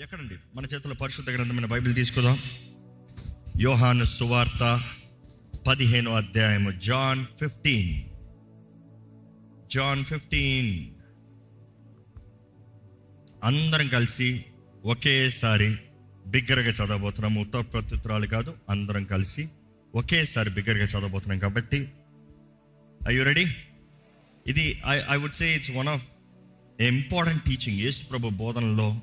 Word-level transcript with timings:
ఎక్కడండి? 0.00 0.34
మన 0.54 0.64
చేతిలో 0.64 0.94
పరిశుద్ధ 0.94 1.30
గ్రంథమైన 1.30 1.66
బైబిల్ 1.66 1.94
తీసుకుందాం. 1.94 2.38
యోహాను 3.60 4.04
సువార్త 4.04 4.80
పదిహేను 5.66 6.10
అధ్యాయము. 6.10 6.70
John 6.70 7.26
fifteen. 7.40 8.04
John 9.70 10.04
fifteen. 10.04 10.90
అందరం 13.44 13.88
కలిసి 13.88 14.44
ఒకేసారి 14.84 15.76
బిగ్గరగా 16.26 16.70
చదవబోతున్నాము. 16.70 17.40
ఉత్తర 17.40 17.60
ప్రత్యుత్తరాలు 17.60 18.26
కాదు 18.26 18.54
అందరం 18.70 19.04
కలిసి 19.04 19.48
ఒకేసారి 19.94 20.50
బిగ్గరగా 20.50 20.84
చదవబోతున్నాం 20.84 21.38
కాబట్టి. 21.38 21.88
ఐ 23.08 23.16
యు 23.16 23.22
రెడీ 23.22 23.46
ఇది 24.46 24.82
I 24.86 25.00
I 25.10 25.16
would 25.16 25.32
say 25.32 25.56
it's 25.56 25.70
one 25.70 25.88
of 25.88 26.06
important 26.80 27.42
teaching 27.42 27.80
యేసు 27.80 28.04
ప్రభు 28.04 28.28
బోధనలో 28.28 29.00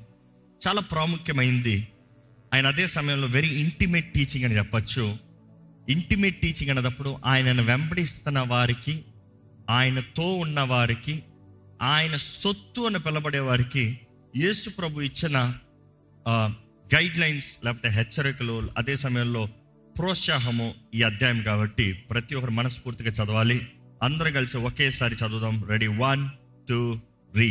చాలా 0.66 0.80
ప్రాముఖ్యమైంది. 0.80 1.88
ఆయన 2.54 2.66
అదే 2.66 2.86
సమయంలో 2.86 3.28
వెరీ 3.28 3.48
ఇంటిమేట్ 3.48 4.14
టీచింగ్ 4.14 4.44
అని 4.44 4.56
చెప్పచ్చు. 4.56 5.16
ఇంటిమేట్ 5.88 6.40
టీచింగ్ 6.40 6.70
అన్నప్పుడు 6.70 7.18
ఆయనను 7.26 7.62
వెంబడిస్తున్న 7.62 8.40
వారికి 8.40 9.04
ఆయనతో 9.70 10.26
ఉన్న 10.34 10.60
వారికి 10.60 11.22
ఆయన 11.82 12.16
సొత్తు 12.16 12.80
అని 12.80 12.98
పిలబడే 12.98 13.38
వారికి 13.38 13.84
యేసు 14.36 14.70
ప్రభు 14.70 15.00
ఇచ్చిన 15.00 15.38
గైడ్ 16.94 17.18
లైన్స్ 17.18 17.46
లేకపోతే 17.64 17.88
హెచ్చరికలు 17.88 18.56
అదే 18.78 18.96
సమయంలో 18.96 19.48
ప్రోత్సాహము 19.98 20.74
ఈ 20.94 21.02
అధ్యాయం 21.02 21.42
కాబట్టి 21.42 21.92
ప్రతి 21.92 22.34
ఒక్కరు 22.34 22.50
మనస్ఫూర్తిగా 22.50 23.10
చదవాలి. 23.10 23.58
అందరం 24.02 24.32
కలిసి 24.32 24.56
ఒకేసారి 24.56 25.14
చదువుదాం. 25.14 25.64
రెడీ 25.64 25.86
వన్ 25.86 26.28
టూ 26.68 27.00
త్రీ 27.32 27.48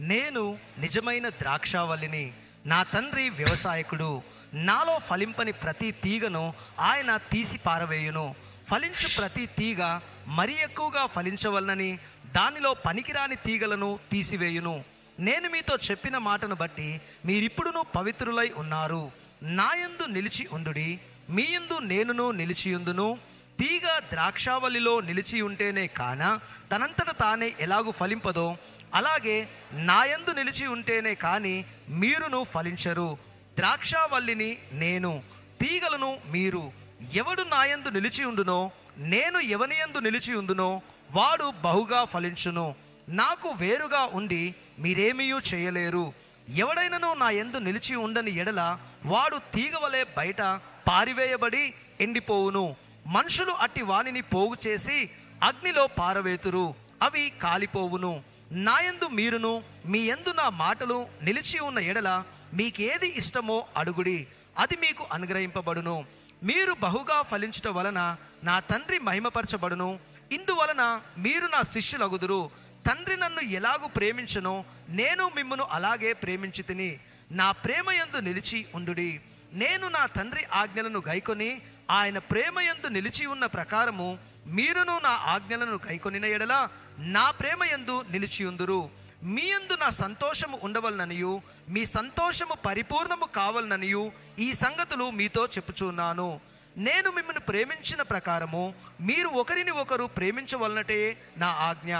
నేను 0.00 0.58
నిజమైన 0.78 1.28
ద్రాక్షావల్లిని 1.28 2.32
నా 2.66 2.82
తండ్రి 2.82 3.30
వ్యవసాయకుడు 3.30 4.22
నాలో 4.54 4.98
ఫలింపని 4.98 5.52
ప్రతి 5.52 5.90
తీగను 5.90 6.54
ఆయన 6.80 7.16
తీసి 7.16 7.58
పారవేయును. 7.58 8.34
ఫలించు 8.66 9.08
ప్రతి 9.18 9.46
తీగ 9.46 10.00
మరీ 10.26 10.54
ఎక్కువగా 10.54 11.06
ఫలించవలనని 11.06 11.98
దానిలో 12.36 12.74
పనికిరాని 12.74 13.36
తీగలను 13.36 13.98
తీసివేయును. 14.12 14.84
నేను 15.18 15.50
మీతో 15.50 15.78
చెప్పిన 15.90 16.18
మాటను 16.18 16.54
బట్టి 16.54 17.00
మీరిప్పుడును 17.24 17.86
పవిత్రులై 17.96 18.52
ఉన్నారు. 18.56 19.10
నాయందు 19.42 20.06
నిలిచి 20.06 20.48
ఉండుడి 20.52 21.00
మీయందు 21.30 21.78
నేనును 21.78 22.30
నిలిచియుందును. 22.30 23.18
తీగ 23.60 23.98
ద్రాక్షావల్లిలో 23.98 25.00
నిలిచి 25.00 25.42
ఉంటేనే 25.42 25.86
కాన 25.86 26.38
తనంతట 26.72 27.10
తానే 27.10 27.54
ఎలాగు 27.60 27.90
ఫలింపదో 27.90 28.56
అలాగే 28.94 29.48
నాయందు 29.72 30.30
నిలిచి 30.30 30.66
ఉంటేనే 30.66 31.14
కానీ 31.14 31.64
మీరును 31.88 32.44
ఫలించరు. 32.44 33.18
ద్రాక్షావల్లిని 33.56 34.58
నేను 34.72 35.22
తీగలను 35.60 36.18
మీరు 36.32 36.72
ఎవడు 37.14 37.42
నాయందు 37.42 37.88
నిలిచి 37.88 38.24
ఉండునో 38.24 38.70
నేను 38.96 39.38
ఎవనియందు 39.38 39.98
నిలిచి 39.98 40.34
ఉండునో 40.34 40.82
వాడు 41.12 41.52
బహుగా 41.62 42.04
ఫలించును. 42.04 42.74
నాకు 43.08 43.48
వేరుగా 43.48 44.08
ఉండి 44.12 44.54
మీరేమీయూ 44.78 45.40
చేయలేరు. 45.54 46.12
ఎవడైనను 46.54 47.14
నా 47.14 47.30
ఎందు 47.30 47.58
నిలిచి 47.58 47.94
ఉండని 47.94 48.36
ఎడల 48.36 48.78
వాడు 49.04 49.36
తీగవలే 49.36 50.04
బయట 50.16 50.42
పారివేయబడి 50.88 51.74
ఎండిపోవును. 52.00 52.76
మనుషులు 53.06 53.50
అట్టి 53.50 53.82
వానిని 53.82 54.20
పోగు 54.20 54.56
చేసి 54.66 55.10
అగ్నిలో 55.42 55.86
పారవేతురు. 55.86 56.74
అవి 57.02 57.32
కాలిపోవును. 57.42 58.22
నాయందు 58.50 59.06
మీరును 59.08 59.50
మీ 59.86 59.98
యందు 60.10 60.30
నా 60.38 60.46
మాటలు 60.60 60.96
నిలిచి 61.22 61.58
ఉన్న 61.58 61.78
ఎడల 61.90 62.10
మీకేది 62.58 63.08
ఇష్టమో 63.20 63.58
అడుగుడి 63.76 64.26
అది 64.58 64.76
మీకు 64.76 65.06
అనుగ్రహింపబడును. 65.12 66.04
మీరు 66.42 66.72
బహుగా 66.72 67.22
ఫలించట 67.22 67.68
వలన 67.68 68.00
నా 68.42 68.56
తండ్రి 68.60 68.98
మహిమపరచబడును. 68.98 69.98
ఇందువలన 70.32 70.82
మీరు 71.18 71.46
నా 71.46 71.62
శిష్యులగుదురు. 71.74 72.50
తండ్రి 72.86 73.16
నన్ను 73.16 73.40
ఎలాగూ 73.58 73.88
ప్రేమించనో 73.88 74.64
నేను 74.88 75.30
మిమ్మును 75.36 75.64
అలాగే 75.76 76.12
ప్రేమించి 76.12 76.62
తిని 76.62 76.90
నా 77.30 77.52
ప్రేమ 77.64 77.90
యందు 77.90 78.18
నిలిచి 78.18 78.66
ఉండుడి. 78.74 79.20
నేను 79.52 79.88
నా 79.88 80.06
తండ్రి 80.06 80.44
ఆజ్ఞలను 80.52 81.02
గైకొని 81.08 81.62
ఆయన 81.90 82.18
ప్రేమ 82.18 82.60
యందు 82.60 82.88
నిలిచి 82.88 83.26
ఉన్న 83.26 83.46
ప్రకారము 83.46 84.18
మీరును 84.46 84.98
నా 84.98 85.08
ఆజ్ఞలను 85.08 85.78
కైకొనిన 85.78 86.24
ఎడల 86.24 86.68
నా 86.98 87.30
ప్రేమ 87.30 87.64
యందు 87.64 88.04
నిలిచి 88.10 88.44
ఉందురు. 88.44 88.90
మీ 89.22 89.42
యందు 89.42 89.72
నా 89.72 89.90
సంతోషము 89.90 90.58
ఉండవలననియు 90.62 91.42
మీ 91.68 91.84
సంతోషము 91.84 92.56
పరిపూర్ణము 92.66 93.24
కావాలననియు 93.24 94.12
ఈ 94.38 94.52
సంగతులు 94.52 95.10
మీతో 95.10 95.46
చెప్పుచున్నాను. 95.46 96.40
నేను 96.76 97.10
మిమ్మల్ని 97.10 97.40
ప్రేమించిన 97.40 98.02
ప్రకారము 98.02 98.74
మీరు 99.00 99.28
ఒకరిని 99.28 99.70
ఒకరు 99.70 100.04
ప్రేమించవలనటే 100.04 101.30
నా 101.36 101.46
ఆజ్ఞ. 101.46 101.96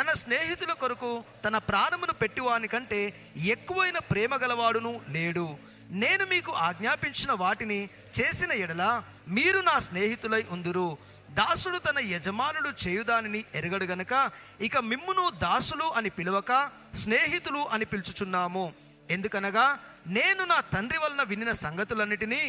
తన 0.00 0.08
స్నేహితుల 0.12 0.72
కొరకు 0.72 1.24
తన 1.44 1.58
ప్రాణమును 1.58 2.12
పెట్టివాని 2.12 2.68
కంటే 2.68 3.30
ఎక్కువైన 3.36 3.98
ప్రేమ 3.98 4.36
గలవాడును 4.36 5.00
లేడు. 5.08 5.56
నేను 5.90 6.26
మీకు 6.26 6.52
ఆజ్ఞాపించిన 6.52 7.32
వాటిని 7.32 7.88
చేసిన 8.20 8.52
ఎడల 8.52 9.02
మీరు 9.28 9.58
నా 9.58 9.78
స్నేహితులై 9.78 10.44
ఉందురు. 10.50 10.98
దాసుడు 11.38 11.78
తన 11.78 11.98
యజమానుడు 12.12 12.70
చేయుదానిని 12.82 13.40
ఎరగడు 13.58 13.86
గనక 13.92 14.12
ఇక 14.66 14.76
మిమ్మును 14.90 15.24
దాసులు 15.44 15.86
అని 15.98 16.10
పిలవక 16.18 16.52
స్నేహితులు 17.02 17.62
అని 17.74 17.84
పిలుచుచున్నాము. 17.92 18.64
ఎందుకనగా 19.10 19.66
నేను 20.16 20.42
నా 20.52 20.58
తండ్రి 20.74 20.98
వలన 21.02 21.22
వినిన 21.30 21.52
సంగతులన్నిటినీ 21.64 22.42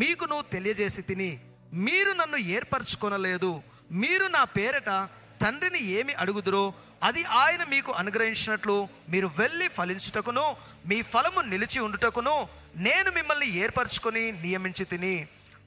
మీకును 0.00 0.38
తెలియజేసి 0.54 1.02
తిని 1.02 1.30
మీరు 1.86 2.12
నన్ను 2.20 2.38
ఏర్పరచుకొనలేదు. 2.56 3.52
మీరు 4.02 4.26
నా 4.36 4.42
పేరట 4.56 4.90
తండ్రిని 5.42 5.80
ఏమి 5.98 6.14
అడుగుదురో 6.22 6.64
అది 7.08 7.22
ఆయన 7.42 7.62
మీకు 7.64 7.90
అనుగ్రహించినట్లు 8.00 8.76
మీరు 9.12 9.28
వెళ్ళి 9.38 9.66
ఫలించుటకును 9.76 10.46
మీ 10.90 10.98
ఫలము 11.12 11.40
నిలిచి 11.52 11.78
ఉండుటకును 11.86 12.36
నేను 12.86 13.10
మిమ్మల్ని 13.18 13.48
ఏర్పరచుకొని 13.62 14.24
నియమించి 14.42 14.84
తిని. 14.92 15.14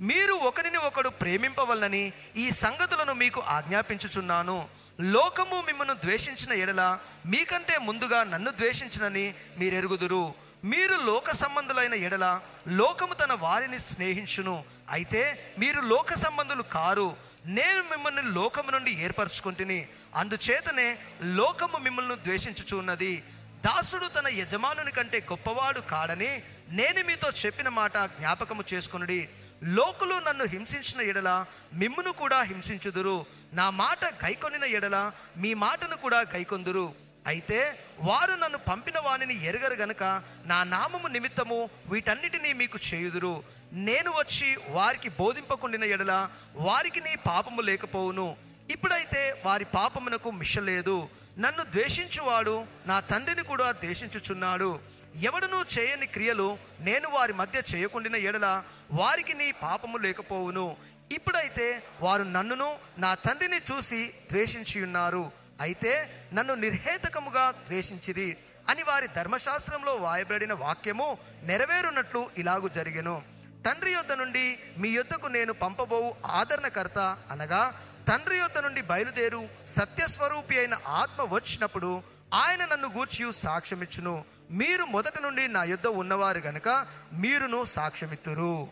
మీరు 0.03 0.34
ఒకరిని 0.34 0.78
ఒకడు 0.78 1.09
ప్రేమింపవలనని 1.09 2.14
ఈ 2.36 2.52
సంగతులను 2.52 3.14
మీకు 3.14 3.41
ఆజ్ఞాపించుచున్నాను. 3.41 4.69
లోకము 5.02 5.62
మిమ్మల్ని 5.62 5.94
ద్వేషించిన 5.94 6.53
ఎడల 6.53 6.97
మీకంటే 7.25 7.78
ముందుగా 7.78 8.24
నన్ను 8.24 8.52
ద్వేషించినని 8.52 9.36
మీరెరుగుదురు. 9.58 10.34
మీరు 10.64 10.94
లోక 10.94 11.31
సంబంధులైన 11.31 11.94
ఎడల 11.94 12.41
లోకము 12.68 13.14
తన 13.14 13.34
వారిని 13.40 13.80
స్నేహించును. 13.80 14.64
అయితే 14.91 15.53
మీరు 15.59 15.81
లోక 15.81 16.14
సంబంధులు 16.14 16.64
కారు. 16.64 17.16
నేను 17.46 17.84
మిమ్మల్ని 17.84 18.22
లోకము 18.22 18.72
నుండి 18.72 18.91
ఏర్పరచుకుంటుని. 18.91 19.88
అందుచేతనే 20.16 20.97
లోకము 21.24 21.78
మిమ్మల్ని 21.78 22.16
ద్వేషించుచున్నది. 22.16 23.24
దాసుడు 23.66 24.08
తన 24.08 24.28
యజమానుని 24.28 24.91
కంటే 24.91 25.28
గొప్పవాడు 25.31 25.80
కాడని 25.80 26.44
నేను 26.70 27.03
మీతో 27.03 27.30
చెప్పిన 27.46 27.70
మాట 27.70 27.97
జ్ఞాపకము 27.97 28.64
చేసుకొనుడి. 28.74 29.30
లోకులు 29.63 30.16
నన్ను 30.16 30.46
హింసించిన 30.46 31.09
ఎడల 31.09 31.46
మిమ్మును 31.74 32.12
కూడా 32.12 32.41
హింసించుదురు. 32.41 33.25
నా 33.53 33.69
మాట 33.69 34.06
గైకొనిన 34.06 34.63
ఎడల 34.63 35.12
మీ 35.38 35.53
మాటను 35.53 35.97
కూడా 35.97 36.19
గైకొందురు. 36.19 36.94
అయితే 37.28 37.79
వారు 38.00 38.31
నన్ను 38.31 38.57
పంపిన 38.57 39.00
వాణిని 39.00 39.46
ఎరగరు 39.46 39.73
గనుక 39.73 40.23
నా 40.46 40.63
నామము 40.63 41.07
నిమిత్తము 41.07 41.69
వీటన్నిటినీ 41.88 42.53
మీకు 42.53 42.79
చేయుదురు. 42.94 43.44
నేను 43.72 44.12
వచ్చి 44.12 44.57
వారికి 44.69 45.09
బోధింపకుండిన 45.09 45.84
ఎడల 45.84 46.29
వారికి 46.56 47.00
నీ 47.00 47.16
పాపము 47.16 47.62
లేకపోవును. 47.62 48.35
ఇప్పుడైతే 48.72 49.41
వారి 49.46 49.66
పాపమునకు 49.66 50.31
మిషలేదు. 50.31 51.09
నన్ను 51.38 51.63
ద్వేషించువాడు 51.63 52.66
నా 52.85 53.00
తండ్రిని 53.00 53.44
కూడా 53.44 53.72
ద్వేషించుచున్నాడు. 53.72 54.79
ఎవడునూ 55.16 55.63
చేయని 55.63 56.06
క్రియలు 56.06 56.57
నేను 56.79 57.09
వారి 57.09 57.34
మధ్య 57.34 57.61
చేయకుండిన 57.76 58.16
ఎడల 58.16 58.64
వారికి 58.91 59.34
నీ 59.34 59.52
పాపము 59.52 59.97
లేకపోవును. 59.97 60.76
ఇప్పుడైతే 61.11 61.84
వారు 62.02 62.23
నన్నును 62.23 62.78
నా 62.97 63.14
తండ్రిని 63.14 63.61
చూసి 63.72 64.14
ద్వేషించి 64.32 64.84
ఉన్నారు. 64.84 65.32
అయితే 65.61 66.09
నన్ను 66.34 66.53
నిర్హేతకముగా 66.53 67.52
ద్వేషించిరి 67.52 68.37
అని 68.70 68.84
వారి 68.84 69.08
ధర్మశాస్త్రంలో 69.08 69.96
వాయబడిన 69.96 70.53
వాక్యము 70.53 71.17
నెరవేరునట్లు 71.43 72.29
ఇలాగు 72.37 72.67
జరిగెను. 72.67 73.22
తండ్రి 73.66 73.91
యొద్ద 73.91 74.11
నుండి 74.11 74.59
మీ 74.78 74.90
యొద్దకు 74.90 75.28
నేను 75.28 75.53
పంపబోవు 75.53 76.16
ఆదరణకర్త 76.26 77.17
అనగా 77.32 77.82
తండ్రి 78.08 78.37
యొద్ద 78.37 78.58
నుండి 78.58 78.82
బయలుదేరు 78.82 79.49
సత్యస్వరూపి 79.67 80.58
అయిన 80.58 80.76
ఆత్మ 80.87 81.35
వచ్చినప్పుడు 81.35 82.03
ఆయన 82.34 82.66
నన్ను 82.66 82.87
గూర్చి 82.87 83.34
సాక్ష్యమిచ్చును. 83.34 84.26
మీరు 84.53 84.84
మొదట 84.84 85.14
నుండి 85.23 85.47
నా 85.47 85.64
యుద్ధ 85.64 85.88
ఉన్నవారు 85.88 86.40
గనుక 86.40 86.85
మీరును 87.14 87.66
సాక్ష్యమిత్తురు. 87.66 88.67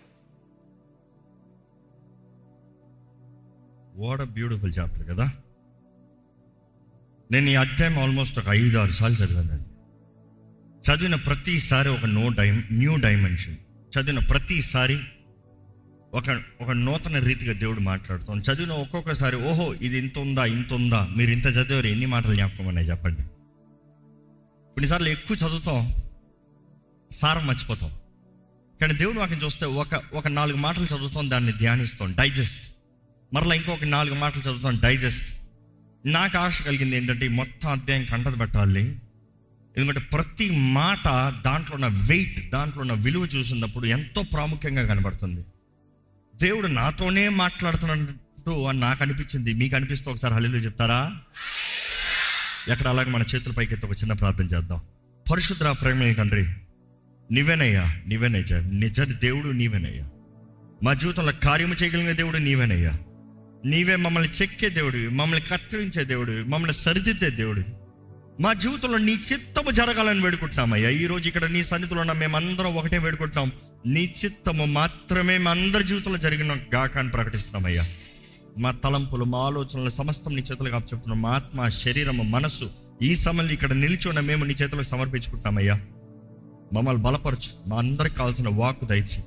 వాట్ 3.96 4.22
అ 4.22 4.24
బ్యూటిఫుల్ 4.24 4.74
చాప్టర్ 4.80 5.08
కదా? 5.10 5.32
నేను 7.32 7.50
ఈ 7.50 7.56
అధ్యాయం 7.56 8.00
ఆల్మోస్ట్ 8.00 8.40
ఒక 8.40 8.46
ఐదు 8.50 8.78
ఆరు 8.78 8.92
సార్లు 8.92 9.18
చదివానండి 9.18 9.64
చదివిన 10.92 11.16
ప్రతిసారి 11.16 11.90
ఒక 11.90 12.06
నో 12.06 12.30
డై 12.30 12.52
న్యూ 12.72 12.96
డైమెన్షన్. 12.96 13.58
చదివిన 13.98 14.20
ప్రతిసారి 14.20 15.00
ఒక 16.14 16.42
ఒక 16.62 16.70
నూతన 16.70 17.20
రీతిగా 17.20 17.54
దేవుడు 17.54 17.80
మాట్లాడుతాం 17.80 18.40
చదివిన 18.40 18.72
ఒక్కొక్కసారి 18.72 19.36
ఓహో 19.36 19.74
ఇది 19.74 19.98
ఇంత 19.98 20.20
ఉందా 20.20 20.46
ఇంత 20.46 20.74
ఉందా 20.74 21.08
మీరు 21.08 21.32
ఇంత 21.32 21.48
చదివారు 21.48 21.88
ఎన్ని 21.88 22.06
మాటలు 22.06 22.34
జ్ఞాపకం 22.34 22.80
చెప్పండి. 22.80 23.24
కొన్నిసార్లు 24.72 25.10
ఎక్కువ 25.10 25.38
చదువుతాం 25.38 25.96
సారం 27.12 27.48
మర్చిపోతాం. 27.48 27.92
కానీ 28.82 28.94
దేవుడు 28.94 29.20
వాటిని 29.20 29.46
చూస్తే 29.46 29.66
ఒక 29.66 30.02
ఒక 30.14 30.28
నాలుగు 30.28 30.58
మాటలు 30.58 30.86
చదువుతాం 30.86 31.30
దాన్ని 31.30 31.52
ధ్యానిస్తాం 31.52 32.12
డైజెస్ట్. 32.12 32.76
మరలా 33.34 33.56
ఇంకొక 33.56 33.84
నాలుగు 33.84 34.16
మాటలు 34.16 34.42
చదువుతాం 34.42 34.80
డైజెస్ట్. 34.80 35.42
నాకు 36.06 36.38
ఆశ 36.38 36.62
కలిగింది 36.62 36.96
ఏంటంటే 36.96 37.28
మొత్తం 37.28 37.72
అధ్యాయం 37.72 38.06
కంటది 38.06 38.38
పెట్టాలి. 38.38 39.00
ఎందుకంటే 39.78 40.00
ప్రతి 40.00 40.50
మాట 40.52 41.08
దాంట్లో 41.44 41.76
ఉన్న 41.76 41.88
వెయిట్ 41.88 42.52
దాంట్లో 42.52 42.82
ఉన్న 42.82 42.94
విలువ 42.94 43.26
చూసినప్పుడు 43.26 43.86
ఎంతో 43.86 44.24
ప్రాముఖ్యంగా 44.24 44.86
కనబడుతుంది. 44.86 45.46
దేవుడు 46.36 46.68
నాతోనే 46.68 47.30
మాట్లాడుతున్నట్టు 47.30 48.68
అని 48.68 48.80
నాకు 48.80 49.04
అనిపించింది. 49.04 49.54
మీకు 49.54 49.76
అనిపిస్తే 49.76 50.12
ఒకసారి 50.12 50.34
హలీలో 50.34 50.58
చెప్తారా? 50.58 51.20
ఎక్కడ 52.70 52.88
అలాగే 52.88 53.10
మన 53.10 53.22
చేతుల 53.22 53.54
పైకి 53.54 53.76
ఒక 53.76 53.92
చిన్న 53.92 54.14
ప్రార్థన 54.14 54.46
చేద్దాం. 54.46 54.82
పరిశుద్ధ 55.32 55.64
ప్రేమ 55.64 56.14
తండ్రి 56.14 56.48
నీవేనయ్యా 57.32 57.96
నీవేనయ్యా 58.08 58.60
నిజ 58.60 59.02
దేవుడు 59.02 59.48
నీవేనయ్యా. 59.48 60.10
మా 60.84 60.94
జీవితంలో 60.94 61.32
కార్యము 61.32 61.74
చేయగలిగిన 61.74 62.12
దేవుడు 62.12 62.38
నీవేనయ్యా. 62.38 63.00
నీవే 63.66 63.96
మమ్మల్ని 63.96 64.30
చెక్కే 64.30 64.70
దేవుడు 64.70 65.10
మమ్మల్ని 65.10 65.46
కత్తిరించే 65.46 66.04
దేవుడు 66.04 66.32
మమ్మల్ని 66.32 66.74
సరిదిద్దే 66.74 67.30
దేవుడు. 67.30 67.64
మా 68.40 68.54
జీవితంలో 68.54 68.98
నీ 68.98 69.12
చిత్తము 69.12 69.72
జరగాలని 69.72 70.22
వేడుకుంటున్నామయ్యా. 70.22 70.90
ఈ 70.90 71.06
రోజు 71.06 71.28
ఇక్కడ 71.28 71.46
నీ 71.46 71.64
సన్నిధిలో 71.64 72.02
ఉన్న 72.02 72.12
మేమందరం 72.12 72.76
ఒకటే 72.76 72.98
వేడుకుంటున్నాం. 72.98 73.52
నీ 73.94 74.14
చిత్తము 74.26 74.66
మాత్రమే 74.66 75.38
మా 75.38 75.52
అందరి 75.52 75.84
జీవితంలో 75.84 76.18
జరిగిన 76.18 76.56
గాక 76.76 76.98
అని 76.98 77.10
ప్రకటిస్తున్నామయ్యా. 77.10 77.88
మా 78.58 78.72
తలంపులు 78.72 79.26
మా 79.26 79.40
ఆలోచనలు 79.40 79.90
సమస్తం 79.90 80.36
నీ 80.36 80.42
చేతులకు 80.42 80.76
అప్పచెప్తున్నాం 80.76 81.22
మా 81.22 81.30
ఆత్మ 81.30 81.68
శరీరము 81.68 82.24
మనస్సు 82.24 82.72
ఈ 83.02 83.16
సమయంలో 83.16 83.54
ఇక్కడ 83.54 83.74
నిలిచి 83.74 84.08
ఉన్న 84.08 84.20
మేము 84.20 84.46
నీ 84.46 84.54
చేతులకు 84.54 84.88
సమర్పించుకుంటామయ్యా. 84.88 85.76
మమ్మల్ని 86.74 87.04
బలపరచు. 87.04 87.68
మా 87.68 87.78
అందరికి 87.78 88.16
కావాల్సిన 88.16 88.50
వాకు 88.50 88.86
దయచి 88.86 89.24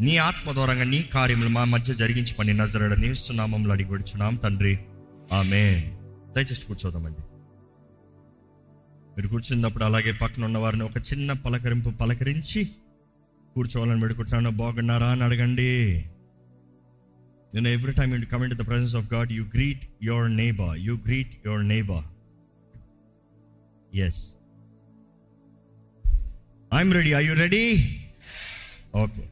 నీ 0.00 0.16
ఆత్మ 0.16 0.52
ద్వారంగా 0.52 0.84
నీ 0.84 1.02
కార్యములు 1.02 1.48
మా 1.48 1.64
మధ్య 1.64 1.94
జరిగించి 1.94 2.34
పని 2.34 2.54
నజరడ 2.54 2.94
నీస్తున్నామంలో 2.94 3.72
అడిగి 3.72 3.88
కూర్చున్నాం 3.88 4.36
తండ్రి. 4.36 4.78
ఆమె 5.32 5.94
దయచేసి 6.36 6.66
కూర్చోదామండి. 6.66 7.22
మీరు 9.16 9.28
కూర్చున్నప్పుడు 9.28 9.84
అలాగే 9.84 10.12
పక్కన 10.12 10.44
ఉన్న 10.44 10.58
వారిని 10.58 10.82
ఒక 10.82 10.96
చిన్న 11.12 11.32
పలకరింపు 11.32 11.90
పలకరించి 11.90 12.68
కూర్చోవాలని 13.54 14.00
పెడుకుంటున్నాను 14.00 14.56
బాగున్నారా 14.56 15.08
అని 15.08 15.22
అడగండి. 15.22 16.04
You 17.52 17.62
know, 17.62 17.70
every 17.70 17.94
time 17.94 18.12
you 18.12 18.26
come 18.26 18.42
into 18.42 18.54
the 18.54 18.64
presence 18.64 18.94
of 18.94 19.08
God, 19.08 19.30
you 19.30 19.44
greet 19.44 19.86
your 19.98 20.28
neighbor. 20.28 20.76
You 20.76 20.98
greet 20.98 21.36
your 21.42 21.62
neighbor. 21.62 22.04
Yes. 23.90 24.36
I'm 26.70 26.92
ready. 26.92 27.14
Are 27.14 27.22
you 27.22 27.34
ready? 27.34 28.02
Okay. 28.94 29.28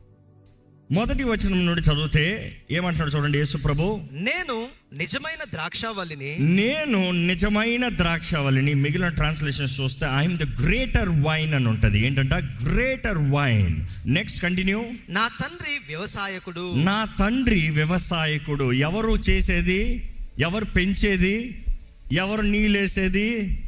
మొదటి 0.92 1.24
వచనం 1.24 1.66
నుండి 1.66 1.80
చదివితే 1.80 2.56
ఏమంటున్నాడు 2.70 3.16
చూడండి 3.16 3.38
యేసు 3.38 3.56
ప్రభు? 3.56 4.00
నేను 4.12 4.68
నిజమైన 4.92 5.44
ద్రాక్షావల్లిని 5.52 6.36
నేను 6.40 7.10
నిజమైన 7.10 7.88
ద్రాక్షవల్లిని 7.88 8.74
మిగిలిన 8.74 9.08
ట్రాన్స్లేషన్స్ 9.08 9.80
చూస్తే 9.80 10.06
ఐఎమ్ 10.16 10.38
ద 10.38 10.62
గ్రేటర్ 10.62 11.08
వైన్ 11.08 11.54
అని 11.54 11.68
ఉంటుంది. 11.68 12.06
ఏంటంటే? 12.06 12.36
Greater 12.36 13.18
vine. 13.18 13.76
Next 14.06 14.42
continue. 14.42 14.84
నా 15.08 15.28
తండ్రి 15.42 15.78
వ్యవసాయకుడు. 15.88 16.74
నా 16.74 17.04
తండ్రి 17.20 17.70
వ్యవసాయకుడు. 17.70 18.72
ఎవరు 18.72 19.16
చేసేది? 19.30 20.10
ఎవరు 20.38 20.64
పెంచేది? 20.64 21.64
ఎవరు 22.12 22.42
నీళ్ళేసేది? 22.42 23.60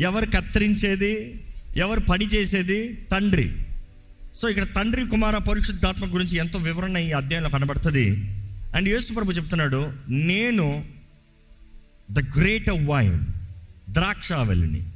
ఎవరు 0.00 0.26
కత్తిరించేది? 0.26 1.44
ఎవరు 1.76 2.00
పని 2.00 2.26
చేసేది 2.26 2.94
తండ్రి. 3.12 3.52
సో 4.38 4.48
ఇక్కడ 4.48 4.66
తండ్రి 4.76 5.08
కుమార 5.08 5.38
పరిశుద్ధాత్మ 5.38 6.14
గురించి 6.14 6.36
ఎంతో 6.36 6.58
వివరణ 6.58 6.96
ఈ 6.96 7.12
అధ్యాయంలో 7.12 7.50
కనబడుతుంది. 7.50 8.10
అండ్ 8.74 8.88
యేసు 8.88 9.12
ప్రభు 9.12 9.32
చెప్తున్నాడు 9.32 9.92
నేను 10.08 10.84
ద 12.10 12.20
గ్రేట్ 12.20 12.70
వైన్ 12.70 13.20
ద్రాక్షావళిని 13.90 14.90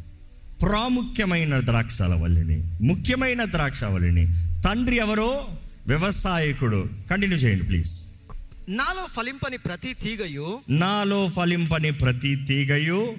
ప్రాముఖ్యమైన 0.62 1.60
ద్రాక్షావళిని 1.60 2.86
ముఖ్యమైన 2.86 3.44
ద్రాక్షావళిని 3.44 4.32
తండ్రి 4.60 4.96
ఎవరో? 4.96 5.58
వ్యవసాయకుడు. 5.86 6.90
కంటిన్యూ 7.10 7.38
చేయండి 7.38 7.64
ప్లీజ్. 7.64 8.02
నాలో 8.68 9.06
ఫలింపని 9.06 9.58
ప్రతి 9.58 9.94
తీగయు 9.94 10.60
నాలో 10.70 11.28
ఫలింపని 11.28 11.90
ప్రతి 11.90 12.44
తీగయు 12.48 13.16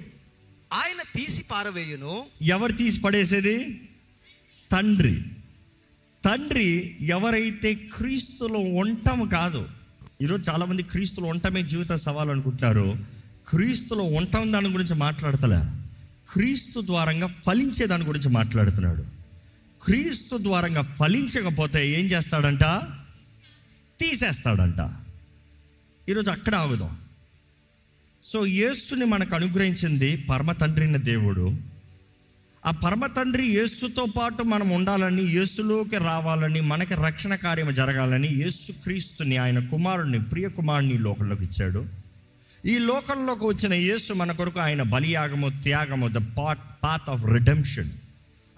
ఆయన 0.72 1.02
తీసి 1.16 1.44
పారవేయును. 1.50 2.24
ఎవరు 2.42 2.72
తీసి 2.72 3.00
పడేసేది? 3.00 3.80
తండ్రి. 4.72 5.22
తండ్రి 6.24 6.96
ఎవరైతే 7.00 7.74
క్రీస్తులో 7.74 8.58
ఉండటం 8.58 9.28
కాదు 9.28 9.68
ఈరోజు 10.22 10.50
చాలామంది 10.50 10.82
క్రీస్తులు 10.82 11.26
ఉండటమే 11.26 11.62
జీవిత 11.62 11.92
సవాలు 11.92 12.30
అనుకుంటున్నారు. 12.30 12.96
క్రీస్తులో 13.48 14.02
ఉండటం 14.02 14.52
దాని 14.52 14.68
గురించి 14.68 14.94
మాట్లాడతలే. 14.94 15.58
క్రీస్తు 16.32 16.80
ద్వారంగా 16.80 17.34
ఫలించే 17.46 17.86
దాని 17.86 18.04
గురించి 18.04 18.28
మాట్లాడుతున్నాడు. 18.28 19.04
క్రీస్తు 19.82 20.36
ద్వారంగా 20.36 20.82
ఫలించకపోతే 20.82 22.00
ఏం 22.00 22.06
చేస్తాడంట? 22.06 22.64
తీసేస్తాడంట. 24.00 24.92
ఈరోజు 26.08 26.30
అక్కడ 26.30 26.54
ఆగుదాం. 26.54 26.98
సో 28.24 28.46
యేసుని 28.46 29.04
మనకు 29.04 29.34
అనుగ్రహించింది 29.34 30.16
పరమ 30.16 30.52
తండ్రిన 30.52 30.96
దేవుడు. 30.96 31.73
ఆ 32.66 32.70
పరమ 32.70 33.06
తండ్రి 33.06 33.46
యేసుతో 33.46 34.06
పాటు 34.16 34.42
మనం 34.42 34.70
ఉండాలని 34.70 35.22
యేసులోకి 35.22 35.96
రావాలని 35.96 36.60
మనకి 36.60 36.94
రక్షణ 36.94 37.34
కార్యం 37.34 37.74
జరగాలని 37.74 38.28
యేసు 38.28 38.72
క్రీస్తుని 38.72 39.36
ఆయన 39.36 39.66
కుమారుడిని 39.66 40.22
ప్రియ 40.22 40.48
కుమారుని 40.48 40.98
లోకంలోకి 40.98 41.44
ఇచ్చాడు. 41.44 41.86
ఈ 42.66 42.78
లోకంలోకి 42.78 43.44
వచ్చిన 43.44 43.74
యేసు 43.74 44.12
మన 44.12 44.32
కొరకు 44.32 44.60
ఆయన 44.60 44.82
బలియాగము 44.82 45.48
త్యాగము 45.48 46.08
the 46.08 46.36
pot 46.38 46.58
path 46.84 47.10
of 47.10 47.24
redemption 47.24 47.90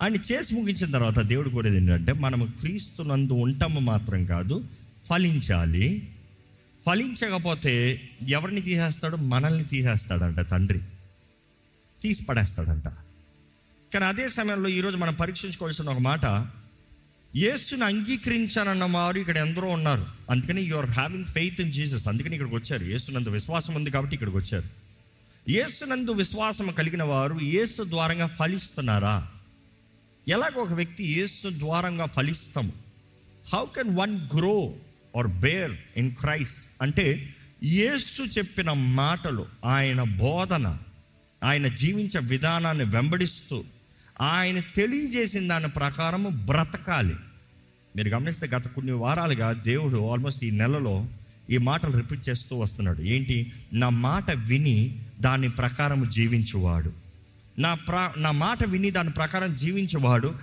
ఆయన 0.02 0.14
చేసి 0.14 0.54
ముగించిన 0.54 0.90
తర్వాత 0.90 1.18
దేవుడు 1.18 1.48
కోరేది 1.48 1.76
ఏంటంటే 1.76 2.12
మనము 2.12 2.44
క్రీస్తునందు 2.44 3.32
ఉంటాము 3.32 3.80
మాత్రం 3.80 4.24
కాదు 4.24 4.64
ఫలించాలి. 5.04 6.08
ఫలించకపోతే 6.86 8.00
ఎవరిని 8.28 8.60
తీసేస్తాడు? 8.60 9.16
మనల్ని 9.16 9.64
తీసేస్తాడంట 9.64 10.40
తండ్రి. 10.40 10.80
తీసి 12.02 12.24
పడేస్తాడంట 12.24 12.84
కానీ 13.92 14.04
అదే 14.04 14.28
సమయంలో 14.28 14.68
ఈరోజు 14.68 14.96
మనం 14.96 15.14
పరీక్షించుకోవాల్సిన 15.14 15.90
ఒక 15.90 15.98
మాట. 15.98 16.26
యేసుని 17.36 17.84
అంగీకరించానన్న 17.84 18.84
వారు 18.84 19.18
ఇక్కడ 19.18 19.36
ఎందరో 19.36 19.68
ఉన్నారు. 19.68 20.06
అందుకని 20.30 20.62
you 20.62 20.76
are 20.76 20.86
having 20.86 21.24
faith 21.24 21.60
in 21.60 21.72
Jesus 21.72 22.08
అందుకని 22.08 22.34
ఇక్కడికి 22.34 22.56
వచ్చారు. 22.56 22.84
యేసునందు 22.84 23.28
విశ్వాసం 23.28 23.74
ఉంది 23.74 23.90
కాబట్టి 23.90 24.14
ఇక్కడికి 24.14 24.36
వచ్చారు. 24.36 24.68
యేసునందు 25.50 26.10
విశ్వాసం 26.10 26.70
కలిగిన 26.70 27.02
వారు 27.02 27.38
యేసు 27.42 27.82
ద్వారంగా 27.82 28.26
ఫలిస్తున్నారా? 28.26 29.28
ఎలాగ 30.28 30.58
ఒక 30.58 30.72
వ్యక్తి 30.72 31.04
యేసు 31.04 31.50
ద్వారంగా 31.50 32.06
ఫలిస్తాము. 32.06 32.72
How 33.54 33.64
can 33.64 33.96
one 33.96 34.28
grow 34.38 34.74
or 35.16 35.26
bear 35.26 35.72
in 35.96 36.14
Christ 36.14 36.64
అంటే 36.82 37.34
యేసు 37.64 38.22
చెప్పిన 38.22 38.72
మాటలు 38.72 39.46
ఆయన 39.64 40.02
బోధన 40.02 40.78
ఆయన 41.44 41.66
జీవించే 41.66 42.20
విధానాన్ని 42.20 42.84
వెంబడిస్తూ 42.84 43.64
ఆయన 44.20 44.60
తెలియజేసిన 44.60 45.48
దాని 45.48 45.68
ప్రకారము 45.68 46.28
బ్రతకాలి. 46.28 47.14
మీరు 47.96 48.08
గమనిస్తే 48.08 48.46
గత 48.46 48.68
కొన్ని 48.68 48.92
వారాలుగా 48.92 49.52
దేవుడు 49.52 50.10
ఆల్మోస్ట్ 50.10 50.44
ఈ 50.44 50.50
నెలలో 50.50 51.06
ఈ 51.50 51.58
మాటలు 51.58 51.96
రిపీట్ 51.96 52.28
చేస్తూ 52.28 52.56
వస్తున్నాడు. 52.56 53.02
ఏంటి? 53.02 53.52
నా 53.72 53.88
మాట 53.88 54.30
విని 54.30 55.02
దాని 55.20 55.48
ప్రకారం 55.48 56.08
జీవించువాడు. 56.08 56.92
నా 57.58 57.74
ప్ర 57.74 58.12
నా 58.18 58.30
మాట 58.30 58.64
విని 58.64 58.90
దాని 58.90 59.10
ప్రకారం 59.10 59.54
జీవించేవాడు. 59.54 60.34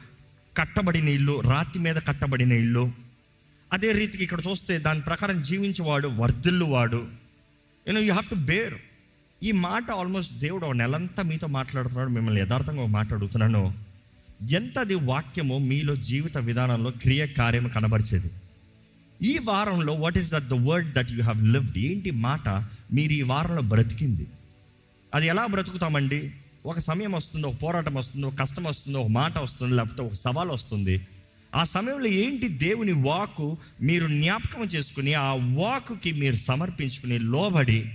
కట్టబడిన 0.58 1.08
ఇల్లు 1.08 1.39
రాతి 1.39 1.80
మీద 1.80 1.96
కట్టబడిన 1.96 2.51
ఇల్లు. 2.51 2.92
అదే 3.74 3.92
రీతికి 3.92 4.24
ఇక్కడ 4.24 4.39
చూస్తే 4.50 4.80
దాని 4.80 5.01
ప్రకారం 5.01 5.42
జీవించేవాడు 5.42 6.08
వర్ధిల్లువాడు. 6.08 7.08
You know 7.88 8.00
you 8.00 8.13
have 8.13 8.30
to 8.30 8.36
bear 8.36 8.74
ఈ 9.44 9.52
మాట 9.52 9.92
ఆల్మోస్ట్ 9.92 10.34
దేవుడు 10.34 10.72
నెలంతా 10.72 11.24
మీతో 11.24 11.48
మాట్లాడుతున్నాడు 11.48 12.10
మిమ్మల్ని 12.10 12.42
యథార్థంగా 12.42 12.82
ఒక 12.82 12.88
మాట 12.88 13.14
అడుగుతున్నాను. 13.14 13.74
ఎంతది 14.52 14.96
వాక్యము 14.96 15.58
మీలో 15.58 15.96
జీవిత 15.96 16.38
విధానంలో 16.38 16.92
క్రియ 16.92 17.28
కార్యం 17.28 17.68
కనబరిచేది. 17.68 18.32
ఈ 19.22 19.40
వారంలో 19.44 19.94
what 19.94 20.18
is 20.18 20.32
that 20.32 20.48
the 20.48 20.54
word 20.54 20.94
that 20.94 21.12
you 21.12 21.22
have 21.22 21.48
lived 21.48 21.78
ఏంటి 21.78 22.12
మాట? 22.12 22.50
మీరు 22.94 23.14
ఈ 23.14 23.22
వారంలో 23.22 23.62
బ్రతికింది. 23.62 24.28
అది 25.16 25.28
ఎలా 25.28 25.46
బ్రతుకుతామండి? 25.46 26.32
ఒక 26.66 26.80
సమయం 26.80 27.12
వస్తుంది 27.12 27.48
ఒక 27.48 27.54
పోరాటం 27.64 27.94
వస్తుంది 27.94 28.26
ఒక 28.26 28.40
కష్టం 28.40 28.64
వస్తుంది 28.64 28.98
ఒక 28.98 29.08
మాట 29.08 29.40
వస్తుంది 29.40 29.74
లేకపోతే 29.74 30.04
ఒక 30.04 30.14
సవాల్ 30.14 30.50
వస్తుంది. 30.50 31.08
ఆ 31.56 31.64
సమయంలో 31.64 32.08
ఏంటి 32.08 32.48
దేవుని 32.48 32.92
వాకు 32.92 33.58
మీరు 33.82 34.08
జ్ఞాపకం 34.08 34.64
చేసుకుని 34.64 35.14
ఆ 35.14 35.34
వాకుకి 35.34 36.12
మీరు 36.12 36.36
సమర్పించుకుని 36.36 37.20
లోబడి 37.20 37.92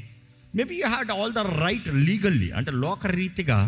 maybe 0.59 0.75
you 0.75 0.88
had 0.88 1.11
all 1.11 1.33
the 1.33 1.38
right 1.38 1.88
legally 1.88 2.50
అంటే 2.50 2.71
లోకరీతిగా 2.73 3.59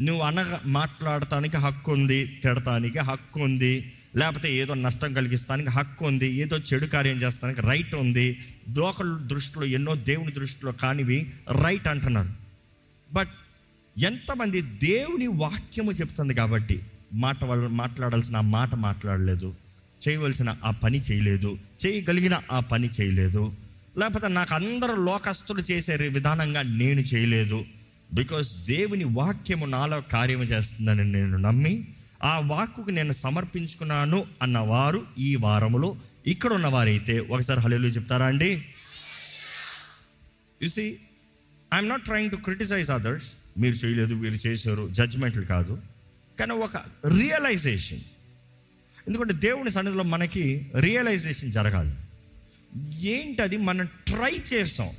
నువ్వు 0.00 0.22
అనగా 0.22 0.60
మాట్లాడటానికి 0.66 1.56
హక్కు 1.56 1.92
ఉంది 1.92 2.40
తిడటానికి 2.44 2.98
హక్కు 2.98 3.40
ఉంది 3.40 3.92
లేకపోతే 4.16 4.54
ఏదో 4.54 4.74
నష్టం 4.74 5.12
కలిగిస్తానికి 5.12 5.68
హక్కు 5.68 6.04
ఉంది 6.04 6.28
ఏదో 6.32 6.56
చెడు 6.58 6.86
కార్యం 6.86 7.16
చేస్తానికి 7.16 7.60
రైట్ 7.60 7.94
ఉంది. 7.94 8.26
లోకల్ 8.68 9.28
దృష్టిలో 9.28 9.64
ఎన్నో 9.64 9.94
దేవుని 9.94 10.32
దృష్టిలో 10.32 10.72
కానివి 10.72 11.32
రైట్ 11.64 11.88
అంటున్నారు. 11.88 12.32
బట్ 13.12 13.28
ఎంతమంది 13.98 14.60
దేవుని 14.60 15.26
వాక్యము 15.26 15.92
చెప్తుంది 15.92 16.34
కాబట్టి 16.34 16.82
మాట 17.12 17.44
వాళ్ళు 17.44 17.68
మాట్లాడాల్సిన 17.68 18.36
ఆ 18.36 18.40
మాట 18.40 18.74
మాట్లాడలేదు 18.74 19.54
చేయవలసిన 20.08 20.56
ఆ 20.64 20.70
పని 20.70 20.98
చేయలేదు 20.98 21.58
చేయగలిగిన 21.86 22.40
ఆ 22.52 22.60
పని 22.60 22.90
చేయలేదు. 23.00 23.67
లేకపోతే 23.98 24.28
నాకు 24.28 24.54
అందరూ 24.54 25.04
లోకస్తులు 25.04 25.62
చేసే 25.70 25.96
విధానంగా 25.96 26.62
నేను 26.62 27.00
చేయలేదు. 27.00 27.64
బికాస్ 28.14 28.56
దేవుని 28.66 29.04
వాక్యము 29.04 29.66
నాలో 29.66 30.00
కార్యము 30.00 30.44
చేస్తుందని 30.44 31.12
నేను 31.12 31.38
నమ్మి 31.38 31.88
ఆ 32.22 32.38
వాక్కుకు 32.38 32.90
నేను 32.90 33.12
సమర్పించుకున్నాను 33.12 34.26
అన్నవారు 34.42 35.06
ఈ 35.18 35.36
వారములో 35.36 35.96
ఇక్కడ 36.26 36.52
ఉన్నవారైతే. 36.52 37.18
ఒకసారి 37.18 37.60
హలేలు 37.60 37.86
చెప్తారా 37.86 38.26
అండి? 38.26 38.64
You see 40.62 40.98
I'm 41.74 41.88
not 41.88 42.04
trying 42.04 42.30
to 42.30 42.36
criticize 42.36 42.90
others 42.90 43.32
మీరు 43.58 43.74
చేయలేదు 43.74 44.14
మీరు 44.14 44.48
చేశారు 44.48 44.88
జడ్జ్మెంట్లు 44.92 45.44
కాదు. 45.44 45.82
కానీ 46.40 46.52
ఒక 46.52 46.76
రియలైజేషన్ 47.18 48.00
ఎందుకంటే 49.08 49.34
దేవుని 49.34 49.70
సన్నిధిలో 49.70 50.04
మనకి 50.04 50.66
రియలైజేషన్ 50.78 51.52
జరగాలి. 51.52 51.92
ఏంటది 52.94 53.56
మనం 53.56 53.86
ట్రై 53.86 54.42
చేస్తాం. 54.52 54.90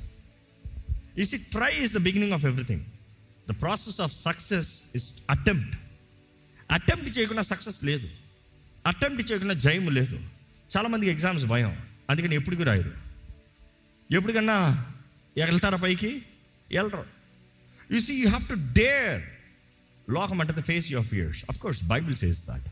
Is 1.18 1.34
it 1.34 1.46
try 1.46 1.76
is 1.76 1.92
the 1.92 1.98
beginning 1.98 2.32
of 2.32 2.44
everything 2.44 2.84
the 3.52 3.60
process 3.60 4.00
of 4.00 4.20
success 4.20 4.80
is 4.94 5.12
attempt 5.30 5.80
attempt 6.70 7.18
చేయకుండా 7.18 7.42
సక్సెస్ 7.42 7.84
లేదు. 7.84 8.10
అటెంప్ట్ 8.86 9.32
చేయకుండా 9.32 9.54
జయం 9.54 9.90
లేదు. 9.90 10.16
చాలామందికి 10.76 11.12
ఎగ్జామ్స్ 11.12 11.44
భయం. 11.44 11.78
అందుకని 12.10 12.34
ఎప్పటికీ 12.34 12.62
రాయరు. 12.62 12.92
ఎప్పటికన్నా 14.10 14.86
వెళ్తారా 15.36 15.76
పైకి? 15.76 16.22
వెళ్ళరు 16.74 17.04
you 17.92 18.00
see 18.00 18.14
you 18.14 18.28
have 18.28 18.48
to 18.48 18.54
dare 18.54 19.22
లోకం 20.10 20.40
అంటే 20.40 20.62
face 20.62 20.92
your 20.92 21.06
fears 21.06 21.44
of 21.50 21.58
course 21.58 21.84
Bible 21.84 22.16
says 22.16 22.46
that 22.46 22.68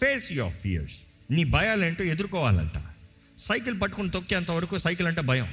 face 0.00 0.32
your 0.32 0.54
fears 0.54 0.94
నీ 1.30 1.44
భయాలేంటో 1.44 2.04
ఎదుర్కోవాలంట. 2.04 2.93
సైకిల్ 3.38 3.80
పట్టుకుని 3.80 4.10
తొక్కేంత 4.10 4.50
వరకు 4.50 4.78
సైకిల్ 4.78 5.08
అంటే 5.08 5.20
భయం. 5.20 5.48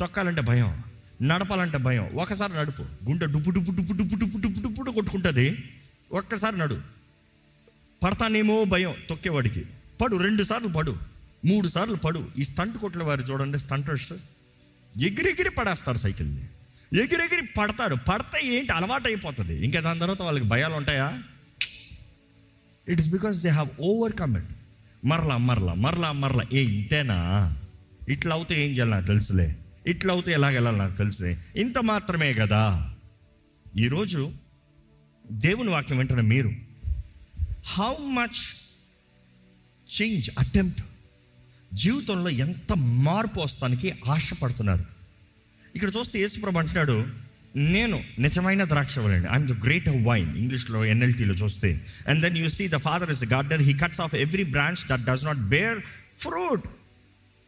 తొక్కాలంటే 0.00 0.40
భయం. 0.40 0.82
నడపాలంటే 1.22 1.78
భయం. 1.78 2.04
ఒకసారి 2.04 2.52
నడుపు. 2.52 2.82
గుండె 2.82 3.26
డుప్పు 3.26 3.50
డుప్పు 3.50 3.70
డుప్పు 3.70 3.92
డుప్పు 3.92 4.16
డుప్పు 4.16 4.38
డుప్పు 4.38 4.60
డుప్పు 4.60 4.90
కొట్టుకుంటుంది. 4.90 5.70
ఒక్కసారి 6.12 6.58
నడు. 6.58 6.80
పడతానేమో 8.02 8.64
భయం 8.64 8.94
తొక్కేవాడికి. 9.08 9.66
పడు 10.02 10.16
రెండు 10.16 10.42
సార్లు 10.42 10.68
పడు. 10.68 10.96
మూడు 11.46 11.68
సార్లు 11.68 11.96
పడు. 11.96 12.28
ఈ 12.38 12.42
స్టంట్ 12.42 12.76
కొట్టిన 12.76 13.02
వారు 13.02 13.22
చూడండి 13.22 13.58
స్టంటర్స్. 13.58 14.12
ఎగిరెగిరి 15.02 15.50
పడేస్తారు 15.50 15.98
సైకిల్ని. 15.98 16.42
ఎగిరెగిరి 16.92 17.46
పడతారు. 17.58 17.94
పడితే 17.94 18.46
ఏంటి? 18.46 18.72
అలవాటు 18.72 19.08
అయిపోతుంది 19.08 19.64
ఇంకా 19.64 19.80
దాని 19.80 20.00
తర్వాత 20.00 20.22
వాళ్ళకి 20.22 20.44
భయాలు 20.44 20.74
ఉంటాయా 20.74 21.22
it 22.88 23.00
is 23.00 23.08
because 23.08 23.38
they 23.38 23.48
have 23.48 23.68
overcome 23.80 24.36
it 24.36 24.44
మరలా 25.04 25.36
మరలా 25.36 25.74
మరలా 25.74 26.12
మరలా. 26.12 26.44
ఏ 26.52 26.62
ఇంతేనా? 26.62 27.56
ఇట్లా 28.08 28.34
అవుతే 28.34 28.64
ఏం 28.64 28.70
చేయాలి 28.70 28.90
నాకు 28.90 29.06
తెలుసులే. 29.06 29.56
ఇట్లా 29.86 30.14
అవుతే 30.14 30.32
ఎలాగెళ్ళాలి 30.32 30.78
నాకు 30.78 30.96
తెలుసులే. 30.96 31.38
ఇంత 31.56 31.78
మాత్రమే 31.78 32.32
కదా. 32.32 32.94
ఈరోజు 33.76 34.32
దేవుని 35.32 35.70
వాక్యం 35.70 35.98
వెంటనే 35.98 36.22
మీరు 36.22 36.52
హౌ 37.66 37.94
మచ్ 37.96 38.56
చేంజ్ 40.02 40.30
అటెంప్ట్ 40.38 40.82
జీవితంలో 41.74 42.30
ఎంత 42.30 42.72
మార్పు 42.76 43.40
వస్తానికి 43.40 43.94
ఆశపడుతున్నారు? 44.08 44.84
ఇక్కడ 45.74 45.90
చూస్తే 45.98 46.18
యేసుప్రభు 46.18 46.58
అంటున్నాడు 46.58 47.06
నేను 47.54 48.04
నిజమైన 48.18 48.64
ద్రాక్ష 48.64 48.98
వలండి 48.98 49.28
ఐఎమ్ 49.28 49.46
ద 49.46 49.64
గ్రేట్ 49.64 49.88
వైన్ 49.88 50.36
ఇంగ్లీష్లో 50.36 50.84
ఎన్ఎల్టీలో 50.84 51.34
చూస్తే. 51.34 51.80
And 52.08 52.20
then 52.20 52.38
you 52.38 52.48
see 52.48 52.68
the 52.68 52.74
father 52.74 53.10
is 53.10 53.24
garden 53.24 53.62
he 53.62 53.72
cuts 53.72 54.00
off 54.00 54.14
every 54.14 54.42
branch 54.42 54.88
that 54.88 55.04
does 55.04 55.24
not 55.24 55.38
bear 55.38 55.78
fruit 56.18 56.64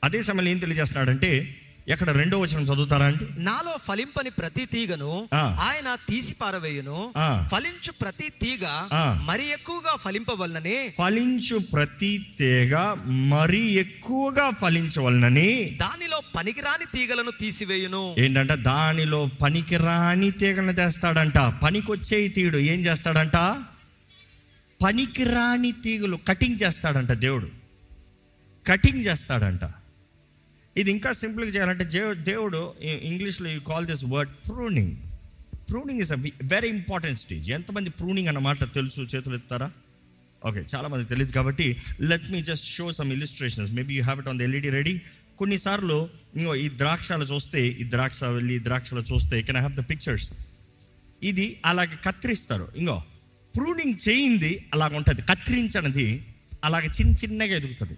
అదే 0.04 0.23
సమయంలో 0.23 0.50
ఏం 0.50 0.59
తెలియజేస్తున్నాడంటే 0.59 1.56
ఎక్కడ 1.88 2.10
రెండో 2.10 2.38
వచనం 2.38 2.62
చదువుతారా 2.62 3.06
అండి? 3.06 3.44
నాలో 3.44 3.76
ఫలింపని 3.78 4.30
ప్రతి 4.30 4.64
తీగను. 4.66 5.28
ఆయన 5.34 5.96
తీసి 6.08 6.34
పారవేయును. 6.34 7.12
ఫలించు 7.52 7.92
ప్రతి 8.02 8.28
తీగ. 8.28 8.88
మరి 9.24 9.50
ఎక్కువగా 9.50 9.96
ఫలింపవలనని. 9.96 10.92
ఫలించు 10.98 11.58
ప్రతి 11.58 12.26
తీగ 12.38 12.96
మరీ 13.06 13.60
ఎక్కువగా 13.60 14.50
ఫలించవలనని. 14.50 15.78
దానిలో 15.80 16.20
పనికిరాని 16.36 16.84
తీగలను 16.98 17.30
తీసివేయును. 17.40 18.14
ఏంటంట 18.18 18.52
దానిలో 18.52 19.26
పనికిరాని 19.42 20.30
తీగలను 20.30 20.72
తెస్తాడంట. 20.72 21.38
పనికొచ్చే 21.38 22.28
తీడు. 22.28 22.58
ఏం 22.58 22.80
చేస్తాడంట? 22.80 23.36
పనికిరాని 24.84 25.72
తీగలు 25.72 26.18
కటింగ్ 26.28 26.62
చేస్తాడంట 26.62 27.12
దేవుడు. 27.12 27.48
కటింగ్ 28.68 29.04
చేస్తాడంట. 29.04 29.60
ఇది 30.76 30.91
ఇంకా 30.97 31.11
సింపుల్గా 31.23 31.50
చేయాలంటే 31.55 31.85
దేవుడు 32.31 32.61
ఇంగ్లీష్లో 33.11 33.49
you 33.55 33.61
call 33.73 33.87
this 33.93 34.05
word 34.14 34.33
pruning 34.49 34.95
pruning 35.71 36.00
is 36.05 36.12
a 36.17 36.19
very 36.55 36.69
important 36.79 37.21
stage 37.25 37.49
ఎంతమంది 37.59 37.91
ప్రూనింగ్ 38.00 38.29
అన్నమాట 38.33 38.64
తెలుసు 38.79 39.02
చేతులు 39.14 39.37
ఎత్తారా 39.41 39.69
ఓకే 40.43 40.61
చాలామంది 40.73 41.05
తెలియదు 41.12 41.33
కాబట్టి 41.38 41.67
let 42.11 42.29
me 42.35 42.41
just 42.50 42.67
show 42.76 42.87
some 42.99 43.11
illustrations 43.17 43.73
maybe 43.79 43.95
you 43.99 44.05
have 44.09 44.21
it 44.23 44.31
on 44.33 44.38
the 44.41 44.47
LED 44.49 44.71
ready 44.79 44.95
కొన్నిసార్లు 45.41 45.99
ఇంకో 46.38 46.55
ఈ 46.64 46.67
ద్రాక్షలు 46.81 47.26
చూస్తే 47.33 47.61
ఈ 47.83 47.85
ద్రాక్ష 47.95 48.19
వెళ్ళి 48.38 48.57
ద్రాక్షలు 48.69 49.02
చూస్తే 49.12 49.37
can 49.47 49.59
I 49.61 49.62
have 49.64 49.76
the 49.81 49.85
pictures 49.91 50.26
ఇది 51.31 51.47
అలాగ 51.71 51.95
కత్తిరిస్తారు. 52.07 52.67
ఇంకో 52.81 52.97
ప్రూనింగ్ 53.55 53.97
చేయింది 54.09 54.52
అలాగ 54.75 54.93
ఉంటుంది 55.00 55.23
కత్తిరించనిది 55.31 56.07
అలాగ 56.64 56.85
చిన్న 56.99 57.12
చిన్నగా 57.23 57.55
ఎదుగుతుంది. 57.61 57.97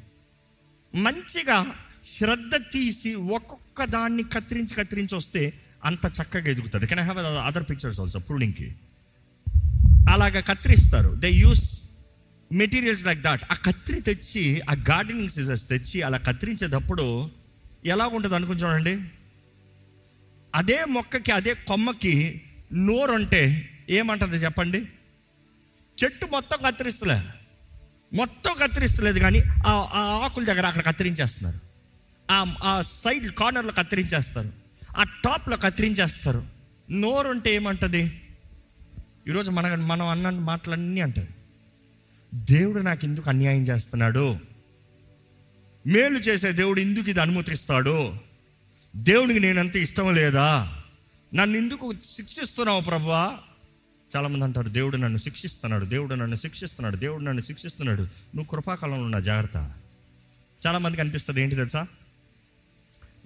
మంచిగా 0.95 1.57
శ్రద్ధ 2.05 2.57
తీసి 2.73 3.15
ఒక్కొక్క 3.15 3.85
దాన్ని 3.85 4.23
కత్తిరించి 4.23 4.75
కత్తిరించి 4.75 5.17
వస్తే 5.17 5.53
అంత 5.85 6.07
చక్కగా 6.07 6.51
ఎదుగుతుంది. 6.51 6.87
Can 6.87 7.01
I 7.01 7.03
have 7.03 7.19
other 7.19 7.63
pictures 7.71 8.01
also 8.01 8.19
ప్రూనింగ్కి 8.19 8.75
అలాగ 10.11 10.41
కత్తిరిస్తారు. 10.41 11.15
They 11.15 11.31
use 11.31 11.81
materials 12.53 13.07
like 13.07 13.21
that 13.21 13.43
ఆ 13.51 13.55
కత్తిరి 13.55 14.01
తెచ్చి 14.01 14.61
ఆ 14.61 14.73
గార్డెనింగ్ 14.73 15.29
సీజర్స్ 15.29 15.69
తెచ్చి 15.69 16.03
అలా 16.03 16.19
కత్తిరించేటప్పుడు 16.19 17.31
ఎలా 17.85 18.07
ఉంటుంది 18.07 18.35
అనుకుని 18.35 18.61
చూడండి. 18.61 19.09
అదే 20.55 20.85
మొక్కకి 20.85 21.33
అదే 21.33 21.55
కొమ్మకి 21.55 22.43
నోరు 22.73 23.13
అంటే 23.13 23.71
ఏమంటుంది 23.91 24.37
చెప్పండి? 24.37 24.79
చెట్టు 26.05 26.27
మొత్తం 26.27 26.59
కత్తిరిస్తలే. 26.67 27.23
మొత్తం 28.17 28.55
కత్తిరిస్తలేదు 28.63 29.19
కానీ 29.19 29.39
ఆ 29.67 29.91
ఆ 29.95 30.21
ఆకుల 30.25 30.45
దగ్గర 30.45 30.67
అక్కడ 30.67 30.83
కత్తిరించేస్తున్నారు. 30.83 31.74
ఆ 32.31 32.55
ఆ 32.65 32.83
సైడ్ 32.83 33.33
కార్నర్లో 33.33 33.73
కత్తిరించేస్తారు. 33.73 34.53
ఆ 34.99 35.03
టాప్లో 35.03 35.57
కత్తిరించేస్తారు. 35.57 36.47
నోరు 36.91 37.29
అంటే 37.29 37.55
ఏమంటది? 37.55 38.21
ఈరోజు 39.29 39.51
మన 39.51 39.75
మనం 39.75 40.07
అన్న 40.07 40.31
మాటలన్నీ 40.31 41.01
అంటారు. 41.01 41.29
దేవుడు 42.35 42.83
నాకు 42.83 43.05
ఎందుకు 43.05 43.29
అన్యాయం 43.29 43.63
చేస్తున్నాడు? 43.63 44.39
మేలు 45.87 46.19
చేసే 46.19 46.53
దేవుడు 46.53 46.81
ఎందుకు 46.81 47.11
ఇది 47.11 47.21
అనుమతిస్తాడు? 47.21 48.15
దేవుడికి 48.97 49.41
నేనంత 49.41 49.77
ఇష్టం 49.77 50.15
లేదా? 50.15 50.83
నన్ను 51.35 51.57
ఎందుకు 51.57 51.95
శిక్షిస్తున్నావు 52.07 52.81
ప్రభా? 52.81 53.39
చాలామంది 54.17 54.45
అంటారు 54.45 54.69
దేవుడు 54.69 54.97
నన్ను 54.97 55.19
శిక్షిస్తున్నాడు 55.19 55.85
దేవుడు 55.85 56.15
నన్ను 56.15 56.37
శిక్షిస్తున్నాడు 56.37 56.97
దేవుడు 56.97 57.23
నన్ను 57.23 57.43
శిక్షిస్తున్నాడు. 57.43 58.03
నువ్వు 58.03 58.45
కృపాకాలంలో 58.45 59.03
ఉన్న 59.03 59.19
జాగ్రత్త. 59.19 59.57
చాలామందికి 60.67 61.03
అనిపిస్తుంది 61.03 61.43
ఏంటి 61.43 61.57
తెలుసా? 61.57 61.87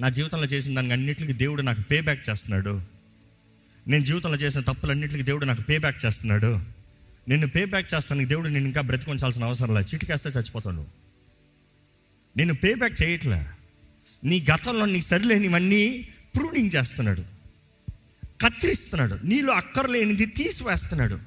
నా 0.00 0.08
జీవితంలో 0.08 0.44
చేసిన 0.44 0.74
దానికి 0.74 0.92
అన్నింటికి 0.92 1.32
దేవుడు 1.32 1.62
నాకు 1.62 1.80
పే 1.80 2.00
బ్యాక్ 2.00 2.30
చేస్తున్నాడు. 2.30 2.82
నేను 3.88 4.04
జీవితంలో 4.04 4.36
చేసిన 4.36 4.60
తప్పులన్నింటికి 4.60 5.22
దేవుడు 5.22 5.44
నాకు 5.44 5.62
పే 5.62 5.78
బ్యాక్ 5.78 6.06
చేస్తున్నాడు. 6.06 6.60
నిన్ను 7.28 7.48
పే 7.48 7.64
బ్యాక్ 7.64 7.94
చేస్తానికి 7.94 8.28
దేవుడు 8.28 8.48
నేను 8.48 8.64
ఇంకా 8.64 8.80
బ్రతికొంచాల్సిన 8.80 9.44
అవసరం 9.44 9.74
లేదు. 9.74 9.94
చిటికేస్తే 9.94 10.28
చచ్చిపోతాను 10.28 10.86
నేను 12.36 12.54
పే 12.54 12.74
బ్యాక్ 12.74 13.02
చేయట్లే. 13.02 13.46
నీ 14.24 14.46
గతంలో 14.54 14.86
నీకు 14.86 15.04
సరిలేనివన్నీ 15.04 16.08
ప్రూనింగ్ 16.36 16.70
చేస్తున్నాడు. 16.76 17.22
కత్తిరిస్తున్నాడు. 18.44 19.18
నీలో 19.24 19.52
అక్కర్లేనిది 19.52 20.26
తీసివేస్తున్నాడు. 20.26 21.18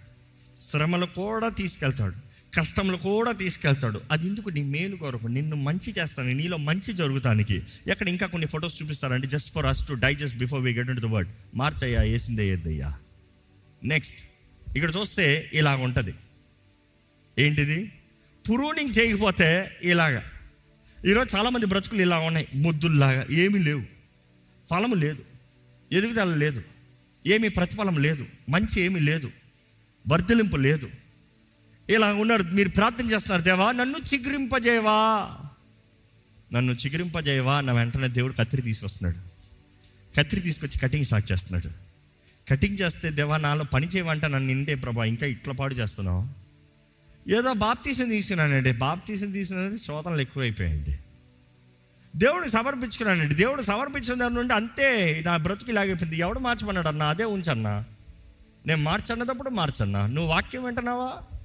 శ్రమలు 0.62 1.06
కూడా 1.06 1.50
తీసుకెళ్తాడు. 1.50 2.30
కష్టములు 2.58 2.98
కూడా 2.98 3.31
తీసుకెళ్తాడు. 3.31 4.01
అది 4.12 4.27
ఎందుకు 4.27 4.50
నీ 4.50 4.63
మేలు 4.63 4.96
కొరకు? 4.96 5.27
నిన్ను 5.27 5.55
మంచి 5.55 5.93
చేస్తాను 6.00 6.29
నీలో 6.29 6.58
మంచి 6.58 6.93
జరుగుతానికి. 6.93 7.63
ఎక్కడ 7.88 8.10
ఇంకా 8.10 8.27
కొన్ని 8.27 8.48
ఫొటోస్ 8.48 8.81
చూపిస్తారండి 8.81 9.27
just 9.27 9.53
for 9.53 9.65
us 9.65 9.88
to 9.88 9.93
digest 9.93 10.38
before 10.38 10.62
we 10.62 10.74
get 10.74 10.89
in 10.89 11.00
the 11.00 11.05
word 11.05 11.29
మార్చయ్యా 11.55 12.01
వేసిందే 12.01 12.48
ఏద్దయ్యా. 12.48 13.00
నెక్స్ట్ 13.84 14.20
ఇక్కడ 14.77 14.91
చూస్తే 15.00 15.51
ఇలాగ 15.53 15.77
ఉంటుంది. 15.77 16.13
ఏంటిది? 17.39 17.86
ప్రూనింగ్ 18.48 19.00
చేయకపోతే 19.00 19.77
ఇలాగా. 19.84 20.24
ఈరోజు 21.08 21.36
చాలామంది 21.36 21.65
బ్రతుకులు 21.65 22.01
ఇలా 22.01 22.17
ఉన్నాయి. 22.17 22.48
ముద్దుల్లాగా 22.55 23.25
ఏమీ 23.31 23.60
లేవు. 23.60 23.84
ఫలము 24.70 24.96
లేదు. 24.96 25.24
ఎదుగుదల 25.91 26.36
లేదు. 26.36 26.63
ఏమీ 27.27 27.50
ప్రతిఫలం 27.50 27.96
లేదు. 27.96 28.25
మంచి 28.50 28.81
ఏమీ 28.81 29.00
లేదు. 29.00 29.31
వర్ధలింపు 30.08 30.58
లేదు. 30.58 30.89
ఇలా 31.93 32.13
ఉన్నారు. 32.13 32.43
మీరు 32.43 32.69
ప్రార్థన 32.69 33.12
చేస్తున్నారు 33.12 33.41
దేవా 33.41 33.71
నన్ను 33.71 33.98
చిగురింపజేవా 34.13 35.29
నన్ను 36.53 36.74
చిగురింపజేయవా 36.74 37.62
నా 37.62 37.74
వెంటనే 37.74 38.07
దేవుడు 38.07 38.33
కత్తిరి 38.33 38.62
తీసుకొస్తున్నాడు. 38.62 39.31
కత్తిరి 40.17 40.41
తీసుకొచ్చి 40.41 40.79
కటింగ్ 40.79 41.05
స్టార్ట్ 41.05 41.31
చేస్తున్నాడు. 41.31 41.91
కటింగ్ 42.50 42.77
చేస్తే 42.81 43.12
దేవా 43.12 43.38
నాలో 43.38 43.63
పని 43.63 43.88
చేయమంటే 43.88 44.27
నన్ను 44.27 44.48
నిండే 44.48 44.75
ప్రభా 44.75 45.05
ఇంకా 45.05 45.27
ఇట్లా 45.27 45.53
పాడు 45.53 45.74
చేస్తున్నావు. 45.74 46.41
ఏదో 47.29 47.53
బాప్తీసం 47.53 48.10
తీసుకున్నానండి. 48.10 48.71
బాప్తీసం 48.71 49.31
తీసుకున్నది 49.31 49.79
శోధనలు 49.79 50.21
ఎక్కువైపోయాయండి. 50.21 51.00
దేవుడు 52.15 52.48
సమర్పించుకున్నానండి 52.48 53.36
దేవుడు 53.36 53.62
సమర్పించిన 53.62 54.19
దాని 54.19 54.36
నుండి 54.36 54.53
అంతే 54.53 55.21
నా 55.25 55.38
బ్రతుకు 55.38 55.71
ఇలాగైపోయింది 55.71 56.17
ఎవడు 56.17 56.39
మార్చమన్నాడు 56.39 56.88
అన్న? 56.88 57.03
అదే 57.03 57.24
ఉంచన్నా. 57.24 57.86
నేను 58.67 58.83
మార్చన్నదప్పుడు 58.83 59.50
మార్చన్నా. 59.50 60.07
నువ్వు 60.07 60.31
వాక్యం 60.31 60.63
వింటున్నావా? 60.63 61.38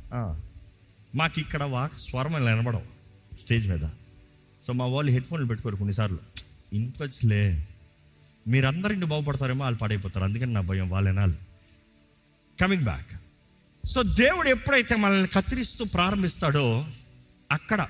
మాకు 1.14 1.40
ఇక్కడ 1.40 1.62
వాక్ 1.62 1.98
స్వరం 1.98 2.34
వినబడవు 2.34 3.36
స్టేజ్ 3.36 3.68
మీద. 3.68 3.84
సో 4.62 4.72
మా 4.72 4.86
వాళ్ళు 4.86 5.12
హెడ్ 5.12 5.24
ఫోన్లు 5.24 5.46
పెట్టుకోరు 5.46 5.76
కొన్నిసార్లు. 5.76 6.18
ఇంకొచ్చలే 6.72 7.68
మీరందరూ 8.48 8.92
ఇంటి 8.92 9.06
బాగుపడతారేమో 9.06 9.62
వాళ్ళు 9.62 9.78
పాడైపోతారు. 9.78 10.24
అందుకని 10.24 10.52
నా 10.52 10.60
భయం 10.60 10.90
వాళ్ళు 10.90 11.10
వినాలి. 11.10 11.38
కమింగ్ 12.60 12.82
బ్యాక్ 12.82 13.12
సో 13.86 14.02
దేవుడు 14.02 14.48
ఎప్పుడైతే 14.48 14.96
మనల్ని 14.96 15.28
కత్తిరిస్తూ 15.28 15.84
ప్రారంభిస్తాడో 15.84 16.86
అక్కడ 17.52 17.86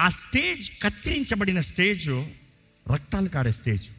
ఆ 0.00 0.08
స్టేజ్ 0.08 0.70
కత్తిరించబడిన 0.82 1.60
స్టేజ్ 1.60 2.08
రక్తాలు 2.92 3.28
కాడే 3.28 3.50
స్టేజ్. 3.50 3.90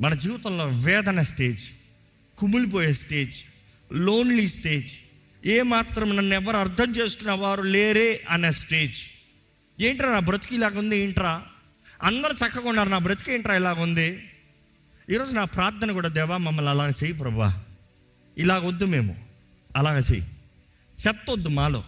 మన 0.00 0.14
జీవితంలో 0.14 0.66
వేదన 0.66 1.22
స్టేజ్ 1.22 1.60
కుమిలిపోయే 2.38 2.92
స్టేజ్ 2.92 3.36
లోన్లీ 3.92 4.48
స్టేజ్ 4.48 4.92
ఏమాత్రం 5.48 6.16
నన్ను 6.16 6.34
ఎవరు 6.34 6.56
అర్థం 6.56 6.92
చేసుకున్న 6.92 7.30
వారు 7.30 7.62
లేరే 7.62 8.24
అనే 8.30 8.52
స్టేజ్. 8.52 8.96
ఏంట్రా 9.82 10.12
నా 10.12 10.18
బ్రతికి 10.18 10.54
ఇలాగుంది 10.54 10.96
ఏంట్రా? 10.96 11.42
అందరు 12.02 12.32
చక్కగా 12.32 12.68
ఉన్నారు. 12.68 12.88
నా 12.88 12.98
బ్రతికి 12.98 13.32
ఏంట్రా 13.32 13.56
ఇలాగుంది 13.56 14.30
ఈరోజు 15.10 15.32
నా 15.32 15.44
ప్రార్థన 15.44 15.92
కూడా 15.92 16.08
దేవా 16.08 16.36
మమ్మల్ని 16.36 16.70
అలాగ 16.70 16.90
చేయి 16.90 17.12
ప్రభా. 17.12 17.64
ఇలాగ 18.38 18.66
వద్దు 18.66 18.84
మేము. 18.84 19.16
అలాగ 19.76 19.98
చెయ్యి. 19.98 20.26
చెత్త 21.08 21.30
వద్దు 21.30 21.48
మాలో. 21.48 21.84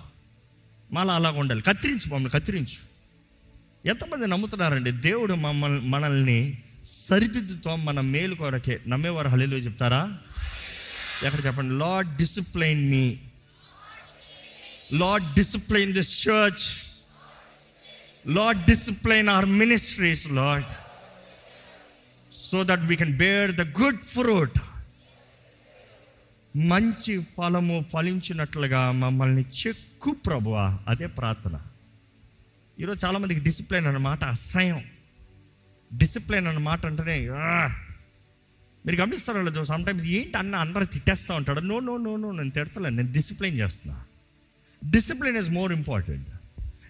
మాలో 0.93 1.13
అలాగ 1.13 1.39
ఉండాలి. 1.39 1.63
కత్తిరించు 1.63 2.07
మమ్మల్ని 2.07 2.31
కత్తిరించు. 2.31 2.91
ఎంతమంది 3.89 4.27
నమ్ముతున్నారండి? 4.27 4.91
దేవుడు 4.91 5.35
మమ్మల్ని 5.35 5.81
మనల్ని 5.81 6.59
సరిదిద్దుతో 6.85 7.77
మన 7.77 8.01
మేలు 8.01 8.35
కొరకే 8.35 8.81
నమ్మేవారు. 8.89 9.29
హలీలో 9.29 9.57
చెప్తారా? 9.57 10.19
ఎక్కడ 11.25 11.47
చెప్పండి? 11.47 11.75
Lord 11.75 12.17
discipline 12.17 12.91
me 12.91 13.19
Lord 14.93 15.35
discipline 15.35 15.93
this 15.93 16.29
church 16.29 16.65
Lord 18.27 18.67
discipline 18.67 19.29
our 19.29 19.47
ministries 19.47 20.27
Lord 20.29 20.67
so 22.35 22.65
that 22.65 22.81
we 22.81 22.97
can 22.97 23.17
bear 23.17 23.53
the 23.53 23.81
good 23.81 23.99
fruit 23.99 24.59
మంచి 26.57 27.27
ఫలము 27.37 27.85
ఫలించినట్లుగా 27.93 28.91
మమ్మల్ని 28.91 29.43
చెక్కు 29.43 30.11
ప్రభువా. 30.11 30.79
అదే 30.89 31.07
ప్రార్థన. 31.07 31.61
ఈరోజు 32.81 33.07
చాలామందికి 33.07 33.41
డిసిప్లైన్ 33.41 33.87
అన్నమాట 33.87 34.25
అసహ్యం. 34.25 34.85
డిసిప్లైన్ 35.93 36.47
అన్న 36.47 36.59
మాట 36.59 36.87
అంటేనే 36.87 37.29
మీరు 38.87 39.01
గమనిస్తారో 39.01 39.43
లేదు 39.43 39.65
సమ్టైమ్స్ 39.65 40.07
ఏంటి 40.07 40.39
అన్న 40.39 40.57
అందరూ 40.57 40.85
తిట్టేస్తూ 40.85 41.35
ఉంటాడు 41.35 41.61
నో 41.61 41.81
నో 41.81 41.97
నో 41.97 42.17
నో 42.17 42.33
నేను 42.33 42.51
తిడతలేను 42.51 42.97
నేను 42.97 43.13
డిసిప్లైన్ 43.13 43.59
చేస్తున్నా. 43.59 44.05
Discipline 44.85 45.37
is 45.37 45.51
more 45.51 45.73
important 45.73 46.29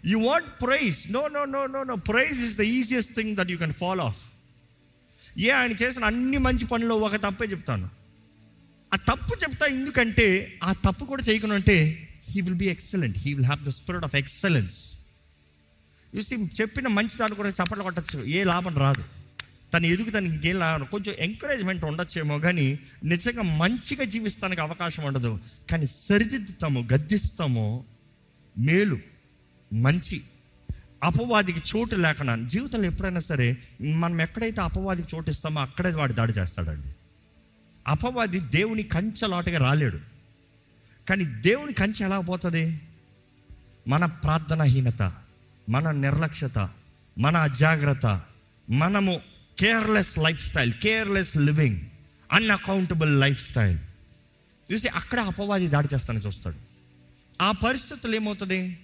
you 0.05 0.19
want 0.19 0.63
praise 0.63 1.13
no 1.13 1.29
no 1.29 1.45
no 1.45 1.67
no 1.67 1.85
no 1.85 1.97
praise 1.97 2.45
is 2.45 2.59
the 2.59 2.61
easiest 2.61 3.15
thing 3.15 3.37
that 3.37 3.51
you 3.51 3.59
can 3.59 3.73
follow 3.73 4.05
of 4.05 4.19
ఏ 5.39 5.51
ఆయన 5.51 5.73
చేసిన 5.73 6.05
అన్ని 6.05 6.39
మంచి 6.39 6.67
పనులు 6.67 6.95
ఒక 6.95 7.17
తప్పే 7.17 7.47
చెప్తాను. 7.47 7.91
ఆ 8.95 8.97
తప్పు 8.97 9.37
చెప్తా 9.43 9.67
ఎందుకంటే 9.67 10.59
ఆ 10.63 10.73
తప్పు 10.73 11.05
కూడా 11.05 11.23
చేయకుండా 11.29 11.55
అంటే 11.55 12.09
he 12.31 12.41
will 12.41 12.55
be 12.55 12.67
excellent 12.67 13.19
he 13.19 13.35
will 13.35 13.47
have 13.47 13.67
the 13.67 13.69
spirit 13.69 14.05
of 14.05 14.17
excellence 14.17 14.93
చూసి 16.17 16.37
చెప్పిన 16.37 16.89
మంచి 16.89 17.17
దాన్ని 17.17 17.37
కూడా 17.37 17.49
చప్పట్లు 17.49 17.83
కొట్టచ్చు. 17.83 18.25
ఏ 18.25 18.45
లాభం 18.45 18.79
రాదు. 18.79 19.03
తను 19.75 19.87
ఎదుగుతానికి 19.87 20.35
ఇంకేం 20.35 20.59
లాభం 20.59 20.85
కొంచెం 20.85 21.15
ఎంకరేజ్మెంట్ 21.15 21.85
ఉండొచ్చేమో 21.85 22.39
కానీ 22.39 22.79
నిజంగా 23.05 23.43
మంచిగా 23.43 24.05
జీవిస్తానికి 24.05 24.61
అవకాశం 24.61 25.05
ఉండదు. 25.05 25.39
కానీ 25.71 25.87
సరిదిద్దుతాము 25.87 26.89
గద్దిస్తాము. 26.93 27.85
మేలు 28.59 28.99
మంచి. 29.73 30.23
అపవాదికి 31.05 31.59
చోటు 31.59 31.97
లేకుండా 31.97 32.37
జీవితంలో 32.37 32.85
ఎప్పుడైనా 32.85 33.21
సరే 33.21 33.57
మనం 33.83 34.21
ఎక్కడైతే 34.21 34.61
అపవాదికి 34.61 35.17
చోటు 35.17 35.31
ఇస్తామో 35.31 35.61
అక్కడే 35.61 35.91
వాడు 35.91 36.13
దాడి 36.13 36.33
చేస్తాడండి. 36.33 36.89
అపవాది 37.89 38.41
దేవుని 38.41 38.83
కంచెలాటగా 38.83 39.59
రాలేడు. 39.59 39.99
కానీ 41.09 41.25
దేవుని 41.25 41.73
కంచె 41.73 42.07
ఎలా 42.07 42.21
పోతుంది? 42.21 42.81
మన 43.89 44.05
ప్రార్థనాహీనత 44.05 45.13
మన 45.69 45.91
నిర్లక్ష్యత 45.91 46.69
మన 47.19 47.37
అజాగ్రత్త 47.37 48.21
మనము 48.71 49.21
careless 49.61 50.19
lifestyle 50.47 50.73
careless 50.73 51.37
living 51.37 51.81
unaccountable 52.33 53.21
lifestyle 53.51 53.79
చూసి 54.73 54.89
అక్కడ 54.89 55.21
అపవాది 55.21 55.69
దాడి 55.69 55.89
చేస్తానని 55.95 56.23
చూస్తాడు. 56.23 56.57
ఆ 57.43 57.53
పరిస్థితులు 57.53 58.17
ఏమవుతుంది? 58.17 58.79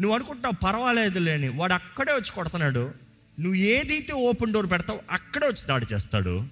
నువ్వు 0.00 0.14
అనుకుంటున్నావు 0.14 0.64
పర్వాలేదు 0.64 1.18
లేని 1.18 1.48
వాడు 1.48 1.72
అక్కడే 1.72 2.12
వచ్చి 2.12 2.32
కొడుతున్నాడు. 2.32 2.94
నువ్వు 3.40 3.54
ఏదైతే 3.54 4.12
ఓపెన్ 4.12 4.52
డోర్ 4.52 4.70
పెడతావు 4.70 5.00
అక్కడే 5.10 5.46
వచ్చి 5.46 5.66
దాడి 5.66 5.86
చేస్తాడు. 5.94 6.44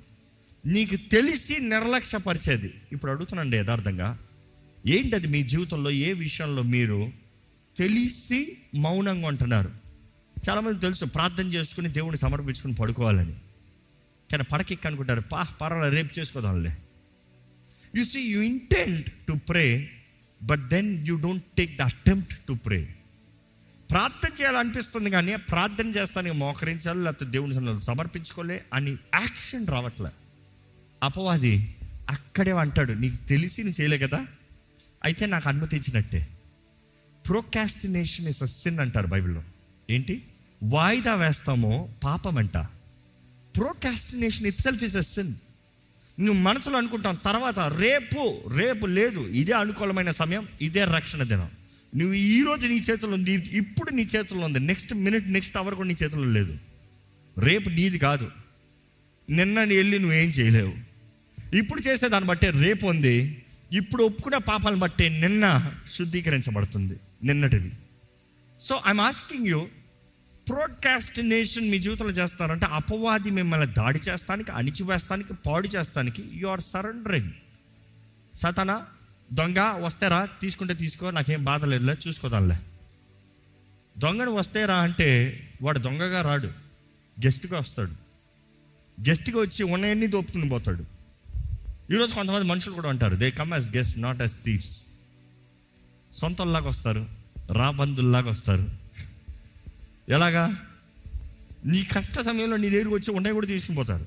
నీకు 0.67 0.97
తెలిసి 0.97 1.59
నిర్లక్ష్యపరిచేది. 1.61 2.75
ఇప్పుడు 2.93 3.13
అడుగుతున్నాండి 3.13 3.57
యథార్థంగా. 3.57 4.19
ఏంటది 4.87 5.27
మీ 5.27 5.43
జీవితంలో 5.43 5.91
ఏ 5.91 6.13
విషయంలో 6.13 6.63
మీరు 6.63 7.13
తెలిసి 7.77 8.57
మౌనంగా 8.75 9.29
ఉంటున్నారు? 9.29 9.80
చాలామంది 10.49 10.81
తెలుసు 10.81 11.05
ప్రార్థన 11.05 11.47
చేసుకుని 11.47 11.89
దేవుని 11.89 12.17
సమర్పించుకుని 12.17 12.75
పడుకోవాలని. 12.75 13.33
కానీ 14.33 14.43
పడకెక్కి 14.43 14.87
అనుకుంటారు 14.89 15.21
పా 15.21 15.43
పర్వాలేదు 15.43 15.95
రేపు 15.95 16.21
చేసుకోదాంలే. 16.21 16.77
You 17.97 18.05
see 18.05 18.21
you 18.21 18.43
intent 18.43 19.13
to 19.13 19.33
pray 19.33 19.91
but 20.43 20.69
then 20.69 21.09
you 21.09 21.21
don't 21.21 21.45
take 21.59 21.79
the 21.79 21.83
attempt 21.83 22.39
to 22.39 22.53
pray 22.53 22.95
ప్రార్థన 23.91 24.29
చేయాలనిపిస్తుంది 24.41 25.11
కానీ 25.11 25.37
ప్రార్థన 25.37 25.89
చేస్తానికి 25.89 26.37
మోకరించాలి 26.37 27.05
లేకపోతే 27.05 27.31
దేవుని 27.31 27.83
సమర్పించుకోలే 27.83 28.65
అని 28.75 28.91
యాక్షన్ 28.91 29.67
రావట్లే. 29.67 30.11
అపవాది 31.03 31.77
అక్కడే 32.11 32.51
అంటాడు 32.51 32.93
నీకు 32.93 33.17
తెలిసి 33.17 33.65
నువ్వు 33.65 33.81
చేయలే 33.81 33.99
కదా 33.99 34.27
అయితే 35.05 35.27
నాకు 35.27 35.49
అనుమతించినట్టే. 35.49 36.29
ప్రోకాస్టినేషన్ 37.29 38.29
ఇస్ 38.29 38.43
అ 38.43 38.47
సిన్ 38.47 38.79
అంటారు 38.79 39.07
బైబిల్లో. 39.07 39.43
ఏంటి? 39.91 40.23
వాయిదా 40.63 41.15
వేస్తామో 41.15 41.89
పాపం 42.05 42.37
అంట 42.37 42.57
procrastination 43.57 44.47
itself 44.61 44.83
is 44.85 44.97
a 44.97 45.01
sin 45.01 45.35
నువ్వు 46.21 46.43
మనసులో 46.43 46.79
అనుకుంటాం 46.79 47.15
తర్వాత 47.15 47.59
రేపు 47.59 48.49
రేపు 48.57 48.87
లేదు 48.87 49.21
ఇదే 49.21 49.53
అనుకూలమైన 49.53 50.11
సమయం 50.11 50.49
ఇదే 50.63 50.85
రక్షణ 50.85 51.23
దినం. 51.23 51.51
నువ్వు 51.97 52.15
ఈ 52.15 52.43
రోజు 52.43 52.67
నీ 52.67 52.77
చేతిలో 52.91 53.13
ఉంది 53.13 53.33
ఇప్పుడు 53.33 53.91
నీ 53.91 54.03
చేతిలో 54.03 54.45
ఉంది 54.45 54.61
నెక్స్ట్ 54.61 54.95
మినిట్ 54.95 55.29
నెక్స్ట్ 55.29 55.57
అవర్ 55.57 55.75
కూడా 55.75 55.89
నీ 55.89 55.97
చేతిలో 56.03 56.25
లేదు. 56.25 56.57
రేపు 57.39 57.69
నీది 57.69 57.99
కాదు. 57.99 58.31
నిన్న 59.31 59.65
నీ 59.65 59.77
వెళ్ళి 59.77 59.99
నువ్వేం 59.99 60.29
చేయలేవు. 60.29 60.73
ఇప్పుడు 61.57 61.89
చేసే 61.89 62.09
దాన్ని 62.09 62.29
బట్టే 62.29 62.51
రేపు 62.51 62.87
ఉంది 62.87 63.45
ఇప్పుడు 63.73 64.05
ఒప్పుకునే 64.05 64.39
పాపాలను 64.39 64.81
బట్టే 64.81 65.09
నిన్న 65.09 65.73
శుద్ధీకరించబడుతుంది 65.93 66.97
నిన్నటిది. 67.25 67.73
So 68.61 68.83
I'm 68.87 69.01
asking 69.01 69.47
you 69.47 69.69
procrastination 70.51 71.71
మీ 71.71 71.79
జీవితంలో 71.79 72.13
చేస్తారంటే 72.13 72.67
అపవాది 72.67 73.31
మిమ్మల్ని 73.31 73.67
దాడి 73.67 73.99
చేస్తానికి 73.99 74.53
అణిచివేస్తానికి 74.53 75.35
పాడు 75.47 75.69
చేస్తానికి 75.69 76.25
యు 76.33 76.49
ఆర్ 76.49 76.61
సరెండరింగ్ 76.61 77.31
సతన 78.35 78.83
దొంగ 79.33 79.59
వస్తేరా 79.59 80.29
తీసుకుంటే 80.41 80.75
తీసుకో 80.75 81.11
నాకేం 81.11 81.45
బాధ 81.45 81.65
లేదులే 81.65 81.97
చూసుకోదాంలే. 82.09 82.59
దొంగను 83.99 84.31
వస్తేరా 84.31 84.77
అంటే 84.77 85.09
వాడు 85.63 85.79
దొంగగా 85.79 86.23
రాడు 86.23 86.47
గెస్ట్గా 87.25 87.59
వస్తాడు. 87.59 87.91
గెస్ట్గా 89.09 89.41
వచ్చి 89.41 89.63
ఉన్నాయన్నీ 89.63 90.07
దోపుకుని 90.07 90.49
పోతాడు. 90.49 90.85
ఈరోజు 91.93 92.15
కొంతమంది 92.15 92.47
మనుషులు 92.47 92.75
కూడా 92.75 92.89
ఉంటారు 92.89 93.17
they 93.17 93.31
come 93.31 93.53
as 93.53 93.77
guest 93.77 93.99
not 93.99 94.21
as 94.21 94.45
thieves 94.45 94.87
సొంతంలాగా 96.17 96.69
వస్తారు 96.69 97.07
రాబందుల్లాగా 97.53 98.31
వస్తారు. 98.31 98.80
ఎలాగా? 100.11 100.57
నీ 101.67 101.83
కష్ట 101.83 102.21
సమయంలో 102.21 102.57
నీ 102.57 102.71
దగ్గరికి 102.71 102.95
వచ్చి 102.95 103.11
ఉన్నాయి 103.11 103.35
కూడా 103.35 103.47
తీసుకుని 103.47 103.77
పోతారు. 103.77 104.07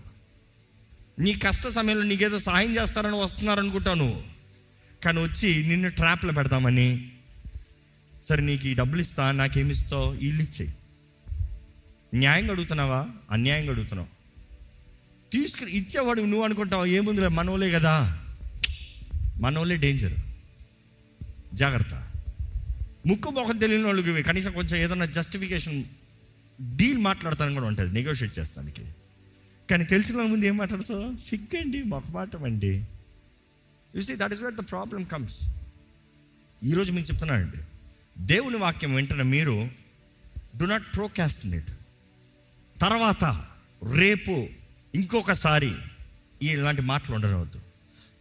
నీ 1.20 1.34
కష్ట 1.34 1.68
సమయంలో 1.68 2.04
నీకేదో 2.04 2.40
సహాయం 2.40 2.76
చేస్తారని 2.76 3.16
వస్తున్నారనుకుంటాను 3.16 4.06
నువ్వు. 4.06 4.24
కానీ 5.06 5.24
వచ్చి 5.24 5.68
నిన్ను 5.68 5.90
ట్రాప్లో 5.90 6.34
పెడతామని. 6.34 7.12
సరే 8.24 8.44
నీకు 8.44 8.68
ఈ 8.68 8.74
డబ్బులు 8.74 9.02
ఇస్తా 9.02 9.32
నాకేమిస్తావు 9.32 10.14
ఇల్లు 10.14 10.44
ఇచ్చేయి. 10.44 10.74
న్యాయంగా 12.16 12.52
అడుగుతున్నావా? 12.52 13.08
అన్యాయంగా 13.32 13.72
అడుగుతున్నావు. 13.72 14.08
తీసుకుని 15.32 15.72
ఇచ్చేవాడు 15.72 16.22
నువ్వు 16.22 16.44
అనుకుంటావు? 16.44 16.86
ఏముందిలే 16.86 17.28
మనోలే 17.28 17.72
కదా. 17.72 18.24
మనోలే 19.40 19.76
డేంజర్. 19.76 20.14
జాగ్రత్త. 21.54 22.13
ముక్కు 23.08 23.30
మొఖం 23.30 23.58
తెలియని 23.58 23.84
వాళ్ళకి 23.84 24.24
కనీసం 24.24 24.52
కొంచెం 24.52 24.78
ఏదైనా 24.78 25.06
జస్టిఫికేషన్ 25.06 25.84
డీల్ 26.76 26.98
మాట్లాడతాను 26.98 27.54
కూడా 27.54 27.66
ఉంటుంది 27.66 27.94
నెగోషియేట్ 27.94 28.40
చేస్తానికి. 28.40 28.86
కానీ 29.72 29.86
తెలిసిన 29.86 30.18
వాళ్ళ 30.18 30.30
ముందు 30.30 30.46
ఏం 30.46 30.58
మాట్లాడతావు 30.58 31.18
సిగ్గండి 31.18 31.84
మొహమాటం 31.84 32.44
అండి. 32.44 32.86
You see 33.96 34.16
that 34.16 34.34
is 34.34 34.42
what 34.42 34.56
the 34.56 34.60
problem 34.60 35.04
comes 35.04 35.50
ఈరోజు 36.64 36.92
మీకు 36.92 37.08
చెప్తున్నానండి. 37.12 37.58
దేవుని 38.18 38.58
వాక్యం 38.58 38.96
వెంటనే 38.96 39.24
మీరు 39.24 39.70
డు 40.58 40.66
నాట్ 40.66 40.96
ప్రోకాస్టినేట్ 40.96 41.72
తర్వాత 42.82 43.46
రేపు 43.96 44.48
ఇంకొకసారి 44.96 45.76
ఇలాంటి 46.42 46.82
మాటలు 46.82 47.16
ఉండనవద్దు. 47.16 47.62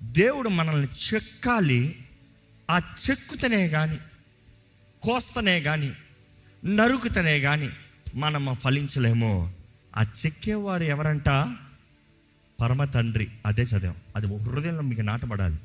దేవుడు 0.02 0.48
మనల్ని 0.48 0.88
చెక్కాలి 1.14 2.04
ఆ 2.70 2.78
చెక్కుతనే 2.78 3.68
కానీ 3.68 3.98
కోస్తనే 5.02 5.60
కానీ 5.60 5.92
నరుకుతనే 6.64 7.40
కానీ 7.40 7.70
మనం 8.14 8.54
ఫలించలేమో. 8.54 9.52
ఆ 9.96 10.02
చెక్కేవారు 10.02 10.82
ఎవరంట? 10.82 11.28
పరమ 12.60 12.84
తండ్రి. 12.84 13.28
అదే 13.46 13.62
చదివాం. 13.62 13.96
అది 14.16 14.26
హృదయంలో 14.36 14.80
మీకు 14.80 15.00
నాటబడాలి. 15.00 15.56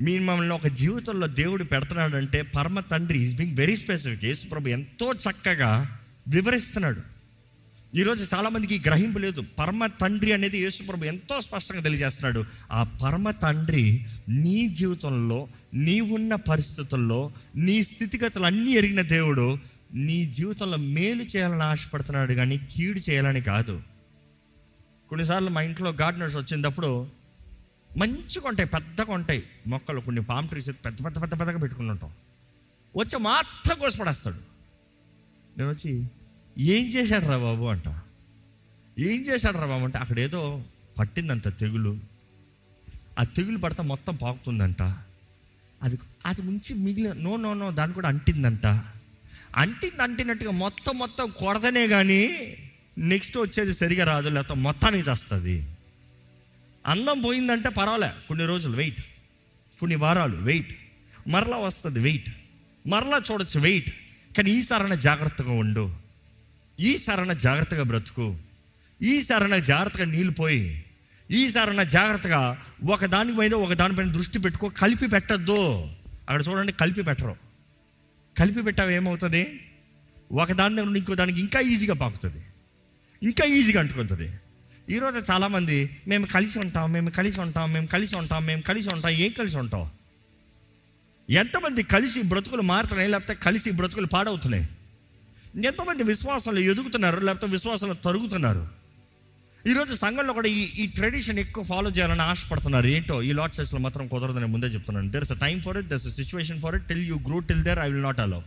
మీ 0.00 0.18
మమ్మల్ని 0.18 0.54
ఒక 0.54 0.66
జీవితంలో 0.66 1.26
దేవుడు 1.26 1.64
పెడుతున్నాడంటే 1.64 2.42
పరమ 2.42 2.80
తండ్రి 2.80 3.22
ఈజ్ 3.22 3.36
బీంగ్ 3.36 3.56
వెరీ 3.56 3.76
స్పెసిఫిక్. 3.76 4.24
యేసుప్రభు 4.24 4.68
ఎంతో 4.68 5.12
చక్కగా 5.12 5.98
వివరిస్తున్నాడు. 6.28 7.19
ఈరోజు 7.96 8.34
చాలామందికి 8.34 8.82
గ్రహింపు 8.88 9.18
లేదు. 9.18 9.44
పరమ 9.58 9.86
తండ్రి 9.86 10.32
అనేది 10.32 10.58
యేసుప్రభు 10.58 11.04
ఎంతో 11.04 11.40
స్పష్టంగా 11.40 11.80
తెలియజేస్తున్నాడు. 11.80 12.44
ఆ 12.72 12.82
పరమ 13.02 13.30
తండ్రి 13.30 14.06
నీ 14.28 14.68
జీవితంలో 14.68 15.48
నీవున్న 15.74 16.34
పరిస్థితుల్లో 16.34 17.32
నీ 17.56 17.82
స్థితిగతులు 17.82 18.44
అన్నీ 18.44 18.70
ఎరిగిన 18.70 19.00
దేవుడు 19.00 19.58
నీ 19.94 20.26
జీవితంలో 20.26 20.76
మేలు 20.76 21.22
చేయాలని 21.22 21.62
ఆశపడుతున్నాడు 21.62 22.32
కానీ 22.32 22.60
కీడు 22.70 23.10
చేయాలని 23.10 23.40
కాదు. 23.40 23.82
కొన్నిసార్లు 25.08 25.50
మా 25.50 25.62
ఇంట్లో 25.62 25.90
గార్డెనర్స్ 25.90 26.36
వచ్చినప్పుడు 26.36 27.06
మంచిగా 27.96 28.48
ఉంటాయి 28.48 28.68
పెద్దగా 28.68 29.12
ఉంటాయి 29.12 29.44
మొక్కలు. 29.66 30.00
కొన్ని 30.00 30.22
పామ్ 30.22 30.48
ట్రీస్ 30.48 30.68
పెద్ద 30.68 31.04
పెద్ద 31.04 31.22
పెద్ద 31.22 31.40
పెద్దగా 31.40 31.58
పెట్టుకుని 31.58 31.90
ఉంటాం. 31.90 32.10
వచ్చి 32.96 33.18
మాత్రం 33.18 33.78
కోసపడేస్తాడు 33.78 34.40
నేను 35.58 35.70
వచ్చి 35.70 36.06
ఏం 36.58 36.88
చేశాడు 36.88 37.26
రా 37.26 37.36
బాబు 37.36 37.64
అంట. 37.64 37.88
ఏం 38.98 39.20
చేశాడు 39.20 39.58
రా 39.58 39.66
బాబు 39.66 39.84
అంటే 39.84 39.98
అక్కడ 39.98 40.18
ఏదో 40.18 40.64
పట్టిందంట 40.98 41.48
తెగులు. 41.48 41.98
ఆ 43.18 43.24
తెగులు 43.24 43.58
పడితే 43.58 43.82
మొత్తం 43.82 44.16
పాకుతుందంట. 44.16 44.82
అది 45.82 45.98
అది 46.26 46.40
ఉంచి 46.40 46.74
మిగిలిన 46.74 47.12
నో 47.12 47.36
నో 47.36 47.54
నో 47.54 47.70
దాన్ని 47.70 47.94
కూడా 47.94 48.08
అంటిందంట. 48.08 48.66
అంటింది 49.56 50.02
అంటినట్టుగా 50.02 50.50
మొత్తం 50.50 50.98
మొత్తం 50.98 51.30
కొడదనే 51.30 51.88
కానీ 51.88 52.30
నెక్స్ట్ 52.98 53.38
వచ్చేది 53.38 53.74
సరిగా 53.74 54.04
రాదు 54.04 54.28
లేకపోతే 54.28 54.60
మొత్తానికి 54.60 55.10
వస్తుంది 55.10 55.66
అందం 56.86 57.20
పోయిందంటే 57.20 57.68
పర్వాలే 57.68 58.10
కొన్ని 58.28 58.46
రోజులు 58.46 58.76
వెయిట్. 58.76 59.04
కొన్ని 59.80 59.96
వారాలు 59.96 60.36
వెయిట్. 60.36 60.78
మరలా 61.28 61.56
వస్తుంది 61.56 61.98
వెయిట్. 61.98 62.36
మరలా 62.86 63.20
చూడొచ్చు 63.32 63.60
వెయిట్. 63.60 63.90
కానీ 64.36 64.50
ఈ 64.50 64.62
జాగ్రత్తగా 64.96 65.52
ఉండు. 65.52 65.99
ఈ 66.80 66.96
సరణ 66.96 67.32
జాగ్రత్తగా 67.32 67.82
బ్రతుకు. 67.82 68.36
ఈ 69.02 69.22
సరణ 69.22 69.56
జాగ్రత్తగా 69.56 70.04
నీళ్ళు 70.04 70.32
పోయి 70.32 70.84
ఈ 71.30 71.50
సరణ 71.50 71.82
జాగ్రత్తగా 71.82 72.62
ఒక 72.84 73.04
దాని 73.04 73.32
మీద 73.32 73.54
ఒక 73.54 73.72
దానిపైన 73.72 74.12
దృష్టి 74.12 74.38
పెట్టుకో 74.38 74.68
కలిపి 74.68 75.06
పెట్టద్దు. 75.06 75.82
అక్కడ 76.28 76.42
చూడండి 76.48 76.72
కలిపి 76.72 77.02
పెట్టరు. 77.02 77.36
కలిపి 78.38 78.62
పెట్టావు 78.62 78.90
ఏమవుతుంది? 78.90 79.60
ఒక 80.32 80.52
దాని 80.52 80.76
దగ్గర 80.76 80.96
ఇంకో 80.96 81.14
దానికి 81.14 81.40
ఇంకా 81.40 81.60
ఈజీగా 81.60 81.94
పాకుతుంది. 81.94 82.44
ఇంకా 83.22 83.44
ఈజీగా 83.44 83.80
అంటుకుంటుంది. 83.80 84.32
ఈరోజు 84.90 85.32
చాలామంది 85.32 85.98
మేము 86.08 86.26
కలిసి 86.26 86.58
ఉంటాం 86.58 86.92
మేము 86.92 87.10
కలిసి 87.10 87.40
ఉంటాం 87.40 87.72
మేము 87.72 87.86
కలిసి 87.86 88.18
ఉంటాం 88.18 88.46
మేము 88.46 88.62
కలిసి 88.62 88.88
ఉంటాం 88.94 89.10
ఏం 89.10 89.30
కలిసి 89.30 89.58
ఉంటాం? 89.58 89.90
ఎంతమంది 91.30 91.82
కలిసి 91.82 92.22
బ్రతుకులు 92.22 92.62
మారుతున్నాయి 92.62 93.10
లేకపోతే 93.10 93.34
కలిసి 93.34 93.70
బ్రతుకులు 93.70 94.06
పాడవుతున్నాయి? 94.06 94.68
ఎంతమంది 95.56 96.02
విశ్వాసంలో 96.02 96.60
ఎదుగుతున్నారు 96.60 97.20
లేకపోతే 97.20 97.52
విశ్వాసంలో 97.52 97.94
తరుగుతున్నారు. 97.94 98.68
ఈరోజు 99.66 99.94
సంఘంలో 99.94 100.32
కూడా 100.32 100.48
ఈ 100.48 100.60
ఈ 100.82 100.86
ట్రెడిషన్ 100.86 101.38
ఎక్కువ 101.38 101.64
ఫాలో 101.64 101.90
చేయాలని 101.90 102.22
ఆశపడుతున్నారు. 102.22 102.86
ఏంటో 102.86 103.22
ఈ 103.22 103.32
లాట్ 103.32 103.60
చర్చ్లో 103.60 103.80
మాత్రం 103.80 104.08
కుదరదని 104.08 104.46
ముందే 104.46 104.66
చెప్తున్నాను. 104.66 105.10
There 105.10 105.22
is 105.22 105.32
a 105.32 105.34
time 105.34 105.62
for 105.62 105.78
it 105.78 105.86
there 105.86 106.00
is 106.06 106.16
situation 106.16 106.60
for 106.60 106.74
it 106.74 106.88
till 106.88 107.08
you 107.08 107.16
grow 107.16 107.38
till 107.38 107.62
there 107.62 107.78
I 107.78 107.90
will 107.90 108.02
not 108.02 108.20
allow 108.20 108.42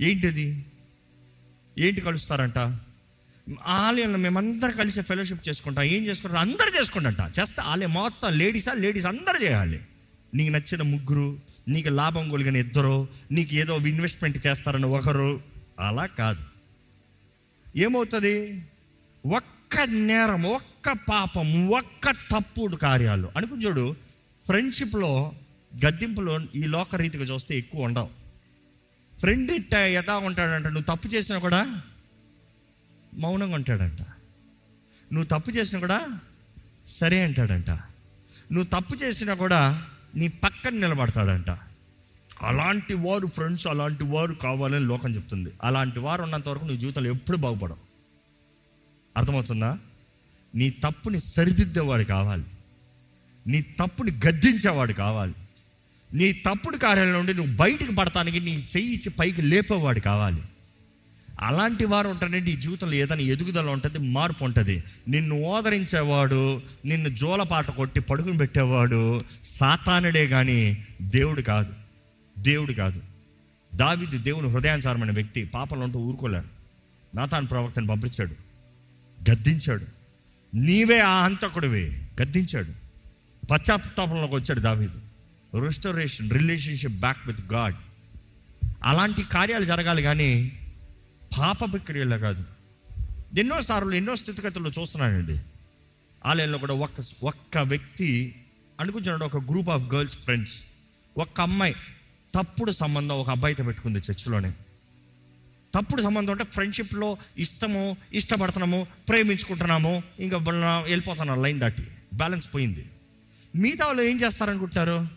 ఏంటిది? 0.00 0.64
ఏంటి 1.78 2.00
కలుస్తారంట? 2.00 2.58
ఆలయంలో 3.66 4.18
మేమందరం 4.18 4.70
కలిసి 4.70 5.00
ఫెలోషిప్ 5.00 5.48
చేసుకుంటాం. 5.48 5.84
ఏం 5.84 6.06
చేసుకుంటాం 6.06 6.40
అందరు 6.40 6.80
చేసుకుంటాంట 6.80 7.38
చేస్తే 7.40 7.62
ఆలయం 7.62 7.90
మొత్తం 7.90 8.38
లేడీసా 8.38 8.72
లేడీస్ 8.72 9.06
అందరు 9.06 9.44
చేయాలి. 9.44 9.80
నీకు 10.34 10.52
నచ్చిన 10.52 10.82
ముగ్గురు 10.82 11.38
నీకు 11.68 11.88
లాభం 11.88 12.28
కొలిగిన 12.28 12.56
ఇద్దరు 12.56 13.08
నీకు 13.30 13.54
ఏదో 13.54 13.76
ఇన్వెస్ట్మెంట్ 13.76 14.46
చేస్తారని 14.46 14.86
ఒకరు. 14.86 15.42
అలా 15.80 16.06
కాదు. 16.06 16.44
ఏమవుతుంది? 17.76 18.64
ఒక్క 19.26 19.80
నేరం 19.80 20.42
ఒక్క 20.42 20.92
పాపం 20.92 21.68
ఒక్క 21.68 22.10
తప్పుడు 22.10 22.76
కార్యాలు. 22.76 23.32
అనుకుని 23.36 23.64
చూడు 23.64 23.96
ఫ్రెండ్షిప్లో 24.44 25.32
గద్దింపులో 25.86 26.40
ఈ 26.54 26.62
లోకరీతిగా 26.62 27.24
చూస్తే 27.24 27.58
ఎక్కువ 27.58 27.84
ఉండవు. 27.84 28.08
ఫ్రెండ్ 29.18 29.52
ఇట్ట 29.52 29.74
ఎటా 29.74 30.16
ఉంటాడంట? 30.16 30.66
నువ్వు 30.66 30.96
తప్పు 30.96 31.08
చేసినా 31.08 31.38
కూడా 31.38 31.82
మౌనంగా 33.14 33.54
ఉంటాడంట. 33.54 34.00
నువ్వు 35.12 35.24
తప్పు 35.24 35.50
చేసినా 35.50 35.80
కూడా 35.80 36.20
సరే 36.86 37.24
అంటాడంట. 37.24 37.70
నువ్వు 38.52 38.64
తప్పు 38.64 38.94
చేసినా 38.94 39.34
కూడా 39.34 39.86
నీ 40.16 40.28
పక్కన 40.28 40.74
నిలబడతాడంట. 40.74 41.50
అలాంటి 42.42 42.94
వారు 42.94 43.26
ఫ్రెండ్స్ 43.26 43.66
అలాంటి 43.66 44.04
వారు 44.04 44.34
కావాలని 44.34 44.84
లోకం 44.84 45.14
చెప్తుంది. 45.14 45.50
అలాంటి 45.62 45.98
వారు 45.98 46.22
ఉన్నంత 46.22 46.48
వరకు 46.48 46.64
నీ 46.64 46.76
జీవితంలో 46.76 47.10
ఎప్పుడు 47.10 47.36
బాగుపడవు. 47.36 47.76
అర్థమవుతుందా? 49.16 49.78
నీ 50.54 50.70
తప్పుని 50.70 51.20
సరిదిద్దేవాడు 51.20 52.04
కావాలి. 52.04 52.44
నీ 53.46 53.62
తప్పుని 53.62 54.12
గద్దించేవాడు 54.26 54.92
కావాలి. 54.92 55.34
నీ 56.14 56.32
తప్పుడు 56.32 56.76
కార్యాలయం 56.76 57.14
నుండి 57.14 57.34
నువ్వు 57.34 57.56
బయటకు 57.56 57.94
పడటానికి 57.94 58.40
నీ 58.40 58.68
చెయ్యి 58.76 58.92
ఇచ్చి 58.92 59.10
పైకి 59.10 59.42
లేపేవాడు 59.42 60.00
కావాలి. 60.00 60.42
అలాంటి 61.40 61.84
వారు 61.84 62.08
ఉంటారంటే 62.08 62.52
ఈ 62.52 62.56
జీవితంలో 62.56 62.94
ఏదైనా 62.94 63.20
ఎదుగుదల 63.20 63.66
ఉంటుంది 63.66 63.98
మార్పు 63.98 64.44
ఉంటుంది. 64.44 64.84
నిన్ను 65.08 65.42
ఓదరించేవాడు 65.42 66.62
నిన్ను 66.84 67.08
జోలపాట 67.08 67.70
కొట్టి 67.70 68.00
పడుకుని 68.00 68.38
పెట్టేవాడు 68.38 69.20
సాతానుడే 69.44 70.26
కానీ 70.26 70.86
దేవుడు 71.02 71.40
కాదు. 71.40 71.74
దేవుడు 72.38 72.72
కాదు. 72.72 73.02
దావిది 73.74 74.18
దేవుని 74.18 74.50
హృదయానుసారమైన 74.50 75.10
వ్యక్తి. 75.10 75.44
పాపంలో 75.44 75.84
ఉంటూ 75.84 75.98
ఊరుకోలేడు. 75.98 76.44
నాతాను 77.16 77.46
ప్రవక్తను 77.46 77.86
పంపించాడు. 77.86 78.34
గద్దించాడు. 79.30 79.86
నీవే 80.54 80.98
ఆ 80.98 81.24
హంతకుడివే. 81.24 82.08
గద్దించాడు. 82.22 82.72
పశ్చాత్తాపంలోకి 83.46 84.34
వచ్చాడు 84.34 84.60
దావీదు. 84.60 85.00
Restoration 85.64 86.30
relationship 86.30 87.00
back 87.00 87.26
with 87.26 87.52
God 87.52 87.74
అలాంటి 88.84 89.22
కార్యాలు 89.22 89.64
జరగాలి 89.64 90.02
కానీ 90.02 90.60
పాపపు 91.38 91.76
క్రియలు 91.76 92.16
కాదు 92.16 92.44
ఎన్నోసార్లు 93.38 93.94
ఎన్నో 93.94 94.16
స్థితిగతుల్లో 94.16 94.70
చూస్తున్నానండి. 94.80 95.40
ఆలయంలో 96.26 96.58
కూడా 96.58 96.74
ఒక్క 96.74 97.24
ఒక్క 97.24 97.58
వ్యక్తి 97.58 98.34
అనుకుంటున్నాడు 98.80 99.24
ఒక 99.24 99.36
గ్రూప్ 99.50 99.68
ఆఫ్ 99.68 99.94
గర్ల్స్ 99.94 100.18
ఫ్రెండ్స్ 100.18 100.54
ఒక్క 101.18 101.40
అమ్మాయి 101.40 101.74
తప్పుడు 102.34 102.70
సంబంధం 102.70 103.14
ఒక 103.14 103.30
అబ్బాయితో 103.30 103.64
పెట్టుకుంది 103.64 103.98
చర్చిలోనే. 103.98 104.50
తప్పుడు 105.74 106.02
సంబంధం 106.02 106.30
అంటే 106.30 106.44
ఫ్రెండ్షిప్లో 106.44 107.16
ఇష్టము 107.38 107.96
ఇష్టపడుతున్నాము 108.12 108.86
ప్రేమించుకుంటున్నాము 109.08 110.02
ఇంకా 110.20 110.36
వెళ్ళిపోతున్నాం 110.86 111.42
లైన్ 111.42 111.60
దాటి 111.60 111.82
బ్యాలెన్స్ 112.14 112.54
పోయింది. 112.54 112.90
మిగతా 113.56 113.86
వాళ్ళు 113.86 114.02
ఏం 114.02 114.20
చేస్తారనుకుంటున్నారు? 114.20 115.08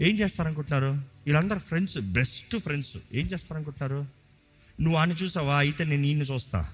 ఏం 0.00 0.18
చేస్తారనుకుంటున్నారు? 0.18 0.92
వీళ్ళందరూ 1.26 1.58
ఫ్రెండ్స్ 1.58 1.98
బెస్ట్ 1.98 2.56
ఫ్రెండ్స్ 2.56 2.96
ఏం 3.12 3.26
చేస్తారనుకుంటున్నారు? 3.26 4.23
నువ్వు 4.80 5.00
అని 5.00 5.14
చూసావా 5.14 5.56
అయితే 5.56 5.84
నేను 5.84 6.02
నిన్ను 6.02 6.24
చూస్తా. 6.24 6.68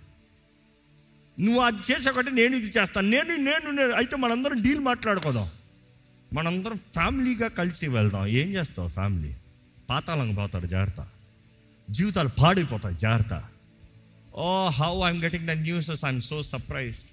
నువ్వు 1.41 1.61
అది 1.61 1.93
చేసాకంటే 1.93 2.31
నేను 2.31 2.57
ఇది 2.57 2.69
చేస్తాను 2.79 3.09
నేను 3.09 3.37
నేను 3.37 3.71
నేను. 3.71 3.93
అయితే 3.93 4.17
మనందరం 4.17 4.63
డీల్ 4.63 4.81
మాట్లాడుకోదాం. 4.81 5.49
మనందరం 6.33 6.77
ఫ్యామిలీగా 6.77 7.49
కలిసి 7.49 7.89
వెళ్దాం. 7.89 8.27
ఏం 8.27 8.49
చేస్తావు 8.49 8.89
ఫ్యామిలీ? 8.89 9.35
పాతాళంగా 9.91 10.35
పోతారు 10.35 10.67
జాగ్రత్త. 10.67 11.09
జీవితాలు 11.91 12.29
పాడైపోతాయి 12.29 12.97
జాగ్రత్త. 12.97 13.45
ఓ 14.35 14.69
how 14.69 15.11
I'm 15.11 15.23
getting 15.23 15.47
the 15.47 15.51
newses 15.51 16.05
I'm 16.05 16.21
so 16.21 16.43
surprised. 16.43 17.09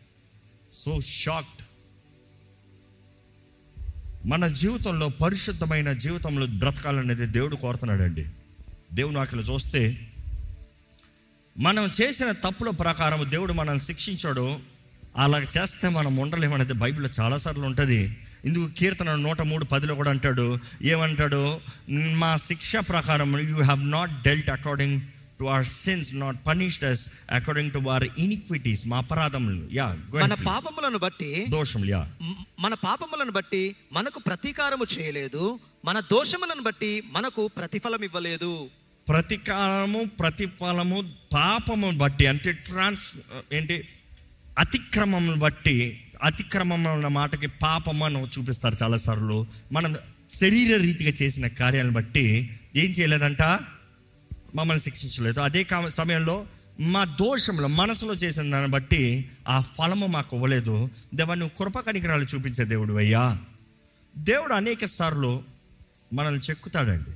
So 0.73 1.01
shocked. 1.01 1.63
మన 4.27 4.47
జీవితంలో 4.47 5.09
పరిశుద్ధమైన 5.09 5.93
జీవితంలో 5.93 6.45
బ్రతకాలనేది 6.45 7.25
దేవుడు 7.25 7.55
కోరుతున్నాడండి. 7.55 8.25
దేవుడు 8.93 9.19
అక్కడ 9.19 9.39
చూస్తే 9.39 10.13
మనం 11.59 11.91
చేసిన 12.01 12.31
తప్పుల 12.31 12.69
ప్రకారం 12.69 13.31
దేవుడు 13.31 13.53
మనల్ని 13.53 13.83
శిక్షించాడు. 13.83 14.59
అలా 15.17 15.39
చేస్తే 15.39 15.89
మనం 15.89 16.17
ఉండలేమనేది 16.17 16.73
బైబిల్లో 16.73 17.09
చాలాసార్లు 17.19 17.63
ఉంటుంది. 17.63 18.17
ఇందుకు 18.45 18.67
కీర్తన 18.67 19.15
నూట 19.15 19.41
మూడు 19.41 19.65
పదిలో 19.65 19.95
కూడా 19.95 20.09
అంటాడు. 20.09 20.57
ఏమంటాడు? 20.81 21.59
మా 21.89 22.37
శిక్ష 22.37 22.75
ప్రకారం 22.75 23.39
you 23.39 23.55
have 23.55 23.91
not 23.91 24.11
dealt 24.23 24.49
according 24.49 25.01
to 25.39 25.45
our 25.45 25.65
sins 25.65 26.15
not 26.15 26.47
punished 26.47 26.83
us 26.83 27.07
according 27.31 27.71
to 27.71 27.79
our 27.79 28.09
iniquities 28.19 28.87
మా 28.87 28.97
అపరాధములు. 28.97 29.69
యా 29.73 29.97
మన 30.13 30.33
పాపములను 30.33 30.97
బట్టి 30.97 31.45
దోషములు 31.49 31.89
యా. 31.89 32.11
మన 32.59 32.73
పాపములను 32.73 33.31
బట్టి 33.31 33.75
మనకు 33.93 34.19
ప్రతీకారము 34.19 34.85
చేయలేదు. 34.99 35.59
మన 35.85 35.99
దోషములను 35.99 36.63
బట్టి 36.63 37.03
మనకు 37.11 37.47
ప్రతిఫలం 37.47 38.03
ఇవ్వలేదు 38.03 38.67
ప్రతికారము 39.07 40.03
ప్రతిఫలము 40.03 41.03
పాపము 41.33 41.91
బట్టి 41.91 42.27
అంటే 42.27 42.51
ట్రాన్స్ 42.51 43.17
ఏంటి 43.53 43.87
అతిక్రమం 44.59 45.39
బట్టి 45.39 46.01
అతిక్రమం 46.23 46.87
అన్న 46.87 47.07
మాటకి 47.07 47.47
పాపం 47.47 48.03
అని 48.03 48.23
చూపిస్తారు 48.23 48.75
చాలాసార్లు. 48.83 49.45
మనం 49.71 49.95
శరీర 50.29 50.77
రీతిగా 50.77 51.13
చేసిన 51.21 51.47
కార్యాలను 51.47 51.91
బట్టి 51.91 52.59
ఏం 52.75 52.85
చేయలేదంట? 52.85 53.41
మమ్మల్ని 54.55 54.83
శిక్షించలేదు. 54.83 55.39
అదే 55.39 55.63
కా- 55.63 55.87
సమయంలో 55.87 56.47
మా 56.79 57.05
దోషంలో 57.05 57.67
మనసులో 57.67 58.13
చేసిన 58.13 58.51
దాన్ని 58.51 58.71
బట్టి 58.71 59.29
ఆ 59.47 59.61
ఫలము 59.61 60.07
మాకు 60.07 60.35
ఇవ్వలేదు. 60.35 60.89
దేవా 61.15 61.35
నువ్వు 61.35 61.63
కృప 61.63 61.79
కనికరాలు 61.79 62.25
చూపించే 62.35 62.65
దేవుడు 62.65 62.93
అయ్యా. 62.93 63.37
దేవుడు 64.17 64.53
అనేక 64.53 64.85
సార్లు 64.85 65.43
మనల్ని 66.13 66.41
చెక్కుతాడండి. 66.49 67.11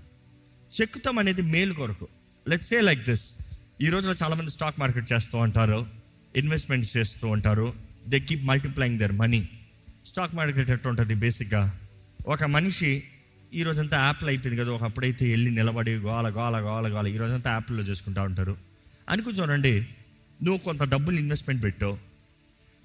చెక్కుతాం 0.81 1.19
అనేది 1.19 1.41
మేలు 1.41 1.73
కొరకు. 1.73 2.07
లెట్స్ 2.47 2.69
సే 2.69 2.81
లైక్ 2.81 3.09
దిస్ 3.09 3.35
ఈ 3.81 3.89
రోజులో 3.89 4.15
చాలామంది 4.23 4.51
స్టాక్ 4.51 4.79
మార్కెట్ 4.79 5.13
చేస్తూ 5.13 5.37
ఉంటారు 5.37 5.87
ఇన్వెస్ట్మెంట్స్ 6.35 6.97
చేస్తూ 6.97 7.27
ఉంటారు. 7.27 7.73
They 8.07 8.19
keep 8.19 8.43
multiplying 8.43 8.99
their 8.99 9.11
money 9.11 9.49
stock 10.05 10.35
market 10.35 10.69
ఎట్లా 10.69 10.89
ఉంటుంది 10.89 11.15
బేసిక్గా 11.15 11.79
ఒక 12.27 12.43
మనిషి 12.43 13.03
ఈ 13.53 13.63
రోజంతా 13.63 14.05
యాప్లో 14.05 14.29
అయిపోయింది 14.29 14.61
కదా 14.61 14.71
ఒకప్పుడైతే 14.71 15.29
వెళ్ళి 15.29 15.51
నిలబడి 15.51 15.95
గోల 15.95 16.29
గోల 16.35 16.57
గోల 16.57 16.93
గోల 16.93 17.07
ఈ 17.07 17.17
రోజంతా 17.17 17.51
యాప్లో 17.51 17.83
చేసుకుంటూ 17.83 18.21
ఉంటారు. 18.21 18.57
అనుకుని 19.09 19.37
చూడండి 19.39 19.87
నువ్వు 20.43 20.57
కొంత 20.57 20.83
డబ్బులు 20.83 21.17
ఇన్వెస్ట్మెంట్ 21.17 21.63
పెట్టావు. 21.63 21.97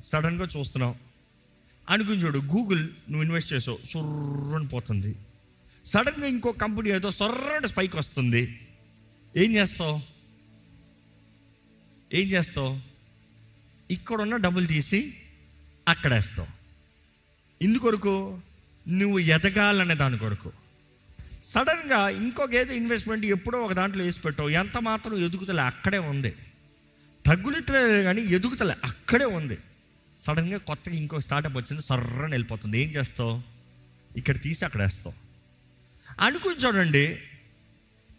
సడన్గా 0.04 0.46
చూస్తున్నావు. 0.58 0.94
అనుకుని 1.90 2.16
చూడు 2.16 2.38
గూగుల్ 2.38 2.82
నువ్వు 2.82 3.22
ఇన్వెస్ట్ 3.22 3.52
చేసావు. 3.52 3.78
సుర్రని 3.86 4.68
పోతుంది. 4.68 5.16
సడన్గా 5.86 6.26
ఇంకో 6.26 6.52
కంపెనీ 6.52 6.90
ఏదో 6.90 7.10
సొర్రటి 7.10 7.68
స్పైక్ 7.68 7.96
వస్తుంది. 7.96 8.60
ఏం 9.36 9.54
చేస్తావు? 9.54 10.00
ఏం 12.12 12.28
చేస్తావు? 12.28 12.80
ఇక్కడ 13.90 14.20
ఉన్న 14.20 14.36
డబ్బులు 14.36 14.66
తీసి 14.66 15.16
అక్కడ 15.88 16.14
వేస్తావు 16.14 16.48
ఇందుకొరకు 17.62 18.40
నువ్వు 18.92 19.18
ఎదగాలనే 19.18 19.94
దాని 19.94 20.18
కొరకు. 20.18 20.52
సడన్గా 21.42 22.08
ఇంకొక 22.08 22.54
ఏదో 22.54 22.72
ఇన్వెస్ట్మెంట్ 22.72 23.26
ఎప్పుడో 23.26 23.60
ఒక 23.60 23.72
దాంట్లో 23.72 24.04
వేసి 24.04 24.20
పెట్టావు. 24.20 24.48
ఎంత 24.48 24.78
మాత్రం 24.78 25.24
ఎదుగుతలే 25.24 25.62
అక్కడే 25.62 25.98
ఉంది. 25.98 26.34
తగ్గులుతలే 27.26 28.02
కానీ 28.02 28.22
ఎదుగుతలే 28.22 28.74
అక్కడే 28.84 29.24
ఉంది. 29.24 29.58
సడన్గా 30.18 30.58
కొత్తగా 30.58 30.96
ఇంకో 30.96 31.20
స్టార్టప్ 31.20 31.56
వచ్చింది 31.56 31.82
సర్రని 31.82 32.30
వెళ్ళిపోతుంది. 32.30 32.82
ఏం 32.82 32.88
చేస్తావు? 32.88 33.42
ఇక్కడ 34.16 34.40
తీసి 34.40 34.64
అక్కడ 34.64 34.82
వేస్తావు 34.82 35.25
అనుకుని 36.20 36.54
చూడండి 36.54 37.18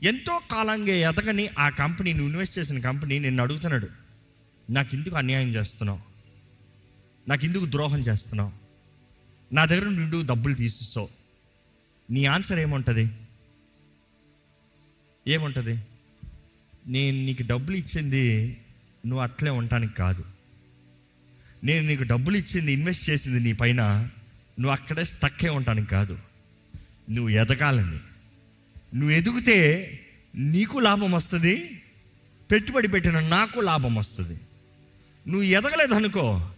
ఎంతో 0.03 0.41
కాలంగా 0.51 0.93
ఎదగని 0.93 1.49
ఆ 1.59 1.69
కంపెనీ 1.69 2.13
నువ్వు 2.13 2.29
ఇన్వెస్ట్ 2.29 2.59
చేసిన 2.59 2.79
కంపెనీ 2.79 3.19
నిన్ను 3.19 3.43
అడుగుతున్నాడు 3.43 3.87
నాకు 4.69 4.95
ఎందుకు 4.95 5.15
అన్యాయం 5.15 5.55
చేస్తున్నావు? 5.55 5.99
నాకు 7.29 7.45
ఎందుకు 7.45 7.65
ద్రోహం 7.65 7.99
చేస్తున్నావు? 7.99 8.51
నా 9.53 9.65
దగ్గర 9.65 9.83
నుండి 9.83 10.25
డబ్బులు 10.25 10.53
తీసిస్తావు. 10.53 11.09
నీ 12.09 12.25
ఆన్సర్ 12.25 12.59
ఏముంటుంది? 12.59 13.11
ఏముంటుంది? 15.27 15.81
నేను 16.87 17.17
నీకు 17.17 17.43
డబ్బులు 17.43 17.77
ఇచ్చింది 17.77 18.57
నువ్వు 19.05 19.23
అట్లే 19.23 19.51
ఉండటానికి 19.51 19.95
కాదు. 19.95 20.25
నేను 21.63 21.87
నీకు 21.87 22.03
డబ్బులు 22.03 22.37
ఇచ్చింది 22.37 22.73
ఇన్వెస్ట్ 22.73 23.09
చేసింది 23.09 23.39
నీ 23.39 23.53
పైన 23.53 23.83
నువ్వు 24.59 24.71
అక్కడే 24.71 25.03
స్టక్కే 25.03 25.49
ఉండటానికి 25.49 25.89
కాదు. 25.89 26.26
నువ్వు 27.09 27.29
ఎదగాలని. 27.29 27.99
నువ్వు 28.97 29.09
ఎదిగితే 29.09 29.91
నీకు 30.35 30.79
లాభం 30.79 31.11
వస్తుంది 31.11 31.81
పెట్టుబడి 32.51 32.87
పెట్టిన 32.87 33.19
నాకు 33.19 33.59
లాభం 33.59 33.95
వస్తుంది. 33.95 34.39
నువ్వు 35.27 35.43
ఎదగలేదు 35.43 35.93
అనుకో 35.93 36.49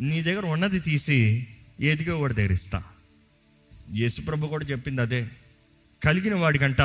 నీ 0.00 0.22
దగ్గర 0.22 0.46
ఉన్నది 0.46 0.80
తీసి 0.80 1.46
ఎదిగే 1.80 2.10
వాడి 2.10 2.34
దగ్గర 2.34 2.52
ఇస్తా. 2.52 2.82
యేసుప్రభు 3.94 4.46
కూడా 4.46 4.64
చెప్పింది 4.64 5.00
అదే. 5.00 5.28
కలిగిన 6.04 6.34
వాడికంట 6.34 6.80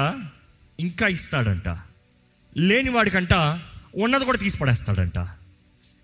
ఇంకా 0.79 1.07
ఇస్తాడంట. 1.07 1.77
లేని 2.57 2.89
వాడికంట 2.89 3.33
ఉన్నది 3.95 4.25
కూడా 4.25 4.37
తీసి 4.37 4.57
పడేస్తాడంట. 4.57 5.19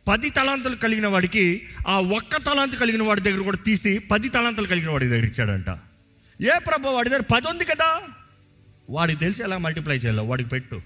పది 0.08 0.30
తలాంతులు 0.30 0.76
కలిగిన 0.76 1.08
వాడికి 1.08 1.62
ఆ 1.88 2.00
ఒక్క 2.00 2.38
తలాంతు 2.38 2.76
కలిగిన 2.76 3.04
వాడి 3.04 3.22
దగ్గర 3.22 3.42
కూడా 3.42 3.58
తీసి 3.58 4.00
పది 4.00 4.30
తలాంతులు 4.30 4.68
కలిగిన 4.68 4.90
వాడి 4.90 5.08
దగ్గర 5.08 5.26
ఇచ్చాడంట. 5.26 5.89
ఏ 6.42 6.50
ప్రభు 6.58 6.88
వాడి 6.88 7.10
దగ్గర 7.10 7.22
పది 7.22 7.48
ఉంది 7.48 7.66
కదా? 7.66 8.02
వాడికి 8.90 9.20
తెలిసి 9.20 9.44
ఎలా 9.44 9.58
మల్టిప్లై 9.58 9.98
చేయాలి 9.98 10.22
వాడికి 10.22 10.50
పెట్టు. 10.50 10.82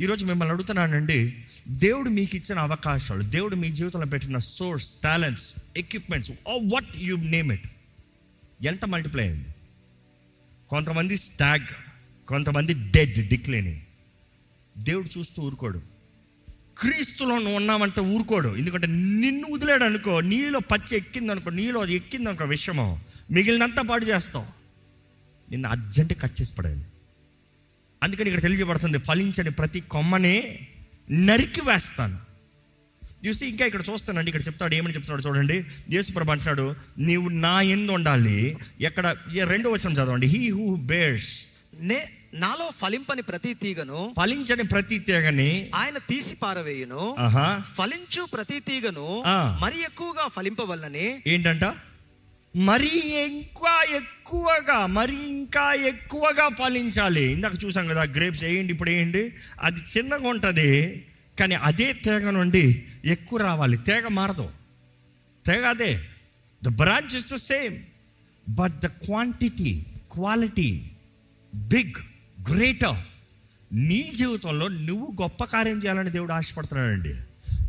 ఈరోజు 0.00 0.26
మిమ్మల్ని 0.26 0.52
అడుగుతున్నానండి 0.52 1.44
దేవుడు 1.68 2.08
మీకు 2.08 2.36
ఇచ్చిన 2.36 2.58
అవకాశాలు 2.58 3.22
దేవుడు 3.22 3.56
మీ 3.56 3.70
జీవితంలో 3.70 4.06
పెట్టిన 4.06 4.38
source 4.38 4.94
talents 5.04 5.54
equipments 5.76 6.30
what 6.48 6.88
you 6.96 7.16
name 7.16 7.52
it 7.52 7.70
ఎంత 8.66 8.84
మల్టిప్లై 8.84 9.24
అయింది? 9.24 9.48
కొంతమంది 10.68 11.16
స్టాగ్ 11.16 11.66
కొంతమంది 12.28 12.74
డెడ్ 12.74 13.28
డిక్లైనింగ్ 13.28 13.80
దేవుడు 14.84 15.18
చూస్తూ 15.18 15.42
ఊరుకోడు. 15.42 15.82
క్రీస్తులో 16.78 17.38
నువ్వు 17.38 17.56
ఉన్నామంటే 17.56 18.00
ఊరుకోడు. 18.00 18.56
ఎందుకంటే 18.56 18.86
నిన్ను 18.86 19.54
వదిలేడు 19.54 19.84
అనుకో 19.84 20.20
నీలో 20.20 20.58
పచ్చి 20.58 20.96
ఎక్కింది 20.96 21.32
అనుకో 21.32 21.50
నీలో 21.50 21.80
అది 21.80 21.94
ఎక్కింది 21.94 22.28
అనుకో 22.28 22.44
విషయము 22.44 23.00
మిగిలినంతా 23.30 23.82
పాటు 23.82 24.04
చేస్తావు. 24.04 24.55
నిన్ను 25.50 25.66
అర్జెంట్ 25.74 26.14
కట్ 26.22 26.36
చేసి 26.40 26.52
పడాలి 26.58 26.84
అందుకని 28.02 28.28
ఇక్కడ 28.30 28.42
తెలియజేయబడుతుంది 28.46 28.98
ఫలించని 29.08 29.52
ప్రతి 29.60 29.80
కొమ్మనే 29.94 30.36
నరికి 31.28 31.62
వేస్తాను. 31.68 32.16
చూసి 33.26 33.44
ఇంకా 33.52 33.64
ఇక్కడ 33.68 33.82
చూస్తానండి 33.90 34.28
ఇక్కడ 34.30 34.44
చెప్తాడు 34.48 34.74
ఏమని 34.78 34.94
చెప్తున్నాడు 34.96 35.24
చూడండి. 35.26 35.56
యేసుప్రభు 35.94 36.32
అంటున్నాడు 36.34 36.66
నీవు 37.08 37.28
నా 37.44 37.54
ఎందు 37.76 37.92
ఉండాలి. 37.98 38.38
ఎక్కడ 38.88 39.06
రెండో 39.52 39.72
వచనం 39.74 39.96
చదవండి. 39.98 40.26
హీ 40.34 40.42
హూ 40.58 40.66
బేర్స్ 40.92 41.30
నే 41.88 41.98
నాలో 42.42 42.66
ఫలింపని 42.80 43.22
ప్రతి 43.30 43.50
తీగను 43.62 44.00
ఫలించని 44.18 44.64
ప్రతి 44.74 44.96
తీగని 45.08 45.50
ఆయన 45.80 45.98
తీసి 46.10 46.34
పారవేయును. 46.42 47.02
ఫలించు 47.78 48.22
ప్రతి 48.34 48.58
తీగను. 48.68 49.08
మరి 49.64 49.78
ఎక్కువగా 49.88 50.24
ఫలింపవల్లని 50.36 51.06
ఏంటంట? 51.34 51.64
మరీ 52.56 52.88
ఇంకా 53.26 53.96
ఎక్కువగా 53.96 54.86
మరీ 54.86 55.16
ఇంకా 55.16 55.72
ఎక్కువగా 55.72 56.48
ఫలించాలి 56.48 57.32
ఇందాక 57.32 57.64
చూసాం 57.64 57.86
కదా 57.86 58.02
గ్రేప్స్ 58.02 58.44
వేయండి 58.44 58.72
ఇప్పుడు 58.72 58.90
వేయండి. 58.90 59.32
అది 59.60 59.80
చిన్నగా 59.80 60.28
ఉంటుంది 60.28 61.06
కానీ 61.40 61.54
అదే 61.54 61.92
తేగ 61.92 62.30
నుండి 62.30 62.84
ఎక్కువ 63.04 63.38
రావాలి. 63.38 63.76
తేగ 63.76 64.08
మారదు. 64.08 64.50
తేగ 65.46 65.66
అదే. 65.66 66.00
The 66.64 66.68
branch 66.68 67.16
is 67.16 67.32
the 67.32 67.34
same 67.34 67.82
but 68.48 68.78
the 68.78 68.86
quantity 68.86 69.86
quality 70.12 70.90
big 71.54 72.02
greater 72.52 72.96
నీ 73.72 74.12
జీవితంలో 74.14 74.68
నువ్వు 74.68 75.22
గొప్ప 75.22 75.44
కార్యం 75.44 75.78
చేయాలని 75.78 76.10
దేవుడు 76.10 76.32
ఆశపడుతున్నాడండి. 76.32 77.14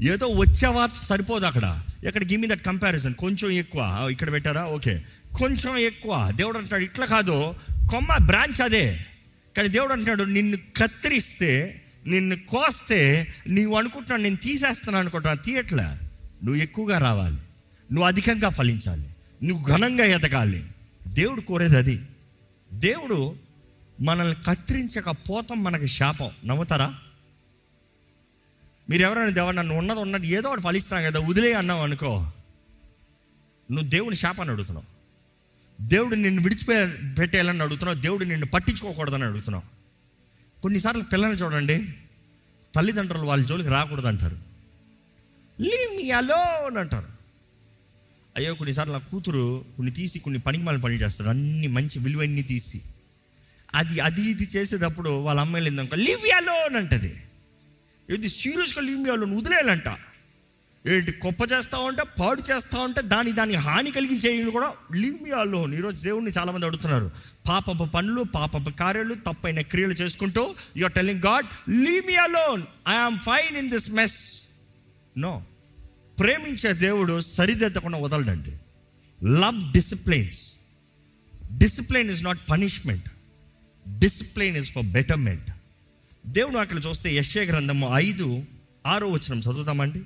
ఏదో 0.01 0.27
వచ్చావా 0.27 0.89
సరిపోదు 1.03 1.45
అక్కడ. 1.45 1.83
ఇక్కడ 2.05 2.23
గివ్ 2.23 2.41
మీ 2.41 2.47
దట్ 2.47 2.61
కంపారిజన్. 2.61 3.13
కొంచెం 3.13 3.51
ఎక్కువ. 3.51 4.07
ఇక్కడ 4.11 4.31
పెట్టారా? 4.31 4.65
ఓకే. 4.65 5.03
కొంచెం 5.35 5.77
ఎక్కువ. 5.77 6.31
దేవుడు 6.35 6.57
అంటాడు 6.57 6.83
ఇట్లా 6.83 7.05
కాదు. 7.05 7.55
కొమ్మ 7.89 8.25
బ్రాంచ్ 8.25 8.61
అదే. 8.61 9.05
కానీ 9.57 9.69
దేవుడు 9.69 9.93
అంటాడు 9.93 10.23
నిన్ను 10.23 10.57
కత్తిరిస్తే 10.57 11.81
నిన్ను 12.07 12.35
కోస్తే 12.35 13.33
నీవు 13.47 13.75
అనుకుంటున్నాను 13.75 14.23
నేను 14.23 14.35
తీసేస్తాను 14.35 14.97
అనుకుంటున్నాను 14.97 15.45
తీయట్లే. 15.45 15.83
నువ్వు 16.43 16.55
ఎక్కువగా 16.55 16.97
రావాలి. 16.97 17.35
నువ్వు 17.91 18.03
అధికంగా 18.03 18.49
ఫలించాలి. 18.49 19.05
నువ్వు 19.43 19.65
ఘనంగా 19.65 20.05
ఎదగాలి. 20.05 20.65
దేవుడు 21.07 21.41
కోరేది 21.41 21.77
అది. 21.77 22.01
దేవుడు 22.73 23.35
మనల్ని 24.01 24.35
కత్తిరించక 24.47 25.09
పోతం 25.09 25.63
మనకి 25.63 25.87
శాపం. 25.87 26.29
నమ్ముతారా? 26.45 26.95
మీరు 28.89 29.01
ఎవరైనా 29.03 29.29
దేవ 29.29 29.51
నన్ను 29.51 29.77
ఉన్నది 29.77 29.99
ఉన్నది 29.99 30.27
ఏదో 30.27 30.49
ఒకటి 30.49 30.61
ఫలిస్తాను 30.61 31.05
కదా 31.05 31.19
వదిలే 31.19 31.53
అన్నావు 31.53 31.83
అనుకో. 31.83 32.31
నువ్వు 33.71 33.89
దేవుని 33.89 34.15
శాపాన్ని 34.15 34.53
అడుగుతున్నావు. 34.53 34.97
దేవుడు 35.87 36.15
నిన్ను 36.15 36.43
విడిచిపె 36.43 36.87
పెట్టేయాలని 37.19 37.61
అడుగుతున్నావు. 37.61 37.99
దేవుడు 37.99 38.23
నిన్ను 38.23 38.45
పట్టించుకోకూడదని 38.45 39.23
అడుగుతున్నావు. 39.23 39.63
కొన్నిసార్లు 40.61 41.03
పిల్లల్ని 41.03 41.37
చూడండి 41.37 41.93
తల్లిదండ్రులు 42.75 43.23
వాళ్ళ 43.23 43.45
జోలికి 43.45 43.69
రాకూడదు 43.69 44.07
అంటారు 44.07 44.37
లీవ్ 45.61 45.97
మీ 45.97 46.11
అలోన్ 46.11 46.77
అంటారు. 46.77 47.07
అయ్యో 48.37 48.53
కొన్నిసార్లు 48.53 48.93
నా 48.93 48.99
కూతురు 48.99 49.65
కొన్ని 49.77 49.93
తీసి 49.93 50.19
కొన్ని 50.19 50.39
పనికి 50.39 50.63
మళ్ళీ 50.63 50.81
పనులు 50.81 50.97
చేస్తారు 50.97 51.29
అన్ని 51.29 51.67
మంచి 51.67 51.99
విలువన్నీ 51.99 52.41
తీసి. 52.41 52.81
అది 53.75 53.99
అది 53.99 54.21
ఇది 54.21 54.43
చేసేటప్పుడు 54.55 55.09
వాళ్ళ 55.09 55.41
అమ్మాయిలు 55.41 55.69
ఏందనుకో 55.69 55.95
లీవ్ 55.95 56.23
మీ 56.23 56.29
అలోన్ 56.29 56.75
అంటది. 56.75 57.21
ఇది 58.09 58.29
సీరియస్గా 58.29 58.81
లీవ్ 58.81 58.99
మీ 58.99 59.09
వదిలేయాలంట? 59.09 59.87
ఏంటి 60.87 61.11
గొప్ప 61.25 61.53
చేస్తా 61.53 61.77
ఉంటే 61.77 62.03
పాడు 62.19 62.43
చేస్తా 62.51 62.79
ఉంటే 62.79 63.01
దాని 63.01 63.31
దానికి 63.31 63.57
హాని 63.57 63.91
కలిగించేయని 63.91 64.51
కూడా 64.51 64.73
లీవ్ 64.95 65.23
మీ 65.23 65.31
అలోన్ 65.31 65.73
ఈరోజు 65.73 66.03
దేవుడిని 66.03 66.31
చాలామంది 66.37 66.65
అడుగుతున్నారు. 66.65 67.11
పాపపు 67.49 67.83
పనులు 67.83 68.21
పాపపు 68.23 68.69
కార్యాలు 68.69 69.13
తప్పైన 69.13 69.61
క్రియలు 69.61 69.93
చేసుకుంటూ 69.93 70.55
you're 70.77 70.93
telling 70.93 71.19
God 71.19 71.45
leave 71.69 72.07
me 72.07 72.15
alone 72.15 72.63
I'm 72.87 73.19
fine 73.19 73.57
in 73.57 73.69
this 73.69 73.91
mess 73.91 74.41
no 75.17 75.43
ప్రేమించే 76.19 76.73
దేవుడు 76.73 77.21
సరిదిద్దకుండా 77.21 77.97
వదలడండి. 77.97 78.53
Love 79.27 79.73
disciplines 79.73 80.55
discipline 81.57 82.09
is 82.11 82.23
not 82.23 82.39
punishment 82.49 83.09
discipline 83.99 84.57
is 84.57 84.71
for 84.71 84.85
betterment 84.85 85.49
దేవుడు 86.27 86.57
అక్కడ 86.57 86.81
చూస్తే 86.89 87.15
యశ్య 87.15 87.41
గ్రంథము 87.41 87.89
ఐదు 87.93 88.43
ఆరో 88.87 89.07
వచనం 89.07 89.39
చదువుతామండి. 89.39 90.01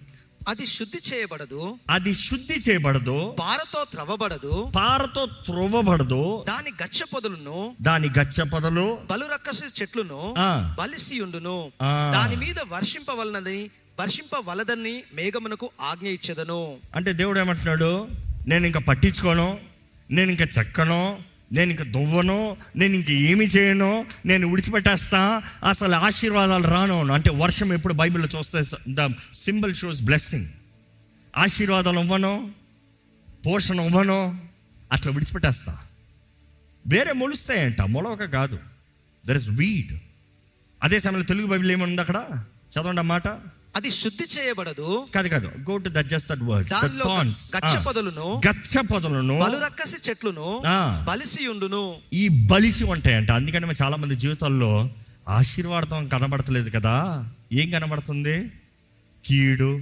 అది 0.48 0.66
శుద్ధి 0.66 0.98
చేయబడదు. 1.14 1.78
అది 1.90 2.16
శుద్ధి 2.16 2.54
చేయబడదు. 2.54 3.36
పారతో 3.40 3.86
త్రవ్వబడదు. 3.92 4.72
పారతో 4.76 5.26
త్రొవ్వబడదు. 5.26 6.44
దాని 6.48 6.70
గచ్చ 6.84 7.04
పొదలను 7.14 7.76
దాని 7.82 8.08
గచ్చ 8.08 8.50
పొదలు 8.50 9.00
బలు 9.12 9.26
రక్కసి 9.26 9.66
చెట్లును. 9.82 10.36
బలిసియుండును. 10.80 11.72
దాని 12.14 12.36
మీద 12.36 12.60
వర్షింపవలనని 12.68 13.70
వర్షింపవలదని 14.00 15.04
మేఘమునకు 15.14 15.70
ఆజ్ఞ 15.82 16.08
ఇచ్చెదను. 16.08 16.78
అంటే 16.96 17.14
దేవుడు 17.14 17.40
ఏమంటున్నాడు? 17.40 18.08
నేను 18.48 18.66
ఇంకా 18.66 18.80
పట్టించుకోను 18.80 19.60
నేను 20.12 20.30
ఇంకా 20.32 20.46
చెక్కను 20.60 21.20
నేను 21.52 21.70
ఇంక 21.70 21.82
దువ్వను 21.82 22.58
నేను 22.76 22.94
ఇంక 22.94 23.10
ఏమి 23.10 23.46
చేయను 23.46 24.06
నేను 24.26 24.48
విడిచిపెట్టేస్తా 24.48 25.42
అసలు 25.70 25.96
ఆశీర్వాదాలు 25.96 26.68
రాను 26.68 27.14
అంటే 27.14 27.30
వర్షం 27.30 27.74
ఎప్పుడు 27.74 27.94
బైబిల్లో 27.94 28.40
చూస్తే 28.40 28.78
ద 28.90 29.10
సింబల్ 29.34 29.76
షోస్ 29.76 30.02
బ్లెస్సింగ్. 30.02 30.48
ఆశీర్వాదాలు 31.38 32.00
ఇవ్వను 32.00 32.52
పోషణ 33.46 33.80
ఇవ్వను 33.80 34.42
అట్లా 34.92 35.12
విడిచిపెట్టేస్తా. 35.12 35.78
వేరే 36.88 37.12
మొలుస్తాయంట 37.12 37.82
మొలవక 37.82 38.24
కాదు. 38.24 38.60
దర్ 39.28 39.38
ఇస్ 39.38 39.50
వీడ్ 39.50 40.00
అదే 40.84 41.00
సమయంలో 41.00 41.24
తెలుగు 41.24 41.48
బైబిల్ 41.48 41.72
ఏముంది 41.72 42.02
అక్కడ? 42.02 42.16
చదవండి 42.74 42.90
అన్నమాట 42.90 43.28
మాట. 43.28 43.40
అది 43.76 43.92
శుద్ధి 43.92 44.40
చేయబడదు. 44.40 45.08
కాదు 45.16 45.28
కాదు. 45.28 45.52
Go 45.72 45.78
to 45.78 45.90
that 45.94 46.08
just 46.08 46.30
that 46.30 46.44
word 46.44 46.70
దానిలో 46.70 47.24
గచ్చ 47.24 47.84
పొదలను 47.84 48.42
గచ్చ 48.50 48.88
పొదలను. 48.88 49.40
బలు 49.40 49.58
రక్కసి 49.58 50.10
చెట్లును. 50.10 50.62
బలిసియుండును 51.04 51.96
ఈ 52.14 52.28
బలిసి 52.28 52.84
ఉంటాయంట. 52.84 53.32
అందుకని 53.32 53.66
మేము 53.66 53.84
చాలా 53.84 53.98
మంది 53.98 54.16
జీవితాల్లో 54.16 54.90
ఆశీర్వాదం 55.30 56.08
కనబడతలేదు 56.08 56.70
కదా. 56.70 57.28
ఏం 57.54 57.72
కనబడుతుంది? 57.72 58.52
కీడు 59.26 59.82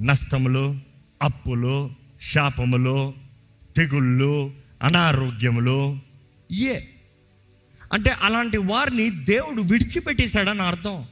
నష్టములు 0.00 0.80
అప్పులు 1.22 1.90
శాపములు 2.32 3.14
తెగుళ్ళు 3.76 4.52
అనారోగ్యములు. 4.82 5.98
ఏ? 6.52 6.80
అంటే 7.92 8.10
అలాంటి 8.10 8.58
వారిని 8.58 9.10
దేవుడు 9.10 9.62
విడిచిపెట్టేశాడని 9.62 10.62
అర్థం. 10.62 11.04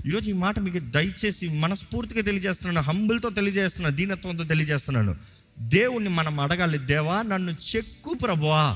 ఈరోజు 0.00 0.30
ఈ 0.30 0.36
మాట 0.36 0.58
మీకు 0.58 0.78
దయచేసి 0.78 1.48
మనస్ఫూర్తిగా 1.48 2.22
తెలియజేస్తున్నాను 2.22 2.80
హంబుల్తో 2.80 3.30
తెలియజేస్తున్నాను 3.30 3.96
దీనత్వంతో 3.96 4.44
తెలియజేస్తున్నాను. 4.44 5.12
దేవుణ్ణి 5.58 6.10
మనం 6.10 6.40
అడగాలి 6.40 6.78
దేవా 6.78 7.22
నన్ను 7.22 7.52
చెక్కు 7.68 8.14
ప్రభువా. 8.14 8.66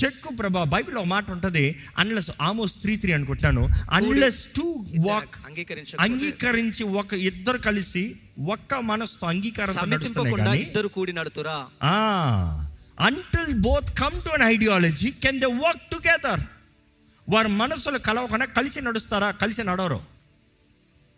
చెక్కు 0.00 0.34
ప్రభా 0.34 0.64
బైబిల్ 0.64 0.96
ఒక 0.96 1.04
మాట 1.04 1.30
ఉంటుంది 1.30 1.62
అన్లెస్ 1.98 2.30
ఆమోస్ 2.40 2.74
త్రీ 2.80 2.96
త్రీ 2.96 3.12
అనుకుంటాను 3.12 3.62
అన్లెస్ 3.90 4.46
టు 4.56 4.64
వాక్ 4.98 5.36
అంగీకరించ 6.00 6.82
ఒక 6.92 7.12
ఇద్దరు 7.28 7.58
కలిసి 7.58 8.02
ఒక్క 8.48 8.74
మనసుతో 8.82 9.26
అంగీకారం 9.26 9.74
ఇద్దరు 10.58 10.88
కూడి 10.88 11.12
నడుతురా? 11.12 11.56
Until 13.00 13.54
both 13.58 13.98
come 13.98 14.22
to 14.22 14.28
an 14.28 14.42
ideology 14.48 15.10
can 15.22 15.40
they 15.40 15.46
work 15.46 15.82
together 15.90 16.42
వారి 17.28 17.48
మనసులు 17.48 17.98
కలవకుండా 17.98 18.44
కలిసి 18.44 18.82
నడుస్తారా? 18.82 19.30
కలిసి 19.30 19.64
నడవరు. 19.64 20.00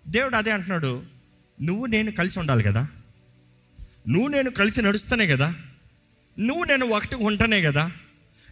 దేవుడు 0.08 0.36
అదే 0.36 0.50
అంటున్నాడు 0.50 1.02
నువ్వు 1.62 1.86
నేను 1.86 2.10
కలిసి 2.10 2.38
ఉండాలి 2.38 2.62
కదా? 2.62 2.88
నువ్వు 4.08 4.28
నేను 4.28 4.50
కలిసి 4.50 4.82
నడుస్తానే 4.82 5.26
కదా? 5.26 5.54
నువ్వు 6.38 6.64
నేను 6.64 6.86
ఒకటి 6.86 7.14
ఉంటనే 7.14 7.62
కదా? 7.62 7.92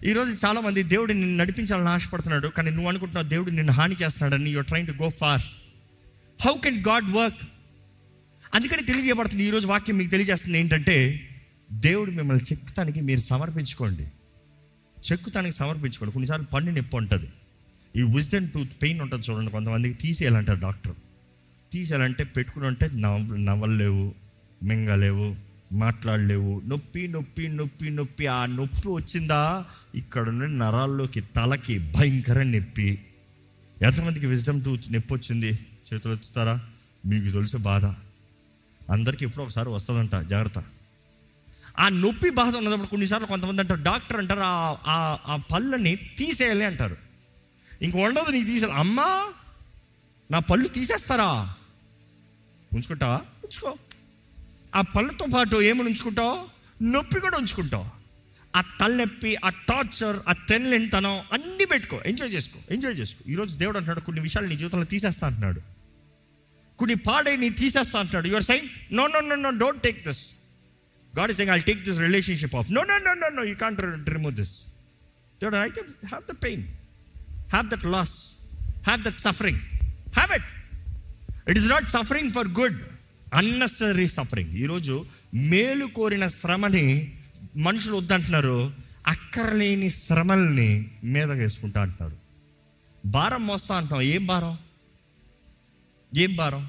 ఈరోజు 0.04 0.46
చాలామంది 0.46 0.82
దేవుడు 0.82 1.12
నిన్ను 1.12 1.36
నడిపించాలని 1.36 1.88
ఆశపడుతున్నాడు 1.88 2.48
కానీ 2.48 2.70
నువ్వు 2.70 2.88
అనుకుంటున్నావు 2.88 3.28
దేవుడు 3.28 3.50
నిన్ను 3.50 3.72
హాని 3.72 3.96
చేస్తున్నాడని 4.02 4.50
you're 4.50 4.66
train 4.66 4.86
to 4.86 4.92
go 4.92 5.08
far 5.08 5.42
how 6.46 6.54
can 6.64 6.84
God 6.88 7.10
work 7.10 7.38
అందుకని 8.54 8.82
తెలియజేయబడుతుంది 8.82 9.44
ఈరోజు 9.44 9.66
వాక్యం 9.66 9.96
మీకు 9.96 10.10
తెలియజేస్తుంది 10.10 10.58
ఏంటంటే 10.58 11.28
దేవుడు 11.72 12.10
మిమ్మల్ని 12.10 12.44
చెక్కుతానికి 12.52 13.00
మీరు 13.00 13.20
సమర్పించుకోండి. 13.20 14.02
చెక్కుతానికి 15.12 15.56
సమర్పించుకోండి. 15.56 16.12
కొన్నిసార్లు 16.12 16.46
పన్ను 16.46 16.72
నొప్పి 16.72 16.96
ఉంటుంది. 16.96 17.32
ఈ 17.96 18.02
విజ్డన్ 18.02 18.48
టూత్ 18.48 18.82
పెయిన్ 18.82 19.00
ఉంటుంది 19.00 19.26
చూడండి 19.30 19.50
కొంతమందికి 19.50 19.94
తీసేయాలంటారు 19.94 20.60
డాక్టర్. 20.60 20.94
తీసేయాలంటే 21.72 22.24
పెట్టుకుని 22.24 22.66
ఉంటే 22.66 22.90
నవ్వ 22.94 23.36
నవ్వలేవు 23.36 24.14
మింగలేవు 24.62 25.36
మాట్లాడలేవు. 25.72 26.62
నొప్పి 26.66 27.08
నొప్పి 27.08 27.48
నొప్పి 27.48 27.90
నొప్పి 27.90 28.26
ఆ 28.26 28.46
నొప్పి 28.46 28.88
వచ్చిందా? 28.88 29.64
ఇక్కడ 29.94 30.28
నరాల్లోకి 30.28 31.20
తలకి 31.20 31.78
భయంకర 31.78 32.42
నొప్పి. 32.42 32.98
ఎంతమందికి 33.82 34.26
విజ్డమ్ 34.26 34.64
టూత్ 34.64 34.92
నొప్పి 34.92 35.14
వచ్చింది? 35.14 35.58
చేతులు 35.92 36.12
వచ్చుతారా 36.12 36.60
మీకు 37.06 37.30
తెలుసు 37.30 37.56
బాధ. 37.56 37.84
అందరికీ 38.90 39.24
ఎప్పుడో 39.24 39.44
ఒకసారి 39.44 39.68
వస్తుందంట 39.68 40.26
జాగ్రత్త. 40.26 40.58
ఆ 41.78 41.88
నొప్పి 41.88 42.30
బాధ 42.30 42.56
ఉన్నప్పుడు 42.56 42.88
కొన్నిసార్లు 42.88 43.26
కొంతమంది 43.26 43.60
అంటారు 43.60 43.82
డాక్టర్ 43.82 44.16
అంటారు 44.16 44.40
ఆ 44.40 45.18
ఆ 45.26 45.36
పళ్ళని 45.36 45.96
తీసేయాలి 45.96 46.64
అంటారు. 46.64 47.07
ఇంక 47.82 47.96
ఉండదు 47.96 48.30
నీకు 48.30 48.46
తీసే. 48.46 48.66
అమ్మా 48.66 49.32
నా 50.30 50.38
పళ్ళు 50.38 50.68
తీసేస్తారా? 50.68 51.54
ఉంచుకుంటావా? 52.72 53.16
ఉంచుకో. 53.16 53.76
ఆ 54.74 54.80
పళ్ళతో 54.80 55.26
పాటు 55.34 55.56
ఏమని 55.56 55.88
ఉంచుకుంటావు? 55.88 56.48
నొప్పి 56.82 57.20
కూడా 57.20 57.38
ఉంచుకుంటావు. 57.38 57.86
ఆ 58.56 58.60
తలనొప్పి 58.60 59.36
ఆ 59.44 59.48
టార్చర్ 59.48 60.16
ఆ 60.28 60.32
తెల్లెంతనం 60.32 61.22
అన్నీ 61.32 61.64
పెట్టుకో. 61.64 62.00
ఎంజాయ్ 62.06 62.34
చేసుకో 62.34 62.60
ఎంజాయ్ 62.70 62.96
చేసుకో. 62.96 63.30
ఈరోజు 63.30 63.56
దేవుడు 63.56 63.76
అంటున్నాడు 63.76 64.00
కొన్ని 64.00 64.22
విషయాలు 64.22 64.46
నీ 64.46 64.56
జీవితంలో 64.56 64.84
తీసేస్తా 64.84 65.26
అంటున్నాడు. 65.26 65.60
కొన్ని 66.78 66.94
పాడై 66.94 67.36
నీ 67.36 67.48
తీసేస్తా 67.48 67.98
అంటున్నాడు. 67.98 68.26
Your 68.28 68.42
sin 68.42 68.68
no 68.92 69.06
no 69.06 69.20
no 69.20 69.34
no 69.34 69.50
don't 69.50 69.82
take 69.82 70.06
this 70.06 70.26
God 71.18 71.30
is 71.30 71.40
I 71.40 71.58
take 71.60 71.84
this 71.84 71.98
relationship 71.98 72.56
of 72.56 72.72
no 72.72 72.84
no 72.84 72.98
no 72.98 73.14
no 73.14 73.28
no 73.28 73.44
you 73.44 73.54
can't 73.54 74.08
remove 74.08 74.34
this 74.34 74.66
దేవుడు 75.40 75.56
అయితే 75.56 75.80
have 75.80 76.24
the 76.32 76.36
pain 76.44 76.77
have 77.50 77.68
that 77.68 77.86
loss 77.86 78.32
have 78.86 79.02
that 79.02 79.18
suffering 79.18 79.60
have 80.14 80.32
it 80.32 80.44
it 81.50 81.58
is 81.58 81.66
not 81.66 81.88
suffering 81.88 82.32
for 82.32 82.48
good 82.48 82.78
unnecessary 83.34 84.08
suffering 84.08 84.50
ఈరోజు 84.50 85.06
మేలు 85.34 85.86
కోరిన 85.86 86.26
శ్రమని 86.26 87.12
మనుషులు 87.56 87.96
వద్దంటున్నారు. 87.96 88.72
అక్కరలేని 89.06 89.90
శ్రమల్ని 89.90 90.90
మీద 91.04 91.30
వేసుకుంటా 91.30 91.82
అంటున్నారు. 91.82 92.16
భారం 93.06 93.46
మోస్తా 93.46 93.76
అంటున్నావు. 93.76 94.02
ఏం 94.02 94.26
భారం? 94.26 94.58
ఏం 96.18 96.36
భారం? 96.36 96.68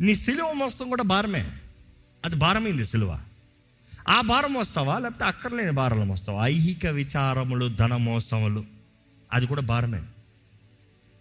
నీ 0.00 0.14
సిలువ 0.14 0.52
మోస్తాం 0.52 0.88
కూడా 0.88 1.02
భారమే. 1.02 1.50
అది 2.24 2.36
భారమైంది 2.36 2.84
సిలువ. 2.84 3.20
ఆ 4.08 4.20
భారం 4.20 4.54
వస్తావా 4.54 4.98
లేకపోతే 4.98 5.24
అక్కర్లేని 5.24 5.70
భారాలు 5.70 6.04
మోస్తావా? 6.04 6.46
ఐహిక 6.46 6.86
విచారములు 6.86 7.68
ధన 7.68 7.96
మోసములు 7.96 8.64
అది 9.32 9.46
కూడా 9.46 9.62
భారమే. 9.62 10.02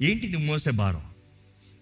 ఏంటి 0.02 0.30
నువ్వు 0.30 0.48
మోసే 0.48 0.72
భారం? 0.72 1.04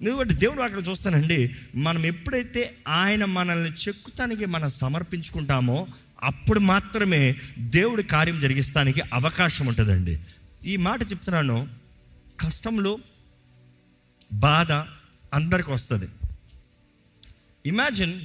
నువ్వు 0.04 0.22
అంటే 0.22 0.34
దేవుడు 0.34 0.62
అక్కడ 0.62 0.84
చూస్తానండి 0.90 1.56
మనం 1.76 2.06
ఎప్పుడైతే 2.06 2.78
ఆయన 2.88 3.26
మనల్ని 3.26 3.70
చెక్కుతానికి 3.70 4.46
మనం 4.46 4.70
సమర్పించుకుంటామో 4.70 5.88
అప్పుడు 6.24 6.60
మాత్రమే 6.60 7.36
దేవుడి 7.60 8.04
కార్యం 8.04 8.40
జరిగిస్తానికి 8.40 9.02
అవకాశం 9.14 9.68
ఉంటుందండి. 9.68 10.20
ఈ 10.66 10.78
మాట 10.78 11.02
చెప్తున్నాను 11.02 11.68
కష్టంలో 12.40 13.00
బాధ 14.34 14.72
అందరికి 15.34 15.72
వస్తుంది. 15.72 16.06
ఇమాజిన్ 17.66 18.22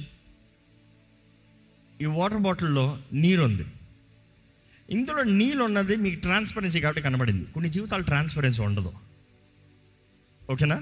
ఈ 2.01 2.05
వాటర్ 2.05 2.37
బాటిల్లో 2.37 2.97
నీరు 3.13 3.43
ఉంది 3.43 3.65
ఇందులో 4.89 5.23
నీళ్ళు 5.23 5.63
ఉన్నది 5.63 5.95
మీకు 5.95 6.21
ట్రాన్స్పరెన్సీ 6.21 6.79
కాబట్టి 6.79 7.01
కనబడింది. 7.01 7.45
కొన్ని 7.45 7.71
జీవితాలు 7.71 8.03
ట్రాన్స్పరెన్సీ 8.03 8.61
ఉండదు. 8.61 8.93
ఓకేనా? 10.51 10.81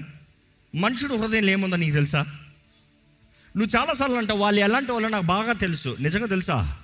మనుషుడు 0.74 1.14
హృదయం 1.14 1.50
ఏముందో 1.50 1.76
నీకు 1.76 1.94
తెలుసా? 1.94 2.22
నువ్వు 3.56 3.80
చాలాసార్లు 3.80 4.16
అంటావు 4.16 4.38
వాళ్ళు 4.38 4.60
ఎలాంటి 4.60 4.92
వాళ్ళు 4.92 5.08
నాకు 5.08 5.24
బాగా 5.24 5.52
తెలుసు. 5.52 5.96
నిజంగా 6.00 6.26
తెలుసా? 6.26 6.78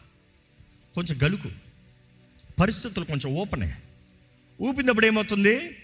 కొంచెం 0.95 1.19
గలుకు. 1.23 1.51
పరిస్థితులు 2.61 3.05
కొంచెం 3.05 3.33
ఓపెనే 3.33 3.75
ఊపినప్పుడు 4.63 5.07
ఏమవుతుంది? 5.07 5.77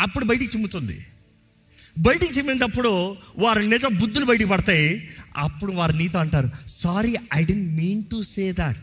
అప్పుడు 0.00 0.24
బయటికి 0.24 0.52
చిమ్ముతుంది. 0.52 1.06
బయటికి 1.98 2.34
చిమ్మినప్పుడు 2.34 3.16
వారు 3.38 3.60
నిజం 3.60 3.96
బుద్ధులు 4.00 4.24
బయటికి 4.24 4.50
పడతాయి. 4.50 5.10
అప్పుడు 5.36 5.72
వారు 5.72 5.92
నీతో 5.92 6.18
అంటారు 6.18 6.50
sorry 6.66 7.16
I 7.34 7.44
didn't 7.44 7.74
mean 7.74 8.04
to 8.04 8.22
say 8.22 8.52
that 8.52 8.78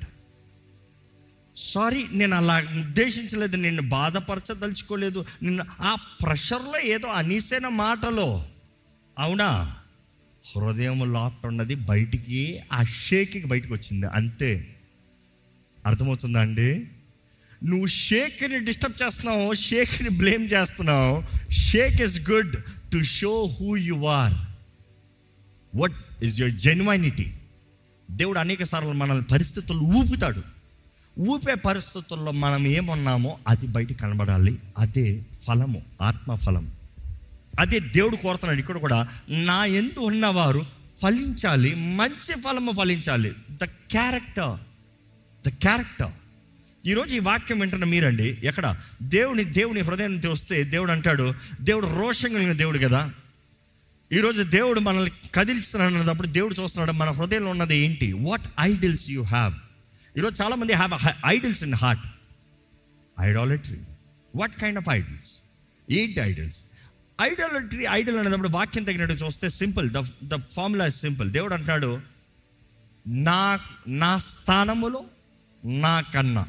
sorry 1.57 2.07
నేను 2.11 2.37
అలా 2.37 2.67
ఉద్దేశించలేదు 2.79 3.55
నిన్ను 3.55 3.81
బాధపరచదలుచుకోలేదు 3.81 5.25
నిన్ను 5.43 5.65
ఆ 5.81 5.95
ప్రెషర్లో 5.95 6.79
ఏదో 6.79 7.07
అనీసైన 7.07 7.67
మాటలో. 7.67 8.45
అవునా? 9.19 9.75
హృదయం 10.55 11.13
లోపట 11.13 11.47
ఉన్నది 11.47 11.75
బయటికి 11.75 12.61
ఆ 12.73 12.83
షేక్కి 12.83 13.45
బయటకు 13.45 13.73
వచ్చింది 13.73 14.07
అంతే. 14.07 14.75
అర్థమవుతుందా 15.85 16.41
అండి? 16.41 16.87
నువ్వు 17.63 17.87
షేక్ని 17.87 18.59
డిస్టర్బ్ 18.65 19.03
చేస్తున్నావు 19.03 19.53
షేక్ని 19.53 20.09
బ్లేమ్ 20.09 20.49
చేస్తున్నావు. 20.53 21.23
Shake 21.51 22.01
is 22.01 22.31
good 22.31 22.55
to 22.93 23.01
show 23.01 23.45
who 23.45 23.75
you 23.75 24.05
are. 24.05 24.33
What 25.77 26.23
is 26.23 26.39
your 26.39 26.53
genuinity 26.53 27.33
దేవుడు 28.11 28.39
అనేక 28.39 28.63
సార్లు 28.63 28.91
మనల్ని 28.91 29.23
పరిస్థితులు 29.23 29.79
ఊపుతాడు. 29.79 30.60
ఊపే 31.19 31.55
పరిస్థితుల్లో 31.55 32.31
మనం 32.31 32.67
ఏమున్నామో 32.67 33.37
అది 33.47 33.67
బయట 33.67 33.93
కనబడాలి. 33.93 34.59
అదే 34.77 35.23
ఫలము 35.47 35.81
ఆత్మ 36.01 36.35
ఫలం 36.35 36.73
అదే 37.59 37.79
దేవుడు 37.79 38.15
కోరుతున్నాడు 38.15 38.59
ఇక్కడ 38.59 38.77
కూడా 38.77 39.07
నా 39.29 39.65
ఎందు 39.65 39.99
ఉన్నవారు 39.99 40.65
ఫలించాలి 41.01 41.75
మంచి 41.75 42.41
ఫలము 42.41 42.71
ఫలించాలి. 42.71 43.31
ద 43.51 43.63
క్యారెక్టర్ 43.63 44.59
ద 45.47 45.49
క్యారెక్టర్ 45.49 46.11
ఈరోజు 46.87 47.15
ఈ 47.15 47.19
వాక్యం 47.19 47.59
వింటున్న 47.59 47.85
మీరండి 47.85 48.37
ఎక్కడ? 48.43 48.75
దేవుని 49.01 49.43
దేవుని 49.43 49.79
హృదయం 49.79 50.21
వస్తే 50.31 50.63
దేవుడు 50.63 50.91
అంటాడు 50.91 51.33
దేవుడు 51.61 51.87
రోషం 51.87 52.33
కలిగిన 52.33 52.51
దేవుడు 52.51 52.77
కదా. 52.77 53.09
ఈరోజు 54.11 54.43
దేవుడు 54.43 54.79
మనల్ని 54.79 55.11
కదిలిస్తున్నాడు 55.35 55.93
అన్నప్పుడు 55.93 56.27
దేవుడు 56.27 56.53
చూస్తున్నాడు 56.53 56.91
మన 56.91 57.11
హృదయంలో 57.11 57.49
ఉన్నది 57.49 57.77
ఏంటి? 57.77 58.13
వాట్ 58.13 58.41
ఐడిల్స్ 58.59 59.09
యూ 59.09 59.23
హ్యావ్ 59.23 59.53
ఈరోజు 60.17 60.43
చాలామంది 60.43 60.73
have 60.73 61.13
idols 61.25 61.63
in 61.63 61.73
heart 61.73 62.05
idolatry 63.19 63.79
what 64.35 64.55
kind 64.55 64.79
of 64.79 64.85
idols 64.89 65.31
ఏంటి 65.91 66.19
ఐడిల్స్ 66.19 66.63
ఐడాలట్రీ 67.21 67.85
ఐడల్ 67.89 68.17
అనేటప్పుడు 68.17 68.49
వాక్యం 68.49 68.83
తగినట్టు 68.83 69.25
చూస్తే 69.25 69.49
simple 69.49 69.91
the 69.91 70.03
the 70.23 70.39
formula 70.53 70.85
is 70.85 71.01
simple 71.01 71.31
దేవుడు 71.31 71.53
అంటాడు 71.53 72.01
నా 73.07 73.59
నా 73.87 74.17
స్థానములో 74.17 75.05
నా 75.65 76.01
కన్నా. 76.01 76.47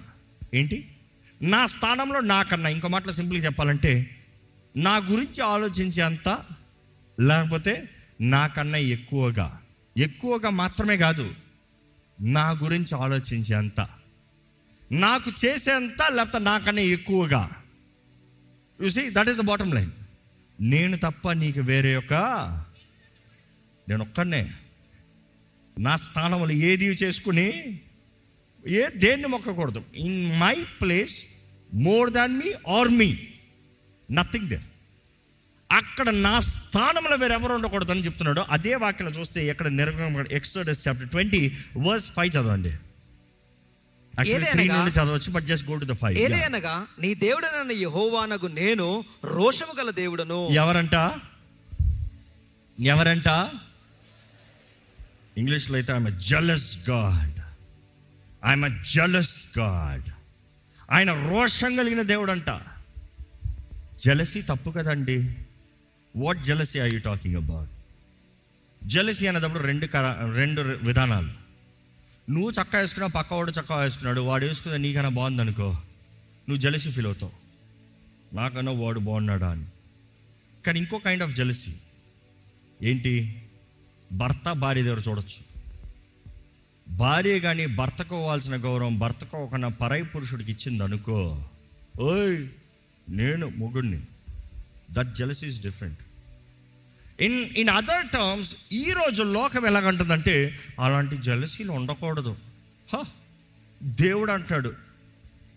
ఏంటి? 0.55 0.97
నా 1.43 1.67
స్థానంలో 1.67 2.21
నా 2.21 2.43
కన్నా. 2.43 2.69
ఇంకో 2.69 2.89
మాటలో 2.89 3.13
సింపుల్గా 3.13 3.45
చెప్పాలంటే 3.45 4.17
నా 4.77 4.97
గురించి 4.97 5.43
ఆలోచించేంత 5.43 6.39
లేకపోతే 7.21 7.89
నాకన్నా 8.21 8.79
ఎక్కువగా. 8.79 9.61
ఎక్కువగా 9.97 10.51
మాత్రమే 10.51 10.97
కాదు 10.97 11.35
నా 12.23 12.51
గురించి 12.51 12.95
ఆలోచించేంత 12.99 13.89
నాకు 14.93 15.31
చేసేంత 15.45 16.13
లేకపోతే 16.13 16.45
నాకన్నా 16.45 16.83
ఎక్కువగా. 16.83 17.51
See 18.89 19.11
that 19.11 19.29
is 19.29 19.39
the 19.39 19.41
bottom 19.41 19.75
line 19.75 19.91
నేను 20.61 20.97
తప్ప 20.97 21.33
నీకు 21.33 21.61
వేరే 21.61 21.93
యొక్క 21.93 22.15
నేను 23.89 24.03
ఒక్కనే 24.05 24.55
నా 25.79 25.97
స్థానంలో 25.97 26.51
ఏది 26.51 26.87
చేసుకుని 26.87 27.81
ఏ 28.67 28.89
దేన్ని 28.97 29.29
మొక్కకూడదు. 29.29 29.85
In 29.97 30.41
my 30.41 30.65
place 30.83 31.25
more 31.75 32.11
than 32.11 32.37
me 32.37 32.53
or 32.69 32.89
me 32.89 33.19
nothing 34.11 34.49
they 34.49 34.61
అక్కడ 35.73 36.11
నా 36.11 36.41
స్థానంలో 36.41 37.17
వేరెవరు 37.17 37.53
ఉండకూడదని 37.53 38.01
చెప్తున్నాడు 38.01 38.41
అదే 38.41 38.75
వాక్యం 38.75 39.09
చూస్తే 39.09 39.47
ఎక్కడ 39.47 39.67
నిర్గమ 39.67 40.25
Exodus 40.33 40.89
chapter 40.89 41.09
twenty 41.09 41.57
verse 41.77 42.13
five 42.13 42.31
చదవండి. 42.31 42.73
నీ 47.01 47.15
దేవుడనన్న 47.15 47.73
యహోవానగు 47.73 48.47
నేను 48.47 49.05
రోషము 49.25 49.81
గల 49.81 49.91
దేవుడను. 49.91 50.49
ఎవరంట? 50.49 50.95
ఎవరంట? 52.83 53.51
ఇంగ్లీష్లో 55.39 55.77
అయితే 55.77 55.93
I'm 55.93 56.21
jealous 56.21 56.91
God 56.91 57.41
I'm 58.47 58.85
jealous 58.85 59.59
God 59.59 60.03
ఆయన 60.91 61.29
రోషం 61.29 61.77
కలిగిన 61.77 62.03
దేవుడు 62.03 62.33
అంట 62.33 62.61
జలసి 64.05 64.43
తప్పు 64.43 64.71
కదండి. 64.71 65.35
What 66.17 66.43
jealousy 66.43 66.79
I 66.79 66.91
you 66.91 66.99
talking 66.99 67.37
about 67.37 67.71
jealousy 68.87 69.27
అనేటప్పుడు 69.27 69.63
రెండు 69.63 69.87
కర 69.87 70.33
రెండు 70.37 70.61
విధానాలు. 70.61 71.31
నువ్వు 72.31 72.51
చక్కా 72.51 72.79
వేసుకున్నావు 72.79 73.13
పక్క 73.13 73.35
వాడు 73.35 73.51
చక్కా 73.51 73.77
వేసుకున్నాడు 73.77 74.21
వాడు 74.21 74.47
వేసుకున్న 74.47 74.77
నీకన్నా 74.77 75.09
బాగుందనుకో 75.09 75.69
నువ్వు 76.49 76.57
జలసి 76.57 76.91
ఫీల్ 76.91 77.07
అవుతావు. 77.07 77.33
నాకన్నా 78.35 78.73
వాడు 78.73 79.01
బాగున్నాడా 79.01 79.51
అని. 79.51 79.67
కానీ 80.67 80.79
ఇంకో 80.79 80.99
కైండ్ 80.99 81.23
ఆఫ్ 81.23 81.37
జలసి 81.37 81.77
ఏంటి? 82.83 83.43
భర్త 84.13 84.53
భార్య 84.53 84.83
దగ్గర 84.83 85.03
చూడొచ్చు. 85.09 85.53
భార్య 86.89 87.41
కానీ 87.41 87.67
భర్తకు 87.67 88.17
ఇవ్వాల్సిన 88.17 88.57
గౌరవం 88.57 88.99
భర్తకు 88.99 89.37
ఒక 89.37 89.67
పరై 89.67 90.03
పురుషుడికి 90.03 90.53
ఇచ్చింది 90.53 90.83
అనుకో 90.83 91.45
ఓయ్ 92.01 92.49
నేను 93.09 93.49
మొగుడిని 93.49 94.01
that 94.93 95.15
jealousy 95.15 95.47
is 95.47 95.63
different 95.63 96.01
in 97.21 97.49
in 97.57 97.69
other 97.71 98.09
terms 98.09 98.57
ఈ 98.73 98.93
రోజు 98.93 99.23
లోకం 99.23 99.67
ఎలాగంటుందంటే 99.67 100.59
అలాంటి 100.81 101.19
జలసీలు 101.19 101.73
ఉండకూడదు. 101.73 102.37
హ, 102.95 103.03
దేవుడు 103.83 104.33
అంటాడు 104.33 104.73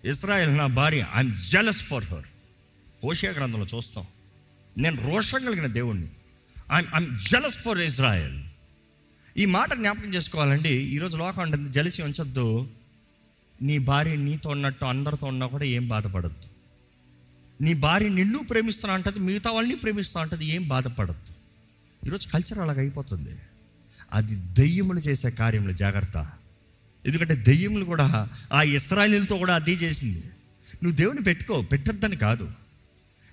ఇస్రాయల్ 0.05 0.57
నా 0.57 0.67
భార్య 0.67 1.07
I'm 1.15 1.38
jealous 1.38 1.83
for 1.86 2.03
her 2.03 2.27
Hosea 3.03 3.31
గ్రంథంలో 3.31 3.65
చూస్తాం 3.75 4.05
నేను 4.77 5.07
రోషం 5.07 5.45
కలిగిన 5.45 5.67
దేవుణ్ణి. 5.67 6.07
I'm 6.73 6.88
I'm 6.95 7.19
jealous 7.19 7.63
for 7.63 7.79
Israel 7.79 8.38
ఈ 9.38 9.45
మాట 9.45 9.73
జ్ఞాపకం 9.73 10.13
చేసుకోవాలండి 10.13 10.69
ఈరోజు 10.69 11.17
లోకం 11.17 11.41
అంటే 11.41 11.71
జలసి 11.71 12.01
ఉంచొద్దు. 12.01 12.69
నీ 13.61 13.77
భార్య 13.77 14.15
నీతో 14.15 14.49
ఉన్నట్టు 14.49 14.86
అందరితో 14.86 15.27
ఉన్నా 15.27 15.47
కూడా 15.47 15.65
ఏం 15.65 15.88
బాధపడద్దు. 15.88 16.47
నీ 17.62 17.74
భార్య 17.74 18.10
నిన్ను 18.10 18.39
ప్రేమిస్తున్నా 18.39 18.93
అంటది 18.93 19.20
మిగతా 19.20 19.51
వాళ్ళని 19.51 19.76
ప్రేమిస్తా 19.76 20.22
అంటది 20.22 20.45
ఏం 20.45 20.68
బాధపడద్దు. 20.68 21.34
ఈరోజు 22.08 22.28
కల్చర్ 22.28 22.60
అలాగ 22.60 22.80
అయిపోతుంది. 22.80 23.30
అది 24.14 24.36
దెయ్యములు 24.36 24.99
చేసే 24.99 25.32
కార్యంలో 25.32 25.74
జాగ్రత్త. 25.74 26.28
ఎందుకంటే 27.06 27.36
దెయ్యములు 27.36 27.86
కూడా 27.86 28.30
ఆ 28.53 28.64
ఇస్రాయలీలతో 28.64 29.38
కూడా 29.38 29.56
అదే 29.56 29.72
చేసింది. 29.72 30.24
నువ్వు 30.84 30.91
దేవుని 30.91 31.22
పెట్టుకో 31.22 31.62
పెట్టద్దని 31.62 32.16
కాదు. 32.16 32.51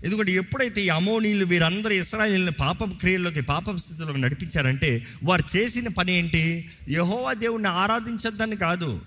ఎందుకంటే 0.04 0.32
ఎప్పుడైతే 0.32 0.84
ఈ 0.84 0.88
అమోనీలు 0.88 1.44
వీరందరూ 1.44 1.90
ఇస్రాయల్ని 1.90 2.52
పాప 2.52 2.84
క్రియల్లోకి 2.84 3.40
పాప 3.40 3.74
స్థితిలోకి 3.74 4.20
నడిపించారంటే 4.20 5.06
వారు 5.24 5.56
చేసిన 5.56 5.88
పని 5.88 6.12
ఏంటి? 6.12 6.70
యహోవా 6.88 7.32
దేవుణ్ణి 7.32 7.68
ఆరాధించొద్దని 7.68 8.56
కాదు. 8.56 9.00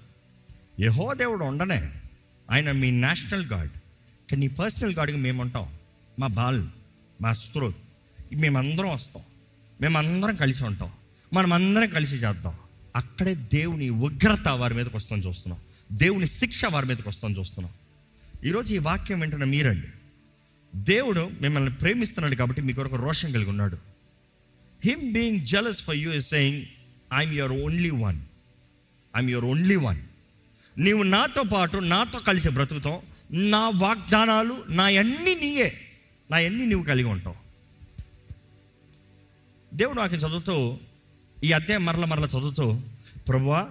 యహో 0.79 1.13
దేవుడు 1.13 1.43
ఉండనే. 1.43 1.91
ఆయన 2.51 2.71
మీ 2.71 2.91
నేషనల్ 2.91 3.45
గాడ్ 3.45 3.69
కానీ 4.31 4.47
నీ 4.47 4.47
పర్సనల్ 4.47 4.93
గాడ్కి 4.93 5.17
మేము 5.17 5.41
ఉంటాం 5.41 5.73
మా 6.19 6.27
బాల్ 6.27 6.67
మా 7.21 7.33
స్త్రోత్ 7.33 7.75
మేమందరం 8.33 8.89
వస్తాం. 8.89 9.23
మేమందరం 9.81 10.35
కలిసి 10.35 10.63
ఉంటాం. 10.63 10.91
మనం 11.33 11.53
అందరం 11.53 11.87
కలిసి 11.87 12.15
చేద్దాం. 12.15 12.53
అక్కడే 12.95 13.35
దేవుని 13.35 13.89
ఉగ్రత 13.89 14.47
వారి 14.47 14.73
మీదకి 14.73 14.95
వస్తాం 14.95 15.19
చూస్తున్నాం. 15.19 15.61
దేవుని 15.91 16.27
శిక్ష 16.27 16.65
వారి 16.65 16.85
మీదకి 16.85 17.09
వస్తాం 17.09 17.31
చూస్తున్నాం. 17.31 17.73
ఈరోజు 18.45 18.73
ఈ 18.73 18.77
వాక్యం 18.77 19.19
వెంటనే 19.19 19.45
మీరండి. 19.45 19.87
దేవుడు 20.75 21.31
మిమ్మల్ని 21.41 21.73
ప్రేమిస్తున్నాడు 21.73 22.35
కాబట్టి 22.35 22.61
మీకు 22.61 22.81
ఒక 22.81 22.95
రోషం 22.95 23.31
కలిగి 23.31 23.49
ఉన్నాడు. 23.49 23.77
Him 24.85 25.13
being 25.13 25.39
jealous 25.39 25.83
for 25.83 25.95
you 25.95 26.11
is 26.11 26.29
saying 26.29 26.65
I'm 27.13 27.33
your 27.33 27.51
only 27.51 27.89
one 27.89 28.19
I'm 29.17 29.29
your 29.29 29.45
only 29.45 29.75
one 29.75 29.97
నీవు 30.77 31.03
నాతో 31.03 31.43
పాటు 31.43 31.77
నాతో 31.77 32.19
కలిసి 32.19 32.49
బ్రతుకుతావు 32.49 33.14
నా 33.35 33.69
వాగ్దానాలు 33.69 34.63
నా 34.69 34.83
అన్ని 34.83 35.35
నీయే. 35.35 35.89
నా 36.31 36.37
అన్ని 36.37 36.65
నీవు 36.65 36.83
కలిగి 36.83 37.07
ఉంటావు. 37.07 37.35
దేవుడు 39.73 39.99
వాక్యం 39.99 40.19
చదువుతూ 40.19 40.77
ఈ 41.43 41.51
అధ్యాయం 41.51 41.85
మరల 41.85 42.05
మరల 42.05 42.25
చదువుతూ 42.25 42.79
ప్రభువా 43.27 43.69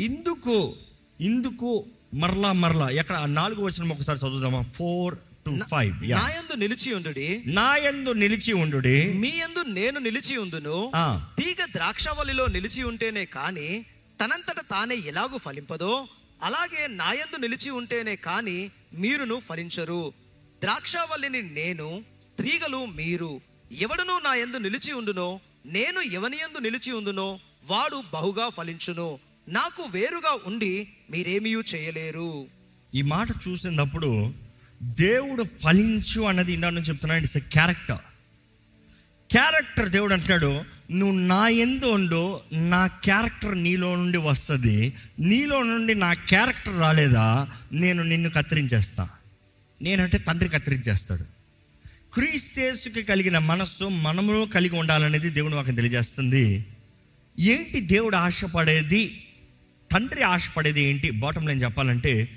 ఇందుకు 0.00 0.76
ఇందుకు 1.20 1.84
మరలా 2.14 2.52
మరలా 2.52 2.90
ఎక్కడ 2.90 3.18
నాలుగు 3.18 3.62
వచ్చిన 3.62 3.92
ఒకసారి 3.92 4.18
చదువుదామా? 4.18 4.62
ఫోర్ 4.62 5.18
టు 5.46 5.58
ఫైవ్ 5.70 6.10
నా 6.10 6.28
యందు 6.28 6.54
నిలిచి 6.54 6.94
ఉండుడి. 6.94 7.42
నా 7.46 7.76
యందు 7.76 8.10
నిలిచి 8.10 8.52
ఉండు 8.52 8.76
మీ 9.14 9.28
యందు 9.28 9.68
నేను 9.68 10.00
నిలిచి 10.00 10.36
ఉందును. 10.36 10.92
ఆ. 10.94 11.26
తీగ 11.38 11.64
ద్రాక్షవల్లిలో 11.74 12.46
నిలిచి 12.46 12.82
ఉంటేనే 12.82 13.24
కాని 13.24 13.84
తనంతట 14.20 14.60
తానే 14.60 14.94
ఎలాగూ 14.94 15.38
ఫలింపదో 15.38 16.08
అలాగే 16.42 16.86
నా 16.86 17.12
యందు 17.12 17.36
నిలిచి 17.36 17.70
ఉంటేనే 17.70 18.16
కాని 18.16 18.70
మీరును 18.92 19.40
ఫలించరు 19.40 20.12
ద్రాక్షవల్లిని 20.62 21.42
నేను 21.42 22.04
తీగలు 22.42 22.86
మీరు. 22.86 23.40
ఎవడును 23.72 24.18
నా 24.18 24.34
యందు 24.34 24.56
నిలిచి 24.56 24.92
ఉండునో 24.92 25.40
నేను 25.66 26.00
ఎవని 26.00 26.36
ఎందు 26.36 26.58
నిలిచి 26.58 26.92
ఉందునో 26.92 27.40
వాడు 27.66 28.02
బహుగా 28.14 28.48
ఫలించును. 28.48 29.18
నాకు 29.48 29.82
వేరుగా 29.82 30.38
ఉండి 30.46 30.88
మీరేమీ 31.10 31.50
చేయలేరు. 31.50 32.46
ఈ 32.94 33.02
మాట 33.02 33.28
చూసినప్పుడు 33.48 34.32
దేవుడు 34.82 35.44
ఫలించు 35.62 36.22
అన్నది 36.22 36.52
ఇందా 36.52 36.70
నుంచి 36.70 36.88
చెప్తున్నాడు 36.88 37.22
ఇట్స్ 37.22 37.38
క్యారెక్టర్ 37.38 37.98
క్యారెక్టర్ 39.30 39.88
దేవుడు 39.88 40.12
అంటాడు 40.12 40.64
నువ్వు 40.90 41.18
నా 41.18 41.48
ఎందు 41.48 41.84
ఉండు 41.84 42.40
నా 42.52 42.86
క్యారెక్టర్ 42.86 43.62
నీలో 43.62 43.96
నుండి 43.96 44.18
వస్తుంది. 44.18 44.92
నీలో 45.20 45.62
నుండి 45.62 45.94
నా 45.94 46.12
క్యారెక్టర్ 46.12 46.80
రాలేదా? 46.80 47.48
నేను 47.72 48.02
నిన్ను 48.02 48.30
కత్తిరించేస్తా. 48.30 49.08
నేనంటే 49.82 50.18
తండ్రి 50.18 50.48
కత్తిరించేస్తాడు. 50.48 51.22
క్రీస్తేసుకి 52.14 53.02
కలిగిన 53.02 53.38
మనస్సు 53.38 53.84
మనములో 53.84 54.46
కలిగి 54.46 54.78
ఉండాలనేది 54.78 55.30
దేవుడు 55.30 55.54
మాకు 55.54 55.70
తెలియజేస్తుంది. 55.70 56.66
ఏంటి 57.38 57.80
దేవుడు 57.80 58.16
ఆశపడేది? 58.16 59.26
తండ్రి 59.92 60.22
ఆశపడేది 60.22 60.82
ఏంటి? 60.82 61.10
బాటం 61.10 61.46
లైన్ 61.46 61.62
చెప్పాలంటే 61.62 62.28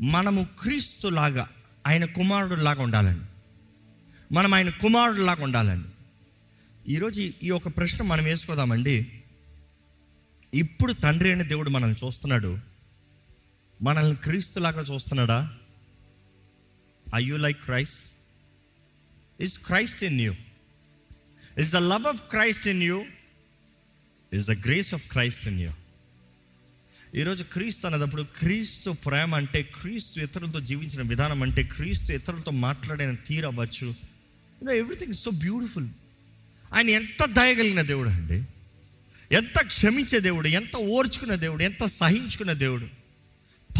మనము 0.00 0.46
క్రీస్తులాగా 0.58 1.48
ఆయన 1.86 2.04
కుమారుడులాగా 2.04 2.82
ఉండాలని 2.82 3.20
మనం 4.32 4.54
ఆయన 4.54 4.70
కుమారుడులాగా 4.70 5.44
ఉండాలని 5.44 5.82
ఈరోజు 6.90 7.20
ఈ- 7.20 7.32
యొక్క 7.42 7.68
ప్రశ్న 7.68 8.04
మనం 8.04 8.24
వేసుకోదామండి. 8.24 9.22
ఇప్పుడు 10.54 10.92
తండ్రి 10.92 11.28
అయిన 11.28 11.42
దేవుడు 11.42 11.70
మనల్ని 11.70 12.06
చూస్తున్నాడు. 12.06 12.58
మనల్ని 13.82 14.16
క్రీస్తులాగా 14.16 14.80
చూస్తున్నాడా? 14.80 15.56
I 17.14 17.24
you 17.24 17.36
like 17.36 17.64
Christ 17.64 18.08
is 19.40 19.58
Christ 19.58 20.04
in 20.04 20.20
you 20.20 20.34
is 21.58 21.72
the 21.72 21.76
love 21.76 22.06
of 22.06 22.22
Christ 22.22 22.68
in 22.68 22.82
you 22.82 23.04
is 24.32 24.46
the 24.46 24.50
grace 24.50 24.94
of 24.94 25.08
Christ 25.08 25.48
in 25.48 25.60
you 25.60 25.68
ఈరోజు 27.14 27.44
క్రీస్తు 27.44 27.86
అన్నదప్పుడు 27.86 28.22
క్రీస్తు 28.22 28.90
ప్రేమ 28.90 29.34
అంటే 29.34 29.62
క్రీస్తు 29.62 30.20
ఇతరులతో 30.20 30.60
జీవించిన 30.60 31.02
విధానం 31.02 31.42
అంటే 31.42 31.62
క్రీస్తు 31.62 32.12
ఇతరులతో 32.12 32.50
మాట్లాడిన 32.50 33.14
తీరవ్వచ్చు 33.14 33.86
you know 33.86 34.72
everything 34.72 35.12
so 35.12 35.30
beautiful 35.30 35.88
ఆయన 36.74 36.90
ఎంత 36.90 37.26
దయగలిగిన 37.26 37.82
దేవుడు 37.82 38.08
అండి. 38.08 38.44
ఎంత 39.34 39.60
క్షమించే 39.60 40.20
దేవుడు 40.20 40.48
ఎంత 40.48 40.76
ఓర్చుకున్న 40.76 41.34
దేవుడు 41.34 41.62
ఎంత 41.62 41.84
సహించుకున్న 41.84 42.52
దేవుడు. 42.52 42.86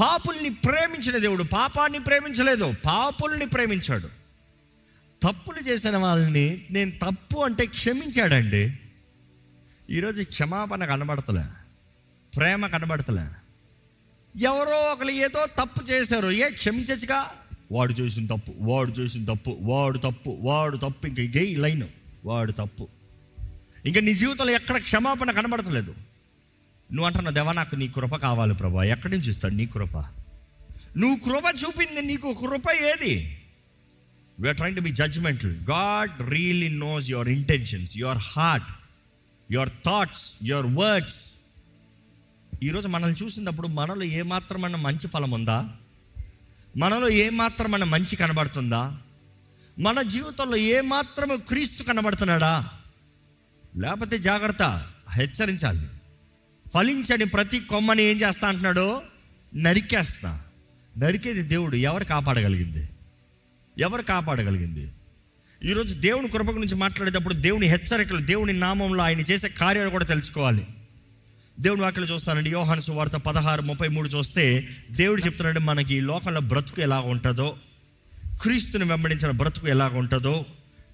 పాపుల్ని 0.01 0.51
ప్రేమించిన 0.51 1.19
దేవుడు 1.19 1.43
పాపాన్ని 1.43 1.99
ప్రేమించలేదు 1.99 2.75
పాపుల్ని 2.87 3.47
ప్రేమించాడు. 3.47 4.09
తప్పులు 5.23 5.69
చేసిన 5.69 5.97
వాళ్ళని 5.97 6.67
నేను 6.71 6.91
తప్పు 6.91 7.39
అంటే 7.39 7.67
క్షమించాడండి. 7.67 8.79
ఈరోజు 9.91 10.23
క్షమాపణ 10.23 10.85
కనబడతలే 10.85 11.45
ప్రేమ 12.37 12.67
కనబడతలే. 12.67 13.27
ఎవరో 14.43 14.93
ఒకరు 14.93 15.11
ఏదో 15.11 15.47
తప్పు 15.47 15.85
చేశారు 15.85 16.31
ఏ 16.31 16.51
క్షమించచ్చుగా? 16.51 17.31
వాడు 17.73 17.93
చేసిన 17.93 18.27
తప్పు 18.27 18.55
వాడు 18.59 18.91
చేసిన 18.91 19.25
తప్పు 19.25 19.59
వాడు 19.61 19.99
తప్పు 19.99 20.39
వాడు 20.41 20.77
తప్పు 20.77 21.07
ఇంక 21.07 21.19
ఇదే 21.19 21.55
లైను? 21.55 22.00
వాడు 22.25 22.53
తప్పు. 22.53 22.89
ఇంకా 23.87 24.01
నీ 24.01 24.15
జీవితంలో 24.15 24.53
ఎక్కడ 24.53 24.77
క్షమాపణ 24.77 25.31
కనబడతలేదు. 25.31 25.95
నువ్వు 26.93 27.07
అంటున్నావు 27.07 27.35
దేవా 27.35 27.53
నాకు 27.53 27.77
నీ 27.77 27.89
కృప 27.89 28.17
కావాలి 28.17 28.55
ప్రభా. 28.55 28.85
ఎక్కడి 28.85 29.17
నుంచి 29.17 29.31
ఇస్తాడు 29.31 29.55
నీ 29.55 29.67
కృప? 29.67 29.97
నువ్వు 30.97 31.17
కృప 31.17 31.55
చూపింది 31.67 32.03
నీకు 32.03 32.33
కృప 32.33 32.71
ఏది? 32.71 33.43
We're 34.41 34.57
trying 34.57 34.77
to 34.77 34.81
be 34.81 34.91
judgmental 34.91 35.57
God 35.71 36.31
really 36.31 36.69
knows 36.69 37.11
your 37.11 37.29
intentions 37.29 37.99
your 37.99 38.19
heart 38.19 38.67
your 39.53 39.69
thoughts 39.69 40.33
your 40.43 40.67
words 40.67 41.33
ఈరోజు 42.63 42.89
మనల్ని 42.89 43.25
చూసినప్పుడు 43.25 43.69
మనలో 43.69 44.03
ఏమాత్రమైన 44.03 44.77
మంచి 44.77 45.09
ఫలం 45.09 45.31
ఉందా? 45.31 45.69
మనలో 46.77 47.09
ఏమాత్రమైన 47.09 47.85
మంచి 47.85 48.17
కనబడుతుందా? 48.17 48.99
మన 49.81 50.03
జీవితంలో 50.03 50.57
ఏమాత్రము 50.57 51.37
క్రీస్తు 51.37 51.83
కనబడుతున్నాడా? 51.83 52.69
లేకపోతే 53.77 54.19
జాగ్రత్త 54.19 54.87
హెచ్చరించాలి. 55.13 55.89
ఫలించని 56.75 57.25
ప్రతి 57.25 57.61
కొమ్మని 57.61 58.03
ఏం 58.03 58.17
చేస్తా 58.17 58.49
అంటున్నాడు? 58.49 59.03
నరికేస్తా. 59.57 60.43
నరికేది 60.99 61.43
దేవుడు 61.43 61.77
ఎవరు 61.77 62.05
కాపాడగలిగింది? 62.05 62.89
ఎవరు 63.79 64.03
కాపాడగలిగింది? 64.03 64.93
ఈరోజు 65.65 65.99
దేవుని 65.99 66.29
కృప 66.29 66.51
గురించి 66.51 66.75
మాట్లాడేటప్పుడు 66.75 67.35
దేవుని 67.35 67.67
హెచ్చరికలు 67.67 68.19
దేవుని 68.19 68.53
నామంలో 68.53 69.05
ఆయన 69.05 69.21
చేసే 69.21 69.49
కార్యాలు 69.49 69.91
కూడా 69.91 70.05
తెలుసుకోవాలి. 70.05 70.67
దేవుని 71.61 71.83
వాక్యలు 71.83 72.07
చూస్తానండి 72.07 72.51
యోహాను 72.51 72.81
సువార్త 72.81 73.13
పదహారు 73.13 73.63
ముప్పై 73.63 73.89
మూడు 73.89 74.09
చూస్తే 74.09 74.69
దేవుడు 74.91 75.23
చెప్తున్నాడు 75.23 75.61
మనకి 75.61 75.97
ఈ 75.97 76.01
లోకంలో 76.01 76.41
బ్రతుకు 76.41 76.81
ఎలా 76.81 77.01
ఉంటుందో? 77.01 77.57
క్రీస్తుని 78.41 78.85
వెంబడించిన 78.85 79.31
బ్రతుకు 79.31 79.69
ఎలాగ 79.69 79.99
ఉంటుందో 79.99 80.45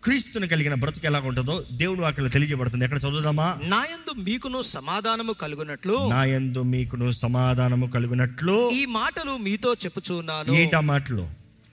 క్రీస్తుని 0.04 0.48
కలిగిన 0.48 0.74
బ్రతుకు 0.74 1.06
ఎలాగ 1.06 1.28
ఉంటుందో 1.28 1.64
దేవుని 1.72 2.00
వాక్యలో 2.00 2.28
తెలియజేయబడుతుంది. 2.28 2.84
ఎక్కడ 2.84 2.98
చదువుదామా? 2.98 3.58
నాయందు 3.64 4.20
మీకును 4.20 4.62
సమాధానము 4.62 5.32
కలుగునట్లు. 5.32 6.10
నా 6.10 6.24
యందు 6.24 6.62
మీకును 6.62 7.10
సమాధానము 7.10 7.86
కలుగునట్లు. 7.86 8.70
ఈ 8.70 8.84
మాటలు 8.84 9.36
మీతో 9.36 9.74
చెప్పుచున్నాను 9.74 10.52
ఏంటా 10.52 10.80
మాటలు? 10.80 11.30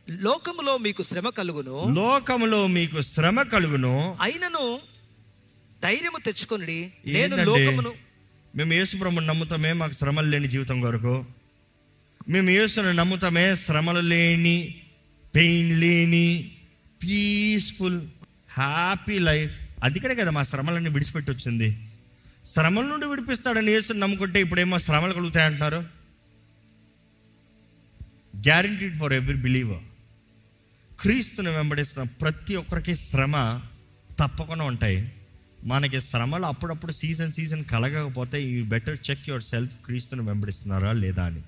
లోకములో 0.09 0.77
మీకు 0.77 1.03
శ్రమ 1.03 1.29
కలుగును. 1.29 1.93
లోకములో 1.95 2.67
మీకు 2.67 3.01
శ్రమ 3.01 3.41
కలుగును. 3.41 4.15
అయినను 4.21 4.79
ధైర్యము 5.83 6.17
తెచ్చుకొనిడి. 6.25 6.93
నేను? 7.05 7.43
లోకమును 7.43 7.93
మేము 8.55 8.73
యేసుప్రభుని 8.73 9.27
నమ్ముతామే 9.27 9.73
మాకు 9.73 9.91
శ్రమలు 9.91 10.29
లేని 10.29 10.47
జీవితం 10.47 10.81
కొరకు. 10.81 11.25
మేము 12.29 12.49
యేసుని 12.49 12.93
నమ్ముతామే 12.93 13.55
శ్రమలు 13.55 13.99
లేని 13.99 14.75
పెయిన్ 15.35 15.81
లేని 15.81 16.51
పీస్ఫుల్ 17.03 18.01
హ్యాపీ 18.49 19.19
లైఫ్. 19.19 19.59
అందుకనే 19.83 20.15
కదా 20.15 20.31
మా 20.31 20.43
శ్రమలన్నీ 20.43 20.89
విడిచిపెట్టి 20.89 21.31
వచ్చింది 21.31 21.89
శ్రమల 22.45 22.85
నుండి 22.85 23.05
విడిపిస్తాడని 23.05 23.71
యేసుని 23.71 23.99
నమ్ముకుంటే 23.99 24.41
ఇప్పుడేమో 24.41 24.79
శ్రమలు 24.79 25.13
కలుగుతాయంటున్నారు. 25.13 25.77
గ్యారంటీడ్ 28.37 28.95
ఫర్ 28.95 29.13
ఎవ్రీ 29.13 29.35
బిలీవర్ 29.35 29.83
క్రీస్తుని 31.01 31.49
వెంబడిస్తున్న 31.49 32.09
ప్రతి 32.21 32.55
ఒక్కరికి 32.55 32.95
శ్రమ 32.95 33.61
తప్పకుండా 34.19 34.65
ఉంటాయి. 34.65 35.11
మనకి 35.63 36.01
శ్రమలు 36.01 36.45
అప్పుడప్పుడు 36.45 36.91
సీజన్ 36.91 37.31
సీజన్ 37.31 37.63
కలగకపోతే 37.63 38.41
you 38.41 38.65
better 38.65 38.97
check 39.09 39.29
your 39.29 39.43
self 39.43 39.75
క్రీస్తుని 39.85 40.21
వెంబడిస్తున్నారా 40.21 40.91
లేదా 40.91 41.25
అని. 41.25 41.41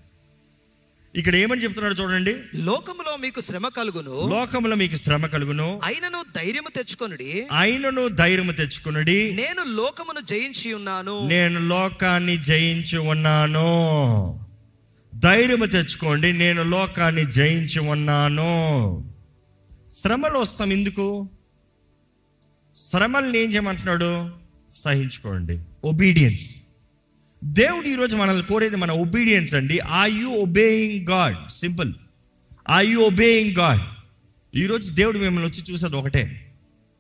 ఇక్కడ 1.16 1.36
ఏమని 1.36 1.64
చెప్తున్నాడు 1.64 1.94
చూడండి. 1.94 2.36
లోకములో 2.56 3.18
మీకు 3.18 3.42
శ్రమ 3.42 3.68
కలుగును. 3.68 4.28
లోకంలో 4.28 4.76
మీకు 4.76 4.96
శ్రమ 4.96 5.26
కలుగును. 5.26 5.80
అయినను 5.84 6.24
ధైర్యము 6.36 6.70
తెచ్చుకొనుడి. 6.70 7.48
అయినను 7.58 8.08
ధైర్యము 8.08 8.52
తెచ్చుకునుడి. 8.52 9.34
నేను 9.36 9.64
లోకమును 9.64 10.20
జయించి 10.20 10.74
ఉన్నాను. 10.74 11.28
నేను 11.28 11.60
లోకాన్ని 11.60 12.38
జయించి 12.38 12.98
ఉన్నాను. 12.98 14.40
ధైర్యము 15.16 15.66
తెచ్చుకోండి. 15.66 16.34
నేను 16.34 16.64
లోకాన్ని 16.64 17.32
జయించి 17.32 17.80
ఉన్నాను. 17.80 19.14
శ్రమలు 19.92 20.40
వస్తాం 20.40 20.72
ఎందుకు? 20.72 21.30
శ్రమల్ని 22.76 23.40
ఏం 23.40 23.54
చేయమంటున్నాడు? 23.54 24.30
సహించుకోండి. 24.72 25.60
ఒబీడియన్స్ 25.84 26.55
దేవుడు 27.46 27.88
ఈరోజు 27.88 28.16
మనల్ని 28.16 28.44
కోరేది 28.44 28.76
మన 28.76 28.92
ఒబీడియన్స్ 28.92 29.54
అండి. 29.54 29.80
Are 29.80 30.12
you 30.12 30.28
obeying 30.28 31.08
God 31.08 31.52
simple 31.52 31.94
are 32.70 32.82
you 32.82 33.00
obeying 33.00 33.58
God 33.58 33.82
ఈరోజు 34.58 34.92
దేవుడు 34.92 35.18
మిమ్మల్ని 35.18 35.52
వచ్చి 35.52 35.64
చూసేది 35.72 35.96
ఒకటే. 35.96 36.54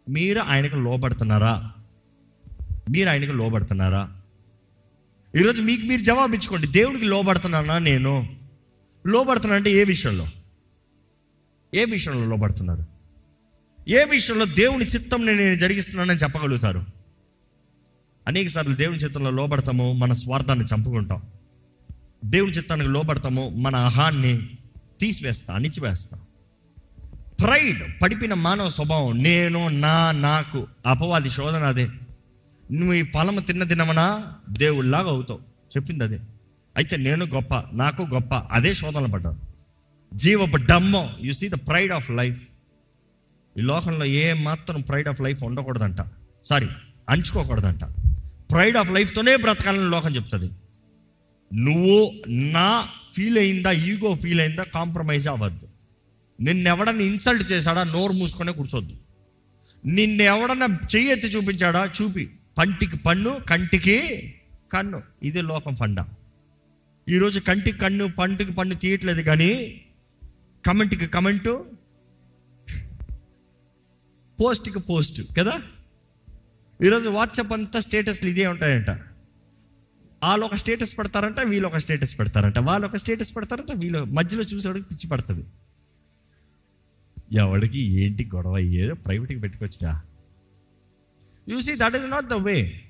మీరు 0.09 0.39
ఆయనకు 0.39 0.75
లోబడుతున్నారా? 0.75 1.71
మీరు 2.89 3.09
ఆయనకు 3.09 3.31
లోబడుతున్నారా? 3.31 4.21
ఈరోజు 5.35 5.61
మీకు 5.61 5.85
మీరు 5.85 6.01
జవాబు 6.01 6.35
ఇచ్చుకోండి 6.35 6.67
దేవుడికి 6.67 7.05
లోబడుతున్నానా 7.05 7.77
నేను? 7.77 8.35
లోబడుతున్నా 9.07 9.55
అంటే 9.55 9.71
ఏ 9.71 9.83
విషయంలో? 9.83 10.27
ఏ 11.73 11.85
విషయంలో 11.85 12.29
లోబడుతున్నారు? 12.29 12.85
ఏ 13.89 14.03
విషయంలో 14.03 14.45
దేవుని 14.45 14.85
చిత్తం 14.85 15.25
నేను 15.25 15.55
జరిగిస్తున్నానని 15.55 16.19
చెప్పగలుగుతారు? 16.19 17.05
అనేక 18.28 18.47
సార్లు 18.47 18.76
దేవుని 18.76 18.97
చిత్తంలో 18.97 19.32
లోబడతాము 19.32 19.93
మన 19.93 20.13
స్వార్థాన్ని 20.13 20.65
చంపుకుంటాం. 20.65 21.21
దేవుని 22.26 22.51
చిత్తానికి 22.51 22.89
లోబడతాము 22.89 23.49
మన 23.49 23.76
అహాన్ని 23.76 24.49
తీసివేస్తా 24.99 25.53
అణిచివేస్తాం. 25.53 26.21
ప్రైడ్ 27.41 28.01
పడిపిన 28.01 28.34
మానవ 28.34 28.69
స్వభావం 28.69 29.23
నేను 29.23 29.67
నా 29.67 30.11
నాకు 30.11 30.67
అపవాది 30.86 31.30
శోధన 31.30 31.63
అదే. 31.63 31.89
నువ్వు 32.71 32.93
ఈ 32.93 33.03
ఫలము 33.03 33.39
తిన్న 33.39 33.63
తినమనా 33.63 34.34
దేవుళ్ళలాగా 34.49 35.09
అవుతావు. 35.09 35.39
చెప్పింది 35.78 36.03
అదే. 36.03 36.19
అయితే 36.78 36.97
నేను 36.97 37.26
గొప్ప 37.26 37.63
నాకు 37.73 38.01
గొప్ప 38.01 38.34
అదే 38.34 38.73
శోధనలు 38.73 39.07
పడ్డాను. 39.07 39.38
జీవపు 40.13 40.57
డమ్మో 40.57 41.09
you 41.21 41.32
see 41.32 41.49
the 41.49 41.51
pride 41.51 41.93
of 41.93 42.11
life 42.11 42.41
ఈ 43.57 43.61
లోకంలో 43.61 44.05
ఏ 44.05 44.34
మాత్రం 44.34 44.82
ప్రైడ్ 44.82 45.07
ఆఫ్ 45.07 45.21
లైఫ్ 45.21 45.43
ఉండకూడదంట. 45.43 45.97
సారీ 46.45 46.67
అంచుకోకూడదంట. 47.09 47.84
ప్రైడ్ 48.51 48.77
ఆఫ్ 48.77 48.91
లైఫ్తోనే 48.91 49.35
బ్రతకాలని 49.35 49.89
లోకం 49.89 50.15
చెప్తుంది. 50.15 50.51
నువ్వు 51.53 52.23
నా 52.31 52.87
ఫీల్ 53.15 53.37
అయిందా 53.37 53.71
ఈగో 53.71 54.15
ఫీల్ 54.15 54.39
అయిందా 54.39 54.61
కాంప్రమైజ్ 54.61 55.27
అవ్వద్దు. 55.27 55.67
నిన్నెవడన్నా 56.41 57.03
ఇన్సల్ట్ 57.03 57.51
చేశాడా 57.51 57.83
నోరు 57.83 58.13
మూసుకొనే 58.13 58.51
కూర్చోద్దు. 58.51 58.93
నిన్నెవడన్నా 59.85 60.79
చెయ్యి 60.95 61.11
ఎత్తి 61.11 61.27
చూపించాడా 61.27 61.91
చూపి. 62.01 62.29
పంటికి 62.57 62.97
పన్ను 62.97 63.39
కంటికి 63.49 64.03
కన్ను. 64.71 65.03
ఇదే 65.23 65.41
లోకం 65.41 65.75
ఫండ. 65.75 66.05
ఈరోజు 67.09 67.39
కంటికి 67.39 67.77
కన్ను 67.77 68.11
పంటికి 68.11 68.51
పన్ను 68.51 68.75
తీయట్లేదు 68.75 69.21
కానీ 69.21 69.81
కమెంట్కి 70.65 71.07
కమెంటు 71.07 71.65
పోస్ట్కి 74.41 74.79
పోస్ట్ 74.79 75.21
కదా? 75.39 75.61
ఈరోజు 76.82 77.09
వాట్సాప్ 77.09 77.53
అంతా 77.53 77.80
స్టేటస్లు 77.80 78.30
ఇదే 78.30 78.47
ఉంటాయంట. 78.47 78.91
వాళ్ళు 80.23 80.45
ఒక 80.45 80.55
స్టేటస్ 80.55 80.97
పెడతారంట 80.97 81.39
వీళ్ళు 81.39 81.67
ఒక 81.67 81.78
స్టేటస్ 81.78 82.19
పెడతారంట. 82.19 82.59
వాళ్ళు 82.59 82.88
ఒక 82.88 82.95
స్టేటస్ 82.95 83.36
పెడతారంట 83.36 83.71
వీళ్ళు 83.71 84.05
మధ్యలో 84.05 84.43
చూసేవాడికి 84.43 84.88
పిచ్చి 84.89 85.07
పడుతుంది. 85.09 85.45
ఎవడికి 87.34 87.80
ఏంటి 87.80 88.30
గొడవ 88.36 88.57
ఏదో 88.59 88.93
ప్రైవేట్కి 88.93 89.39
పెట్టుకొచ్చినా 89.39 90.01
see 91.61 91.76
that 91.76 91.95
is 91.95 92.11
not 92.11 92.28
the 92.28 92.34
way 92.34 92.82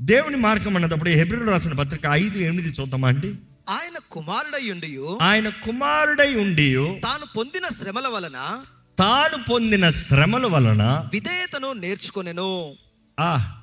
దేవుని 0.00 0.36
మార్గం 0.36 0.76
అన్నప్పుడు 0.76 1.10
హెబ్రిల్ 1.10 1.48
రాసిన 1.48 1.72
పత్రిక 1.72 2.02
ఐదు 2.10 2.38
ఎనిమిది 2.38 2.68
చూద్దామా 2.68 3.08
అండి? 3.08 3.34
ఆయన 3.68 3.98
కుమారుడయ్యుండి 4.10 4.98
ఆయన 5.22 5.48
కుమారుడై 5.48 6.34
ఉండి 6.34 7.00
తాను 7.04 7.26
పొందిన 7.36 7.68
శ్రమల 7.68 8.08
వలన 8.08 8.64
తాను 8.98 9.44
పొందిన 9.50 9.90
శ్రమల 9.90 10.46
వలన 10.46 10.82
విధేయతను 11.12 11.72
నేర్చుకొనెను. 11.72 12.74
ఆ 13.20 13.60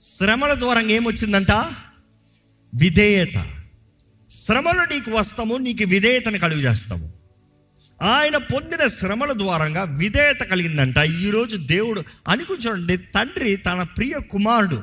శ్రమల 0.00 0.58
ద్వారా 0.58 0.80
ఏమొచ్చిందంట? 0.80 1.50
విధేయత. 2.74 3.50
శ్రమలు 4.30 4.94
నీకు 4.94 5.10
వస్తాము 5.10 5.54
నీకు 5.54 5.84
విధేయతను 5.84 6.38
కలుగు 6.38 6.60
చేస్తాము. 6.60 7.12
ఆయన 8.02 8.36
పొందిన 8.36 8.86
శ్రమల 8.86 9.32
ద్వారంగా 9.32 9.82
విధేయత 9.82 10.40
కలిగిందంట. 10.40 10.98
ఈరోజు 10.98 11.56
దేవుడు 11.56 12.02
అనుకుంటుండే 12.28 12.96
తండ్రి 12.96 13.56
తన 13.56 13.82
ప్రియ 13.82 14.14
కుమారుడు 14.30 14.82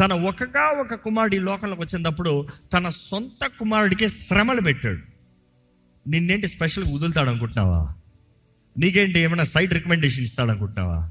తన 0.00 0.12
ఒకగా 0.12 0.66
ఒక 0.66 0.94
కుమారుడు 0.94 1.34
ఈ 1.34 1.38
లోకంలోకి 1.38 1.82
వచ్చినప్పుడు 1.82 2.48
తన 2.72 2.88
సొంత 2.88 3.46
కుమారుడికి 3.46 4.08
శ్రమలు 4.08 4.60
పెట్టాడు. 4.60 4.98
నిన్నేంటి 6.08 6.48
స్పెషల్గా 6.48 6.94
వదులుతాడు 6.94 7.30
అనుకుంటున్నావా 7.30 7.94
నీకేంటి 8.78 9.18
ఏమైనా 9.18 9.44
సైడ్ 9.44 9.74
రికమెండేషన్ 9.74 10.24
ఇస్తాడు 10.24 10.50
అనుకుంటున్నావా 10.50 11.10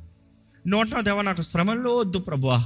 నువ్వు 0.67 0.81
అంటున్నావు 0.81 1.05
దేవా 1.07 1.21
నాకు 1.27 1.43
శ్రమల్లో 1.47 1.91
వద్దు 1.97 2.19
ప్రభువా. 2.27 2.57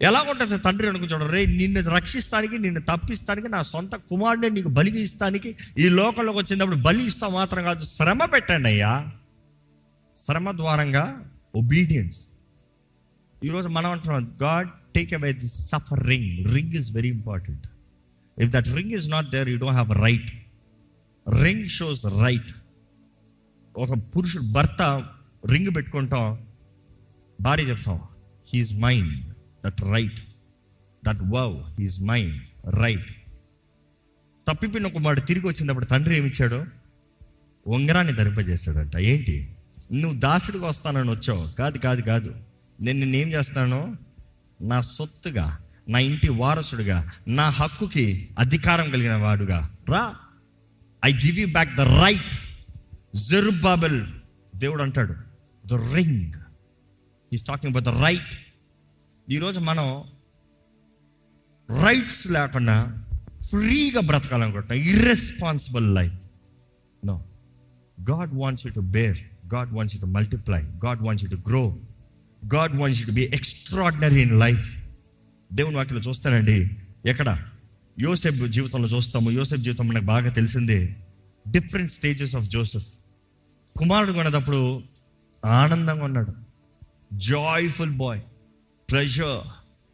ఎలా 0.00 0.20
ఉంటుంది 0.28 0.56
తండ్రి 0.64 0.86
అనుకుంటాడు 0.90 1.26
రే 1.32 1.40
నిన్ను 1.54 1.80
రక్షిస్తానికి 1.94 2.56
నిన్ను 2.58 2.80
తప్పిస్తానికి 2.88 3.48
నా 3.48 3.60
సొంత 3.70 3.94
కుమారుడిని 4.10 4.50
నీకు 4.56 4.70
బలిగి 4.78 5.00
ఇస్తానికి 5.08 5.50
ఈ 5.78 5.88
లోకంలోకి 5.98 6.38
వచ్చినప్పుడు 6.40 6.78
బలి 6.86 7.02
ఇస్తాం 7.10 7.32
మాత్రం 7.34 7.62
కాదు 7.64 7.84
శ్రమ 7.90 8.20
పెట్టండి 8.32 8.68
అయ్యా. 8.72 8.92
శ్రమ 10.14 10.50
ద్వారంగా 10.56 11.04
ఒబీడియన్స్ 11.54 12.20
ఈరోజు 13.42 13.68
మనం 13.76 13.90
అంటున్నాం 13.90 14.24
God 14.42 14.70
take 14.94 15.12
away 15.14 15.32
the 15.38 15.48
suffer 15.62 16.02
ring 16.08 16.28
ring 16.54 16.74
is 16.80 16.90
very 16.92 17.10
important 17.18 17.66
if 18.36 18.50
that 18.52 18.68
ring 18.76 18.94
is 18.98 19.08
not 19.10 19.28
there 19.30 19.48
you 19.48 19.58
don't 19.58 19.78
have 19.78 19.92
right 20.02 20.30
ring 21.26 21.66
shows 21.70 22.02
right 22.20 22.50
ఒక 23.74 23.92
పురుషుడు 24.12 24.46
భర్త 24.52 24.82
రింగ్ 25.44 25.70
పెట్టుకుంటాం 25.76 26.24
భార్య 27.40 27.62
చెప్తాం 27.62 28.00
he's 28.54 28.74
mind 28.74 29.34
that 29.66 29.82
right 29.82 30.20
that 31.06 31.18
wow 31.26 31.80
he's 31.80 32.02
mind 32.02 32.40
right 32.76 33.16
తప్పిపోయిన 34.48 34.88
కుమారుడు 34.88 35.20
తిరిగి 35.20 35.46
వచ్చినప్పుడు 35.46 35.84
తండ్రి 35.84 36.16
ఏమిచ్చాడు? 36.16 36.64
ఉంగరాన్ని 37.66 38.12
ధరింపజేశాడంట. 38.12 38.96
ఏంటి? 38.96 39.56
నువ్వు 39.92 40.18
దాసుడిగా 40.18 40.66
వస్తానని 40.66 41.10
వచ్చావు. 41.10 41.46
కాదు 41.46 41.78
కాదు 41.78 42.00
కాదు. 42.00 42.34
నేను 42.82 42.98
నిన్నేం 42.98 43.28
చేస్తాను? 43.28 43.96
నా 44.62 44.80
సొత్తుగా 44.80 45.58
నా 45.88 45.98
ఇంటి 45.98 46.30
వారసుడుగా 46.30 47.08
నా 47.28 47.48
హక్కుకి 47.48 48.28
అధికారం 48.38 48.90
కలిగిన 48.90 49.14
వాడుగా. 49.14 49.70
రా. 49.88 50.14
I 51.04 51.12
give 51.12 51.38
you 51.38 51.46
back 51.46 51.76
the 51.76 51.80
right 51.80 52.40
Zerubbabel 53.16 54.06
దేవుడు 54.56 54.82
అంటాడు. 54.82 55.14
The 55.66 55.94
ring 55.94 56.32
is 57.32 57.42
talking 57.42 57.76
about 57.76 57.84
the 57.84 58.02
right 58.02 58.38
ఈరోజు 59.30 59.60
మనం 59.60 60.02
రైట్స్ 61.82 62.26
లేకుండా 62.26 63.06
ఫ్రీగా 63.42 64.00
బ్రతకాలనుకుంటున్నాం. 64.00 64.88
Irresponsible 64.88 65.94
life 65.94 66.14
no 67.06 67.24
God 68.10 68.30
wants 68.34 68.66
you 68.66 68.72
to 68.72 68.80
bear 68.80 69.18
God 69.54 69.72
wants 69.72 69.96
you 69.96 70.00
to 70.00 70.06
multiply 70.06 70.62
God 70.62 71.02
wants 71.02 71.26
you 71.26 71.30
to 71.30 71.48
grow 71.48 71.76
God 72.54 72.76
wants 72.76 73.00
you 73.00 73.06
to 73.06 73.12
be 73.12 73.22
extraordinary 73.22 74.22
in 74.22 74.40
life 74.40 74.82
దేవుని 75.52 75.76
వాక్యలో 75.76 76.00
చూస్తానండి. 76.00 76.70
ఎక్కడ? 77.06 77.46
యోసెఫ్ 77.98 78.48
జీవితంలో 78.48 78.88
చూస్తాము. 78.88 79.30
యోసెఫ్ 79.30 79.60
జీవితం 79.60 79.88
మనకు 79.88 80.04
బాగా 80.04 80.30
తెలిసిందే. 80.30 80.96
డిఫరెంట్ 81.48 81.92
స్టేజెస్ 81.92 82.36
ఆఫ్ 82.36 82.44
జోసెఫ్ 82.44 82.86
కుమారుడు 83.76 84.12
కొనేటప్పుడు 84.12 84.82
ఆనందంగా 85.44 86.04
ఉన్నాడు. 86.04 86.49
జాయ్ఫుల్ 87.12 87.90
బాయ్ 87.90 88.20
ప్రెషర్ 88.90 89.46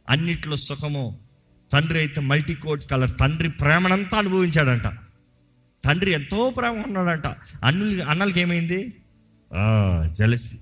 అన్నిట్లో 0.09 0.57
సుఖము. 0.57 1.19
తండ్రి 1.73 1.99
అయితే 1.99 2.21
మల్టీ 2.21 2.55
కోట్ 2.55 2.85
కలర్. 2.91 3.11
తండ్రి 3.21 3.49
ప్రేమనంతా 3.51 4.19
అనుభవించాడంట. 4.19 4.87
తండ్రి 5.85 6.11
ఎంతో 6.11 6.51
ప్రేమ 6.51 6.83
ఉన్నాడంట. 6.87 7.27
అన్నులు 7.65 8.03
అన్నలకి 8.03 8.41
ఏమైంది? 8.41 8.95
జలసి. 10.13 10.59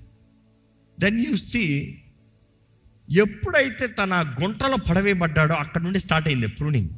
దెన్ 0.99 1.25
యూ 1.25 1.37
సీ 1.37 1.97
ఎప్పుడైతే 3.11 3.87
తన 3.87 4.35
గుంటలో 4.43 4.77
పడవేయబడ్డాడో 4.89 5.53
అక్కడ 5.53 5.81
నుండి 5.81 5.99
స్టార్ట్ 5.99 6.27
అయింది 6.27 6.47
pruning 6.47 6.89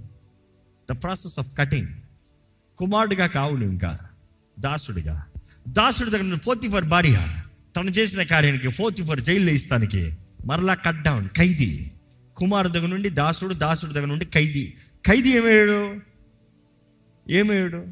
the 0.92 1.04
process 1.04 1.40
of 1.40 1.58
cutting 1.58 1.88
కుమారుడిగా 2.78 3.28
కావులు 3.28 3.64
ఇంకా. 3.66 4.00
దాసుడిగా. 4.60 5.26
దాసుడి 5.68 6.10
దగ్గర 6.10 6.38
పోతి 6.48 6.70
ఫర్ 6.70 6.86
భార్య. 6.86 7.18
తను 7.78 7.90
చేసిన 7.90 8.24
కార్యానికి 8.24 8.70
ఫోర్త్ 8.70 9.04
ఫర్ 9.04 9.22
జైల్లో 9.22 9.52
ఇస్తానికి. 9.52 10.18
మరలా 10.46 10.74
కట్ 10.74 11.04
డౌన్ 11.04 11.30
ఖైదీ. 11.30 11.92
కుమారు 12.36 12.68
దగ్గర 12.68 12.88
నుండి 12.88 13.10
దాసుడు 13.10 13.54
దాసుడు 13.54 13.92
దగ్గర 13.92 14.06
నుండి 14.06 14.26
ఖైదీ. 14.26 14.74
ఖైదీ 15.08 15.30
ఏమయ్యాడు? 15.30 15.96
ఏమయ్యాడు? 17.30 17.88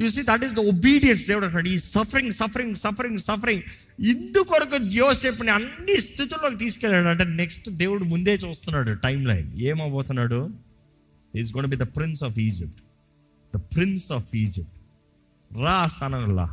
You 0.00 0.08
see 0.08 0.22
that 0.22 0.44
is 0.44 0.54
the 0.54 0.58
obedience 0.58 1.26
దేవుడు 1.26 1.46
అంటాడు 1.46 1.68
ఈ 1.68 1.78
సఫరింగ్ 1.78 2.32
సఫరింగ్ 2.32 2.76
సఫరింగ్ 2.76 3.18
సఫరింగ్ 3.18 3.62
ఇందుకొరకు 4.04 4.84
యోసేపుని 4.92 5.50
అన్ని 5.50 6.00
స్థితుల్లోకి 6.00 6.56
తీసుకెళ్ళాడు. 6.56 7.06
అంటే 7.06 7.24
నెక్స్ట్ 7.24 7.70
దేవుడు 7.70 8.04
ముందే 8.04 8.34
చూస్తున్నాడు 8.34 8.92
time 8.92 9.26
line 9.26 9.58
ఏమవబోతున్నాడు 9.58 10.50
is 11.36 11.56
gonna 11.56 11.66
be 11.66 11.76
the 11.76 11.82
prince 11.82 12.24
of 12.24 12.38
Egypt 12.38 12.82
the 13.56 13.60
prince 13.60 14.12
of 14.12 14.36
Egypt 14.36 14.72
రా 15.60 15.72
ఆ 15.72 15.86
స్థానంలో 15.86 16.48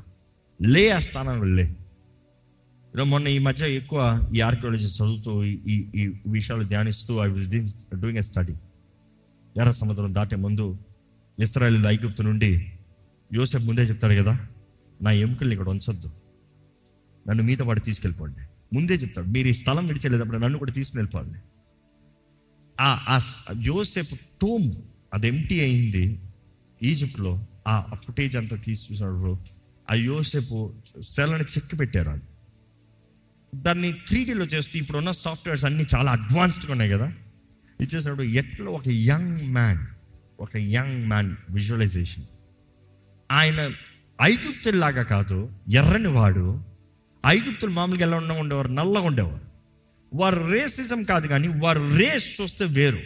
లే 0.62 0.90
ఆ 0.90 1.00
స్థానంలో 1.00 1.46
లే. 1.46 1.76
మొన్న 2.96 3.28
ఈ 3.28 3.40
మధ్య 3.40 3.76
ఎక్కువ 3.76 4.30
ఈ 4.36 4.42
ఆర్కియాలజీ 4.42 4.88
చదువుతూ 4.88 5.44
ఈ- 5.44 5.90
ఈ 5.96 6.14
విషయాలు 6.28 6.64
ధ్యానిస్తూ 6.64 7.18
I 7.26 7.28
will 7.30 7.48
doing 7.96 8.18
a 8.18 8.22
study 8.22 8.54
ఎర్ర 9.58 9.72
సముద్రం 9.72 10.16
దాటే 10.16 10.36
ముందు 10.36 10.78
ఇస్రాయల్ 11.40 11.86
ఐగుప్తు 11.86 12.24
నుండి 12.24 12.72
యోసెఫ్ 13.34 13.64
ముందే 13.64 13.82
చెప్తాడు 13.82 14.14
కదా 14.14 14.48
నా 15.02 15.12
ఎముకల్ని 15.12 15.56
ఇక్కడ 15.56 15.70
ఉంచొద్దు. 15.70 16.12
నన్ను 17.28 17.44
మీతో 17.44 17.66
పాటు 17.66 17.80
తీసుకెళ్ళిపోండి. 17.80 18.40
ముందే 18.74 18.94
చెప్తాడు 18.94 19.28
మీరు 19.28 19.48
ఈ 19.48 19.54
స్థలం 19.54 19.86
విడిచేలేదప్పుడు 19.86 20.38
నన్ను 20.38 20.60
కూడా 20.60 20.72
తీసుకుని 20.72 21.04
వెళ్ళిపోండి 21.04 21.40
ఆ 22.82 23.00
ఆ 23.08 23.20
జోసెఫ్ 23.60 24.14
అది 25.14 25.28
ఎంటీ 25.28 25.60
అయింది. 25.60 26.20
ఈజిప్ట్లో 26.84 27.46
ఆ 27.68 27.82
ఫుటేజ్ 27.82 28.38
అంతా 28.38 28.58
తీసి 28.58 28.94
చూసినప్పుడు 28.94 29.38
ఆ 29.92 29.94
యోసెఫ్ 29.94 30.70
సెలని 31.00 31.44
చెక్కి 31.44 31.76
పెట్టారు 31.76 32.31
దాన్ని 33.56 33.94
త్రీడీలో 33.94 34.46
చేస్తూ 34.46 34.80
ఇప్పుడున్న 34.80 35.12
సాఫ్ట్వేర్స్ 35.12 35.66
అన్నీ 35.66 35.86
చాలా 35.96 36.12
అడ్వాన్స్డ్గా 36.12 36.72
ఉన్నాయి 36.72 36.92
కదా. 36.92 37.14
ఇచ్చేసాడు 37.82 38.24
ఎట్లా 38.24 38.66
ఒక 38.66 38.84
యంగ్ 38.88 39.52
మ్యాన్ 39.54 39.86
ఒక 40.40 40.58
యంగ్ 40.58 41.08
మ్యాన్ 41.08 41.36
విజువలైజేషన్. 41.50 42.24
ఆయన 43.32 43.72
ఐగుప్తుల్లాగా 44.22 45.04
కాదు 45.04 45.52
ఎర్రని 45.70 46.08
వాడు 46.08 46.64
ఐగుప్తులు 47.28 47.72
మామూలుగా 47.72 48.08
ఎలా 48.08 48.18
ఉండ 48.18 48.32
ఉండేవారు 48.32 48.68
నల్లగా 48.68 49.02
ఉండేవారు. 49.02 49.42
వారు 50.14 50.52
రేసిజం 50.52 51.04
కాదు 51.04 51.28
కానీ 51.28 51.48
వారు 51.48 51.96
రేస్ 51.96 52.42
చూస్తే 52.42 52.66
వేరు. 52.66 53.00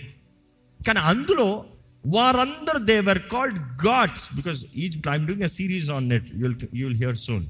కానీ 0.88 1.00
అందులో 1.00 1.66
వారందరూ 2.06 2.86
they 2.86 3.00
were 3.00 3.20
called 3.20 3.58
gods 3.60 4.36
because 4.36 4.66
is 4.76 5.08
I'm 5.10 5.28
doing 5.28 5.44
a 5.44 5.46
series 5.46 5.90
on 5.92 6.10
net 6.10 6.28
you'll 6.36 6.56
you'll 6.76 6.96
hear 6.96 7.18
soon 7.18 7.48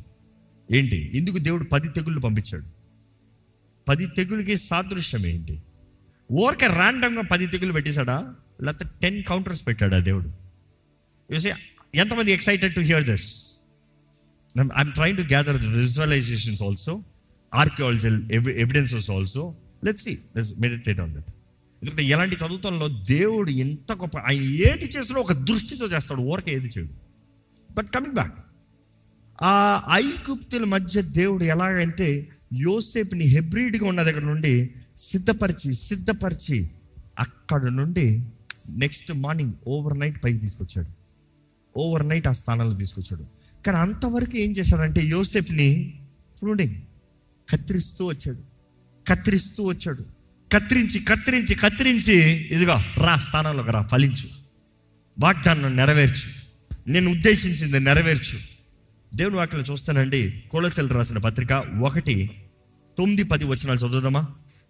ఏంటి? 0.71 1.11
ఎందుకు 1.13 1.37
దేవుడు 1.37 1.63
పది 1.63 1.89
తెగుళ్ళు 1.89 2.19
పంపించాడు. 2.19 2.74
పది 3.87 4.07
తెగులకి 4.07 4.57
సాదృశ్యం 4.57 5.25
ఏంటి 5.25 5.61
ఓరక 6.31 6.63
ర్యాండమ్గా 6.63 7.21
పది 7.21 7.47
తెగులు 7.47 7.73
పెట్టేశాడా? 7.73 8.35
లేకపోతే 8.63 8.89
టెన్ 9.01 9.23
కౌంటర్స్ 9.23 9.67
పెట్టాడా 9.67 9.99
దేవుడు? 9.99 10.29
యూసే 11.31 11.53
ఎంతమంది 11.95 12.31
excited 12.31 12.75
to 12.75 12.79
hear 12.79 13.03
this 13.03 13.27
I'm 14.77 14.91
trying 14.91 15.17
to 15.17 15.21
gather 15.21 15.65
visualizations 15.65 16.61
also 16.61 17.03
archaeology 17.53 18.07
evidences 18.37 19.11
also 19.11 19.55
let's 19.83 20.03
see 20.03 20.19
let's 20.35 20.53
meditate 20.59 20.99
on 20.99 21.13
that 21.13 21.29
ఎందుకంటే 21.81 22.03
ఎలాంటి 22.03 22.35
చదువుతంలో 22.35 22.87
దేవుడు 22.87 23.49
ఎంత 23.49 23.91
గొప్ప 23.91 24.17
ఆయన 24.17 24.41
ఏది 24.41 24.85
చేసినా 24.85 25.19
ఒక 25.19 25.33
దృష్టితో 25.33 25.85
చేస్తాడు 25.85 26.21
ఊరక 26.21 26.49
ఏది 26.49 26.67
చేయడు. 26.67 26.93
బట్ 27.73 27.87
కమింగ్ 27.87 28.13
బ్యాక్ 28.13 28.35
ఆ 29.43 29.83
ఐగుప్తుల 29.91 30.63
మధ్య 30.63 31.01
దేవుడు 31.01 31.43
ఎలాగంటే 31.43 32.29
యోసేపుని 32.53 33.23
హెబ్రిడ్గా 33.23 33.87
ఉన్న 33.87 34.03
దగ్గర 34.03 34.19
నుండి 34.19 34.71
సిద్ధపరిచి 34.97 35.73
సిద్ధపరిచి 35.73 36.69
అక్కడ 37.19 37.63
నుండి 37.63 38.25
నెక్స్ట్ 38.69 39.13
మార్నింగ్ 39.13 39.53
ఓవర్ 39.67 39.99
నైట్ 39.99 40.23
పైకి 40.23 40.39
తీసుకొచ్చాడు. 40.39 40.87
ఓవర్ 41.77 42.09
నైట్ 42.09 42.27
ఆ 42.27 42.31
స్థానంలో 42.31 42.77
తీసుకొచ్చాడు. 42.77 43.25
కానీ 43.65 43.77
అంతవరకు 43.77 44.37
ఏం 44.37 44.51
చేశాడంటే 44.51 45.03
యోసేఫ్ని 45.03 45.93
ప్రూనింగ్ 46.41 46.81
కత్తిరిస్తూ 47.49 48.05
వచ్చాడు. 48.05 48.39
కత్తిరిస్తూ 49.07 49.63
వచ్చాడు. 49.63 50.05
కత్తిరించి 50.53 50.99
కత్తిరించి 50.99 51.55
కత్తిరించి 51.55 52.15
ఇదిగా 52.31 52.83
రా 52.97 53.15
స్థానంలోకి 53.15 53.71
రా 53.71 53.81
ఫలించు. 53.81 54.29
వాగ్దానం 55.19 55.75
నెరవేర్చు. 55.75 56.45
నేను 56.91 57.11
ఉద్దేశించింది 57.11 57.79
నెరవేర్చు. 57.79 58.54
దేవుని 59.15 59.35
వాక్యం 59.35 59.61
చూస్తానండి. 59.61 60.43
కోలసెల్ 60.51 60.89
రాసిన 60.89 61.17
పత్రిక 61.17 61.51
ఒకటి 61.83 62.15
తొమ్మిది 62.97 63.23
పది 63.23 63.45
వచనాలు 63.45 63.77
చదువుదామా? 63.77 64.27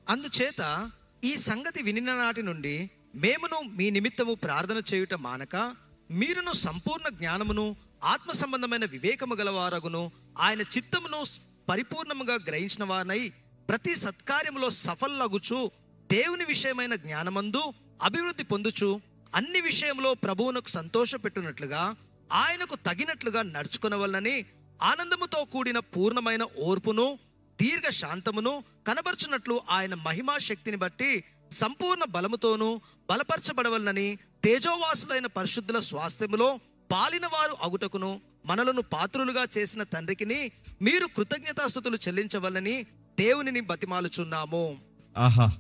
అందుచేత 0.09 0.91
ఈ 1.23 1.35
సంగతి 1.35 1.83
వినిన 1.83 2.15
నాటి 2.15 2.43
నుండి 2.43 2.89
మేమును 3.15 3.59
మీ 3.77 3.89
నిమిత్తము 3.89 4.33
ప్రార్థన 4.33 4.81
చేయుట 4.93 5.13
మానక 5.13 5.75
మీరును 6.11 6.53
సంపూర్ణ 6.53 7.15
జ్ఞానమును 7.15 7.75
ఆత్మ 8.03 8.31
సంబంధమైన 8.31 8.85
వివేకము 8.85 9.35
గలవారగును 9.35 10.11
ఆయన 10.41 10.61
చిత్తమును 10.61 11.23
పరిపూర్ణముగా 11.69 12.37
గ్రహించిన 12.47 12.83
వారనై 12.83 13.31
ప్రతి 13.69 13.95
సత్కార్యములో 13.95 14.69
సఫలగుచు 14.69 15.71
దేవుని 16.11 16.45
విషయమైన 16.45 16.95
జ్ఞానమందు 16.95 17.63
అభివృద్ధి 18.03 18.43
పొందుచు 18.43 19.01
అన్ని 19.35 19.61
విషయంలో 19.61 20.13
ప్రభువునకు 20.13 20.69
సంతోషపెట్టునట్లుగా 20.69 21.95
ఆయనకు 22.31 22.75
తగినట్లుగా 22.75 23.41
నడుచుకునవలనని 23.41 24.45
ఆనందముతో 24.81 25.45
కూడిన 25.45 25.79
పూర్ణమైన 25.79 26.43
ఓర్పును 26.63 27.19
దీర్ఘ 27.61 27.89
శాంతమును 27.89 28.63
కనబరుచున్నట్లు 28.87 29.61
ఆయన 29.69 29.93
మహిమా 29.93 30.37
శక్తిని 30.37 30.77
బట్టి 30.77 31.23
సంపూర్ణ 31.51 32.03
బలముతోనూ 32.03 32.81
బలపరచబడవలనని 33.09 34.17
తేజోవాసులైన 34.43 35.25
పరిశుద్ధుల 35.25 35.79
స్వాస్థ్యములో 35.79 36.59
పాలిన 36.91 37.25
వారు 37.25 37.55
అగుటకును 37.63 38.21
మనలను 38.45 38.81
పాత్రులుగా 38.81 39.47
చేసిన 39.57 39.83
తండ్రికిని 39.83 40.51
మీరు 40.81 41.05
కృతజ్ఞతాస్థుతులు 41.05 41.97
చెల్లించవలని 42.07 42.85
దేవునిని 43.19 43.59
బతిమాలుచున్నాము. 43.59 44.77
ఆహా 45.17 45.51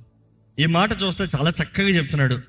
ఈ 0.59 0.65
మాట 0.65 1.03
చూస్తే 1.03 1.23
చాలా 1.23 1.49
చక్కగా 1.49 1.87
చెప్తున్నాడు. 1.87 2.39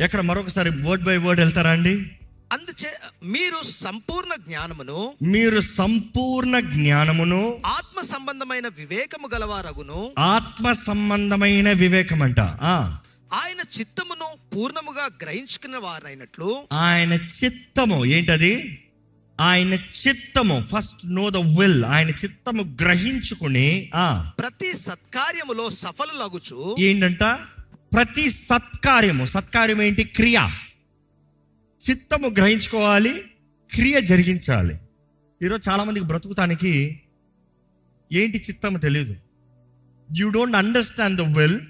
ఎక్కడ 0.00 0.20
మరొకసారి 0.20 0.70
వర్డ్ 0.70 1.04
బై 1.04 1.16
వర్డ్ 1.16 1.40
వెళ్తారా 1.40 1.70
అండి? 1.70 2.19
అందుచే 2.52 2.90
మీరు 3.24 3.62
సంపూర్ణ 3.62 4.34
జ్ఞానమును 4.34 5.14
మీరు 5.22 5.60
సంపూర్ణ 5.60 6.60
జ్ఞానమును 6.60 7.58
ఆత్మ 7.66 8.00
సంబంధమైన 8.00 8.68
వివేకము 8.68 9.28
గలవారగును. 9.34 10.14
ఆత్మ 10.18 10.72
సంబంధమైన 10.72 11.72
వివేకం 11.72 12.22
అంట 12.22 12.40
ఆయన 13.32 13.60
చిత్తమును 13.80 14.28
పూర్ణముగా 14.54 15.10
గ్రహించుకున్న 15.22 15.76
వారైనట్లు 15.76 16.66
ఆయన 16.72 17.12
చిత్తము 17.12 18.04
ఏంటది? 18.04 18.80
ఆయన 19.40 19.74
చిత్తము 19.74 20.66
ఫస్ట్ 20.72 21.02
నో 21.04 21.30
ద 21.30 21.36
విల్ 21.36 21.84
ఆయన 21.84 22.10
చిత్తము 22.10 22.76
గ్రహించుకుని 22.82 23.90
ఆ. 23.94 24.30
ప్రతి 24.38 24.72
సత్కార్యములో 24.78 25.70
సఫలులగుచు 25.70 26.76
ఏంటంట? 26.78 27.24
ప్రతి 27.94 28.30
సత్కార్యము 28.30 29.24
సత్కార్యం 29.26 29.82
ఏంటి 29.82 30.04
క్రియ. 30.04 30.38
చిత్తము 31.80 32.28
గ్రహించుకోవాలి 32.28 33.24
క్రియ 33.74 34.00
జరిగించాలి. 34.00 34.78
ఈరోజు 35.42 35.70
చాలామందికి 35.70 36.06
బ్రతుకుతానికి 36.06 37.02
ఏంటి 38.12 38.38
చిత్తము 38.38 38.78
తెలియదు 38.78 39.16
you 40.16 40.30
don't 40.30 40.56
understand 40.56 41.20
the 41.20 41.38
will 41.38 41.60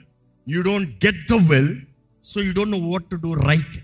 you 0.49 0.63
don't 0.63 1.07
get 1.07 1.31
the 1.31 1.53
will 1.53 1.83
so 2.25 2.41
you 2.41 2.53
don't 2.53 2.71
know 2.71 2.89
what 2.89 3.05
to 3.05 3.17
do 3.17 3.33
right 3.35 3.79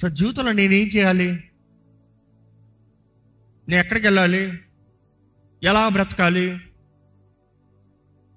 so 0.00 0.08
జీవితంలో 0.08 0.52
నేనేం 0.52 0.86
చేయాలి? 0.86 1.44
నేను 3.68 3.80
ఎక్కడికి 3.80 4.06
వెళ్ళాలి? 4.06 4.52
ఎలా 5.62 5.88
బ్రతకాలి? 5.88 6.58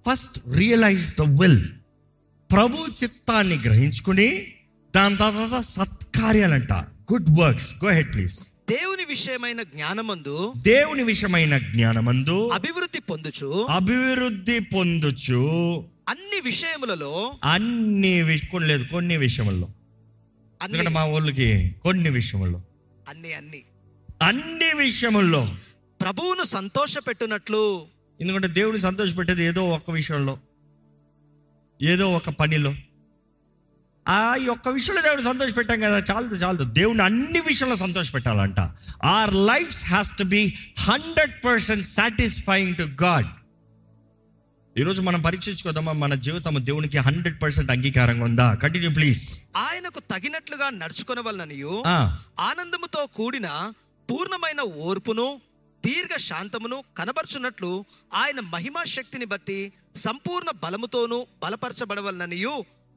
ఫస్ట్ 0.08 0.40
రియలైజ్ 0.58 1.16
ద 1.16 1.22
వెల్ 1.42 1.64
ప్రభు 2.52 2.88
చిత్తాన్ని 3.04 3.56
గ్రహించుకుని 3.56 4.48
దాని 4.96 5.18
తర్వాత 5.18 5.62
సత్కార్యాలంటారు 5.62 6.95
good 7.14 7.40
works 7.40 7.86
go 7.86 7.92
ahead 7.92 8.14
please 8.14 8.40
దేవుని 8.70 9.06
విషయమైన 9.06 9.64
జ్ఞానమందు 9.64 10.54
దేవుని 10.58 11.04
విషయమైన 11.04 11.58
జ్ఞానమందు 11.58 12.48
అభివృద్ధి 12.48 13.00
పొందుచు. 13.00 13.68
అభివృద్ధి 13.70 14.60
పొందుచు. 14.60 15.42
అన్ని 16.10 16.40
విషయములలో 16.40 17.34
అన్ని 17.44 18.40
కొన్ని 18.52 18.70
లేదు 18.70 18.86
కొన్ని 18.92 19.18
విషయముల్లో. 19.18 19.68
అన్ని 20.62 20.80
ఎందుకంటే 20.80 20.90
మా 20.90 21.06
ఊళ్ళకి 21.06 21.76
కొన్ని 21.84 22.10
విషయముల్లో. 22.10 22.62
అన్ని 23.10 23.34
అన్ని. 23.34 23.64
అన్ని 24.22 24.74
విషయముల్లో. 24.84 25.50
ప్రభువును 26.02 26.44
సంతోషపెట్టునట్లు. 26.44 27.82
ఎందుకంటే 28.22 28.48
దేవుని 28.48 28.82
సంతోషపెట్టేది 28.82 29.44
ఏదో 29.44 29.64
ఒక 29.64 29.92
విషయంలో. 29.92 30.40
ఏదో 31.84 32.12
ఒక 32.12 32.30
పనిలో. 32.30 32.76
ఆ 34.06 34.18
యొక్క 34.42 34.68
విషయంలో 34.70 35.02
దేవుడు 35.02 35.22
సంతోషపెట్టాం 35.22 35.80
కదా. 35.80 36.00
చాలదు 36.10 36.36
చాలదు. 36.36 36.64
దేవుని 36.74 37.02
అన్ని 37.02 37.40
విషయంలో 37.42 37.76
సంతోషపెట్టాలంట. 37.76 38.60
Our 39.12 39.34
life 39.48 39.84
has 39.86 40.12
to 40.18 40.24
be 40.34 40.42
hundred 40.80 41.46
percent 41.46 41.86
satisfying 41.88 42.76
to 42.76 42.88
God 43.02 43.32
ఈరోజు 44.76 45.02
మనం 45.02 45.22
పరీక్షించుకోదామా 45.22 45.92
మన 45.94 46.14
జీవితం 46.24 46.56
దేవునికి 46.64 46.98
హండ్రెడ్ 47.00 47.44
పర్సెంట్ 47.44 47.72
అంగీకారంగా 47.72 48.24
ఉందా? 48.24 48.54
కంటిన్యూ 48.56 48.92
ప్లీజ్ 48.92 49.22
ఆయనకు 49.58 50.00
తగినట్లుగా 50.12 50.70
నడుచుకొనవలననియు 50.74 51.74
ఆ. 51.88 51.98
ఆనందముతో 52.42 53.06
కూడిన 53.14 53.48
పూర్ణమైన 54.10 54.62
ఓర్పును 54.84 55.28
దీర్ఘ 55.84 56.18
శాంతమును 56.22 56.84
కనబర్చున్నట్లు 56.98 57.72
ఆయన 58.16 58.40
మహిమా 58.50 58.84
శక్తిని 58.88 59.26
బట్టి 59.26 59.60
సంపూర్ణ 59.98 60.50
బలముతోనూ 60.64 61.20
బలపరచబడవలననియు 61.44 62.54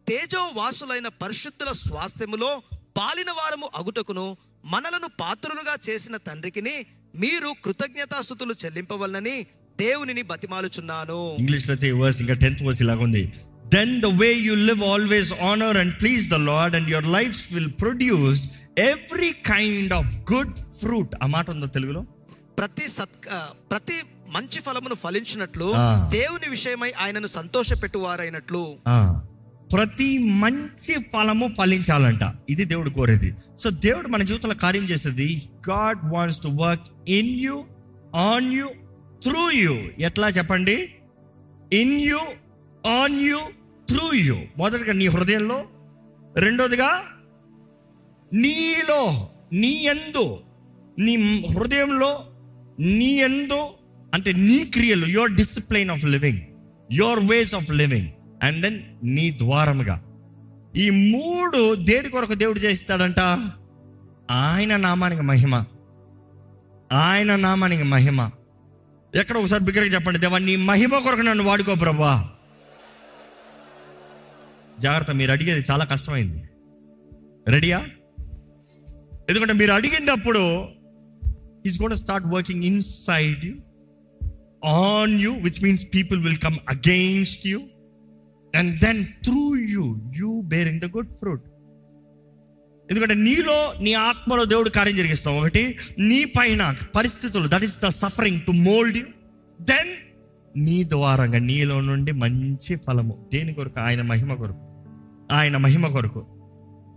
తేజో 0.09 0.51
వాసులైన 0.55 1.09
పరిశుద్ధుల 1.09 1.73
స్వాస్థ్యములో 1.73 2.63
పాలిన 2.97 3.31
వారము 3.31 3.71
అగుటకును 3.77 4.37
మనలను 4.65 5.09
పాత్రులుగా 5.21 5.77
చేసిన 5.91 6.17
తండ్రికిని 6.17 6.87
మీరు 7.17 7.55
కృతజ్ఞతాస్థుతులు 7.65 8.55
చెల్లింపవలనని 8.65 9.47
దేవునిని 9.79 10.23
బతిమాలుచున్నాను. 10.23 11.37
ఇంగ్లీష్లో 11.39 11.99
వర్స్ 11.99 12.21
ఇంకా 12.21 12.35
టెన్త్ 12.35 12.63
వర్స్ 12.63 12.83
ఇలాగ 12.83 13.03
ఉంది. 13.03 13.33
Then 13.67 14.01
the 14.01 14.07
way 14.07 14.33
you 14.33 14.55
live 14.55 14.83
always 14.83 15.33
honour 15.33 15.77
and 15.77 16.01
please 16.01 16.31
the 16.31 16.35
lord 16.35 16.77
and 16.77 16.91
your 16.91 17.07
life 17.07 17.53
will 17.53 17.73
produce 17.81 18.51
every 18.79 19.33
kind 19.33 19.93
of 19.93 20.33
good 20.33 20.55
fruit 20.55 21.15
ఆ 21.23 21.27
మాట 21.27 21.51
ఉందా 21.51 21.67
తెలుగులో? 21.67 22.01
ప్రతి 22.59 22.89
సత్ 22.89 23.29
ప్రతి 23.71 24.01
మంచి 24.29 24.61
ఫలమును 24.61 24.95
ఫలించినట్లు. 24.95 25.75
దేవుని 26.11 26.49
విషయమై 26.49 26.93
ఆయనను 26.99 27.27
సంతోషపెట్టువారైనట్లు. 27.27 28.79
ఆ, 28.89 29.23
ప్రతి 29.73 30.19
మంచి 30.19 30.95
ఫలము 31.13 31.55
ఫలించాలంట. 31.59 32.21
ఇది 32.49 32.65
దేవుడు 32.65 32.91
కోరేది. 32.91 33.35
సో 33.61 33.71
దేవుడు 33.71 34.09
మన 34.09 34.23
జీవితంలో 34.23 34.55
కార్యం 34.55 34.85
చేసేది 34.85 35.43
God 35.71 35.99
wants 36.05 36.41
to 36.41 36.49
work 36.49 37.11
in 37.11 37.41
you 37.41 37.65
on 38.15 38.53
you 38.53 38.69
through 39.23 39.51
you 39.51 39.75
ఎట్లా 39.99 40.29
చెప్పండి? 40.29 40.89
In 41.73 42.01
you 42.01 42.19
on 42.87 43.21
you 43.21 43.39
through 43.89 44.13
you 44.15 44.37
మొదటిగా 44.59 44.93
నీ 44.93 45.07
హృదయంలో 45.07 45.65
రెండోదిగా 46.37 47.03
నీలో 48.33 49.31
నీ 49.53 49.69
ఎందు 49.69 50.41
నీ 50.99 51.43
హృదయంలో 51.55 52.27
నీ 52.81 53.11
ఎందు 53.21 53.61
అంటే 54.15 54.33
నీ 54.33 54.59
క్రియలు 54.65 55.07
your 55.07 55.31
discipline 55.31 55.91
of 55.91 56.05
living 56.05 56.41
your 56.93 57.19
ways 57.19 57.55
of 57.55 57.71
living 57.71 58.09
and 58.43 58.63
then 58.63 58.81
నీ 59.05 59.31
ద్వారముగా. 59.31 60.03
ఈ 60.77 60.91
మూడు 60.91 61.75
దేని 61.75 62.09
కొరకు 62.09 62.35
దేవుడు 62.35 62.59
చేస్తాడంట 62.59 63.21
ఆయన 64.31 64.77
నామానికి 64.77 65.23
మహిమ. 65.23 65.65
ఆయన 66.93 67.37
నామానికి 67.37 67.83
మహిమ. 67.83 68.31
ఎక్కడ 69.15 69.37
ఒకసారి 69.37 69.65
బిగ్గరగా 69.65 69.87
చెప్పండి. 69.87 70.19
దేవా 70.19 70.39
నీ 70.39 70.57
మహిమ 70.57 70.99
కొరకు 70.99 71.21
నన్ను 71.21 71.45
వాడుకో 71.45 71.75
ప్రభా. 71.75 72.31
జాగ్రత్త 74.81 75.11
మీరు 75.11 75.33
అడిగేది 75.33 75.65
చాలా 75.71 75.85
కష్టమైంది. 75.85 76.43
రెడీయా 77.49 77.87
ఎందుకంటే 79.29 79.53
మీరు 79.53 79.73
అడిగినప్పుడు 79.73 80.69
is 81.67 81.83
gonna 81.83 81.97
start 81.97 82.27
working 82.27 82.65
inside 82.65 83.45
you 83.45 83.55
on 84.69 85.21
you 85.21 85.33
which 85.33 85.65
means 85.65 85.87
people 85.95 86.25
will 86.25 86.37
come 86.37 86.57
against 86.69 87.47
you 87.47 87.61
and 88.57 88.81
then 88.81 89.05
through 89.05 89.57
you 89.57 90.11
you 90.17 90.41
bearing 90.41 90.81
the 90.81 90.85
good 90.85 91.17
fruit 91.17 91.43
ఎందుకంటే 92.91 93.15
నీలో 93.15 93.75
నీ 93.81 93.93
ఆత్మలో 93.93 94.45
దేవుడు 94.45 94.71
కార్యం 94.71 94.97
జరిగిస్తాం. 94.97 95.39
ఒకటి 95.39 95.79
నీ 95.99 96.25
పైన 96.25 96.75
పరిస్థితులు 96.97 97.49
that 97.49 97.65
is 97.65 97.81
the 97.81 97.89
suffering 97.89 98.41
to 98.41 98.51
mould 98.51 98.97
you 98.97 99.05
then 99.61 99.89
నీ 100.57 100.85
ద్వారంగా 100.85 101.39
నీలో 101.39 101.81
నుండి 101.81 102.13
మంచి 102.13 102.77
ఫలము. 102.77 103.27
దేని 103.35 103.55
కొరకు? 103.55 103.81
ఆయన 103.81 104.03
మహిమ 104.03 104.35
కొరకు. 104.35 104.59
ఆయన 105.33 105.57
మహిమ 105.57 105.87
కొరకు. 105.87 106.27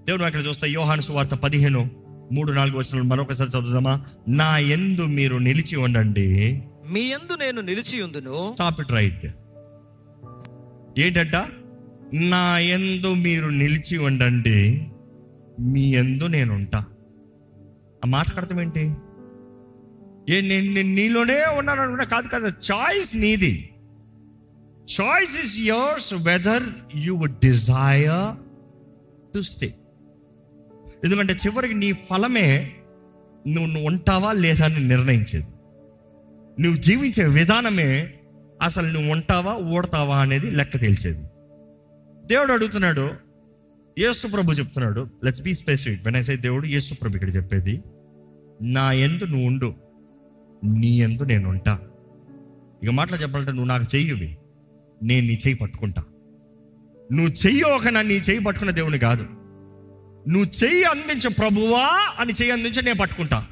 దేవుడు 0.07 0.23
అక్కడ 0.23 0.45
చూస్తే 0.45 0.69
యోహాను 0.69 1.01
సువార్త 1.01 1.33
పదిహేను 1.33 1.91
మూడు 2.31 2.51
నాలుగు 2.51 2.77
వచ్చిన 2.77 3.01
మరొకసారి 3.01 3.49
చదువుదామా? 3.49 4.05
నా 4.27 4.57
ఎందు 4.57 5.01
మీరు 5.01 5.37
నిలిచి 5.37 5.75
ఉండండి. 5.75 6.61
మీ 6.91 7.01
యందు 7.01 7.33
నేను 7.33 7.61
నిలిచి 7.61 8.01
ఉందును 8.01 8.51
స్టాప్ 8.53 8.81
ఇట్ 8.81 8.91
రైట్ 8.91 9.25
ఏంటంట? 10.97 11.35
నా 12.13 12.59
ఎందు 12.59 13.13
మీరు 13.13 13.47
నిలిచి 13.47 13.97
ఉండండి 13.97 14.87
మీ 15.59 15.81
ఎందు 15.81 16.23
నేను 16.23 16.53
ఉంటా 16.53 16.85
ఆ 18.05 18.07
మాట్లాడతాం 18.07 18.61
ఏంటి? 18.61 18.93
ఏ 20.33 20.41
నేను 20.41 20.93
నీలోనే 20.95 21.45
ఉన్నాను 21.57 21.81
అనుకున్నా. 21.81 22.05
కాదు 22.05 22.27
కాదు 22.27 22.47
చాయిస్ 22.47 23.15
నీది. 23.15 23.69
Choice 25.01 25.39
is 25.41 25.59
yours 25.59 26.13
whether 26.13 26.63
you 26.95 27.15
would 27.15 27.39
desire 27.39 28.35
to 29.35 29.41
stay 29.41 29.73
ఎందుకంటే 31.03 31.33
చివరికి 31.33 31.73
నీ 31.73 31.91
ఫలమే 31.91 32.75
నువ్వు 33.47 33.71
నువ్వు 33.71 33.87
ఉంటావా 33.87 34.33
లేదా 34.33 34.65
అని 34.65 34.87
నిర్ణయించేది. 34.87 35.45
నువ్వు 36.61 36.75
జీవించే 36.75 37.23
విధానమే 37.25 38.13
అసలు 38.61 38.87
నువ్వు 38.87 39.11
ఉంటావా 39.11 39.53
ఓడతావా 39.53 40.19
అనేది 40.19 40.51
లెక్క 40.51 40.77
తేల్చేది. 40.77 41.23
దేవుడు 42.25 42.53
అడుగుతున్నాడు 42.53 43.11
యేసు 43.99 44.27
ప్రభు 44.27 44.51
చెప్తున్నాడు 44.51 45.07
let's 45.23 45.41
be 45.41 45.53
specific 45.53 46.05
when 46.05 46.15
I say 46.15 46.35
దేవుడు 46.35 46.65
యేసు 46.65 46.93
ప్రభు 46.93 47.15
ఇక్కడ 47.15 47.35
చెప్పేది 47.35 47.83
నా 48.61 48.91
ఎందు 48.91 49.23
నువ్వు 49.23 49.47
ఉండు 49.47 49.75
నీ 50.77 50.87
ఎందు 50.87 51.23
నేను 51.23 51.49
ఉంటా. 51.49 51.79
ఇక 52.83 52.89
మాటలు 52.89 53.17
చెప్పాలంటే 53.17 53.51
నువ్వు 53.51 53.67
నాకు 53.67 53.95
చెయ్యువి 53.95 54.37
నేను 55.03 55.27
నీ 55.27 55.33
చెయ్యి 55.33 55.53
పట్టుకుంటా. 55.53 56.03
నువ్వు 57.11 57.47
చెయ్యి 57.47 57.61
ఒక 57.61 57.87
నా 57.87 58.01
నీ 58.01 58.13
చెయ్యి 58.13 58.43
పట్టుకున్న 58.43 58.71
దేవుని 58.71 58.99
కాదు. 58.99 59.23
నువ్వు 60.29 60.63
చెయ్యి 60.63 60.83
అందించ 60.83 61.33
ప్రభువా 61.33 62.15
అని 62.19 62.33
చెయ్యి 62.33 62.51
అందించ 62.51 62.81
నేను 62.81 62.97
పట్టుకుంటా. 62.97 63.47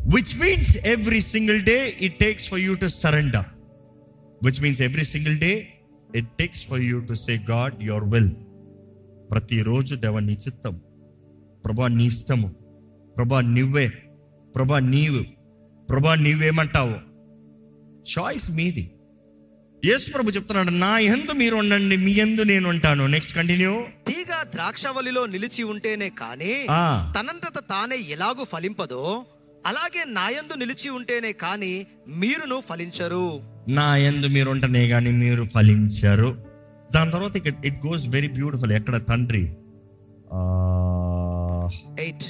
Which 0.00 0.40
means 0.40 0.76
every 0.76 1.20
single 1.20 1.62
day 1.62 1.96
it 2.00 2.18
takes 2.18 2.48
for 2.48 2.60
you 2.60 2.74
to 2.74 2.86
surrender 2.86 3.44
which 4.44 4.62
means 4.62 4.82
every 4.82 5.04
single 5.04 5.38
day 5.38 5.74
it 6.16 6.28
takes 6.38 6.66
for 6.66 6.80
you 6.80 7.00
to 7.00 7.14
say 7.14 7.38
God 7.50 7.82
your 7.82 8.04
will 8.04 8.30
ప్రతిరోజు 9.30 9.94
దేవ 9.94 10.18
నీ 10.18 10.32
చిత్తం. 10.32 10.80
ప్రభా 11.64 11.88
నీ 11.88 12.04
ఇష్టము. 12.04 12.48
ప్రభా 13.16 13.40
నువ్వే. 13.40 13.88
ప్రభా 14.54 14.78
నీవు. 14.78 15.22
ప్రభా 15.86 16.14
నీవేమంటావు 16.14 16.94
చాయిస్ 18.18 18.50
మీది. 18.50 18.90
యేసు 19.84 20.12
ప్రభు 20.12 20.30
చెప్తున్నాడు 20.30 20.70
నా 20.70 20.98
ఎందు 20.98 21.32
మీరు 21.32 21.56
ఉండండి 21.56 21.96
మీ 21.96 22.12
ఎందు 22.12 22.42
నేను 22.42 22.68
ఉంటాను. 22.68 23.06
నెక్స్ట్ 23.06 23.34
కంటిన్యూ 23.34 23.84
తీగ 24.06 24.42
ద్రాక్షవల్లిలో 24.54 25.26
నిలిచి 25.26 25.62
ఉంటేనే 25.62 26.08
కాని. 26.08 26.66
తనంతట 27.18 27.58
తానే 27.58 27.96
ఎలాగూ 27.96 28.44
ఫలింపదో 28.44 29.26
అలాగే 29.66 30.04
నాయందు 30.06 30.54
నిలిచి 30.54 30.90
ఉంటేనే 30.90 31.32
కాని 31.32 31.86
మీరును 32.08 32.60
ఫలించరు. 32.60 33.53
నా 33.68 33.96
ఎందు 33.96 34.26
మీరు 34.26 34.50
ఉంటనే 34.50 34.88
కానీ 34.88 35.10
మీరు 35.10 35.44
ఫలించారు. 35.44 36.44
దాని 36.94 37.10
తర్వాత 37.10 37.36
ఇక 37.36 37.46
ఇట్ 37.64 37.86
గోస్ 37.86 38.08
వెరీ 38.08 38.28
బ్యూటిఫుల్ 38.28 38.72
ఎక్కడ 38.72 39.06
తండ్రి? 39.08 39.44
ఎయిట్ 42.00 42.24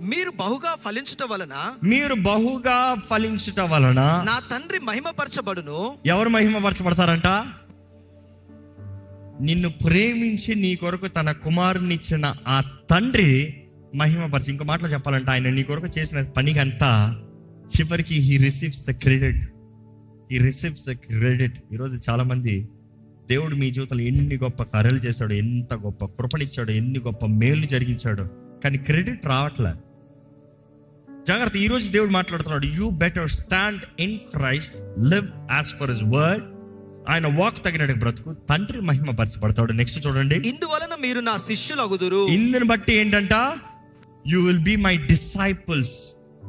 మీరు 0.00 0.30
బహుగా 0.30 0.76
ఫలించుట 0.84 1.32
వలన 1.32 1.52
మీరు 1.82 2.14
బహుగా 2.14 2.96
ఫలించుట 3.10 3.60
వలన 3.60 4.00
నా 4.26 4.38
తండ్రి 4.38 4.78
మహిమపరచబడును. 4.78 5.94
ఎవరు 6.06 6.28
మహిమపరచబడతారంట? 6.28 7.26
నిన్ను 9.40 9.68
ప్రేమించి 9.68 10.54
నీ 10.54 10.76
కొరకు 10.76 11.06
తన 11.06 11.32
కుమారుని 11.32 11.94
ఇచ్చిన 11.94 12.34
ఆ 12.48 12.60
తండ్రి 12.90 13.54
మహిమపరిచి 13.94 14.50
ఇంకో 14.50 14.64
మాటలో 14.64 14.88
చెప్పాలంటే 14.88 15.30
ఆయన 15.30 15.48
నీ 15.48 15.62
కొరకు 15.62 15.86
చేసిన 15.98 16.22
పనికంతా 16.22 17.16
చివరికి 17.78 18.14
he 18.14 18.36
receives 18.36 18.86
the 18.86 18.90
credit 18.90 19.44
he 20.32 20.38
receives 20.38 20.94
credit 20.94 21.58
ఈరోజు 21.72 22.10
చాలా 22.10 22.22
మంది 22.22 22.68
దేవుడు 23.28 23.54
మీ 23.54 23.70
జీవితంలో 23.70 24.02
ఎన్ని 24.02 24.36
గొప్ప 24.36 24.62
కార్యాలు 24.62 24.96
చేశాడు 24.96 25.32
ఎంత 25.32 25.74
గొప్ప 25.74 26.04
కృపనిచ్చాడు 26.04 26.70
ఎన్ని 26.70 26.98
గొప్ప 26.98 27.26
మేలు 27.26 27.66
జరిగించాడు 27.66 28.28
కానీ 28.64 28.78
క్రెడిట్ 28.78 29.26
రావట్లే. 29.26 29.72
జాగ్రత్త 31.28 31.56
ఈ 31.56 31.66
రోజు 31.66 31.92
దేవుడు 31.92 32.10
మాట్లాడుతున్నాడు 32.10 32.66
you 32.66 32.90
better 32.90 33.30
stand 33.30 33.82
in 34.00 34.18
Christ 34.18 34.74
live 35.10 35.26
as 35.52 35.66
for 35.66 35.90
his 35.90 36.04
word 36.04 36.44
ఆయన 37.08 37.26
వాక్ 37.38 37.64
తగినట్టు 37.64 37.98
బ్రతుకు 37.98 38.32
తండ్రి 38.32 38.80
మహిమ 38.80 39.10
పరచబడతాడు. 39.10 39.72
నెక్స్ట్ 39.72 40.06
చూడండి. 40.06 40.34
ఇందువలన 40.34 41.02
మీరు 41.02 41.20
నా 41.20 41.36
శిష్యులగుదురు. 41.36 42.28
ఇందుని 42.28 42.64
బట్టి 42.64 42.94
ఏంటంట? 42.94 43.32
You 44.26 44.46
will 44.46 44.58
be 44.58 44.76
my 44.76 44.96
disciples 44.96 45.98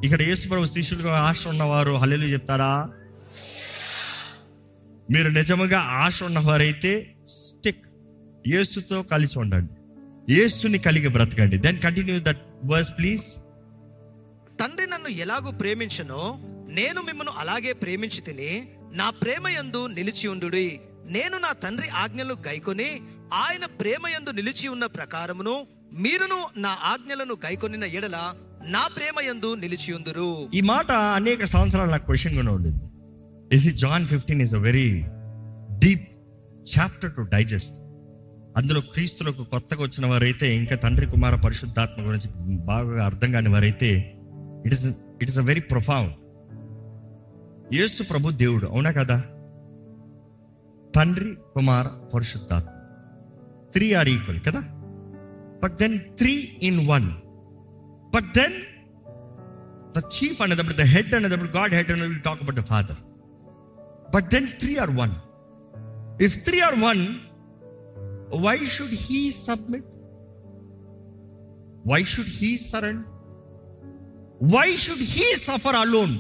ఇక్కడ 0.04 0.22
యేసు 0.22 0.48
ప్రభు 0.48 0.66
శిష్యులుగా 0.66 1.14
ఆశ 1.18 1.48
ఉన్నవారు 1.48 1.94
హల్లెలు 1.94 2.26
చెప్తారా? 2.26 2.90
మీరు 5.12 5.30
నిజముగా 5.30 5.80
ఆశ 5.80 6.24
ఉన్నవారైతే 6.24 7.16
స్టిక్. 7.30 7.86
యేసుతో 8.47 9.03
కలిసి 9.03 9.39
ఉండండి. 9.39 9.74
యేసుని 10.34 10.80
కలిగి 10.80 11.07
బ్రతకండి. 11.07 11.57
Then 11.57 11.80
continue 11.80 12.20
that 12.20 12.41
verse 12.66 12.91
please 12.97 13.24
తండ్రి 14.60 14.88
నన్ను 14.88 15.10
ఎలాగూ 15.10 15.51
ప్రేమించనో 15.51 16.39
నేను 16.70 17.01
మిమ్మల్ని 17.01 17.34
అలాగే 17.38 17.74
ప్రేమించి 17.74 18.22
తిని 18.22 18.51
నా 18.91 19.10
ప్రేమయందు 19.10 19.88
నిలిచి 19.88 20.28
ఉండుడి. 20.28 20.80
నేను 21.05 21.38
నా 21.38 21.51
తండ్రి 21.51 21.88
ఆజ్ఞలు 21.89 22.34
గైకొని 22.47 23.01
ఆయన 23.34 23.66
ప్రేమయందు 23.66 24.30
నిలిచి 24.30 24.68
ఉన్న 24.68 24.86
ప్రకారమును 24.86 25.68
మీరును 25.93 26.39
నా 26.57 26.78
ఆజ్ఞలను 26.84 27.34
గైకొనిన 27.45 27.84
ఎడల 27.84 28.18
నా 28.66 28.88
ప్రేమయందు 28.88 29.55
నిలిచి 29.55 29.93
ఉందురు. 29.93 30.49
ఈ 30.53 30.62
మాట 30.62 30.91
అనేక 30.91 31.43
సంవత్సరాలు 31.43 31.91
నాకు 31.91 32.05
క్వశ్చన్గా 32.05 32.51
ఉండింది. 32.51 32.86
ఇస్ 33.52 33.68
ఈ 33.68 33.72
John 33.76 34.06
fifteen 34.06 34.41
is 34.41 34.56
a 34.56 34.60
very 34.60 34.88
deep 35.78 36.06
chapter 36.78 37.14
to 37.16 37.22
digest 37.32 37.78
అందులో 38.58 38.82
క్రీస్తులకు 38.93 39.43
కొత్తగా 39.43 39.82
వచ్చిన 39.84 40.06
వారైతే 40.06 40.56
ఇంకా 40.56 40.76
తండ్రి 40.76 41.06
కుమార 41.06 41.36
పరిశుద్ధాత్మ 41.36 42.06
గురించి 42.08 42.30
బాగా 42.66 43.06
అర్థం 43.06 43.32
కాని 43.32 43.50
వారైతే 43.50 43.89
it 44.66 44.74
is 44.74 44.86
it 45.22 45.30
is 45.30 45.39
a 45.39 45.41
very 45.41 45.60
profound 45.60 46.16
యేసు 47.74 48.04
ప్రభు 48.04 48.32
దేవుడు 48.32 48.68
అవునా 48.68 48.91
కదా? 48.91 49.18
తండ్రి 50.95 51.38
కుమార 51.54 51.88
పరిశుద్ధాత్మ. 52.14 52.70
త్రీ 53.74 53.93
ఆర్ 53.93 54.10
ఈక్వల్ 54.10 54.39
కదా? 54.39 54.62
But 55.64 55.76
then 55.80 56.00
three 56.18 56.34
in 56.62 56.88
one 56.88 57.08
but 58.14 58.30
then 58.36 58.56
the 59.95 60.02
chief 60.16 60.41
అనేటప్పుడు 60.41 60.74
ద 60.74 60.82
హెడ్ 60.82 61.14
అనేటప్పుడు 61.14 61.50
గాడ్ 61.50 61.74
హెడ్ 61.74 61.91
అని 61.91 62.20
talk 62.20 62.41
about 62.41 62.56
the 62.56 62.62
father 62.62 63.00
but 64.14 64.28
then 64.36 64.47
three 64.62 64.74
are 64.84 64.93
one 65.01 65.16
if 66.28 66.36
three 66.47 66.60
are 66.68 66.78
one 66.84 67.03
why 68.45 68.57
should 68.76 68.97
he 69.05 69.22
submit 69.45 69.88
why 71.91 72.01
should 72.14 72.34
he 72.39 72.51
surrender 72.70 73.03
why 74.55 74.70
should 74.86 75.05
he 75.14 75.28
suffer 75.45 75.78
alone 75.82 76.16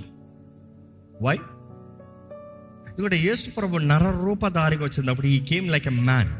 why 1.21 1.37
ఎందుకంటే 2.89 3.17
యేసు 3.25 3.47
ప్రభు 3.57 3.81
నర 3.89 4.05
రూపధారిగా 4.23 4.83
వచ్చినప్పుడు 4.87 5.27
he 5.27 5.39
came 5.51 5.67
like 5.73 5.87
a 5.87 5.95
man 6.01 6.31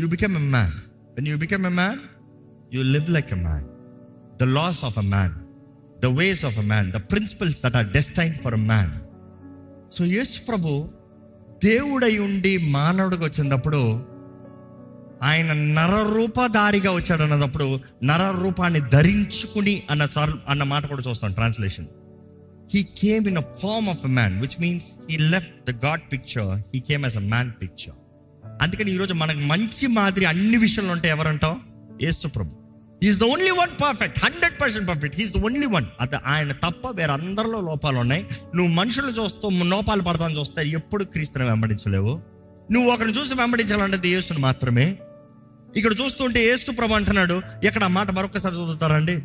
you 0.00 0.06
become 0.08 0.36
a 0.36 0.44
man 0.48 0.74
when 1.16 1.28
you 1.30 1.36
become 1.36 1.66
a 1.66 1.72
man 1.72 2.00
you 2.74 2.82
live 2.94 3.10
like 3.16 3.30
a 3.36 3.40
man 3.44 3.66
the 4.40 4.48
laws 4.56 4.80
of 4.88 4.98
a 4.98 5.06
man 5.14 5.34
the 6.00 6.10
ways 6.18 6.42
of 6.50 6.58
a 6.58 6.66
man 6.72 6.88
the 6.96 7.00
principles 7.12 7.58
that 7.64 7.76
are 7.80 7.88
destined 7.96 8.34
for 8.44 8.56
a 8.60 8.62
man 8.72 8.92
so 9.92 10.04
యేసు 10.04 10.38
ప్రభు 10.48 10.70
దేవుడై 11.64 12.18
ఉండి 12.18 12.58
మానవుడికి 12.70 13.24
వచ్చినప్పుడు 13.24 13.80
ఆయన 15.22 15.52
నరరూపధారిగా 15.52 16.90
వచ్చాడు 16.92 17.22
అన్నప్పుడు 17.22 17.66
నర 18.04 18.30
రూపాన్ని 18.40 18.80
ధరించుకుని 18.90 19.82
అన్న 19.90 20.06
సార్ 20.06 20.32
అన్న 20.48 20.62
మాట 20.62 20.86
కూడా 20.86 21.02
చూస్తాం 21.08 21.32
translation 21.32 21.88
he 22.74 22.82
came 23.00 23.28
in 23.28 23.38
a 23.38 23.46
form 23.62 23.88
of 23.88 24.04
a 24.04 24.08
man 24.08 24.40
which 24.40 24.60
means 24.60 24.88
he 25.10 25.16
left 25.16 25.70
the 25.70 25.74
God 25.84 26.00
picture 26.12 26.50
he 26.74 26.80
came 26.80 27.04
as 27.04 27.16
a 27.16 27.20
man 27.20 27.52
picture 27.62 27.96
అందుకని 28.62 28.90
ఈరోజు 28.92 29.14
మనకు 29.14 29.40
మంచి 29.46 29.86
మాదిరి 29.88 30.26
అన్ని 30.26 30.56
విషయంలో 30.56 30.92
ఉంటే 30.92 31.08
ఎవరంటాం 31.08 31.56
యేసు 32.00 32.28
ప్రభు. 32.28 32.52
Is 33.06 33.18
the 33.22 33.26
only 33.32 33.50
one 33.60 33.72
perfect 33.82 34.16
hundred 34.24 34.56
percent 34.60 34.86
perfect 34.90 35.16
he's 35.20 35.32
the 35.34 35.40
only 35.48 35.68
one 35.74 35.86
అది 36.04 36.18
ఆయన 36.32 36.52
తప్ప 36.64 36.90
వేరే 36.98 37.12
అందరిలో 37.18 37.58
లోపాలు 37.68 37.98
ఉన్నాయి. 38.04 38.22
నువ్వు 38.56 38.70
మనుషులు 38.80 39.12
చూస్తూ 39.18 39.48
లోపాలు 39.74 40.02
పడతాను 40.08 40.36
చూస్తే 40.40 40.62
ఎప్పుడు 40.78 41.04
క్రీస్తుని 41.14 41.46
వెంబడించలేవు. 41.50 42.14
నువ్వు 42.74 42.88
ఒకరిని 42.94 43.14
చూసి 43.18 43.34
వెంబడించాలంటే 43.42 44.08
యేసుని 44.14 44.42
మాత్రమే. 44.48 44.86
ఇక్కడ 45.78 45.92
చూస్తుంటే 46.00 46.40
యేసు 46.48 46.70
ప్రభు 46.78 46.96
అంటున్నాడు 46.98 47.36
ఇక్కడ 47.66 47.82
ఆ 47.88 47.92
మాట 47.98 48.10
మరొకసారి 48.18 48.56
చదువుతారండి. 48.60 49.16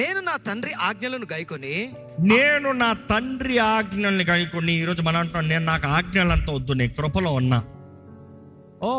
నేను 0.00 0.20
నా 0.26 0.34
తండ్రి 0.48 0.72
ఆజ్ఞలను 0.88 1.26
గైకొని 1.32 1.74
నేను 2.32 2.68
నా 2.82 2.90
తండ్రి 3.12 3.56
ఆజ్ఞల్ని 3.70 4.24
కనుక్కొని 4.28 4.72
ఈరోజు 4.82 5.02
మనం 5.08 5.18
అంటున్నాం 5.22 5.48
నేను 5.52 5.64
నాకు 5.72 5.86
ఆజ్ఞలంతా 5.96 6.50
వద్దు 6.58 6.72
నేను 6.80 6.92
కృపలో 6.98 7.30
ఉన్నా. 7.40 7.58
ఓ 8.88 8.90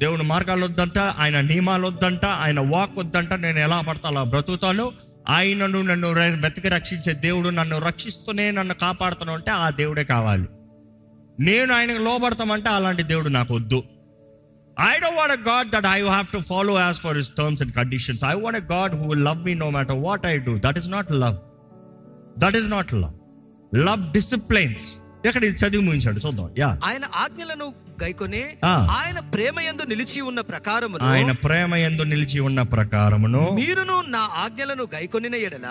దేవుని 0.00 0.22
మార్గాలు 0.22 0.64
వద్దంట 0.64 0.98
ఆయన 0.98 1.40
నియమాలు 1.40 1.86
వద్దంట 1.86 2.24
ఆయన 2.24 2.60
వాక్ 2.60 2.98
వద్దంట 2.98 3.32
నేను 3.32 3.58
ఎలా 3.58 3.80
పడతా 3.80 4.08
అలా 4.08 4.22
బ్రతుకుతాను. 4.22 4.92
ఆయనను 5.28 5.82
నన్ను 5.82 6.12
బ్రతికి 6.12 6.68
రక్షించే 6.68 7.12
దేవుడు 7.12 7.48
నన్ను 7.48 7.78
రక్షిస్తూనే 7.78 8.50
నన్ను 8.50 8.74
కాపాడుతాను 8.74 9.34
అంటే 9.34 9.50
ఆ 9.50 9.70
దేవుడే 9.70 10.04
కావాలి. 10.04 10.46
నేను 11.40 11.74
ఆయనకు 11.74 12.02
లోబడతామంటే 12.02 12.68
అలాంటి 12.68 13.02
దేవుడు 13.02 13.28
నాకు 13.28 13.54
వద్దు 13.54 13.82
I 14.80 14.98
don't 14.98 15.18
want 15.18 15.30
a 15.30 15.38
God 15.40 15.76
that 15.76 16.02
I 16.02 16.26
to 16.32 16.38
follow 16.38 16.74
follow 16.74 16.92
for 16.92 17.16
for 17.16 17.34
terms 17.38 17.62
and 17.62 17.74
conditions 17.74 18.24
I 18.24 18.34
I 18.34 18.62
God 18.72 18.94
a 18.94 19.18
love 19.18 19.44
me 19.44 19.54
no 19.54 19.70
matter 19.70 19.96
what 19.96 20.26
I 20.26 20.36
do 20.36 20.58
that 20.58 20.78
is 20.78 20.88
not 20.88 21.12
love 21.12 21.36
that 22.40 22.54
not 22.54 22.70
not 22.70 22.94
love 22.94 23.12
love 23.74 24.00
not 24.00 24.16
love. 24.36 24.80
ఎక్కడ 25.26 25.44
ఇది 25.44 25.66
చదివి 25.66 25.82
ముగించాడు? 25.82 26.20
చూద్దాం. 26.26 26.54
Yeah 26.58 26.80
ఆయన 26.84 27.02
ఆజ్ఞలను 27.16 27.74
గైకొని. 28.02 28.42
ఆయన 28.98 29.18
ప్రేమయందు 29.34 29.84
నిలిచి 29.92 30.20
ఉన్న 30.20 30.40
ప్రకారమును 30.40 31.02
ఆయన 31.10 31.32
ప్రేమ 31.44 31.74
ఎందు 31.88 32.02
నిలిచి 32.02 32.38
ఉన్న 32.40 32.62
ప్రకారమును 32.74 33.42
మీరును 33.60 33.96
నా 34.14 34.22
ఆజ్ఞలను 34.44 34.84
గైకొనిన 34.94 35.34
ఎడల 35.48 35.66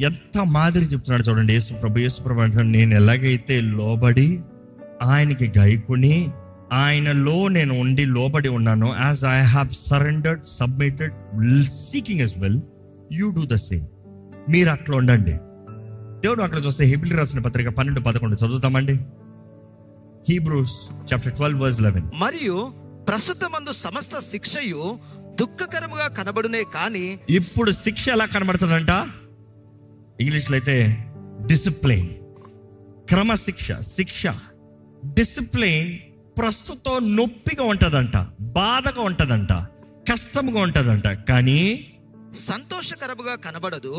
ఎంత 0.00 0.36
మాదిరి 0.56 0.84
చెప్తున్నాడు 0.84 1.26
చూడండి 1.28 1.52
యేసు 1.52 1.74
ప్రభు. 1.74 1.98
యేసు 1.98 2.22
ప్రభు 2.22 2.40
అంటున్నాడు 2.40 2.72
నేను 2.78 2.94
ఎలాగైతే 2.94 3.60
లోబడి 3.80 4.28
ఆయనకి 5.02 5.52
గైకుని 5.58 6.14
ఆయనలో 6.72 7.48
నేను 7.48 7.72
ఉండి 7.80 8.04
లోబడి 8.16 8.48
ఉన్నాను 8.48 8.88
as 9.04 9.24
I 9.24 9.40
have 9.54 9.70
surrendered 9.88 10.44
submitted 10.58 11.14
seeking 11.90 12.20
as 12.20 12.38
well 12.38 12.60
you 13.12 13.26
do 13.30 13.44
the 13.46 13.58
same 13.68 13.86
మీరు 14.48 14.70
అట్లా 14.70 14.96
ఉండండి. 14.96 15.34
దేవుడు 16.24 16.42
అక్కడ 16.42 16.58
చూస్తే 16.66 16.84
హిబ్రి 16.84 17.16
రాసిన 17.16 17.40
పత్రిక 17.40 17.68
పన్నెండు 17.68 18.00
పదకొండు 18.00 18.36
చదువుతామండి. 18.42 18.94
Hebrews 20.28 20.74
chapter 21.12 21.32
twelve 21.32 21.60
verse 21.60 21.80
eleven 21.80 22.10
మరియు 22.14 22.74
ప్రస్తుతమందు 23.08 23.72
సమస్త 23.72 24.18
శిక్షయు 24.18 24.98
దుఃఖకరముగా 25.40 26.08
కనబడునే 26.08 26.62
కాని 26.74 27.18
ఇప్పుడు 27.30 27.70
శిక్ష 27.72 28.08
ఎలా 28.08 28.26
కనబడుతుందంట? 28.26 28.90
ఇంగ్లీష్లో 30.20 30.54
అయితే 30.54 30.76
డిసిప్లైన్ 31.46 32.08
క్రమశిక్ష 33.08 33.72
శిక్ష. 33.72 34.22
డిసిప్లైన్ 35.04 35.98
ప్రస్తుతం 36.38 37.16
నొప్పిగా 37.16 37.64
ఉంటదంట 37.64 38.16
బాధగా 38.40 39.02
ఉంటదంట 39.02 39.52
కష్టంగా 40.10 40.60
ఉంటదంట. 40.60 41.08
కానీ 41.08 41.60
సంతోషకరముగా 42.38 43.34
కనబడదు. 43.34 43.94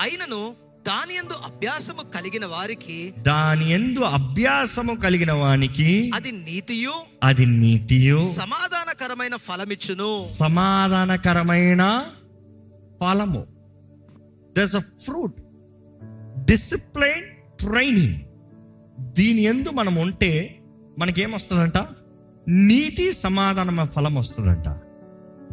అయినను 0.00 0.54
దాని 0.86 1.14
యందు 1.14 1.32
అభ్యాసము 1.44 2.02
కలిగిన 2.10 2.46
వారికి 2.46 3.14
దాని 3.18 3.70
ఎందు 3.70 4.00
అభ్యాసము 4.00 4.94
కలిగిన 4.94 5.32
వానికి 5.32 6.10
అది 6.14 6.32
నీతియు 6.32 6.92
అది 7.22 7.46
నీతియు. 7.46 8.20
సమాధానకరమైన 8.32 9.36
ఫలమిచ్చును. 9.36 10.26
సమాధానకరమైన 10.38 12.06
ఫలము. 13.00 13.46
Thus 14.58 14.76
a 14.76 14.78
fruit 14.78 15.34
discipline 16.44 17.24
training 17.58 18.20
దీని 19.12 19.42
ఎందు 19.42 19.68
మనం 19.68 19.94
ఉంటే 19.96 20.60
మనకేమొస్తుందంట? 20.98 21.78
నీతి 22.48 23.12
సమాధానం 23.12 23.86
ఫలం 23.86 24.14
వస్తుందంట 24.14 24.80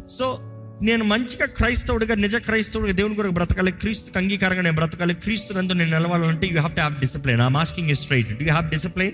సో 0.06 0.38
నేను 0.82 1.04
మంచిగా 1.04 1.46
క్రైస్తవుడిగా 1.46 2.14
నిజ 2.14 2.36
క్రైస్తవుడిగా 2.36 2.94
దేవుని 2.94 3.14
కొరకు 3.14 3.32
బ్రతకాలి 3.32 3.72
క్రీస్తు 3.72 4.18
అంగీకారంగా 4.18 4.62
నేను 4.62 4.74
బ్రతకాలి 4.74 5.14
క్రీస్తు 5.14 5.54
నందు 5.54 5.72
నేను 5.72 5.98
నిలవాలంటే 5.98 6.46
you 6.46 6.52
have 6.52 6.70
to 6.70 6.80
have 6.80 7.00
discipline 7.00 7.52
masking 7.52 7.88
is 7.88 8.00
straight 8.00 8.42
you 8.42 8.48
have 8.48 8.70
discipline 8.70 9.12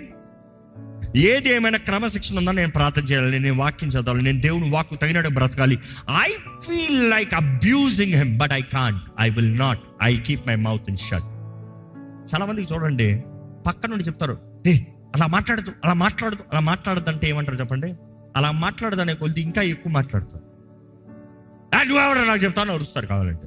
ఏది 1.16 1.48
ఏమైనా 1.48 1.78
క్రమశిక్షణ 1.78 2.38
ఉందా 2.38 2.52
నేను 2.52 2.72
ప్రార్థన 2.72 3.02
చేయాలి 3.02 3.40
నేను 3.40 3.56
వాక్యం 3.56 3.90
చదవాలి 3.90 4.22
నేను 4.22 4.40
దేవుని 4.40 4.70
వాక్కు 4.70 4.94
తగినట్టు 4.94 5.30
బ్రతకాలి. 5.30 5.78
I 6.22 6.30
feel 6.66 7.10
like 7.10 7.34
abusing 7.34 8.12
him 8.12 8.38
but 8.38 8.52
I 8.52 8.60
can't 8.60 9.02
I 9.20 9.30
will 9.30 9.58
not 9.58 9.80
I 10.02 10.16
keep 10.16 10.48
my 10.48 10.54
mouth 10.54 10.84
in 10.88 10.96
shut 10.96 11.28
చాలా 12.34 12.44
మందికి 12.44 12.74
చూడండి 12.74 13.22
పక్క 13.66 13.86
నుండి 13.86 14.04
చెప్తారు 14.04 14.38
ఏ 14.66 14.76
అలా 15.14 15.26
మాట్లాడదు 15.26 15.72
అలా 15.84 15.92
మాట్లాడదు 15.92 16.44
అలా 16.52 16.60
మాట్లాడదు 16.60 17.10
అంటే 17.10 17.28
ఏమంటారు 17.28 17.56
చెప్పండి? 17.56 17.94
అలా 18.36 18.50
మాట్లాడదనే 18.50 19.14
కొద్ది 19.14 19.40
ఇంకా 19.40 19.62
ఎక్కువ 19.62 19.92
మాట్లాడతారు. 19.92 20.53
నువ్వెవరో 21.82 22.24
నాకు 22.24 22.44
చెప్తాను 22.44 22.72
అరుస్తారు 22.72 23.06
కావాలంటే. 23.06 23.46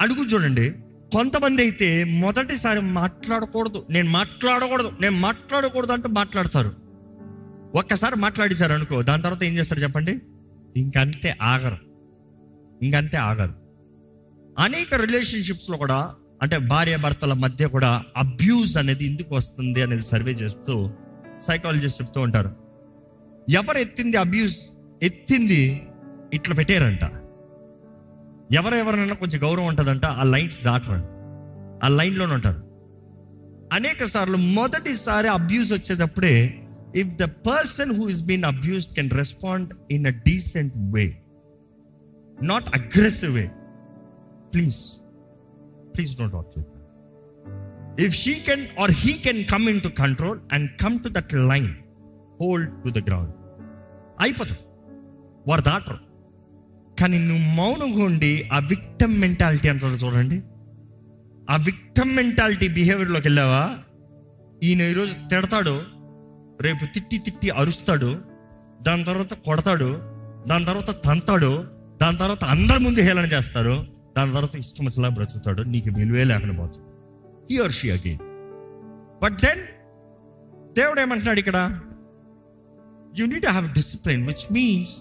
అడుగు 0.00 0.26
చూడండి. 0.26 0.70
కొంతమంది 1.12 1.62
అయితే 1.62 2.04
మొదటిసారి 2.04 2.80
మాట్లాడకూడదు. 2.80 3.86
నేను 3.90 4.10
మాట్లాడకూడదు. 4.10 4.92
నేను 5.00 5.16
మాట్లాడకూడదు 5.16 5.92
అంటే 5.92 6.08
మాట్లాడతారు. 6.08 6.72
ఒక్కసారి 7.74 8.16
మాట్లాడేశారు 8.16 8.72
అనుకో 8.72 9.02
దాని 9.02 9.22
తర్వాత 9.22 9.44
ఏం 9.44 9.52
చేస్తారు 9.52 9.80
చెప్పండి? 9.80 10.18
ఇంకంతే 10.76 11.36
ఆగరు. 11.42 11.78
ఇంకంతే 12.82 13.16
ఆగరు. 13.16 13.54
అనేక 14.58 14.94
రిలేషన్షిప్స్లో 14.94 15.78
కూడా 15.78 16.14
అంటే 16.42 16.58
భార్య 16.58 16.96
భర్తల 16.96 17.32
మధ్య 17.32 17.66
కూడా 17.66 18.02
అబ్యూజ్ 18.16 18.76
అనేది 18.76 19.04
ఎందుకు 19.04 19.34
వస్తుంది 19.34 19.82
అనేది 19.82 20.02
సర్వే 20.02 20.32
చేస్తూ 20.32 20.90
సైకాలజిస్ట్ 21.42 22.02
చెప్తూ 22.02 22.20
ఉంటారు. 22.20 22.56
ఎవరు 23.50 23.78
ఎత్తింది 23.78 24.16
అబ్యూస్ 24.16 24.66
ఎత్తింది 25.02 25.82
ఇట్లా 26.34 26.54
పెట్టారంట. 26.54 27.04
ఎవరెవరైనా 28.54 29.14
కొంచెం 29.14 29.42
గౌరవం 29.42 29.66
ఉంటుందంట 29.66 30.04
ఆ 30.04 30.22
లైన్స్ 30.22 30.64
దాటరండి. 30.64 31.06
ఆ 31.84 31.88
లైన్లోనే 31.88 32.34
ఉంటారు. 32.34 32.64
అనేక 33.72 34.04
సార్లు 34.04 34.36
మొదటిసారి 34.36 35.28
abuse 35.28 35.72
వచ్చేటప్పుడే 35.72 36.60
if 36.96 37.14
the 37.14 37.22
person 37.22 37.92
who 37.92 38.08
is 38.08 38.26
been 38.26 38.44
abused 38.44 38.92
can 38.92 39.10
respond 39.10 39.74
in 39.90 40.06
a 40.06 40.10
decent 40.10 40.72
way 40.76 41.22
not 42.42 42.76
aggressive 42.76 43.34
way 43.34 43.50
please 44.54 44.76
please 45.96 46.18
don't 46.18 46.34
what 46.34 46.64
if 48.00 48.14
she 48.14 48.34
can 48.34 48.66
or 48.80 48.90
he 48.92 49.12
can 49.12 49.44
come 49.44 49.68
in 49.68 49.80
to 49.80 49.88
control 49.88 50.40
and 50.52 50.70
come 50.82 50.98
to 50.98 51.08
that 51.08 51.34
line 51.34 51.74
hold 52.40 52.82
to 52.84 53.00
the 53.00 53.06
ground 53.06 53.32
అయిపోతుంది. 54.20 54.58
వారు 55.48 55.60
దాటరు. 55.60 56.13
కానీ 57.00 57.18
నువ్వు 57.18 57.54
మౌనంగా 57.54 58.04
ఉండి 58.04 58.48
ఆ 58.52 58.58
victim 58.58 59.20
mentality 59.20 59.68
అంటారు 59.68 59.92
చూడండి. 59.94 60.36
ఆ 61.50 61.56
విక్టమ్ 61.56 62.16
మెంటాలిటీ 62.16 62.68
బిహేవియర్లోకి 62.68 63.28
వెళ్ళావా? 63.28 63.62
ఈయన 64.62 64.80
ఈరోజు 64.82 65.12
తిడతాడు 65.28 65.74
రేపు 66.60 66.84
తిట్టి 66.94 67.18
తిట్టి 67.18 67.50
అరుస్తాడు 67.50 68.10
దాని 68.82 69.04
తర్వాత 69.04 69.34
కొడతాడు 69.46 69.88
దాని 70.46 70.64
తర్వాత 70.64 70.90
తంతాడు 71.04 71.50
దాని 72.02 72.18
తర్వాత 72.18 72.44
అందరి 72.44 72.78
ముందు 72.78 73.00
హేళన 73.00 73.24
చేస్తారు 73.24 73.74
దాని 74.16 74.32
తర్వాత 74.32 74.56
ఇష్టం 74.56 74.84
వచ్చేలా 74.86 75.08
బ్రతుకుతాడు 75.08 75.62
నీకు 75.62 75.90
విలువే 75.90 76.24
లేకుండా 76.24 76.56
పోవచ్చు 76.58 76.80
he 77.50 77.62
or 77.62 77.72
she 77.72 77.90
again 77.90 78.22
but 79.22 79.38
then 79.42 79.62
దేవుడు 80.72 81.00
ఏమంటున్నాడు 81.00 81.38
ఇక్కడ? 81.38 81.58
You 83.18 83.26
need 83.26 83.46
have 83.46 83.74
discipline 83.74 84.26
which 84.26 84.52
means 84.52 84.94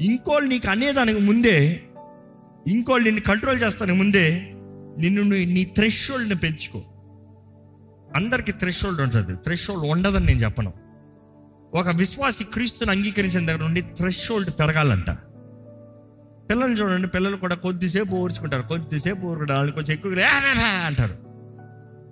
ఇంకోళ్ళు 0.00 0.48
నీకు 0.48 0.70
అనేదానికి 0.70 1.20
ముందే 1.20 1.82
ఇంకోళ్ళు 2.66 3.04
నిన్ను 3.04 3.22
కంట్రోల్ 3.22 3.62
చేస్తానికి 3.62 3.98
ముందే 3.98 4.40
నిన్ను 4.98 5.22
నువ్వు 5.22 5.44
నీ 5.44 5.64
థ్రెషోల్డ్ని 5.64 6.34
పెంచుకో. 6.34 6.84
అందరికి 8.16 8.52
థ్రెషోల్డ్ 8.52 9.00
ఉంటుంది. 9.00 9.32
థ్రెషోల్డ్ 9.34 9.86
ఉండదని 9.86 10.26
నేను 10.26 10.38
చెప్పను. 10.38 10.72
ఒక 11.74 11.88
విశ్వాసి 11.88 12.44
క్రీస్తుని 12.44 12.90
అంగీకరించిన 12.90 13.46
దగ్గర 13.46 13.60
నుండి 13.60 13.80
థ్రెషోల్డ్ 13.80 14.50
పెరగాలంట. 14.50 15.10
పిల్లల్ని 16.50 16.80
చూడండి 16.80 17.08
పిల్లలు 17.08 17.36
కూడా 17.36 17.54
కొద్దిసేపు 17.54 18.16
ఊర్చుకుంటారు. 18.16 18.62
కొద్దిసేపు 18.62 19.26
ఊరుకుంటారు. 19.26 19.70
కొంచెం 19.70 19.92
ఎక్కువ 19.92 20.12
అంటారు. 20.86 21.18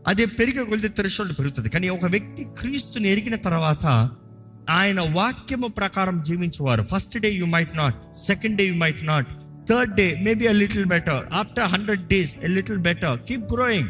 అదే 0.07 0.25
పెరిగే 0.25 0.65
కొద్ది 0.65 0.89
థ్రెషోల్డ్ 0.89 1.39
పెరుగుతుంది. 1.39 1.69
కానీ 1.69 1.89
ఒక 1.89 2.05
వ్యక్తి 2.05 2.47
క్రీస్తుని 2.59 3.09
ఎరిగిన 3.09 3.37
తర్వాత 3.37 4.11
ఆయన 4.71 5.01
వాక్యము 5.01 5.69
ప్రకారం 5.69 6.23
జీవించేవారు. 6.23 6.83
First 6.83 7.19
day 7.19 7.31
you 7.31 7.47
might 7.47 7.77
not 7.77 7.97
second 8.17 8.57
day 8.57 8.65
you 8.65 8.75
might 8.75 9.07
not 9.07 9.27
third 9.69 9.95
day 9.95 10.21
maybe 10.25 10.47
a 10.47 10.53
little 10.53 10.85
better 10.85 11.25
after 11.33 11.65
hundred 11.65 12.07
days 12.07 12.37
a 12.43 12.49
little 12.49 12.79
better 12.79 13.21
keep 13.21 13.53
growing 13.53 13.89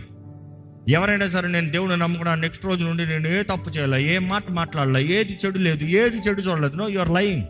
ఎవరైనా 0.89 1.29
సరే 1.29 1.49
నేను 1.49 1.71
దేవుని 1.71 1.97
నమ్ముకున్నాను 1.97 2.41
నెక్స్ట్ 2.41 2.65
రోజు 2.65 2.85
నుండి 2.85 3.07
నేను 3.07 3.29
ఏ 3.29 3.43
తప్పు 3.43 3.71
చేయాలా 3.71 3.99
ఏ 3.99 4.19
మాట 4.19 4.51
మాట్లాడాలా 4.51 4.99
ఏది 4.99 5.39
చెడు 5.47 5.59
లేదు 5.59 5.85
ఏది 5.85 6.17
చెడు 6.17 6.41
చూడలేదు. 6.41 6.77
నో 6.77 6.89
యువర్ 6.89 7.11
లయింగ్ 7.11 7.45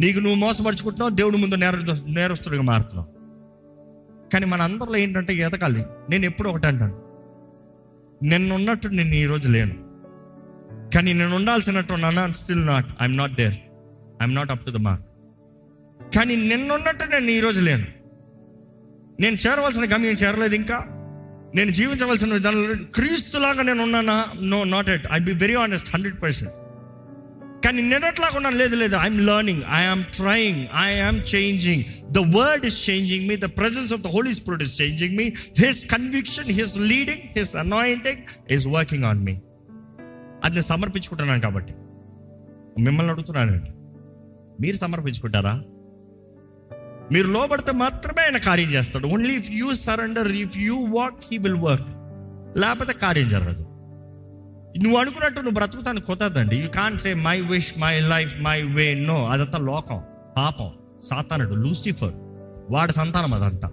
నీకు 0.00 0.18
నువ్వు 0.18 0.34
మోసపరుచుకుంటున్నావు 0.34 1.10
దేవుడి 1.10 1.36
ముందు 1.36 1.54
నేర 1.54 1.96
నేరస్తుడిగా 2.08 2.62
మారుతున్నావు. 2.62 3.08
కానీ 4.32 4.46
మన 4.46 4.62
అందరిలో 4.62 4.96
ఏంటంటే 4.96 5.34
ఎదగాలి. 5.34 5.84
నేను 6.10 6.24
ఎప్పుడు 6.24 6.48
ఒకటి 6.48 6.66
అంటాను. 6.66 7.02
నిన్నున్నట్టు 8.22 8.88
నేను 8.88 9.14
ఈ 9.14 9.26
రోజు 9.26 9.48
లేను. 9.48 9.85
కానీ 10.94 11.12
నేను 11.12 11.34
ఉండాల్సినట్టు 11.34 11.92
ఉన్నాను 11.92 12.32
still 12.32 12.66
not 12.66 12.86
I'm 13.02 13.16
not 13.16 13.34
there 13.34 13.54
I'm 14.22 14.34
not 14.34 14.50
up 14.50 14.66
to 14.66 14.70
the 14.70 14.76
mark 14.76 15.04
కానీ 16.14 16.36
నిన్నున్నట్టు 16.36 17.04
నేను 17.04 17.30
ఈరోజు 17.30 17.60
లేను. 17.60 17.86
నేను 19.20 19.36
చేరవలసిన 19.36 19.84
గమ్యం 19.84 20.12
చేరలేదు 20.12 20.54
ఇంకా. 20.54 20.78
నేను 21.54 21.70
జీవించవలసిన 21.70 22.32
విధానంలో 22.32 22.74
క్రీస్తులాగా 22.94 23.62
నేను 23.62 23.82
ఉన్నానా? 23.82 24.26
No 24.40 24.64
not 24.64 24.90
at 24.90 25.06
I 25.12 25.18
be 25.18 25.32
very 25.32 25.54
honest 25.54 25.90
hundred 25.94 26.22
percent 26.22 26.54
కానీ 27.64 27.82
నిన్నట్లాగా 27.82 28.36
ఉన్నాను? 28.36 28.56
లేదు 28.56 28.76
లేదు. 28.76 28.96
I'm 28.96 29.26
learning 29.26 29.62
I'm 29.72 30.04
trying 30.04 30.66
I'm 30.82 31.20
changing 31.34 31.84
the 32.10 32.18
word 32.18 32.66
is 32.66 32.90
changing 32.90 33.28
me 33.28 33.36
the 33.36 33.44
presence 33.44 33.92
of 33.92 34.00
the 34.00 34.06
holy 34.06 34.34
spirit 34.34 34.62
is 34.62 34.82
changing 34.82 35.16
me 35.16 35.32
his 35.58 35.86
conviction 35.86 36.50
his 36.50 36.78
leading 36.78 37.22
his 37.36 37.56
anointing 37.56 38.18
is 38.50 38.66
working 38.66 39.04
on 39.04 39.24
me 39.24 39.36
అది 40.44 40.54
నేను 40.54 40.64
సమర్పించుకుంటున్నాను 40.64 41.40
కాబట్టి. 41.40 41.74
మిమ్మల్ని 42.82 43.12
అడుగుతున్నానండి 43.12 43.70
మీరు 44.60 44.76
సమర్పించుకుంటారా? 44.76 45.62
మీరు 47.12 47.26
లోబడితే 47.26 47.72
మాత్రమే 47.72 48.22
ఆయన 48.22 48.36
కార్యం 48.36 48.70
చేస్తాడు. 48.70 49.06
Only 49.06 49.34
if 49.34 49.50
you 49.50 49.74
surrender 49.74 50.28
if 50.28 50.58
you 50.58 50.74
walk 50.74 51.14
he 51.32 51.38
will 51.38 51.54
work 51.54 51.86
లేకపోతే 52.58 52.92
కార్యం 52.92 53.28
జరగదు. 53.28 53.62
నువ్వు 54.84 54.98
అనుకున్నట్టు 54.98 55.40
నువ్వు 55.40 55.54
బ్రతుకుతాను 55.54 56.00
కొత్తదండి. 56.00 56.56
You 56.56 56.68
can 56.68 56.98
say 56.98 57.14
my 57.14 57.40
wish 57.40 57.74
my 57.78 58.00
life 58.00 58.40
my 58.40 58.62
way 58.62 58.94
no 58.94 59.26
అదంతా 59.26 59.58
లోకం 59.58 60.02
పాపం 60.36 60.70
సాతానుడు 61.10 61.54
లూసిఫర్ 61.54 62.12
వాడి 62.70 62.92
సంతానం 62.92 63.34
అదంతా. 63.34 63.68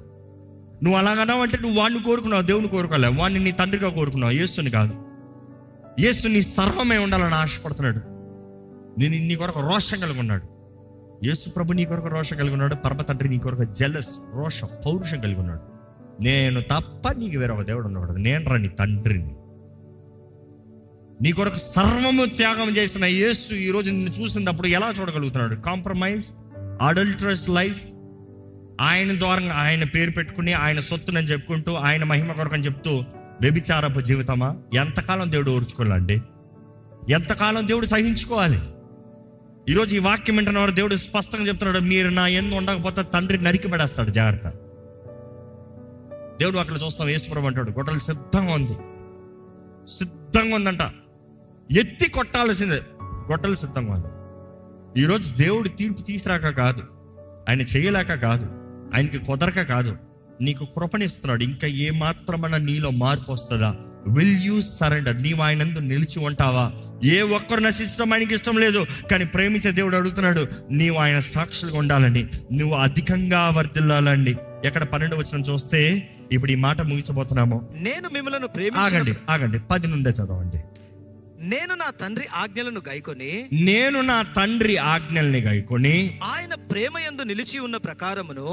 నువ్వు 0.83 0.95
అలాగన్నావు 0.95 1.41
అంటే 1.41 1.57
నువ్వు 1.57 1.79
వాడిని 1.79 2.03
కోరుకున్నావు 2.03 2.41
దేవుని 2.41 2.67
కోరుకోలేవు. 2.67 3.15
వాడిని 3.15 3.39
నీ 3.39 3.51
తండ్రిగా 3.51 3.89
కోరుకున్నావు. 3.89 4.31
యేసుని 4.31 4.69
కాదు. 4.69 4.93
యేసు 5.99 6.27
నీ 6.27 6.41
సర్వమే 6.41 6.97
ఉండాలని 6.97 7.35
ఆశపడుతున్నాడు. 7.35 7.99
నేను 8.99 9.27
నీ 9.27 9.35
కొరకు 9.35 9.59
రోషం 9.59 9.99
కలిగి 9.99 10.19
ఉన్నాడు. 10.19 10.47
యేసు 11.25 11.49
ప్రభు 11.49 11.73
నీ 11.73 11.85
కొరకు 11.85 12.07
రోషం 12.07 12.37
కలిగి 12.37 12.53
ఉన్నాడు. 12.53 12.75
పరమ 12.75 13.01
తండ్రి 13.01 13.29
నీ 13.29 13.37
కొరకు 13.37 13.63
జెలస్ 13.63 14.09
రోషం 14.35 14.67
పౌరుషం 14.85 15.21
కలిగి 15.21 15.39
ఉన్నాడు. 15.39 15.61
నేను 16.23 16.61
తప్ప 16.61 17.11
నీకు 17.11 17.37
వేరొక 17.37 17.61
దేవుడు 17.61 17.87
ఉన్నాడు 17.87 18.11
నేను 18.11 18.49
రా 18.49 18.57
నీ 18.57 18.67
తండ్రిని. 18.67 19.35
నీ 21.21 21.31
కొరకు 21.31 21.57
సర్వము 21.57 22.25
త్యాగం 22.25 22.69
చేసిన 22.69 23.05
యేసు 23.05 23.53
ఈ 23.53 23.71
రోజు 23.71 23.91
నిన్ను 23.91 24.11
చూసినప్పుడు 24.11 24.67
ఎలా 24.67 24.93
చూడగలుగుతున్నాడు? 25.01 25.61
కాంప్రమైజ్ 25.61 26.25
అడల్ట్రస్ 26.81 27.49
లైఫ్ 27.49 27.81
ఆయన 28.81 29.19
ద్వారా 29.19 29.53
ఆయన 29.53 29.83
పేరు 29.83 30.11
పెట్టుకుని 30.11 30.53
ఆయన 30.53 30.79
సొత్తునని 30.79 31.27
చెప్పుకుంటూ 31.27 31.73
ఆయన 31.73 32.03
మహిమ 32.03 32.31
కొరకు 32.31 32.53
అని 32.53 32.65
చెప్తూ 32.65 33.03
వ్యభిచారపు 33.41 33.99
జీవితమా? 33.99 34.57
ఎంతకాలం 34.73 35.31
దేవుడు 35.31 35.51
ఓర్చుకోవాలండి? 35.51 36.21
ఎంతకాలం 37.09 37.67
దేవుడు 37.67 37.85
సహించుకోవాలి? 37.85 38.61
ఈరోజు 39.69 39.95
ఈ 39.95 39.99
వాక్యం 39.99 40.35
వింటున్నవారు 40.35 40.71
దేవుడు 40.71 40.95
స్పష్టంగా 40.95 41.47
చెప్తున్నాడు 41.47 41.79
మీరు 41.79 42.09
నా 42.09 42.27
ఎందు 42.27 42.55
ఉండకపోతే 42.55 43.03
తండ్రి 43.03 43.43
నరికి 43.43 43.67
పడేస్తాడు. 43.67 44.09
జాగ్రత్త. 44.09 44.47
దేవుడు 46.39 46.57
అక్కడ 46.57 46.77
చూస్తాం 46.85 47.09
యేసుప్రభు 47.09 47.45
అంటాడు 47.45 47.69
గొడ్డలు 47.69 47.99
సిద్ధంగా 47.99 48.53
ఉంది. 48.53 48.73
సిద్ధంగా 49.91 50.55
ఉందంట. 50.55 50.81
ఎత్తి 51.77 52.09
కొట్టాల్సిందే. 52.09 52.81
గొడ్డలు 53.03 53.55
సిద్ధంగా 53.55 53.93
ఉంది. 53.93 54.07
ఈరోజు 55.01 55.43
దేవుడు 55.43 55.67
తీర్పు 55.67 56.01
తీసిరాక 56.01 56.49
కాదు. 56.49 56.81
ఆయన 57.49 57.61
చేయలేక 57.61 58.13
కాదు. 58.13 58.45
ఆయనకి 58.95 59.17
కుదరక 59.17 59.61
కాదు. 59.61 59.97
నీకు 60.43 60.65
కృపణిస్తున్నాడు 60.65 61.43
ఇంకా 61.43 61.67
ఏ 61.67 61.89
మాత్రమన్నా 61.89 62.57
నీలో 62.57 62.89
మార్పు 62.89 63.31
వస్తుందా? 63.31 63.75
విల్ 64.07 64.41
యూ 64.41 64.61
సరెండర్ 64.61 65.23
నీవు 65.23 65.41
ఆయనందు 65.41 65.79
నిలిచి 65.79 66.19
ఉంటావా? 66.19 66.71
ఏ 67.03 67.21
ఒక్కరు 67.21 67.59
నశిష్టం 67.59 68.13
ఆయనకి 68.13 68.33
ఇష్టం 68.33 68.57
లేదు. 68.57 68.85
కానీ 69.11 69.25
ప్రేమించే 69.25 69.71
దేవుడు 69.71 69.97
అడుగుతున్నాడు 69.97 70.47
నీవు 70.71 70.97
ఆయన 70.97 71.19
సాక్షులుగా 71.19 71.77
ఉండాలని 71.77 72.27
నువ్వు 72.53 72.75
అధికంగా 72.75 73.49
వర్దిల్లాలండి 73.49 74.37
ఎక్కడ 74.65 74.83
పన్నెండు 74.83 75.15
వచ్చిన 75.15 75.41
చూస్తే 75.41 76.09
ఇప్పుడు 76.31 76.51
ఈ 76.51 76.55
మాట 76.55 76.81
ముగించబోతున్నాము. 76.81 77.69
నేను 77.81 78.09
మిమ్మలను 78.13 78.47
ఆగండి 78.77 79.13
ఆగండి. 79.29 79.59
పది 79.59 79.87
నుండే 79.87 80.09
చదవండి. 80.09 80.57
నేను 81.43 81.73
నా 81.75 81.87
తండ్రి 82.01 82.25
ఆజ్ఞలను 82.33 82.81
గైకొని 82.87 83.31
నేను 83.51 84.01
నా 84.01 84.17
తండ్రి 84.37 84.77
ఆజ్ఞల్ని 84.91 85.41
గైకొని 85.41 85.95
ఆయన 86.23 86.53
ప్రేమ 86.71 86.99
యందు 86.99 87.23
నిలిచి 87.23 87.59
ఉన్న 87.59 87.77
ప్రకారమును 87.77 88.47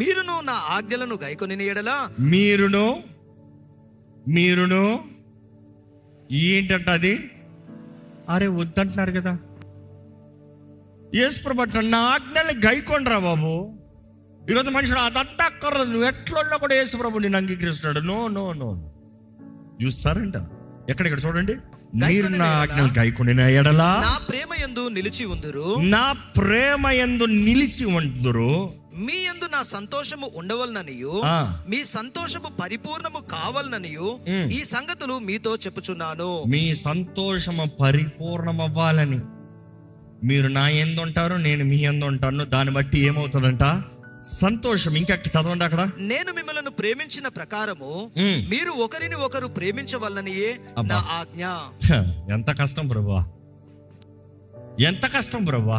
మీరును 0.00 0.36
నా 0.40 0.56
ఆజ్ఞలను 0.76 1.16
గైకొని 1.24 1.64
ఎడలా 1.64 1.96
మీరును 2.32 2.86
మీరును 4.28 4.82
ఏంటంట 6.48 6.88
అది 6.90 7.14
అరే 8.28 8.46
వద్దంటున్నారు 8.58 9.12
కదా. 9.12 9.32
యేసుప్రభు 11.14 11.80
నా 11.94 12.00
ఆజ్ఞల్ని 12.14 12.54
గైకొండ్రా 12.66 13.18
బాబు? 13.18 13.52
ఈరోజు 14.50 14.70
మనుషుడు 14.70 15.00
అదంతా 15.00 15.44
అక్కర్లేదు. 15.44 15.90
నువ్వు 15.90 16.06
ఎట్లున్నా 16.08 16.56
కూడా 16.56 16.74
యేసుప్రభు 16.74 17.18
నేను 17.18 17.36
అంగీకరిస్తున్నాడు. 17.36 18.00
నో 18.10 18.28
నో 18.28 18.44
నో 18.52 18.70
సరెండర్ 20.02 20.46
ఎక్కడెక్కడ 20.90 21.20
చూడండి? 21.26 21.54
మీరు 21.94 22.28
నా 22.40 22.46
ఆజ్ఞలు 22.60 22.92
గైకొని 22.98 23.32
ఎడలా? 23.54 23.88
నా 24.04 24.12
ప్రేమ 24.28 24.50
యందు 24.62 24.82
నిలిచి 24.88 25.24
ఉందురు. 25.24 25.68
నా 25.94 26.04
ప్రేమ 26.12 26.88
యందు 26.88 27.24
నిలిచి 27.24 27.84
ఉంటురు 27.84 28.52
మీ 28.96 29.16
యందు 29.26 29.46
నా 29.52 29.60
సంతోషము 29.62 30.30
ఉండవలననియు. 30.34 31.12
మీ 31.68 31.84
సంతోషము 31.84 32.50
పరిపూర్ణము 32.62 33.20
కావాలననియు. 33.30 34.08
ఈ 34.58 34.60
సంగతులు 34.64 35.18
మీతో 35.28 35.52
చెప్పుచున్నాను. 35.56 36.30
మీ 36.48 36.74
సంతోషము 36.74 37.66
పరిపూర్ణమవ్వాలని. 37.80 39.20
మీరు 40.24 40.48
నా 40.48 40.68
ఎందు 40.68 41.00
ఉంటారు 41.00 41.34
నేను 41.34 41.64
మీ 41.64 41.76
ఎందు 41.76 42.04
ఉంటాను 42.04 42.44
దాన్ని 42.44 42.74
బట్టి 42.74 42.98
ఏమవుతుందంట? 43.00 43.64
సంతోషం. 44.26 44.94
ఇంకా 44.96 45.14
చదవండి 45.14 45.64
అక్కడ? 45.64 45.90
నేను 45.98 46.32
మిమ్మలను 46.32 46.70
ప్రేమించిన 46.70 47.28
ప్రకారము. 47.28 48.10
మీరు 48.48 48.70
ఒకరిని 48.70 49.14
ఒకరు 49.14 49.46
ప్రేమించవలనయే 49.46 50.60
అబ్బా. 50.78 50.94
నా 50.94 51.04
ఆజ్ఞ. 51.10 51.44
ఎంత 52.32 52.60
కష్టం 52.60 52.88
ప్రభా. 52.88 53.26
ఎంత 54.80 55.06
కష్టం 55.06 55.44
ప్రభా. 55.44 55.78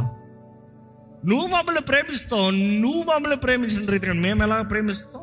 నువ్వు 1.25 1.47
మమ్మల్ని 1.47 1.81
ప్రేమిస్తావు 1.81 2.49
నువ్వు 2.49 3.03
మమ్మల్ని 3.03 3.37
ప్రేమించిన 3.37 3.89
రీతిగా 3.89 4.13
మేము 4.13 4.43
ఎలా 4.43 4.61
ప్రేమిస్తాం? 4.61 5.21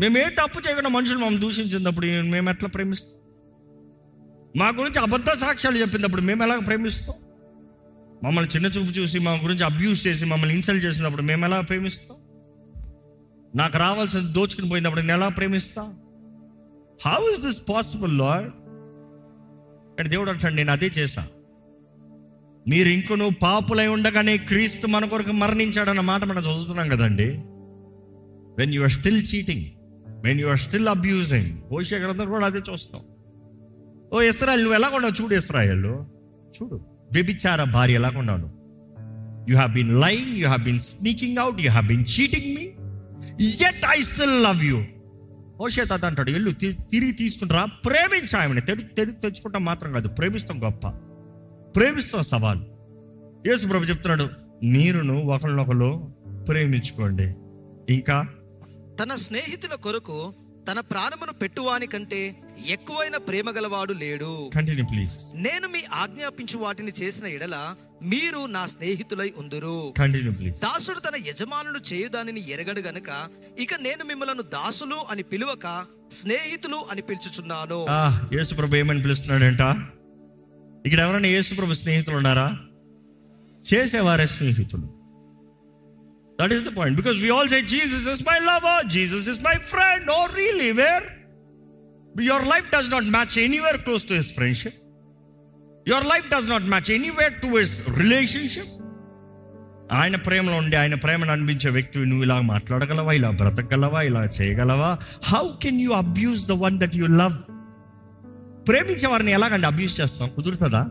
మేము 0.00 0.18
ఏ 0.18 0.28
తప్పు 0.28 0.58
చేయకుండా 0.58 0.88
మనుషులు 0.88 1.16
మమ్మల్ని 1.16 1.40
దూషించినప్పుడు 1.40 2.06
మేము 2.06 2.50
ఎట్లా 2.50 2.68
ప్రేమిస్తాం? 2.68 3.12
మా 4.56 4.68
గురించి 4.68 5.02
అబద్ధ 5.02 5.30
సాక్ష్యాలు 5.30 5.76
చెప్పినప్పుడు 5.76 6.22
మేము 6.22 6.42
ఎలా 6.42 6.58
ప్రేమిస్తాం? 6.58 7.16
మమ్మల్ని 8.24 8.50
చిన్న 8.54 8.66
చూపు 8.66 8.90
చూసి 8.90 9.18
మా 9.18 9.32
గురించి 9.32 9.64
అబ్యూస్ 9.64 10.06
చేసి 10.06 10.24
మమ్మల్ని 10.24 10.54
ఇన్సల్ట్ 10.54 10.84
చేసినప్పుడు 10.84 11.22
మేము 11.22 11.44
ఎలా 11.44 11.60
ప్రేమిస్తాం? 11.60 12.16
నాకు 13.56 13.78
రావాల్సింది 13.78 14.32
దోచుకుని 14.32 14.68
పోయినప్పుడు 14.68 15.00
నేను 15.00 15.12
ఎలా 15.12 15.28
ప్రేమిస్తాం? 15.28 15.98
How 17.06 17.30
is 17.30 17.46
this 17.46 17.58
possible 17.68 18.18
lord 18.18 18.46
ఇక్కడ 19.90 20.08
దేవుడు 20.08 20.30
అంటాడు 20.30 20.54
నేను 20.54 20.72
అదే 20.72 20.86
చేశా. 20.86 21.28
మీరు 22.68 22.88
ఇంకొను 22.88 23.30
పాపులై 23.42 23.86
ఉండగానే 23.86 24.36
క్రీస్తు 24.36 24.86
మన 24.86 25.04
కొరకు 25.04 25.32
మరణించాడన్న 25.32 26.00
మాట 26.00 26.24
మనం 26.24 26.42
చదువుతున్నాం 26.42 26.88
కదండి. 26.88 27.26
When 28.58 28.74
you 28.74 28.82
are 28.82 28.90
still 28.90 29.26
cheating 29.34 29.64
when 30.24 30.40
you 30.40 30.48
are 30.48 30.58
still 30.58 30.88
abusing 30.88 31.58
భవిష్య 31.72 31.96
గ్రంథం 31.96 32.28
కూడా 32.28 32.46
అదే 32.46 32.58
చూస్తాం. 32.72 33.00
ఓ 34.12 34.20
ఇస్రాయల్ 34.20 34.60
నువ్వు 34.60 34.74
ఎలా 34.74 34.88
కొన్నావు 34.88 35.22
చూడు 35.22 35.34
ఇస్రాయల్. 35.34 35.84
చూడు. 36.62 36.93
వ్యభిచార 37.14 37.64
భార్య 37.64 37.94
ఎలా 37.94 38.12
ఉన్నాను. 38.16 38.54
You 39.50 39.56
have 39.56 39.72
been 39.72 40.00
lying 40.00 40.36
you 40.36 40.46
have 40.46 40.64
been 40.64 40.80
sneaking 40.80 41.38
out 41.38 41.60
you 41.60 41.70
have 41.70 41.86
been 41.86 42.04
cheating 42.20 42.56
me 42.56 42.64
yet 43.62 43.98
I 43.98 44.02
still 44.02 44.42
love 44.42 44.64
you 44.64 44.82
ఓషేత 45.60 45.92
అంటాడు 45.92 46.30
వెళ్ళు 46.30 46.50
తిరిగి 46.50 47.12
తీసుకుంటారా 47.12 47.64
ప్రేమించా 47.64 48.42
ఆమెను. 48.42 48.60
తెరి 48.60 48.82
తెరి- 48.82 49.14
తెచ్చుకుంటాం 49.14 49.64
మాత్రం 49.64 49.92
కాదు 49.92 50.08
ప్రేమిస్తాం 50.08 50.64
గొప్ప. 50.64 50.88
ప్రేమిస్తాం 51.76 52.22
సవాలు. 52.22 52.64
యేసు 53.48 53.68
ప్రభు 53.68 53.84
చెప్తున్నాడు 53.84 54.30
మీరును 54.64 55.22
ఒకరినొకరు 55.22 56.14
ప్రేమించుకోండి. 56.48 57.34
ఇంకా 57.94 58.28
తన 59.02 59.14
స్నేహితుల 59.14 59.74
కొరకు 59.74 60.34
తన 60.68 60.80
ప్రాణమును 60.80 61.32
పెట్టువాని 61.32 61.86
కంటే 61.86 62.36
ఎక్కువైన 62.66 63.16
ప్రేమ 63.16 63.50
గలవాడు 63.50 63.92
లేడు. 63.92 64.50
కంటిన్యూ 64.54 64.84
ప్లీజ్ 64.84 65.12
నేను 65.34 65.68
మీ 65.68 65.82
ఆజ్ఞాపించు 65.92 66.58
వాటిని 66.58 66.92
చేసిన 67.02 67.26
ఎడల 67.26 67.74
మీరు 68.02 68.46
నా 68.46 68.66
స్నేహితులై 68.66 69.32
ఉందురు. 69.36 69.92
కంటిన్యూ 69.98 70.32
ప్లీజ్ 70.32 70.60
దాసుడు 70.60 70.98
తన 70.98 71.12
యజమానుడు 71.26 71.78
చేయు 71.78 72.08
దానిని 72.08 72.50
ఎరగడు 72.50 72.80
గనుక 72.80 73.28
ఇక 73.58 73.74
నేను 73.74 74.04
మిమ్మలను 74.04 74.42
దాసులు 74.42 74.96
అని 75.10 75.22
పిలువక 75.22 75.86
స్నేహితులు 76.10 76.76
అని 76.90 77.02
పిలుచుచున్నాను. 77.02 77.86
ఆ 77.90 78.28
యేసు 78.34 78.54
ప్రభు 78.54 78.76
ఏమని 78.76 79.02
పిలుస్తున్నాడంట? 79.02 79.60
ఇక్కడ 80.86 81.00
ఎవరైనా 81.00 81.28
యేసు 81.28 81.54
ప్రభు 81.54 81.74
స్నేహితులు 81.74 82.16
ఉన్నారా? 82.16 82.58
చేసేవారే 83.74 84.26
స్నేహితులు. 84.26 84.93
That 86.40 86.52
is 86.52 86.64
the 86.64 86.76
point 86.76 86.96
because 86.96 87.16
we 87.22 87.30
all 87.30 87.48
say 87.48 87.60
Jesus 87.60 88.08
is 88.08 88.22
my 88.28 88.38
lover 88.38 88.86
Jesus 88.86 89.28
is 89.28 89.40
my 89.44 89.56
friend 89.72 90.10
oh 90.10 90.26
really 90.26 90.72
where 90.72 91.04
your 92.22 92.46
life 92.46 92.70
does 92.70 92.90
not 92.92 93.04
match 93.04 93.38
anywhere 93.38 93.76
close 93.76 94.06
to 94.06 94.14
his 94.14 94.34
friendship 94.34 94.78
your 95.88 96.06
life 96.06 96.30
does 96.30 96.48
not 96.50 96.64
match 96.64 96.90
anywhere 96.90 97.40
to 97.40 97.46
his 97.46 97.98
relationship 97.98 98.72
ఆయన 99.92 100.16
ప్రేమలో 100.16 100.56
ఉండి 100.56 100.76
ఆయన 100.76 100.94
ప్రేమను 100.94 101.32
అనిపించే 101.32 101.70
వ్యక్తివి 101.70 102.06
నువ్వు 102.06 102.24
ఇలా 102.24 102.40
మాట్లాడగలవా? 102.40 103.12
ఇలా 103.12 103.30
బ్రతకగలవా? 103.30 104.02
ఇలా 104.02 104.24
చేయగలవా? 104.24 104.98
How 105.24 105.48
can 105.62 105.80
you 105.80 105.90
abuse 105.90 106.48
the 106.48 106.52
one 106.52 106.80
that 106.80 106.96
you 106.96 107.06
love 107.06 107.36
ప్రేమించే 108.68 109.06
వారిని 109.06 109.32
ఎలాగండి 109.32 109.66
అబ్యూస్ 109.66 110.00
చేస్తాం? 110.00 110.28
కుదురుతుందా? 110.28 110.82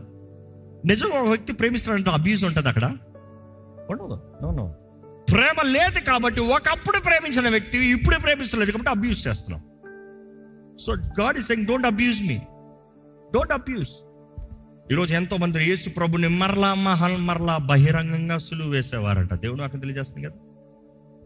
నిజంగా 0.84 1.16
ఒక 1.20 1.28
వ్యక్తి 1.28 1.52
ప్రేమిస్తాడంటే 1.52 2.10
అబ్యూస్ 2.10 2.44
ఉంటుంది 2.44 2.68
అక్కడ? 2.68 2.84
ఉండదు. 3.90 4.16
నో 4.42 4.50
నో 4.50 4.66
ప్రేమ 5.32 5.62
లేదు 5.62 6.00
కాబట్టి 6.00 6.40
ఒకప్పుడు 6.40 6.98
ప్రేమించిన 6.98 7.48
వ్యక్తి 7.48 7.78
ఇప్పుడు 7.78 8.20
ప్రేమిస్తలేదు 8.20 8.70
కాబట్టి 8.70 8.90
అబ్యూస్ 8.90 9.28
చేస్తున్నాం. 9.28 9.62
So 10.76 10.94
God 10.94 11.38
is 11.38 11.46
saying 11.46 11.66
don't 11.66 11.86
abuse 11.86 12.22
me 12.22 12.38
don't 13.34 13.52
abuse 13.52 13.90
ఈరోజు 14.92 15.14
ఎంతో 15.14 15.36
మంది 15.36 15.64
యేసు 15.64 15.90
ప్రభుని 15.90 16.28
మరలా 16.28 16.74
మహల్ 16.74 17.16
మరలా 17.16 17.56
బహిరంగంగా 17.58 18.38
సులువు 18.38 18.70
వేసేవారంట. 18.70 19.34
దేవుడు 19.34 19.60
నాకు 19.60 19.76
తెలియజేస్తుంది 19.76 20.26
కదా? 20.26 20.36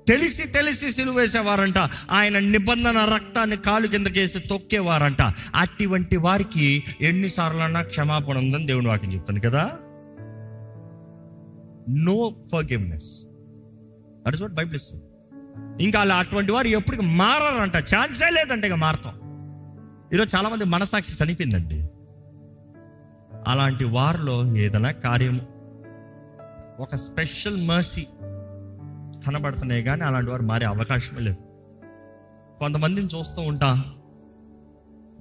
తెలిసి 0.08 0.48
తెలిసి 0.48 0.90
సిలువ 0.90 1.14
వేసేవారంట. 1.14 1.78
ఆయన 2.10 2.38
నిబంధన 2.38 2.98
రక్తాన్ని 3.14 3.56
కాలు 3.56 3.86
కిందకేసి 3.86 4.38
తొక్కేవారంట. 4.38 5.22
అటువంటి 5.54 6.16
వారికి 6.16 6.84
ఎన్నిసార్లన్నా 7.00 7.82
క్షమాపణ 7.82 8.38
ఉందని 8.38 8.66
దేవుని 8.66 8.88
వాకి 8.88 9.06
చెప్తాను 9.06 9.40
కదా? 9.40 9.64
No 11.90 12.36
forgiveness 12.52 13.27
that 14.26 14.34
is 14.34 14.42
what 14.42 14.54
Bible 14.54 14.76
ఇస్తుంది 14.76 15.04
ఇంకా 15.82 16.00
అలా 16.00 16.16
అటువంటి 16.16 16.52
వారు 16.52 16.66
ఎప్పటికి 16.66 17.02
మారారంట. 17.02 17.76
ఛాన్సే 17.76 18.30
లేదంటే 18.30 18.66
ఇక 18.66 18.74
మారతాం 18.74 19.14
ఈరోజు 20.14 20.36
చాలా 20.36 20.48
మంది 20.48 20.64
మనసాక్షి 20.64 21.24
చనిపోయిందండి. 21.24 21.88
అలాంటి 23.46 23.84
వారిలో 23.84 24.56
ఏదైనా 24.56 24.90
కార్యము 24.90 25.40
ఒక 26.80 26.94
స్పెషల్ 26.94 27.68
మర్సీ 27.68 28.06
కనబడుతున్నాయి 29.26 29.82
కానీ 29.82 30.04
అలాంటి 30.04 30.30
వారు 30.30 30.42
మారే 30.42 30.66
అవకాశమే 30.66 31.20
లేదు. 31.20 31.38
కొంతమందిని 32.58 33.08
చూస్తూ 33.18 33.42
ఉంటా. 33.42 33.84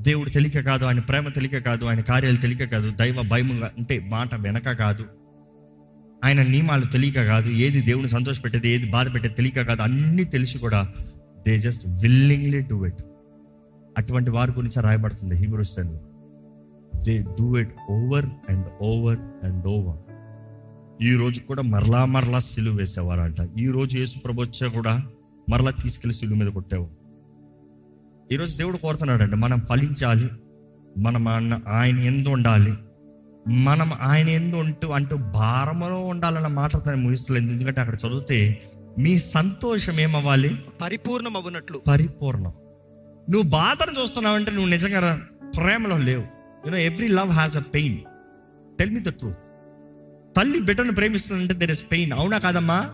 దేవుడు 0.01 0.29
తెలియక 0.29 0.65
కాదు 0.65 0.85
ఆయన 0.85 0.99
ప్రేమ 0.99 1.29
తెలియక 1.29 1.65
కాదు 1.65 1.85
ఆయన 1.85 2.01
కార్యాలు 2.01 2.35
తెలియక 2.35 2.71
కాదు 2.71 2.89
దైవ 2.89 3.21
భయం 3.31 3.63
అంటే 3.63 3.99
మాట 3.99 4.35
వెనక 4.35 4.71
కాదు. 4.71 5.05
ఆయన 6.23 6.41
నియమాలు 6.43 6.85
తెలియక 6.85 7.23
కాదు 7.23 7.49
ఏది 7.49 7.81
దేవుని 7.81 8.07
సంతోషపెట్టేది 8.07 8.67
ఏది 8.69 8.89
బాధ 8.89 9.13
పెట్టేది 9.13 9.35
తెలియక 9.35 9.61
కాదు 9.67 9.81
అన్నీ 9.81 10.23
తెలిసి 10.23 10.57
కూడా 10.59 10.79
they 11.47 11.57
just 11.57 11.87
willingly 12.03 12.59
do 12.59 12.85
it 12.85 13.01
అటువంటి 13.97 14.29
వారి 14.29 14.51
గురించి 14.51 14.81
రాయబడుతుంది 14.81 15.35
హీబ్రూస్ 15.35 15.75
టెన్లో 15.75 15.99
they 17.05 17.17
do 17.39 17.57
it 17.59 17.73
over 17.89 18.25
and 18.49 18.67
over 18.81 19.19
and 19.43 19.67
over 19.67 20.01
ఈ 21.01 21.15
రోజు 21.15 21.39
కూడా 21.41 21.61
మరలా 21.61 22.05
మరలా 22.05 22.39
సిలువ 22.39 22.75
వేసేవారంట. 22.75 23.41
ఈ 23.59 23.67
రోజు 23.67 23.97
యేసు 23.97 24.19
ప్రభు 24.19 24.41
వచ్చా 24.41 24.67
కూడా 24.67 24.93
మరలా 25.49 25.71
తీసుకెళ్ళి 25.71 26.17
సిలువ 26.17 26.37
మీద 26.37 26.47
కొట్టావు 26.47 26.87
ఈరోజు 28.31 28.57
దేవుడు 28.57 28.77
కోరుతున్నాడండి 28.77 29.35
మనం 29.35 29.59
ఫలించాలి 29.59 30.29
మనం 30.97 31.27
ఆయన 31.67 31.97
ఎందు 31.99 32.29
ఉండాలి 32.29 32.73
మనం 33.49 33.93
ఆయన 34.01 34.29
ఎందు 34.29 34.55
ఉంటూ 34.55 34.89
అంటూ 34.89 35.17
భారములో 35.17 35.99
ఉండాలన్న 35.99 36.47
మాట 36.47 36.85
తను 36.85 36.95
ముగిస్తలేదు 36.95 37.51
ఎందుకంటే 37.51 37.81
అక్కడ 37.81 37.95
చదివితే 37.95 38.61
మీ 38.97 39.17
సంతోషం 39.17 39.99
ఏమవ్వాలి? 39.99 40.55
పరిపూర్ణమవునట్లు 40.81 41.81
పరిపూర్ణం. 41.87 42.51
నువ్వు 43.29 43.49
బాధను 43.49 44.01
చూస్తున్నావంటే 44.01 44.51
నువ్వు 44.51 44.69
నిజంగా 44.69 45.27
ప్రేమలో 45.57 45.97
లేవు. 45.97 46.23
You know 46.65 46.77
every 46.77 47.07
love 47.07 47.29
has 47.29 47.57
a 47.57 47.61
pain 47.75 47.97
tell 48.79 48.91
me 48.91 48.99
the 48.99 49.09
truth 49.09 49.37
తల్లి 50.37 50.59
బిడ్డను 50.59 50.93
ప్రేమిస్తుందంటే 50.93 51.53
దెర్ 51.53 51.71
ఇస్ 51.71 51.83
పెయిన్ 51.91 52.13
అవునా 52.13 52.37
కాదమ్మా? 52.37 52.89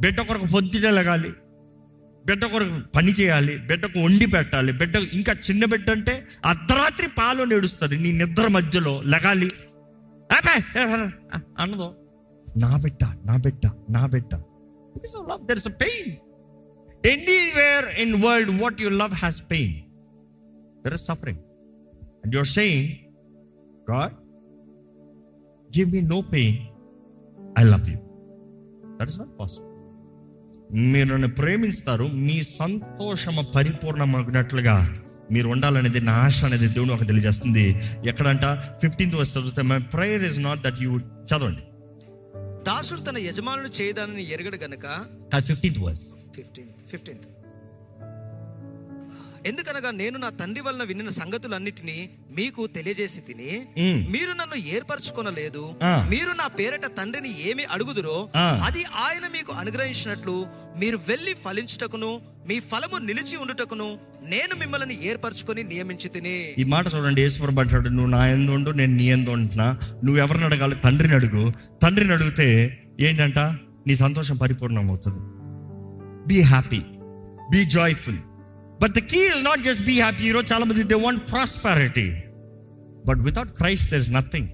బిడ్డ 0.00 0.20
కొరకు 0.20 0.46
పొద్దుటే 0.46 0.90
లగాలి. 0.90 1.32
బిడ్డ 2.26 2.44
కొరకు 2.52 2.76
పని 2.96 3.12
చేయాలి 3.18 3.54
బిడ్డకు 3.68 3.98
వండి 4.04 4.26
పెట్టాలి 4.26 4.72
బిడ్డ 4.80 4.96
ఇంకా 5.18 5.32
చిన్న 5.46 5.64
బిడ్డ 5.64 5.88
అంటే 5.90 6.14
అర్ధరాత్రి 6.44 7.08
పాలు 7.18 7.44
నేడుస్తుంది 7.44 7.96
నీ 8.04 8.10
నిద్ర 8.12 8.46
మధ్యలో 8.48 8.94
లగాలి. 9.14 9.48
అన్నదో. 11.62 11.88
నా 12.46 12.70
బిడ్డ 12.84 13.02
నా 13.28 13.34
బిడ్డ 13.36 13.64
నా 13.90 14.02
బిడ్డ. 14.06 14.32
There 15.48 15.58
is 15.58 15.68
pain 15.82 16.10
anywhere 17.04 17.86
in 18.02 18.14
world 18.24 18.52
what 18.62 18.80
you 18.82 18.90
love 19.02 19.14
has 19.14 19.40
pain 19.52 19.74
there 20.84 20.94
is 20.94 21.06
suffering 21.10 21.42
and 22.24 22.34
your 22.34 22.50
saying 22.58 22.88
God 23.90 24.14
give 25.70 25.90
me 25.94 26.02
no 26.14 26.20
pain 26.36 26.58
I 27.58 27.64
love 27.74 27.90
you 27.90 27.98
that 29.00 29.10
is 29.10 29.20
not 29.20 29.34
possible 29.40 29.71
మీరు 30.72 31.08
నన్ను 31.12 31.28
ప్రేమిస్తారు 31.28 32.04
మీ 32.04 32.42
సంతోషము 32.42 33.42
పరిపూర్ణమగినట్లుగా 33.42 34.94
మీరు 35.32 35.48
ఉండాలనేది 35.48 36.00
నా 36.00 36.12
ఆశ 36.12 36.44
అనేది 36.44 36.68
దేవుడు 36.68 36.92
ఒక 36.92 37.06
తెలియజేస్తుంది. 37.06 37.80
ఎక్కడంట? 38.06 38.44
ఫిఫ్టీన్త్ 38.82 39.16
వర్స్ 39.16 39.38
చదివితే 39.38 39.62
my 39.62 39.78
prayer 39.78 40.24
is 40.24 40.40
not 40.40 40.60
that 40.60 40.82
you 40.82 40.98
చదవండి. 40.98 41.60
దాసుడు 42.64 43.00
తన 43.00 43.18
యజమానుడు 43.18 43.82
చేయదానని 43.82 44.32
ఎరగడు 44.32 44.56
గనక 44.56 44.86
ఫిఫ్టీన్త్ 45.40 45.80
వర్స్ 45.80 46.06
ఫిఫ్టీన్త్ 46.36 46.90
ఫిఫ్టీన్త్ 46.90 47.22
ఎందుకనగా 49.46 49.90
నేను 49.90 50.18
నా 50.18 50.28
తండ్రి 50.28 50.62
వలన 50.62 50.82
వినిన 50.82 51.08
సంగతులన్నిటినీ 51.08 52.10
మీకు 52.36 52.66
తెలియజేసి 52.66 53.20
తిని. 53.20 53.50
మీరు 54.10 54.32
నన్ను 54.32 54.58
ఏర్పరచుకొనలేదు. 54.68 55.74
మీరు 56.10 56.30
నా 56.30 56.46
పేరట 56.46 56.86
తండ్రిని 56.98 57.50
ఏమి 57.50 57.64
అడుగుదురో. 57.64 58.30
అది 58.36 58.84
ఆయన 58.84 59.26
మీకు 59.32 59.52
అనుగ్రహించినట్లు 59.52 60.46
మీరు 60.78 60.96
వెళ్ళి 61.08 61.34
ఫలించుటకును 61.34 62.20
మీ 62.48 62.60
ఫలము 62.60 62.98
నిలిచి 62.98 63.36
ఉండుటకును 63.36 63.98
నేను 64.22 64.54
మిమ్మల్ని 64.54 64.96
ఏర్పరచుకొని 65.06 65.62
నియమించి 65.62 66.08
తిని. 66.08 66.54
ఈ 66.58 66.64
మాట 66.64 66.86
చూడండి 66.94 67.22
ఈశ్వర 67.22 67.50
అంటాడు 67.60 67.88
నువ్వు 67.88 68.10
నా 68.10 68.26
ఎందు 68.26 68.50
ఉండు 68.50 68.70
నేను 68.70 68.94
నీ 68.96 69.04
ఎందు 69.04 69.30
ఉంటున్నా. 69.30 69.68
నువ్వు 70.04 70.16
ఎవరిని 70.16 70.44
అడగాలి? 70.44 70.74
తండ్రిని 70.74 71.14
అడుగు. 71.14 71.52
తండ్రిని 71.82 72.12
అడిగితే 72.12 72.48
ఏంటంట? 73.00 73.38
నీ 73.86 73.94
సంతోషం 73.94 74.36
పరిపూర్ణం 74.36 74.88
అవుతుంది 74.88 75.22
be 76.28 76.40
happy 76.40 76.80
be 77.52 77.64
joyful 77.64 78.18
but 78.82 78.94
the 78.98 79.02
key 79.12 79.22
is 79.32 79.42
not 79.48 79.62
just 79.68 79.82
be 79.90 79.96
happy 80.04 80.24
ఈరోజు 80.30 80.46
చాలామంది 80.52 80.84
they 80.92 80.98
want 81.06 81.24
prosperity 81.32 82.08
but 83.08 83.20
without 83.28 83.50
Christ 83.60 83.88
there 83.92 84.02
is 84.04 84.12
nothing 84.18 84.48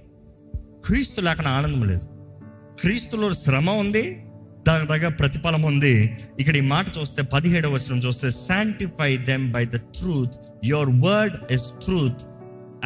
క్రీస్తు 0.87 1.21
లేకుండా 1.27 1.51
ఆనందం 1.59 1.83
లేదు. 1.91 2.05
క్రీస్తులో 2.81 3.27
శ్రమ 3.43 3.69
ఉంది 3.83 4.03
దాని 4.67 4.85
దగ్గర 4.91 5.09
ప్రతిఫలం 5.19 5.63
ఉంది. 5.69 5.93
ఇక్కడ 6.41 6.55
ఈ 6.61 6.63
మాట 6.73 6.85
చూస్తే 6.97 7.21
పదిహేడవ 7.33 7.71
వచనం 7.75 7.99
చూస్తే 8.05 8.27
sanctify 8.47 9.09
them 9.29 9.45
by 9.55 9.63
the 9.73 9.79
truth 9.97 10.35
your 10.71 10.91
word 11.05 11.35
is 11.55 11.67
truth 11.85 12.21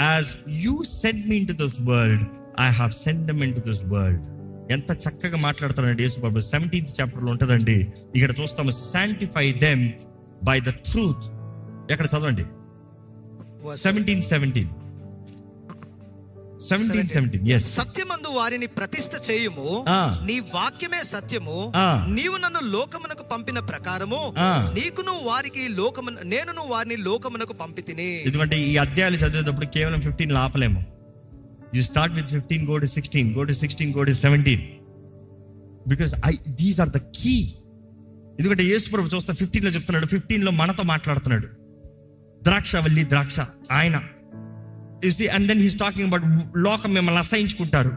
as 0.06 0.30
you 0.66 0.76
send 1.02 1.24
me 1.30 1.36
into 1.52 1.56
this 1.64 1.78
world 1.92 2.24
I 2.68 2.70
have 2.80 2.94
send 3.04 3.24
them 3.30 3.42
into 3.58 3.64
this 3.70 3.84
world 3.94 4.24
ఎంత 4.76 4.92
చక్కగా 5.06 5.38
మాట్లాడతారండి 5.48 6.04
యేసు 6.08 6.20
బాబు 6.26 6.40
సెవెంటీన్త్ 6.52 6.94
చాప్టర్లో 7.00 7.32
ఉంటుందండి. 7.36 7.78
ఇక్కడ 8.18 8.32
చూస్తాము 8.42 8.74
sanctify 8.92 9.48
them 9.66 9.84
by 10.50 10.58
the 10.68 10.74
truth 10.90 11.26
ఎక్కడ 11.92 12.08
చదవండి? 12.14 12.46
సెవెంటీన్ 13.84 14.24
సెవెంటీన్ 14.32 14.72
సత్యమందు 17.60 18.30
వారిని 18.38 18.68
ప్రతిష్ఠ 18.78 19.14
చేయుము. 19.30 19.86
నీ 20.28 20.36
వాక్యమే 20.40 21.02
సత్యము. 21.04 21.58
నీవు 22.18 22.38
నన్ను 22.44 22.62
లోకమునకు 22.76 23.24
పంపిన 23.32 23.60
ప్రకారము. 23.72 24.22
నీకును 24.78 25.14
వారికి 25.24 25.64
లోకము 25.80 26.12
నేనును 26.34 26.64
వారిని 26.68 26.98
లోకమునకు 27.08 27.54
పంపి 27.54 27.82
తిని 27.82 28.10
ఎందుకంటే 28.26 28.60
ఈ 28.68 28.78
అధ్యాయాలు 28.78 29.18
చదివేటప్పుడు 29.24 29.66
కేవలం 29.66 30.02
fifteen 30.02 30.32
ఆపలేము. 30.44 30.84
You 31.76 31.84
start 31.84 32.16
with 32.16 32.28
fifteen 32.28 32.64
go 32.70 32.78
to 32.78 32.86
sixteen 32.86 33.30
go 33.36 33.44
to 33.44 33.54
sixteen 33.54 33.92
go 33.98 34.04
to 34.04 34.12
seventeen 34.12 34.64
because 35.88 36.14
I 36.28 36.34
these 36.62 36.80
are 36.82 36.90
the 36.90 37.02
key 37.20 37.36
ఎందుకంటే 38.40 38.64
యేసు 38.64 38.90
ప్రభు 38.90 39.14
చూస్తే 39.16 39.34
ఫిఫ్టీన్లో 39.34 39.72
చెప్తున్నాడు 39.72 40.06
ఫిఫ్టీన్లో 40.06 40.52
మనతో 40.52 40.84
మాట్లాడుతున్నాడు. 40.84 41.63
ద్రాక్ష 42.44 42.76
వల్లి 42.76 43.10
ద్రాక్ష 43.10 43.40
ఆయన 43.72 43.96
and 45.34 45.48
then 45.48 45.60
he's 45.60 45.76
talking 45.76 46.08
about 46.08 46.24
లోకం 46.58 46.94
మిమ్మల్ని 46.94 47.20
అసహించుకుంటారు. 47.20 47.92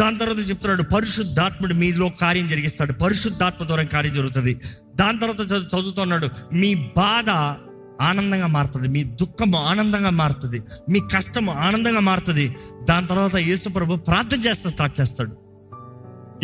దాని 0.00 0.18
తర్వాత 0.18 0.50
చెప్తున్నాడు 0.50 0.82
పరిశుద్ధాత్ముడు 0.82 1.74
మీలో 1.74 2.08
కార్యం 2.08 2.48
జరిగిస్తాడు. 2.48 2.92
పరిశుద్ధాత్మ 2.92 3.66
ద్వారా 3.66 3.82
కార్యం 3.82 4.14
జరుగుతుంది. 4.14 4.60
దాని 4.96 5.18
తర్వాత 5.18 5.40
చదువు- 5.40 5.80
చదువుతున్నాడు 5.80 6.28
మీ 6.52 6.74
బాధ 6.74 7.30
ఆనందంగా 8.02 8.46
మారుతుంది 8.46 8.88
మీ 8.88 9.04
దుఃఖము 9.04 9.58
ఆనందంగా 9.58 10.10
మారుతుంది 10.10 10.62
మీ 10.90 11.00
కష్టము 11.00 11.52
ఆనందంగా 11.52 12.00
మారుతుంది. 12.00 12.56
దాని 12.88 13.06
తర్వాత 13.06 13.36
యేసు 13.36 13.68
ప్రభు 13.68 13.96
ప్రార్థన 13.96 14.40
చేస్తా 14.40 14.70
స్టార్ట్ 14.70 15.00
చేస్తాడు. 15.00 15.36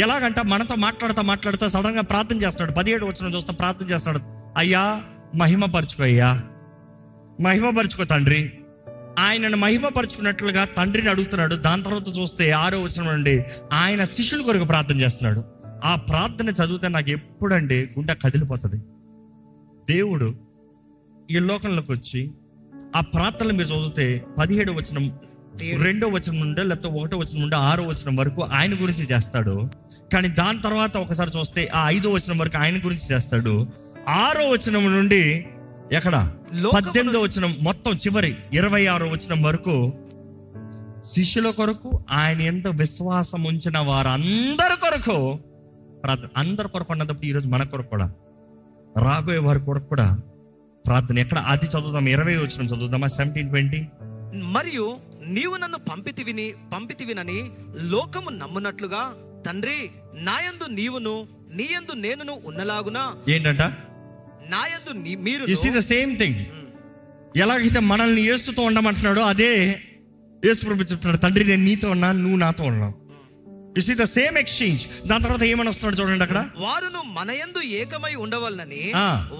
ఎలాగంట 0.00 0.40
మనతో 0.40 0.74
మాట్లాడతా 0.74 1.22
మాట్లాడతా 1.22 1.68
సడన్గా 1.68 2.00
ప్రార్థన 2.00 2.36
చేస్తాడు. 2.36 2.72
పదిహేడు 2.72 3.06
వచ్చిన 3.06 3.34
చూస్తా 3.34 3.52
ప్రార్థన 3.52 3.86
చేస్తాడు. 3.86 4.20
అయ్యా 4.56 5.02
మహిమపరచుకో 5.34 6.02
అయ్యా 6.02 6.42
మహిమపరచుకో 7.40 8.04
తండ్రి. 8.04 8.52
ఆయనను 9.18 9.56
మహిమపరచుకున్నట్లుగా 9.56 10.64
తండ్రిని 10.64 11.10
అడుగుతున్నాడు. 11.10 11.54
దాని 11.54 11.82
తర్వాత 11.82 12.18
చూస్తే 12.18 12.50
ఆరో 12.50 12.80
వచ్చిన 12.80 13.10
నుండి 13.10 13.44
ఆయన 13.72 14.04
శిష్యుల 14.04 14.42
కొరకు 14.42 14.64
ప్రార్థన 14.64 14.96
చేస్తున్నాడు. 14.96 15.44
ఆ 15.84 15.96
ప్రార్థన 15.96 16.48
చదివితే 16.48 16.88
నాకు 16.88 17.10
ఎప్పుడండి 17.10 17.82
గుండె 17.82 18.14
కదిలిపోతుంది. 18.14 18.76
దేవుడు 19.94 20.34
ఈ 21.30 21.38
లోకంలోకి 21.38 21.92
వచ్చి 21.92 22.30
ఆ 22.96 23.00
ప్రార్థనలు 23.00 23.52
మీరు 23.52 23.68
చదివితే 23.68 24.24
పదిహేడు 24.38 24.72
వచనం 24.72 25.18
రెండో 25.82 26.08
వచనం 26.08 26.40
నుండి 26.40 26.64
లేకపోతే 26.64 26.88
ఒకటో 26.88 27.18
వచనం 27.18 27.40
నుండి 27.40 27.56
ఆరో 27.56 27.84
వచనం 27.84 28.16
వరకు 28.16 28.42
ఆయన 28.42 28.72
గురించి 28.72 29.04
చేస్తాడు. 29.04 29.70
కానీ 30.12 30.28
దాని 30.28 30.62
తర్వాత 30.62 30.96
ఒకసారి 30.96 31.30
చూస్తే 31.38 31.66
ఆ 31.74 31.90
ఐదో 31.90 32.10
వచనం 32.10 32.38
వరకు 32.38 32.58
ఆయన 32.58 32.76
గురించి 32.76 33.14
చేస్తాడు. 33.14 33.66
ఆరో 34.08 34.48
వచనం 34.48 34.84
నుండి 34.96 35.46
ఎక్కడ? 35.92 36.16
పద్దెనిమిదో 36.74 37.20
వచనం 37.20 37.56
మొత్తం 37.60 37.92
చివరి 37.92 38.36
ఇరవై 38.52 38.86
ఆరో 38.86 39.08
వచనం 39.08 39.42
వరకు 39.42 39.92
శిష్యుల 41.14 41.50
కొరకు 41.50 42.04
ఆయన 42.10 42.40
ఎంత 42.40 42.66
విశ్వాసం 42.66 43.44
ఉంచిన 43.44 43.78
వారందరి 43.78 44.76
కొరకు 44.80 45.16
ప్రార్థన 46.04 46.28
అందరి 46.36 46.68
కొరకు 46.68 46.92
అన్నప్పుడు 46.92 47.26
ఈరోజు 47.26 47.48
మన 47.48 47.62
కొరకు 47.62 47.88
కూడా 47.88 48.12
రాబోయే 48.98 49.38
వారి 49.38 49.60
కొరకు 49.60 49.86
కూడా 49.86 50.18
ప్రార్థన. 50.86 51.18
ఎక్కడ? 51.18 51.38
అది 51.46 51.66
చదువుదాం. 51.66 52.08
ఇరవై 52.08 52.36
వచ్చిన 52.36 52.62
చదువుదామా? 52.62 53.06
సెవెంటీన్ 53.06 53.48
ట్వంటీ 53.48 53.80
మరియు 54.34 54.86
నీవు 55.26 55.56
నన్ను 55.56 55.78
పంపితివిని 55.78 56.54
పంపితివినని 56.72 57.38
లోకము 57.82 58.30
నమ్మునట్లుగా 58.30 59.02
తండ్రి 59.46 59.78
నాయందు 60.20 60.66
నీవును 60.70 61.14
నీయందు 61.50 61.92
నేనును 61.94 62.38
ఉన్నలాగున 62.44 62.98
ఏంటంట? 63.28 63.62
నాయందు 64.50 64.92
మీరు 65.28 65.44
you 65.52 65.58
see 65.64 65.70
the 65.78 65.82
same 65.92 66.12
thing 66.18 66.40
ఎలాగైతే 67.42 67.80
మనల్ని 67.90 68.22
ఏసుతో 68.32 68.62
ఉండమంటున్నాడో 68.62 69.22
అదే 69.32 69.50
యేసు 70.42 70.60
ప్రభు 70.66 70.88
చెప్తున్నాడు 70.90 71.20
తండ్రి 71.24 71.44
నేను 71.44 71.64
నీతో 71.64 71.86
ఉన్నా 71.90 72.08
నువ్వు 72.22 72.38
నాతో 72.38 72.64
ఉన్నావు 72.64 72.94
you 73.78 73.82
see 73.86 73.94
the 73.94 74.04
same 74.16 74.36
exchange 74.38 74.82
దాని 75.08 75.22
తర్వాత 75.24 75.42
ఏమని 75.44 75.70
వస్తున్నాడు 75.70 75.96
చూడండి 76.00 76.24
అక్కడ. 76.24 76.40
వారును 76.58 77.00
మనయందు 77.18 77.60
ఏకమై 77.80 78.14
ఉండవలనని. 78.24 78.80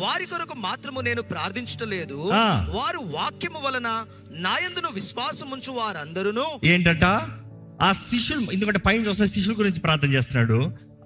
వారి 0.04 0.26
కొరకు 0.26 0.56
మాత్రము 0.66 1.00
నేను 1.00 1.22
ప్రార్థించటలేదు. 1.22 2.18
వారు 2.76 3.00
వాక్యము 3.16 3.60
వలన 3.66 3.88
నాయందును 4.46 4.90
విశ్వాసముంచు 4.98 5.72
వారందరూ 5.72 6.46
ఏంటంట? 6.64 7.04
ఆ 7.86 7.88
శిష్యులు 8.10 8.52
ఎందుకంటే 8.52 8.82
పైన 8.86 9.00
చూస్తే 9.08 9.26
శిష్యుల 9.26 9.54
గురించి 9.58 9.80
ప్రార్థన 9.80 10.10
చేస్తున్నాడు. 10.14 10.60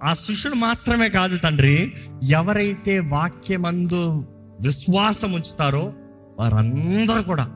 ఆ 0.04 0.14
శిష్యుడు 0.14 0.54
మాత్రమే 0.54 1.08
కాదు 1.08 1.36
తండ్రి 1.36 1.94
ఎవరైతే 2.22 2.98
వాక్యమందు 2.98 4.26
విశ్వాసం 4.60 5.32
ఉంచుతారో 5.32 5.92
వారందరూ 6.38 7.22
కూడా 7.22 7.46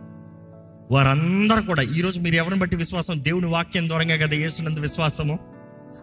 వారందరూ 0.90 1.62
కూడా 1.62 1.82
ఈరోజు 1.82 2.20
మీరు 2.20 2.34
ఎవరిని 2.34 2.60
బట్టి 2.60 2.76
విశ్వాసం? 2.76 3.24
దేవుని 3.24 3.46
వాక్యం 3.46 3.88
దూరంగా 3.88 4.16
కదా 4.16 4.36
వేస్తున్నందు 4.36 4.80
విశ్వాసము. 4.80 5.38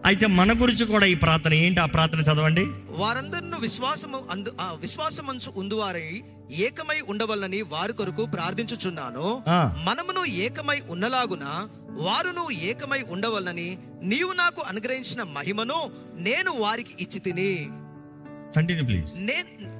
అయితే 0.04 0.26
మన 0.26 0.52
గురించి 0.52 0.84
కూడా 0.84 1.06
ఈ 1.06 1.14
ప్రార్థన 1.14 1.54
ఏంటి 1.54 1.80
ఆ 1.80 1.86
ప్రార్థన 1.86 2.20
చదవండి? 2.20 2.66
వారందరిను 2.88 3.58
విశ్వాసము 3.58 4.18
అందు 4.30 4.52
ఆ 4.60 4.74
విశ్వాసమంచు 4.80 5.60
ఉందువారై 5.60 6.22
ఏకమై 6.50 7.00
ఉండవలనని 7.00 7.62
వారి 7.62 7.92
కొరకు 7.92 8.22
ప్రార్థించుచున్నాను. 8.26 9.42
మనమును 9.84 10.24
ఏకమై 10.24 10.80
ఉన్నలాగున 10.88 11.44
వారును 11.88 12.50
ఏకమై 12.50 13.02
ఉండవలనని 13.02 13.78
నీవు 14.02 14.32
నాకు 14.32 14.60
అనుగ్రహించిన 14.62 15.22
మహిమను 15.22 15.78
నేను 16.14 16.52
వారికి 16.58 16.94
ఇచ్చి 17.00 17.18
తిని 17.18 17.50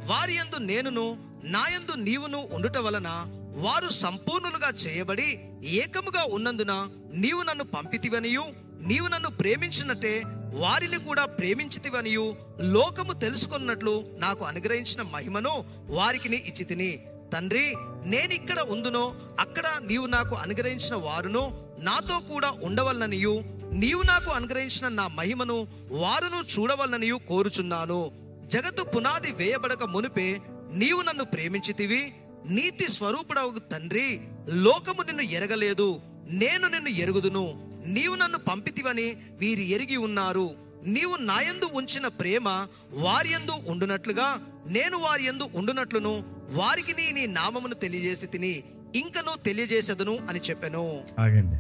వారి 0.07 0.37
యందు 0.37 0.59
నేనును 0.59 1.07
నాయందు 1.45 1.93
నీవును 1.99 2.49
ఉండుట 2.53 2.79
వలన 2.79 3.09
వారు 3.57 3.89
సంపూర్ణులుగా 3.89 4.71
చేయబడి 4.75 5.29
ఏకముగా 5.63 6.23
ఉన్నందున 6.31 6.73
నీవు 7.15 7.43
నన్ను 7.43 7.65
పంపితివనియు 7.65 8.45
నీవు 8.81 9.09
నన్ను 9.09 9.31
ప్రేమించినట్టే 9.31 10.15
వారిని 10.61 10.99
కూడా 10.99 11.25
ప్రేమించితివనియు. 11.25 12.37
లోకము 12.61 13.13
తెలుసుకున్నట్లు 13.13 14.05
నాకు 14.19 14.45
అనుగ్రహించిన 14.45 15.03
మహిమను 15.03 15.65
వారికి 15.87 16.29
ఇచ్చి 16.37 16.65
తిని 16.65 17.03
తండ్రి 17.33 17.75
నేనిక్కడ 18.05 18.61
ఉందునో 18.61 19.15
అక్కడ 19.41 19.65
నీవు 19.87 20.07
నాకు 20.07 20.35
అనుగ్రహించిన 20.35 20.95
వారును 20.95 21.65
నాతో 21.79 22.21
కూడా 22.21 22.53
ఉండవలననియు. 22.63 23.45
నీవు 23.73 24.03
నాకు 24.03 24.31
అనుగ్రహించిన 24.31 24.89
నా 24.89 25.09
మహిమను 25.09 25.67
వారును 25.91 26.61
చూడవలననియు 26.61 27.21
కోరుచున్నాను. 27.29 28.11
జగత్తు 28.47 28.83
పునాది 28.83 29.33
వేయబడక 29.33 29.85
మునిపే 29.85 30.41
నీవు 30.73 31.03
నన్ను 31.03 31.25
ప్రేమించితివి. 31.25 32.15
నీతి 32.49 32.91
స్వరూపుడవు 32.91 33.59
తండ్రి 33.59 34.21
లోకము 34.49 35.03
నిన్ను 35.03 35.23
ఎరగలేదు. 35.23 36.01
నేను 36.31 36.69
నిన్ను 36.69 36.89
ఎరుగుదును. 36.89 37.74
నీవు 37.87 38.15
నన్ను 38.15 38.39
పంపితివని 38.39 39.17
వీరు 39.41 39.61
ఎరిగి 39.61 39.97
ఉన్నారు. 39.97 40.51
నీవు 40.87 41.17
నాయందు 41.17 41.69
ఉంచిన 41.75 42.09
ప్రేమ 42.09 42.49
వారియందు 42.93 43.71
ఉండునట్లుగా 43.71 44.41
నేను 44.69 44.97
వారియందు 44.97 45.45
ఉండునట్లును. 45.55 46.25
వారికి 46.53 46.93
నీ 46.93 47.21
నీ 47.21 47.27
నామమును 47.27 47.75
తెలియజేసి 47.75 48.27
తిని 48.27 48.63
ఇంకను 48.97 49.45
తెలియజేసేదను 49.45 50.19
అని 50.29 50.41
చెప్పాను. 50.51 51.01
ఆగండి. 51.19 51.57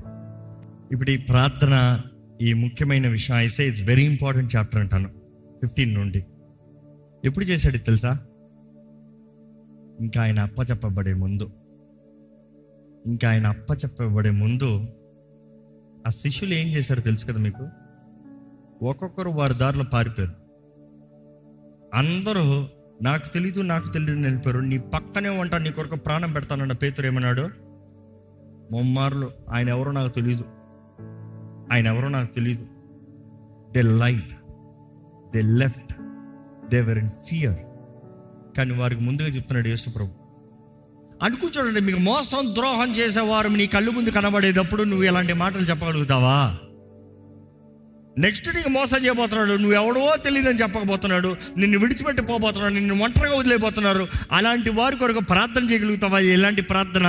ఇప్పుడు 0.92 1.10
ఈ 1.10 1.16
ప్రార్థన 1.16 2.00
ఈ 2.40 2.52
ముఖ్యమైన 2.52 3.08
విషయం 3.08 3.36
అయితే 3.36 3.68
ఇట్స్ 3.68 3.82
వెరీ 3.82 4.04
ఇంపార్టెంట్ 4.04 4.56
చాప్టర్ 4.56 4.80
అంటాను. 4.80 5.08
ఫిఫ్టీన్ 5.64 5.94
నుండి. 5.94 6.24
ఎప్పుడు 7.24 7.44
చేశాడు 7.44 7.78
తెలుసా? 7.78 8.26
ఇంకా 10.00 10.22
ఆయన 10.22 10.40
అప్పచెప్పబడే 10.40 11.14
ముందు. 11.14 11.50
ఇంకా 13.06 13.30
ఆయన 13.30 13.46
అప్పచెప్పబడే 13.46 14.30
ముందు 14.30 14.86
ఆ 16.06 16.10
శిష్యులు 16.10 16.54
ఏం 16.54 16.68
చేశారు 16.68 17.00
తెలుసు 17.00 17.26
కదా 17.26 17.38
మీకు? 17.38 17.68
ఒక్కొక్కరు 18.82 19.30
వారి 19.30 19.54
దారిలో 19.54 19.84
పారిపోయారు. 19.84 20.34
అందరూ 21.94 22.68
నాకు 23.02 23.28
తెలీదు 23.28 23.60
నాకు 23.60 23.88
తెలియదు 23.88 24.18
నిలిపారు 24.18 24.58
నీ 24.58 24.78
పక్కనే 24.78 25.28
ఉంటా 25.28 25.58
నీ 25.58 25.72
కొరకు 25.72 25.96
ప్రాణం 25.96 26.32
పెడతానన్న 26.32 26.72
పేతురు 26.72 27.06
ఏమన్నాడు? 27.06 27.48
మొమ్మార్లు 28.72 29.30
ఆయన 29.50 29.68
ఎవరో 29.68 29.92
నాకు 29.92 30.12
తెలియదు 30.12 30.44
ఆయన 31.72 31.86
ఎవరో 31.86 32.08
నాకు 32.08 32.34
తెలియదు 32.34 32.66
they 33.72 33.82
light 33.82 34.34
they 35.34 35.40
left 35.40 35.94
they 36.70 36.80
were 36.80 36.98
in 36.98 37.08
fear 37.08 37.58
కానీ 38.56 38.74
వారికి 38.74 39.02
ముందుగా 39.02 39.28
చెప్తున్నాడు 39.28 39.68
యేసు 39.68 39.90
ప్రభు 39.90 40.23
అనుకూ 41.22 41.48
చూడండి 41.48 41.80
మీకు 41.80 41.98
మోసం 41.98 42.54
ద్రోహం 42.54 42.92
చేసేవారు 42.92 43.48
నీ 43.48 43.66
కళ్ళు 43.66 43.90
ముందు 43.90 44.10
కనబడేటప్పుడు 44.10 44.82
నువ్వు 44.82 45.04
ఇలాంటి 45.04 45.32
మాటలు 45.32 45.62
చెప్పగలుగుతావా? 45.62 46.54
నెక్స్ట్ 48.18 48.56
నీకు 48.56 48.68
మోసం 48.68 49.04
చేయబోతున్నాడు 49.04 49.52
నువ్వు 49.52 49.72
ఎవడో 49.72 50.16
తెలియదని 50.16 50.58
చెప్పకపోతున్నాడు 50.58 51.36
నిన్ను 51.56 51.78
విడిచిపెట్టి 51.78 52.22
పోబోతున్నాడు 52.22 52.74
నిన్ను 52.74 53.02
ఒంటరిగా 53.02 53.36
వదిలేపోతున్నారు 53.36 54.08
అలాంటి 54.32 54.70
వారి 54.70 54.96
కొరకు 54.96 55.20
ప్రార్థన 55.20 55.70
చేయగలుగుతావా? 55.70 56.18
ఎలాంటి 56.18 56.62
ప్రార్థన? 56.62 57.08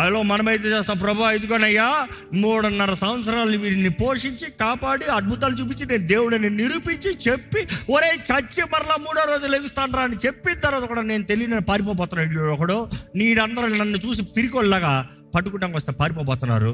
అలో 0.00 0.22
మనమైతే 0.22 0.68
చేస్తాం. 0.68 0.98
ప్రభు 0.98 1.30
ఇదిగోనయ్యా 1.30 1.86
మూడున్నర 2.34 2.92
సంవత్సరాలు 2.94 3.56
వీరిని 3.58 3.90
పోషించి 3.90 4.46
కాపాడి 4.60 5.04
అద్భుతాలు 5.04 5.54
చూపించి 5.54 5.86
నేను 5.86 6.06
దేవుడిని 6.06 6.50
నిరూపించి 6.50 7.10
చెప్పి 7.28 7.60
ఒరే 7.92 8.10
చచ్చి 8.28 8.62
మరలా 8.74 8.96
మూడో 8.96 9.22
రోజు 9.32 9.46
లెగుస్తాను 9.46 9.98
అని 9.98 10.18
చెప్పిన 10.26 10.58
తర్వాత 10.58 10.84
కూడా 10.84 11.02
నేను 11.02 11.24
తెలియని 11.24 11.60
పారిపోతున్నాడు 11.70 12.52
ఒకడు. 12.54 12.78
నీడందరూ 13.16 13.66
నన్ను 13.66 13.98
చూసి 14.06 14.22
పిరికొల్లాగా 14.36 14.92
పట్టుకుంటాం 15.34 15.72
వస్తే 15.72 15.92
పారిపోతున్నారు 15.92 16.72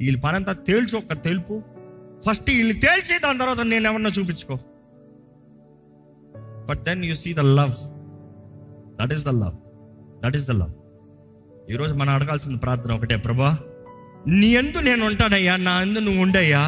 వీళ్ళ 0.00 0.18
పనంతా 0.20 0.52
తేల్చు 0.68 0.94
ఒక్క 0.98 1.12
తెలుపు. 1.26 1.62
ఫస్ట్ 2.26 2.50
వీళ్ళు 2.50 2.74
తేల్చి 2.86 3.14
దాని 3.18 3.38
తర్వాత 3.38 3.60
నేను 3.60 3.86
ఎవరన్నా 3.88 4.10
చూపించుకో. 4.10 4.56
But 6.68 6.80
then 6.84 7.04
you 7.04 7.14
see 7.14 7.32
the 7.34 7.44
love 7.60 7.76
that 9.00 9.12
is 9.12 9.24
the 9.24 9.34
love 9.44 9.56
that 10.24 10.36
is 10.36 10.48
the 10.48 10.56
love 10.62 10.74
ఈరోజు 11.70 11.94
మనం 11.94 12.14
అడగాల్సిన 12.14 12.56
ప్రార్థన 12.56 12.92
ఒకటే 12.92 13.16
ప్రభా 13.16 13.56
నీ 14.26 14.46
ఎందు 14.46 14.78
నేను 14.78 15.06
ఉంటానయ్యా 15.06 15.56
నా 15.56 15.82
ఎందు 15.82 15.98
నువ్వు 15.98 16.22
ఉండయ్యా. 16.22 16.62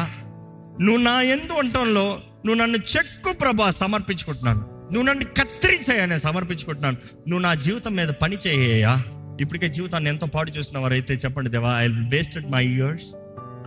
నువ్వు 0.81 1.01
నా 1.01 1.21
ఎందు 1.21 1.53
ఉండటంలో 1.53 2.05
నువ్వు 2.45 2.53
నన్ను 2.53 2.77
చెక్కు 2.77 3.33
ప్రభా 3.33 3.69
సమర్పించుకుంటున్నాను. 3.71 4.59
నువ్వు 4.93 5.01
నన్ను 5.01 5.25
కత్తిరించయ్యా 5.25 6.05
నేను 6.05 6.17
సమర్పించుకుంటున్నాను. 6.17 6.97
నువ్వు 7.27 7.39
నా 7.39 7.53
జీవితం 7.53 7.95
మీద 7.95 8.07
పని 8.07 8.37
చేయ్యా 8.47 8.93
ఇప్పటికే 9.41 9.69
జీవితాన్ని 9.69 10.09
ఎంతో 10.09 10.25
పాడు 10.25 10.51
చూసిన 10.51 10.77
వారైతే 10.77 11.15
చెప్పండి 11.15 11.49
దేవా 11.49 11.79
I 11.79 11.87
wasted 11.87 12.51
my 12.51 12.65
years 12.65 13.07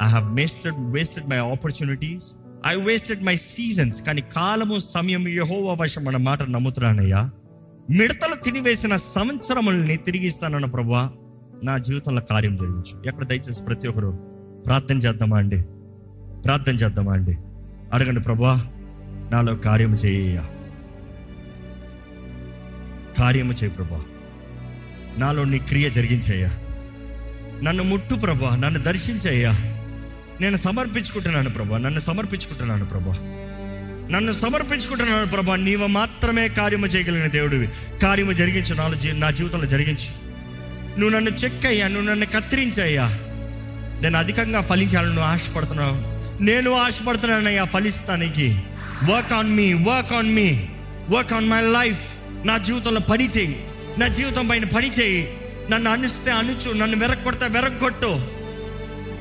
I 0.02 0.08
have 0.08 0.36
wasted 0.36 0.74
wasted 0.94 1.30
my 1.30 1.36
opportunities 1.36 2.26
I 2.66 2.74
wasted 2.76 3.24
my 3.24 3.34
seasons 3.34 4.02
కానీ 4.02 4.20
కాలము 4.20 4.78
సమయం 4.78 5.28
యహో 5.28 5.70
అవశ్యం 5.70 6.08
అన్న 6.08 6.16
మాట 6.16 6.42
నమ్ముతున్నానయ్యా. 6.42 7.22
మిడతలు 7.90 8.34
తినివేసిన 8.34 8.96
సంవత్సరముల్ని 8.96 9.96
తిరిగిస్తానన్న 9.96 10.66
ప్రభా 10.66 11.02
నా 11.62 11.78
జీవితంలో 11.78 12.20
కార్యం 12.20 12.56
జరిగించు. 12.56 13.02
ఎక్కడ 13.06 13.24
దయచేసి 13.24 13.62
ప్రతి 13.62 13.88
ఒక్కరు 13.88 14.10
ప్రార్థన 14.66 14.96
చేద్దామా 14.96 15.38
అండి? 15.38 15.62
ప్రార్థన 16.42 16.72
చేద్దామా 16.72 17.12
అండి? 17.12 17.36
అడగండి 17.92 18.20
ప్రభా 18.20 18.66
నాలో 19.32 19.54
కార్యము 19.54 19.94
చేయ. 19.94 20.40
కార్యము 23.18 23.52
చేయి 23.52 23.72
ప్రభా. 23.72 24.04
నాలో 25.18 25.44
నీ 25.44 25.58
క్రియ 25.58 25.90
జరిగించయ్యా 25.90 26.50
నన్ను 27.62 27.82
ముట్టు 27.82 28.14
ప్రభా 28.14 28.56
నన్ను 28.56 28.80
దర్శించేయ్యా 28.80 29.52
నేను 30.40 30.56
సమర్పించుకుంటున్నాను 30.56 31.50
ప్రభా 31.50 31.78
నన్ను 31.78 32.00
సమర్పించుకుంటున్నాను 32.00 32.84
ప్రభా. 32.84 33.12
నన్ను 34.10 34.32
సమర్పించుకుంటున్నాను 34.32 35.26
ప్రభా 35.26 35.56
నీవు 35.56 35.86
మాత్రమే 35.86 36.48
కార్యము 36.48 36.86
చేయగలిగిన 36.86 37.26
దేవుడివి. 37.26 37.68
కార్యము 38.02 38.32
జరిగించు 38.32 38.74
నాలో 38.74 38.94
జీ- 38.94 39.16
నా 39.16 39.30
జీవితంలో 39.30 39.66
జరిగించు. 39.66 40.31
నువ్వు 40.98 41.16
నన్ను 41.16 41.30
చెక్కయ్యా 41.30 41.88
నువ్వు 41.88 42.10
నన్ను 42.10 42.26
కత్తిరించయ్యా. 42.26 43.06
నేను 44.02 44.18
అధికంగా 44.18 44.60
ఫలించాలని 44.60 45.14
నువ్వు 45.14 45.30
ఆశపడుతున్నావు. 45.30 45.96
నేను 46.42 46.72
ఆశపడుతున్నానయ్యా 46.72 47.64
ఫలిస్తానికి. 47.64 48.62
Work 49.10 49.32
on 49.32 49.56
me 49.56 49.72
work 49.72 50.12
on 50.12 50.34
me 50.34 50.68
work 51.10 51.32
on 51.32 51.48
my 51.48 51.60
life 51.60 52.14
నా 52.46 52.58
జీవితంలో 52.58 53.00
పని 53.00 53.28
చేయి. 53.38 53.66
నా 53.98 54.06
జీవితం 54.06 54.48
పైన 54.48 54.64
పని 54.64 54.90
చేయి. 54.90 55.36
నన్ను 55.70 55.90
అనుస్తే 55.90 56.30
అనుచు 56.30 56.72
నన్ను 56.72 56.98
వెరగొడితే 56.98 57.46
వెరగొట్టు 57.46 58.20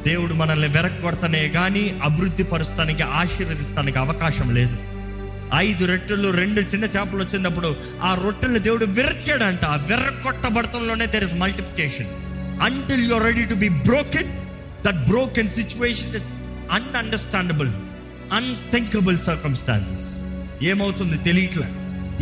దేవుడు 0.07 0.33
మనల్ని 0.33 0.67
వెరగొడతానే 0.67 1.47
కానీ 1.47 1.99
అభివృద్ధి 2.03 2.43
పరుస్తానికి 2.43 3.03
ఆశీర్వదిస్తానికి 3.03 3.99
అవకాశం 3.99 4.55
లేదు. 4.55 4.77
ఐదు 5.55 5.85
రొట్టెలు 5.85 6.29
రెండు 6.29 6.61
చిన్న 6.61 6.85
చేపలు 6.85 7.23
వచ్చినప్పుడు 7.23 7.75
ఆ 8.01 8.15
రొట్టెలు 8.23 8.59
దేవుడు 8.59 8.85
విరచాడంట 8.85 9.65
ఆ 9.65 9.75
విర్రకొట్టబడతంలోనే 9.75 11.05
there 11.05 11.23
is 11.23 11.33
multiplication 11.33 12.07
until 12.61 13.11
you're 13.11 13.23
ready 13.23 13.45
to 13.45 13.53
be 13.53 13.69
broken 13.69 14.31
that 14.85 15.09
broken 15.09 15.49
situation 15.49 16.15
is 16.15 16.37
ununderstandable 16.71 17.69
unthinkable 18.33 19.19
circumstances 19.19 20.17
ఏమవుతుంది 20.63 21.17
తెలియట్లే? 21.17 21.67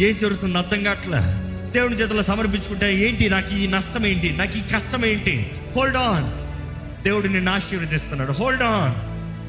ఏం 0.10 0.18
జరుగుతుంది 0.22 0.58
అర్థం 0.58 0.84
కావట్లే? 0.84 1.20
దేవుని 1.72 1.96
చేతిలో 1.96 2.24
సమర్పించుకుంటే 2.24 2.96
ఏంటి? 2.96 3.30
నాకు 3.30 3.54
ఈ 3.54 3.68
నష్టం 3.68 4.06
ఏంటి? 4.06 4.30
నాకు 4.30 4.58
ఈ 4.58 4.62
కష్టం 4.62 5.06
ఏంటి? 5.06 5.52
హోల్డ్ 5.76 5.98
ఆన్ 5.98 6.50
దేవుడు 7.04 7.28
నిన్ను 7.28 7.52
ఆశీర్వదిస్తున్నాడు. 7.52 8.32
హోల్డ్ 8.32 8.64
ఆన్ 8.64 8.94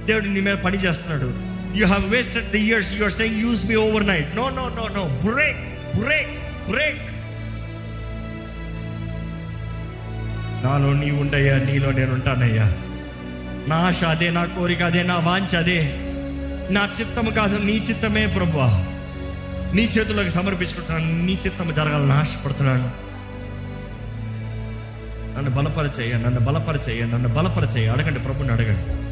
దేవుడు 0.07 0.27
నీ 0.27 0.41
మీద 0.41 0.55
పని 0.55 0.77
చేస్తున్నాడు. 0.77 1.50
You 1.75 1.87
have 1.87 2.11
wasted 2.11 2.51
the 2.51 2.59
years 2.59 2.95
you're 2.95 3.13
saying 3.13 3.41
use 3.41 3.65
me 3.65 3.75
overnight 4.07 4.37
no 4.37 4.51
no 4.51 4.69
no 4.69 4.89
no 4.89 5.05
break 5.25 5.63
break 5.99 6.35
break 6.71 7.03
నాలో 10.65 10.93
నీ 10.93 11.11
ఉండయ్యా 11.11 11.59
నీలో 11.59 11.93
నేను 11.93 12.13
ఉంటానయ్యా. 12.13 12.67
నా 13.69 13.77
ఆశ 13.77 14.05
అదే 14.05 14.31
నా 14.31 14.45
కోరిక 14.45 14.83
అదే 14.83 15.03
నా 15.03 15.17
వాంఛ 15.19 15.57
అదే. 15.57 15.79
నా 16.71 16.89
చిత్తము 17.01 17.31
కాదు 17.31 17.57
నీ 17.59 17.73
చిత్తమే 17.89 18.27
ప్రభా 18.27 18.67
నీ 19.75 19.83
చేతుల్లోకి 19.85 20.31
సమర్పించుకుంటున్నాను 20.31 21.25
నీ 21.25 21.33
చిత్తము 21.47 21.73
జరగాలని 21.73 22.13
ఆశపడుతున్నాను. 22.13 22.89
నన్ను 25.37 25.51
బలపరచేయ 25.51 26.13
నన్ను 26.17 26.41
బలపరచేయ 26.41 27.07
నన్ను 27.07 27.29
బలపరచేయ 27.29 27.89
అడగండి 27.89 28.21
ప్రభుని 28.21 28.53
అడగండి. 28.53 29.10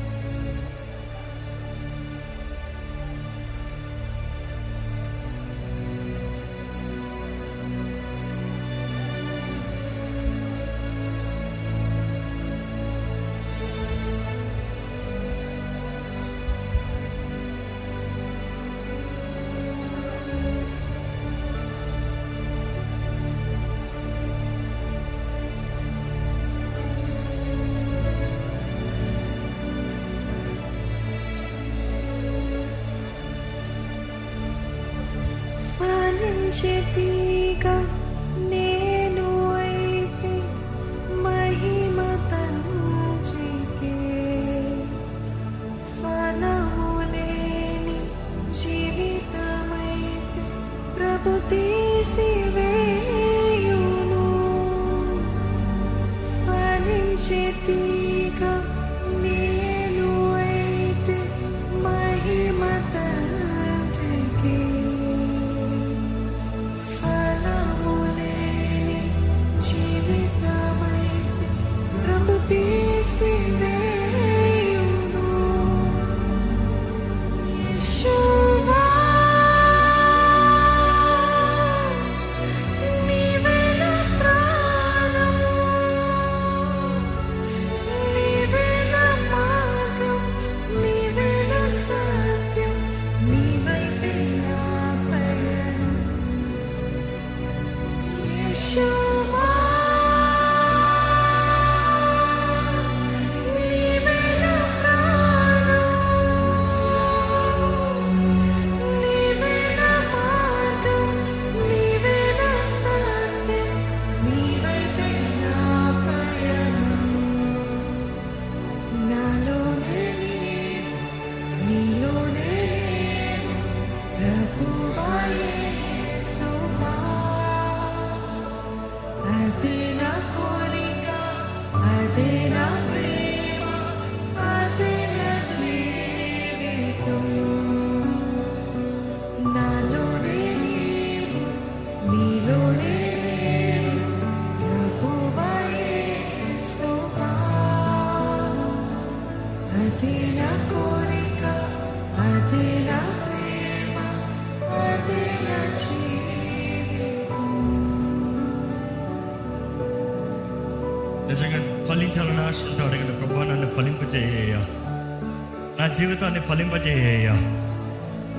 జీవితాన్ని 165.98 166.40
ఫలింపజేయ్యా 166.40 167.32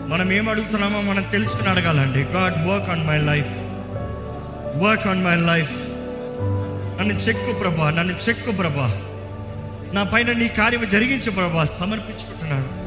మనం 0.10 0.32
ఏం 0.32 0.50
అడుగుతున్నామో 0.50 1.02
మనం 1.02 1.24
తెలుసుకుని 1.24 1.70
అడగాలండి. 1.70 2.20
God 2.20 2.68
work 2.68 2.90
on 2.90 3.08
my 3.08 3.18
life 3.18 3.54
work 4.84 5.08
on 5.08 5.24
my 5.26 5.36
life 5.36 5.72
నన్ను 7.00 7.14
చెక్కు 7.14 7.52
ప్రభా 7.52 7.90
నన్ను 7.90 8.16
చెక్కు 8.30 8.52
ప్రభా. 8.52 9.02
నా 9.94 10.04
పైన 10.04 10.32
నీ 10.32 10.48
కార్యము 10.48 10.86
జరిగించు 10.86 11.32
ప్రభా 11.32 11.64
సమర్పించుకుంటున్నాను 11.64 12.80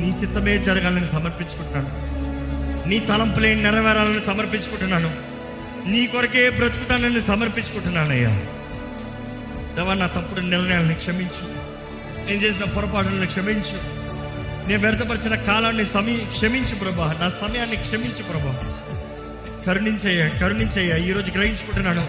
నీ 0.00 0.08
చిత్తమే 0.22 0.58
జరగాలని 0.58 1.06
సమర్పించుకుంటున్నాను 1.06 2.88
నీ 2.88 2.98
తలంపులే 2.98 3.54
నెరవేరాలని 3.54 4.24
సమర్పించుకుంటున్నాను. 4.24 5.10
నీ 5.88 6.06
కొరకే 6.06 6.50
బ్రతుకుతానని 6.50 7.20
సమర్పించుకుంటున్నానయ్యా. 7.20 8.30
దేవా 9.76 9.94
నా 9.94 10.06
తప్పుడు 10.06 10.40
నిర్ణయాలను 10.40 10.94
క్షమించు. 10.94 11.46
నేను 12.26 12.40
చేసిన 12.42 12.64
పొరపాటులను 12.64 13.26
క్షమించు. 13.26 13.97
నేను 14.68 14.80
వ్యర్థపరిచిన 14.82 15.34
కాలాన్ని 15.34 15.86
సమీ 15.86 16.16
క్షమించు 16.16 16.74
ప్రభా. 16.74 17.16
నా 17.20 17.28
సమయాన్ని 17.28 17.76
క్షమించు 17.76 18.22
ప్రభా. 18.22 18.74
కరుణించయ్యా 19.66 20.28
కరుణించయ్యా 20.28 20.96
ఈరోజు 20.96 21.30
గ్రహించుకుంటున్నాను. 21.30 22.08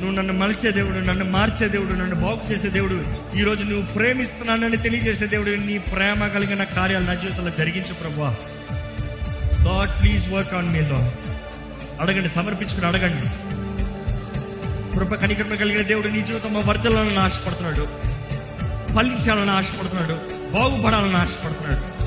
నువ్వు 0.00 0.10
నన్ను 0.10 0.32
మలిచే 0.32 0.70
దేవుడు 0.70 0.98
నన్ను 0.98 1.24
మార్చే 1.24 1.68
దేవుడు 1.68 1.94
నన్ను 1.94 2.16
బాగు 2.16 2.52
చేసే 2.52 2.68
దేవుడు. 2.68 3.04
ఈరోజు 3.36 3.64
నువ్వు 3.64 3.86
ప్రేమిస్తున్నానని 3.86 4.76
తెలియజేసే 4.76 5.26
దేవుడు. 5.26 5.50
నీ 5.50 5.78
ప్రేమ 5.78 6.26
కలిగిన 6.26 6.64
కార్యాలు 6.64 7.04
నా 7.04 7.14
జీవితంలో 7.14 7.52
జరిగించు 7.58 7.94
ప్రభా. 7.94 8.36
Lord 9.64 10.02
please 10.02 10.32
work 10.32 10.54
on 10.54 10.72
me 10.72 10.80
లో 10.80 11.12
అడగండి 12.00 12.28
సమర్పించుకుని 12.28 12.86
అడగండి. 12.86 13.22
కృప 14.98 15.14
కనికృప 15.14 15.54
కలిగిన 15.54 15.82
దేవుడు 15.82 16.08
నీ 16.08 16.22
జీవితంలో 16.22 16.60
వర్ధలను 16.60 17.20
ఆశపడుతున్నాడు 17.20 17.88
ఫలించాలని 18.94 19.50
ఆశపడుతున్నాడు. 19.50 20.37
బాగుపడాలని 20.54 21.16
ఆశపడుతున్నాడు. 21.16 21.97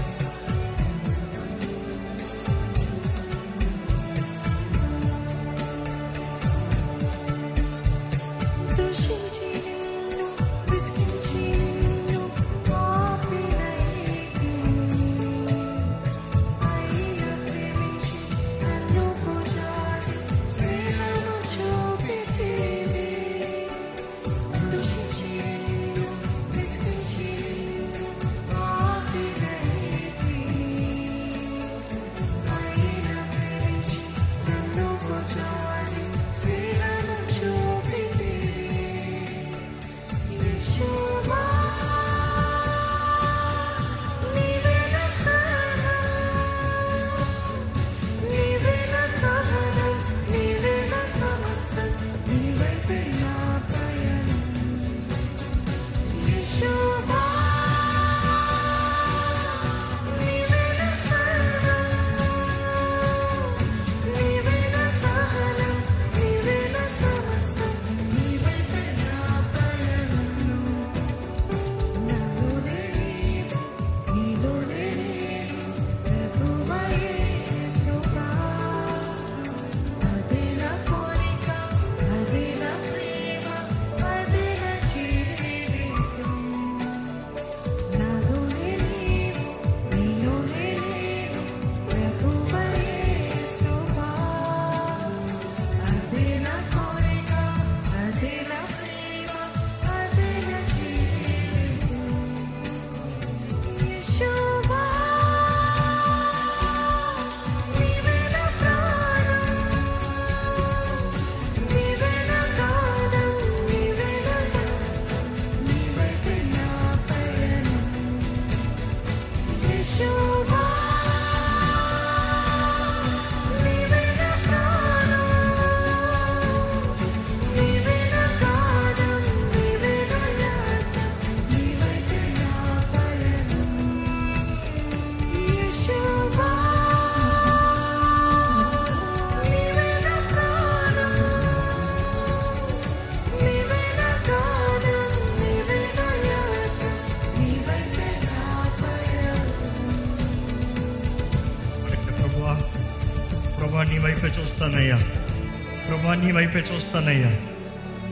నీ 156.22 156.32
వైపే 156.32 156.60
చూస్తానయ్యా. 156.60 157.30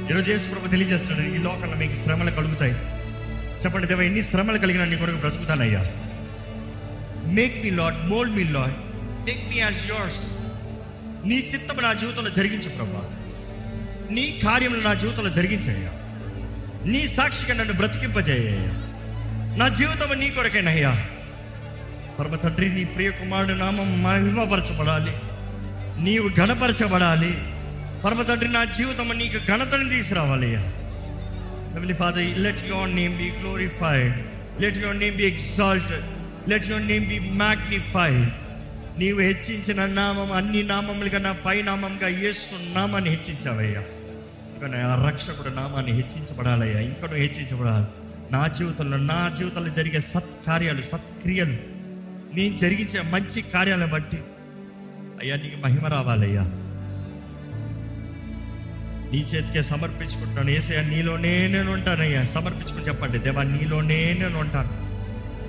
ఈరోజు 0.09 0.31
యేసు 0.31 0.49
ప్రభు 0.49 0.67
తెలియజేస్తాడు 0.67 1.21
ఈ 1.21 1.37
లోకంలో 1.37 1.75
మీకు 1.77 1.93
శ్రమలు 1.93 2.31
కలుగుతాయి. 2.31 2.71
చెప్పండి 3.63 3.87
దేవ 3.87 4.01
ఎన్ని 4.01 4.23
శ్రమలు 4.23 4.57
కలిగిన 4.57 4.83
నీ 4.83 4.95
కొరకు 4.95 5.15
బ్రతుకుతానయ్యా. 5.15 5.79
Make 7.25 7.63
me 7.63 7.69
lord 7.69 8.07
mould 8.07 8.35
me 8.35 8.43
lord 8.43 8.73
make 9.25 9.49
me 9.49 9.57
as 9.57 9.87
yours 9.87 10.19
నీ 11.27 11.35
చిత్తము 11.35 11.81
నా 11.81 11.93
జీవితంలో 11.93 12.29
జరిగించు 12.29 12.69
ప్రభా. 12.69 13.01
నీ 14.11 14.39
కార్యములు 14.45 14.81
నా 14.81 14.93
జీవితంలో 14.93 15.29
జరిగించయ్యా. 15.29 15.91
నీ 16.85 17.07
సాక్షిగా 17.07 17.53
నన్ను 17.53 17.73
బ్రతికింపజేయ్యా 17.73 18.55
నా 19.57 19.67
జీవితం 19.67 20.19
నీ 20.19 20.29
కొరకేనయ్యా. 20.29 21.07
పరమ 22.19 22.35
తండ్రి 22.35 22.73
నీ 22.73 22.83
ప్రియ 22.83 23.11
కుమారుడు 23.11 23.53
నామం 23.53 24.03
మహిమపరచబడాలి. 24.03 25.11
నీవు 26.03 26.29
ఘనపరచబడాలి. 26.29 27.37
పరమ 28.05 28.21
తండ్రి 28.21 28.47
నా 28.47 28.63
జీవితం 28.63 29.17
నీకు 29.17 29.45
ఘనతను 29.45 29.89
తీసుకురావాలయ్యా. 29.89 30.59
Heavenly 31.71 31.93
father 31.93 32.39
let 32.39 32.65
your 32.65 32.95
name 32.95 33.17
be 33.17 33.31
glorified 33.31 34.13
let 34.61 34.77
your 34.77 34.99
name 34.99 35.15
be 35.15 35.23
exalted 35.23 36.05
let 36.49 36.67
your 36.67 36.87
name 36.87 37.07
be 37.07 37.19
magnified 37.19 38.29
నీవు 38.99 39.19
హెచ్చించిన 39.19 39.85
నామం 39.85 40.31
అన్ని 40.31 40.63
నామములు 40.63 41.09
కన్నా 41.09 41.31
పై 41.31 41.61
నామంగా 41.61 42.07
యేసు 42.07 42.73
నామాన్ని 42.73 43.09
హెచ్చించావయ్యా. 43.09 43.83
ఇంకా 44.53 44.67
నా 44.67 45.07
రక్షకుడు 45.07 45.49
నామాన్ని 45.49 45.91
హెచ్చించబడాలయ్యా. 45.91 46.79
ఇంకా 46.79 47.01
నువ్వు 47.01 47.17
హెచ్చించబడాలి. 47.17 47.85
నా 48.31 48.47
జీవితంలో 48.47 48.97
నా 48.97 49.35
జీవితంలో 49.37 49.69
జరిగే 49.69 49.99
సత్కార్యాలు 49.99 50.81
సత్క్రియలు 50.81 51.57
నేను 52.35 52.57
జరిగించే 52.57 53.01
మంచి 53.01 53.41
కార్యాలను 53.41 53.87
బట్టి 53.87 54.17
అయ్యా 55.21 55.35
నీకు 55.35 55.57
మహిమ 55.57 55.85
రావాలయ్యా. 55.85 56.58
నీ 59.11 59.17
చేతికే 59.17 59.61
సమర్పించుకుంటున్నాను. 59.61 60.49
ఏసయ్య 60.49 60.81
నీలోనే 60.81 61.47
నేను 61.47 61.71
ఉంటానయ్యా. 61.71 62.23
సమర్పించుకుని 62.23 62.87
చెప్పండి. 62.87 63.17
దేవా 63.17 63.43
నీలోనే 63.43 64.17
నేను 64.19 64.39
ఉంటాను. 64.39 64.89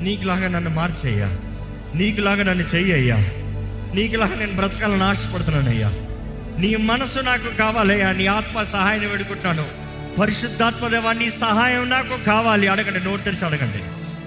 నీకులాగా 0.02 0.48
నన్ను 0.48 0.70
మార్చేయ్యా. 0.70 1.26
నీకులాగా 1.94 2.42
నన్ను 2.42 2.64
చెయ్యయ్యా. 2.64 3.16
నీకులాగా 3.94 4.34
నేను 4.34 4.52
బ్రతకాలని 4.52 5.02
ఆశపడుతున్నానయ్యా. 5.02 5.88
నీ 6.58 6.76
మనసు 6.76 7.20
నాకు 7.20 7.56
కావాలయ్యా. 7.56 8.12
నీ 8.12 8.26
ఆత్మ 8.26 8.62
సహాయాన్ని 8.62 9.06
వేడుకుంటున్నాను. 9.06 9.64
పరిశుద్ధాత్మ 10.20 10.88
దేవా 10.88 11.12
నీ 11.12 11.30
సహాయం 11.30 11.90
నాకు 11.90 12.24
కావాలి. 12.24 12.68
అడగండి 12.68 13.04
నోరు 13.04 13.20
తెరిచి 13.20 13.44
అడగండి. 13.44 13.78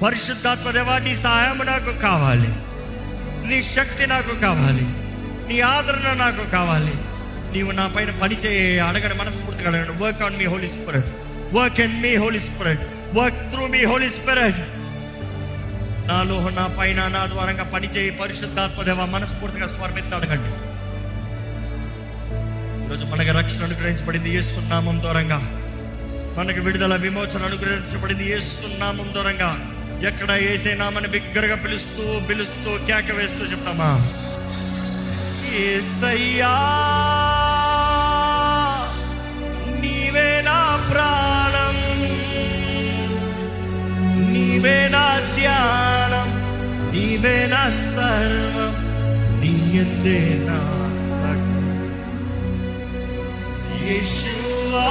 పరిశుద్ధాత్మ 0.05 0.71
దేవా 0.71 0.97
నీ 0.97 1.15
సహాయం 1.15 1.65
నాకు 1.65 1.97
కావాలి. 1.97 2.49
నీ 3.47 3.63
శక్తి 3.63 4.07
నాకు 4.07 4.39
కావాలి. 4.39 4.85
నీ 5.47 5.59
ఆదరణ 5.59 6.13
నాకు 6.13 6.49
కావాలి. 6.49 6.93
నీవు 7.53 7.71
నా 7.71 7.87
పైన 7.87 8.11
పని 8.21 8.35
చేయి 8.35 8.79
అడగడం 8.79 9.17
మనస్ఫూర్తిగా 9.17 9.69
అడగండి. 9.69 10.03
Work 10.03 10.21
on 10.21 10.37
me 10.37 10.45
Holy 10.45 10.67
Spirit 10.67 11.11
work 11.55 11.79
in 11.79 12.01
me 12.01 12.15
Holy 12.15 12.39
Spirit 12.39 12.85
work 13.17 13.51
through 13.51 13.67
me 13.67 13.85
Holy 13.85 14.09
Spirit 14.09 14.61
నాలో 16.07 16.49
నా 16.49 16.67
పైన 16.79 17.07
నా 17.07 17.25
ద్వారంగా 17.25 17.63
పనిచేయి 17.63 18.11
పరిశుద్ధాత్మదేవ 18.11 19.05
మనస్ఫూర్తిగా 19.05 19.67
స్వర్మిత్త 19.67 20.13
అడగండి. 20.13 20.51
ఈరోజు 22.85 23.05
మనకి 23.05 23.31
రక్షణ 23.31 23.63
అనుగ్రహించబడింది 23.63 24.29
ఏసునామం 24.35 25.03
దూరంగా 25.03 25.39
మనకి 26.37 26.59
విడుదల 26.59 26.95
విమోచన 26.95 27.45
అనుగ్రహించబడింది 27.45 28.29
ఏసునామం 28.29 29.13
దూరంగా 29.15 29.49
ఎక్కడ 30.07 30.31
ఏసే 30.31 30.73
నామని 30.73 31.07
బిగ్గరగా 31.07 31.55
పిలుస్తూ 31.55 32.19
పిలుస్తూ 32.29 32.85
కేక 32.87 33.11
వేస్తూ 33.11 33.45
చెప్తామా? 33.45 33.89
ఏసయ్యా! 35.59 36.53
నీవే 40.13 40.31
నా 40.45 40.57
ప్రాణం 40.89 41.77
నీవే 44.33 44.75
నా 44.93 45.05
ధ్యానం 45.29 46.27
నీవే 46.91 47.37
నా 47.53 47.61
సర్వం 47.77 48.75
నీ 49.39 49.53
ఎందే 49.75 50.19
నా 50.47 50.59
సకలం. 51.07 51.79
యేషువా 53.81 54.87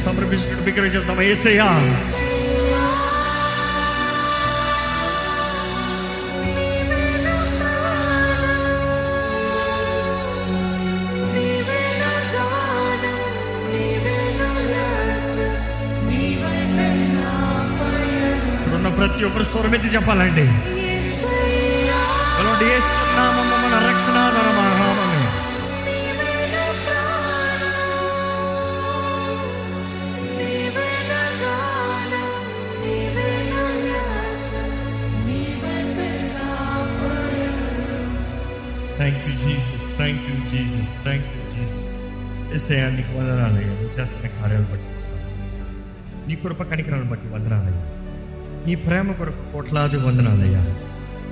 సమర్పించినట్టు 0.00 0.64
నా 0.66 0.90
చెప్తాం 0.90 1.20
ఏసయ్యా 1.24 1.68
ప్రతి 19.00 19.22
ఒక్కరు 19.24 19.44
స్వరమెత్తి 19.44 19.88
చెప్పాలండి 19.88 20.46
యేసయ్యా 20.78 22.00
thank 39.00 39.28
you 39.28 39.48
Jesus 39.48 39.96
thank 39.96 40.22
you 40.22 40.36
Jesus 40.36 41.02
thank 41.02 41.26
you 41.26 41.42
Jesus 41.46 41.88
ఎస్ఐయా 42.54 42.90
నీకు 42.90 43.08
వందనాలయ్యా. 43.08 43.68
నువ్వు 43.68 44.00
చేస్తున్న 44.00 44.26
కార్యాలను 44.26 44.68
బట్టి. 44.72 44.86
నీ 46.28 46.36
కృప 46.36 46.62
కనికరాలను 46.62 47.10
బట్టి 47.10 47.28
వందనాలయ్యా. 47.28 47.86
నీ 48.66 48.74
ప్రేమ 48.74 49.12
కొరకు 49.12 49.52
కోట్లాది 49.52 49.96
వందనాలయ్యా. 49.96 50.60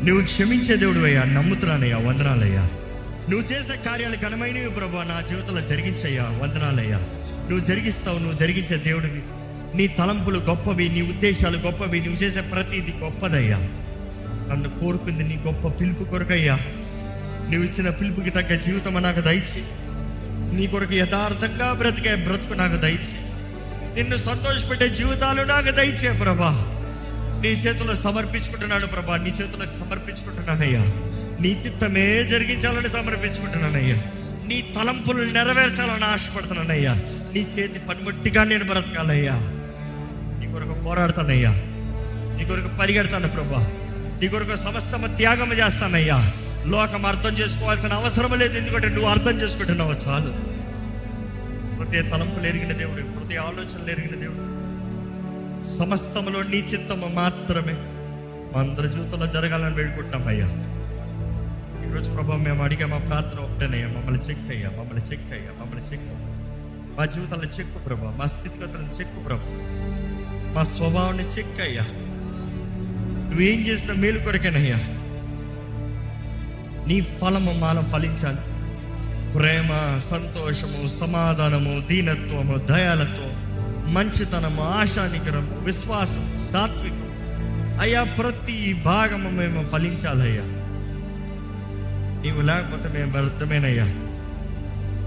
నువ్వు 0.05 0.25
క్షమించే 0.25 0.77
దేవుడు 0.77 0.99
అయ్యా 0.99 1.25
నమ్ముతున్నానయ్యా. 1.25 1.99
వందనాలయ్యా. 1.99 2.63
నువ్వు 3.31 3.41
చేసే 3.41 3.77
కార్యాలు 3.87 4.17
ఘనమైనవి 4.17 4.71
ప్రభు. 4.71 4.97
నా 4.97 5.27
జీవితంలో 5.29 5.61
జరిగించయ్యా. 5.61 6.23
వందనాలయ్యా. 6.23 6.99
నువ్వు 7.51 7.61
జరిగిస్తావు. 7.61 8.19
నువ్వు 8.19 8.37
జరిగించే 8.37 8.77
దేవుడివి. 8.77 9.23
నీ 9.77 9.87
తలంపులు 9.87 10.39
గొప్పవి. 10.39 10.89
నీ 10.89 11.03
ఉద్దేశాలు 11.03 11.59
గొప్పవి. 11.59 12.01
నువ్వు 12.01 12.23
చేసే 12.23 12.41
ప్రతిది 12.41 12.95
గొప్పదయ్యా. 13.03 13.59
నన్ను 14.53 14.69
కోరుకుంది 14.69 15.25
నీ 15.25 15.39
గొప్ప 15.47 15.81
పిలుపు 15.81 16.05
కొరకయ్యా. 16.05 16.59
నువ్వు 17.51 17.71
ఇచ్చిన 17.71 17.91
పిలుపుకి 17.91 18.31
తగ్గ 18.31 18.55
జీవితం 18.55 19.03
నాకు 19.03 19.21
దయచి 19.21 19.63
నీ 20.57 20.67
కొరకు 20.67 20.95
యథార్థంగా 20.95 21.73
బ్రతికే 21.73 22.15
బ్రతుకు 22.15 22.53
నాకు 22.53 22.77
దయచి 22.77 23.29
నిన్ను 23.95 24.17
సంతోషపెట్టే 24.17 24.89
జీవితాలు 24.89 25.43
నాకు 25.43 25.71
దయచే 25.71 26.13
ప్రభా. 26.13 26.75
నీ 27.43 27.49
చేతుల్లో 27.49 27.95
సమర్పించుకుంటున్నాను 27.95 28.87
ప్రభా. 28.87 29.17
నీ 29.17 29.31
చేతులకు 29.31 29.69
సమర్పించుకుంటున్నానయ్యా. 29.69 30.81
నీ 31.41 31.49
చిత్తమే 31.49 32.25
జరిగించాలని 32.25 32.89
సమర్పించుకుంటున్నానయ్యా. 32.89 33.97
నీ 34.49 34.73
తలంపులు 34.77 35.23
నెరవేర్చాలని 35.23 36.05
ఆశపడుతున్నానయ్యా. 36.05 36.95
నీ 37.35 37.41
చేతి 37.41 37.79
పనిముట్టిగా 37.79 38.45
నేను 38.45 38.65
బ్రతకాలయ్యా. 38.65 39.33
నీ 40.41 40.53
కొరకు 40.53 40.73
పోరాడతానయ్యా. 40.73 41.51
నీ 42.39 42.45
కొరకు 42.45 42.77
పరిగెడతాను 42.77 43.29
ప్రభా. 43.29 43.67
నీ 44.23 44.29
కొరకు 44.29 44.57
సమస్తమ 44.57 45.07
త్యాగం 45.07 45.53
చేస్తానయ్యా. 45.53 46.33
లోకం 46.69 47.07
అర్థం 47.07 47.31
చేసుకోవాల్సిన 47.31 47.93
అవసరం 47.93 48.39
లేదు. 48.39 48.59
ఎందుకంటే 48.59 48.89
నువ్వు 48.89 49.09
అర్థం 49.09 49.37
చేసుకుంటున్నావు 49.43 49.93
చాలు. 49.93 50.59
హృదయ 51.77 52.03
తలంపులు 52.03 52.47
ఎరిగిన 52.47 52.73
దేవుడు 52.73 53.19
హృదయ 53.19 53.37
ఆలోచనలు 53.37 53.91
ఎరిగిన 53.91 54.21
దేవుడు. 54.21 54.59
సమస్తములో 55.79 56.43
నీ 56.43 56.57
చిత్తము 56.57 57.09
మాత్రమే. 57.15 57.73
మా 58.55 58.61
అందరి 58.61 58.89
జీవితంలో 58.89 59.27
జరగాలని 59.27 59.75
వేడుకుంటున్నామయ్యా 59.75 60.49
ఈరోజు 61.91 62.11
ప్రభావం 62.11 62.43
మేము 62.43 62.65
అడిగే 62.65 62.85
మా 62.85 62.99
ప్రార్థన 62.99 63.39
ఒకటేనయ్యా. 63.41 63.89
మమ్మల్ని 63.89 64.21
చెక్ 64.21 64.51
అయ్యా 64.51 64.71
మమ్మల్ని 64.71 65.03
చెక్ 65.13 65.33
అయ్యా 65.33 65.63
మమ్మల్ని 65.63 65.85
చెక్ 65.85 66.03
మా 66.99 67.05
జీవితాలను 67.05 67.61
చెక్కు 67.61 67.79
ప్రభా 67.79 68.17
మా 68.19 68.27
స్థితిగతులను 68.27 68.91
చెక్కు 69.01 69.21
ప్రభా. 69.21 69.43
మా 70.57 70.63
స్వభావాన్ని 70.63 71.25
చెక్ 71.25 71.61
అయ్యా. 71.61 71.83
నువ్వేం 73.29 73.61
చేసిన 73.61 73.93
మేలు 73.93 74.19
కొరకేనయ్యా. 74.19 74.98
నీ 76.89 77.01
ఫలము 77.01 77.53
మనం 77.53 77.85
ఫలించాలి. 77.85 78.39
ప్రేమ 79.35 79.99
సంతోషము 80.11 80.89
సమాధానము 81.01 81.87
దీనత్వము 81.87 82.59
దయాలత్వం 82.59 83.49
మంచితనము 83.95 84.63
ఆశానికరము 84.63 85.59
విశ్వాసం 85.59 86.49
సాత్వికం 86.53 87.09
అయ్యా 87.81 88.03
ప్రతి 88.03 88.83
భాగము 88.85 89.31
మేము 89.31 89.69
ఫలించాలయ్యా. 89.69 90.43
నీవు 92.23 92.41
లేకపోతే 92.43 92.89
మేము 92.89 93.13
వ్యర్థమేనయ్యా. 93.13 93.85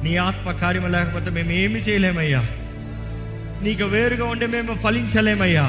నీ 0.04 0.18
ఆత్మ 0.18 0.52
కార్యము 0.52 0.88
లేకపోతే 0.88 1.30
మేము 1.30 1.52
ఏమి 1.52 1.80
చేయలేమయ్యా. 1.80 2.42
నీకు 3.62 3.84
వేరుగా 3.84 4.26
ఉండే 4.26 4.48
మేము 4.48 4.74
ఫలించలేమయ్యా. 4.74 5.66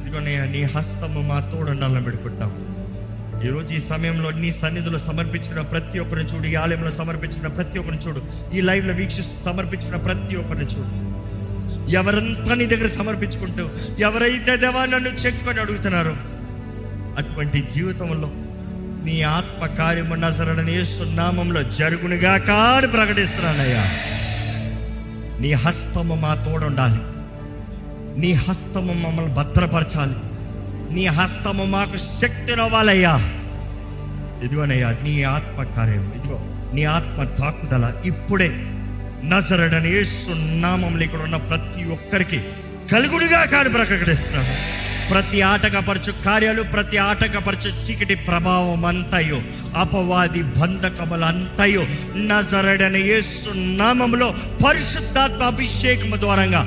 ఇదిగోనయ్యా 0.00 0.44
నీ 0.44 0.62
హస్తము 0.62 1.20
మా 1.20 1.40
తోడుండాలని 1.40 2.04
పెడుకుంటాం 2.04 2.73
ఈరోజు 3.44 3.74
ఈ 3.74 3.78
సమయంలో 3.78 4.30
నీ 4.30 4.50
సన్నిధిలో 4.50 4.98
సమర్పించిన 4.98 5.60
ప్రతి 5.60 5.98
ఒక్కరిని 5.98 6.30
చూడు 6.30 6.46
ఈ 6.46 6.54
ఆలయంలో 6.54 6.90
సమర్పించిన 6.90 7.46
ప్రతి 7.46 7.78
ఒక్కరిని 7.78 8.02
చూడు 8.02 8.22
ఈ 8.54 8.60
లైవ్లో 8.60 8.94
వీక్షిస్తూ 8.94 9.44
సమర్పించిన 9.44 9.96
ప్రతి 9.96 10.36
ఒక్కరిని 10.36 10.64
చూడు. 10.64 11.14
ఎవరంతా 11.90 12.54
నీ 12.54 12.66
దగ్గర 12.66 12.88
సమర్పించుకుంటూ 12.88 13.70
ఎవరైతే 13.98 14.56
దేవా 14.56 14.86
నన్ను 14.86 15.08
చెక్కొని 15.08 15.60
అడుగుతున్నారో 15.60 16.16
అటువంటి 17.18 17.68
జీవితంలో 17.74 18.30
నీ 19.04 19.22
ఆత్మ 19.22 19.66
కార్యము 19.66 20.14
నజరడని 20.14 20.84
సున్నామంలో 20.84 21.62
జరుగునుగా 21.62 22.36
కాని 22.36 22.86
ప్రకటిస్తున్నానయ్యా. 22.86 23.84
నీ 25.40 25.52
హస్తము 25.52 26.14
మా 26.14 26.34
తోడుండాలి. 26.34 27.00
నీ 28.20 28.32
హస్తము 28.32 28.92
మమ్మల్ని 28.92 29.34
భద్రపరచాలి. 29.34 30.16
నీ 30.94 31.04
హస్తము 31.16 31.64
మాకు 31.66 31.96
శక్తినివ్వాలయ్యా 32.20 33.14
ఇదిగోనయ్యా 34.42 34.88
నీ 35.04 35.14
ఆత్మ 35.30 35.62
కార్యం 35.76 36.04
ఇదిగో 36.16 36.38
నీ 36.74 36.82
ఆత్మ 36.90 37.24
తాకుదల 37.34 37.86
ఇప్పుడే 38.04 38.50
నజరడని 39.24 39.90
యేసు 39.90 40.30
నామంలో 40.60 41.02
ఇక్కడ 41.04 41.20
ఉన్న 41.20 41.38
ప్రతి 41.50 41.82
ఒక్కరికి 41.90 42.38
కలుగుడుగా 42.90 43.42
కాని 43.44 43.70
ప్రకటిస్తున్నాను 43.70 44.54
ప్రతి 45.10 45.38
ఆటకపరచు 45.42 46.12
కార్యాలు 46.24 46.62
ప్రతి 46.74 46.98
ఆటకపరచు 46.98 47.70
చీకటి 47.80 48.14
ప్రభావం 48.28 48.84
అంతయో 48.86 49.38
అపవాది 49.76 50.42
బంధకములు 50.58 51.26
అంతయో 51.26 51.82
నజరడని 52.30 53.02
యేసు 53.08 53.50
నామములో 53.80 54.28
పరిశుద్ధాత్మ 54.64 55.42
అభిషేకము 55.44 56.16
ద్వారంగా 56.16 56.62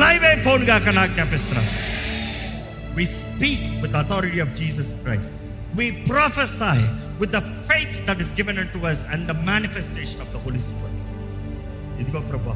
లైవ్ 0.00 0.24
అయిపోనుగా 0.24 0.78
నాకు 0.92 1.14
జ్ఞాపిస్తున్నాను 1.14 1.72
speak 3.41 3.59
with 3.81 3.91
the 3.93 3.99
authority 3.99 4.39
of 4.39 4.49
Jesus 4.53 4.87
Christ. 5.03 5.31
We 5.73 5.85
prophesy 6.05 6.77
with 7.21 7.31
the 7.31 7.41
faith 7.69 7.97
that 8.07 8.19
is 8.19 8.29
given 8.31 8.57
unto 8.57 8.79
us 8.85 8.99
and 9.05 9.27
the 9.27 9.37
manifestation 9.51 10.19
of 10.21 10.31
the 10.35 10.41
Holy 10.45 10.61
Spirit. 10.69 10.93
ఇదిగో 12.01 12.19
ప్రభా 12.29 12.55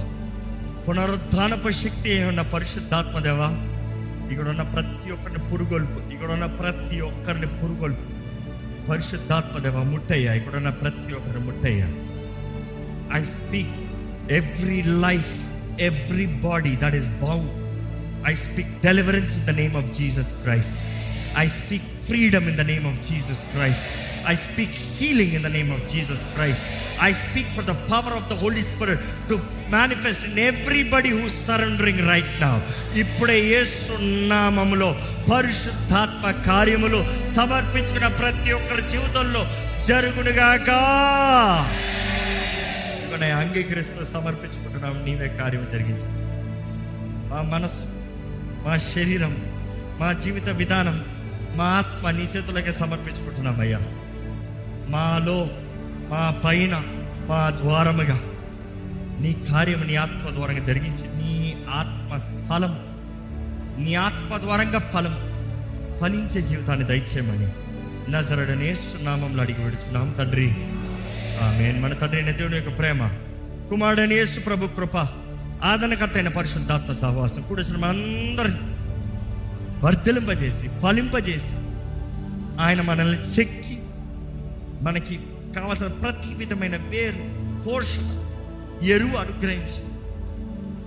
పునరుద్ధానపు 0.86 1.70
శక్తి 1.82 2.12
ఉన్న 2.30 2.42
పరిశుద్ధాత్మ 2.54 3.20
దేవా 3.28 3.50
ఇక్కడ 4.32 4.48
ఉన్న 4.54 4.64
ప్రతి 4.76 5.10
ఒక్కరిని 5.16 5.42
పురుగొల్పు 5.50 6.00
ఇక్కడ 6.14 6.30
ఉన్న 6.38 6.48
ప్రతి 6.62 6.98
ఒక్కరిని 7.10 7.50
పురుగొల్పు 7.60 8.08
పరిశుద్ధాత్మ 8.90 9.58
దేవ 9.66 9.84
ముట్టయ్యా 9.92 10.32
ఇక్కడ 10.40 10.56
ఉన్న 10.62 10.72
ప్రతి 10.84 11.12
ఒక్కరిని 11.20 11.44
ముట్టయ్యా 11.50 11.90
I 13.12 13.24
speak 13.24 13.68
every 14.30 14.84
life, 15.06 15.32
every 15.80 16.26
body 16.46 16.76
that 16.76 16.94
is 16.94 17.06
bound. 17.20 17.50
I 18.27 18.35
speak 18.45 18.73
deliverance 18.81 19.35
in 19.39 19.47
the 19.47 19.55
name 19.63 19.77
of 19.77 19.91
Jesus 19.99 20.33
Christ 20.45 20.83
I 21.37 21.47
speak 21.59 21.89
freedom 22.07 22.49
in 22.49 22.59
the 22.61 22.67
name 22.67 22.87
of 22.87 23.01
Jesus 23.09 23.45
Christ 23.55 23.87
I 24.29 24.35
speak 24.47 24.77
healing 24.99 25.35
in 25.35 25.45
the 25.45 25.51
name 25.57 25.71
of 25.73 25.85
Jesus 25.93 26.23
Christ. 26.37 26.63
I 27.03 27.11
speak 27.13 27.51
for 27.57 27.65
the 27.65 27.75
power 27.91 28.15
of 28.19 28.27
the 28.29 28.37
Holy 28.37 28.63
Spirit 28.63 29.01
to 29.29 29.37
manifest 29.71 30.25
in 30.25 30.39
everybody 30.43 31.11
who's 31.11 31.35
surrendering 31.47 31.99
right 32.13 32.33
now. 32.41 32.57
ఇప్పుడే 32.95 33.37
యేసునామములో 33.53 34.91
పరిశుద్ధాత్మ 35.31 36.31
కార్యములు 36.49 37.01
సమర్పించుకున్న 37.35 38.09
ప్రతి 38.23 38.53
ఒక్కరి 38.53 38.85
జీవితంలో 38.95 39.43
జరుగునుగాక 39.89 40.71
అంగీకరిస్తూ 43.37 44.01
సమర్పించుకుంటున్నాం 44.13 44.97
నీవే 45.05 45.29
కార్యం 45.39 45.63
జరిగించి 45.73 46.09
మా 47.31 47.39
మనసు 47.53 47.85
మా 48.67 48.77
శరీరం 48.77 49.33
మా 50.01 50.13
జీవిత 50.13 50.49
విధానం 50.49 50.97
మా 51.57 51.65
ఆత్మ 51.65 52.11
నీ 52.11 52.23
చేతులకే 52.23 52.73
సమర్పించుకుంటున్నామయ్యా. 52.73 53.79
మాలో 54.89 55.51
మా 56.09 56.41
పైన 56.45 56.83
మా 57.29 57.51
ద్వారముగా 57.63 58.21
నీ 59.21 59.37
కార్యం 59.51 59.87
నీ 59.87 59.95
ఆత్మ 59.97 60.31
ద్వారంగా 60.31 60.63
జరిగించి 60.63 61.05
నీ 61.17 61.57
ఆత్మ 61.69 62.19
ఫలం 62.45 62.75
నీ 63.85 63.95
ఆత్మ 63.95 64.39
ద్వారంగా 64.39 64.79
ఫలం 64.79 65.15
ఫలించే 66.01 66.43
జీవితాన్ని 66.43 66.85
దయచేయమని 66.85 67.49
నజరడనే 68.13 68.77
నామంలో 68.97 69.43
అడిగి 69.43 69.65
విడుచున్నాం 69.65 70.11
తండ్రి. 70.11 70.51
ఆమె 71.43 71.81
మన 71.81 71.93
తండ్రి 71.93 72.23
అయిన 72.23 72.37
దేవుని 72.37 72.57
యొక్క 72.57 72.79
ప్రేమ 72.79 73.01
కుమారుడని 73.71 74.15
యేసు 74.15 74.41
ప్రభు 74.41 74.67
కృప 74.67 74.97
ఆదరణకర్త 75.65 76.17
అయిన 76.17 76.29
పరిశుద్ధాత్మ 76.29 76.93
సహవాసం. 76.93 77.43
కూడిసిన 77.43 77.77
మనందరి 77.77 78.53
వర్ధలింపజేసి 79.85 80.69
ఫలింపజేసి 80.69 81.57
ఆయన 82.61 82.81
మనల్ని 82.81 83.19
చెక్కి 83.19 83.79
మనకి 84.83 85.17
కావలసిన 85.57 85.87
ప్రతి 85.87 86.35
విధమైన 86.35 86.77
వేరు 86.77 87.25
పోషణ 87.69 88.27
ఎరువు 88.85 89.17
అనుగ్రహించి 89.17 89.83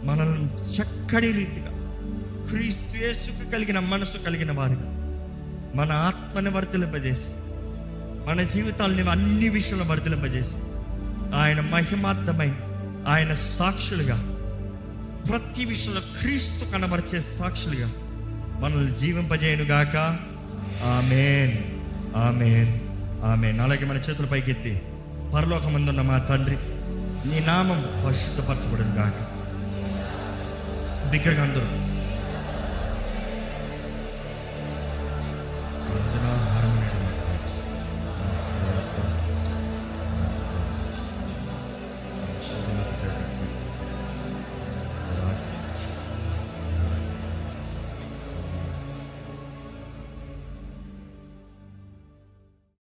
మనల్ని 0.05 0.45
చక్కటి 0.75 1.31
రీతిగా 1.31 1.71
క్రీస్తుయేసుకు 2.49 3.51
కలిగిన 3.51 3.79
మనసు 3.79 4.17
కలిగిన 4.17 4.51
వారిగా 4.51 4.89
మన 5.75 5.91
ఆత్మని 5.91 6.49
వర్ధలింపజేసి 6.49 7.31
మన 8.27 8.41
జీవితాలని 8.41 9.09
అన్ని 9.09 9.49
విషయంలో 9.49 9.85
వర్ధలింపజేసి 9.85 10.55
ఆయన 11.35 11.61
మహిమార్థమై 11.61 12.51
ఆయన 13.07 13.33
సాక్షులుగా 13.33 14.38
ప్రతి 15.29 15.65
విషయంలో 15.65 16.01
క్రీస్తు 16.01 16.71
కనబరిచే 16.71 17.19
సాక్షులుగా 17.19 17.91
మనల్ని 18.59 18.95
జీవింపజేయనుగాక. 18.95 19.95
ఆమెన్. 20.85 21.57
ఆమెన్. 22.17 22.79
ఆమెన్. 23.23 23.59
అలాగే 23.59 23.85
మన 23.85 23.97
చేతుల 23.97 24.25
పైకెత్తి 24.25 24.81
పరలోకమందున్న 25.35 26.01
మా 26.01 26.17
తండ్రి 26.17 26.57
నీ 27.29 27.39
నామం 27.39 28.01
పరిశుద్ధపరచబడిన 28.05 28.85
గాక 28.85 29.39
బిగ్గరగా 31.09 31.43
అందరూ. 31.43 31.89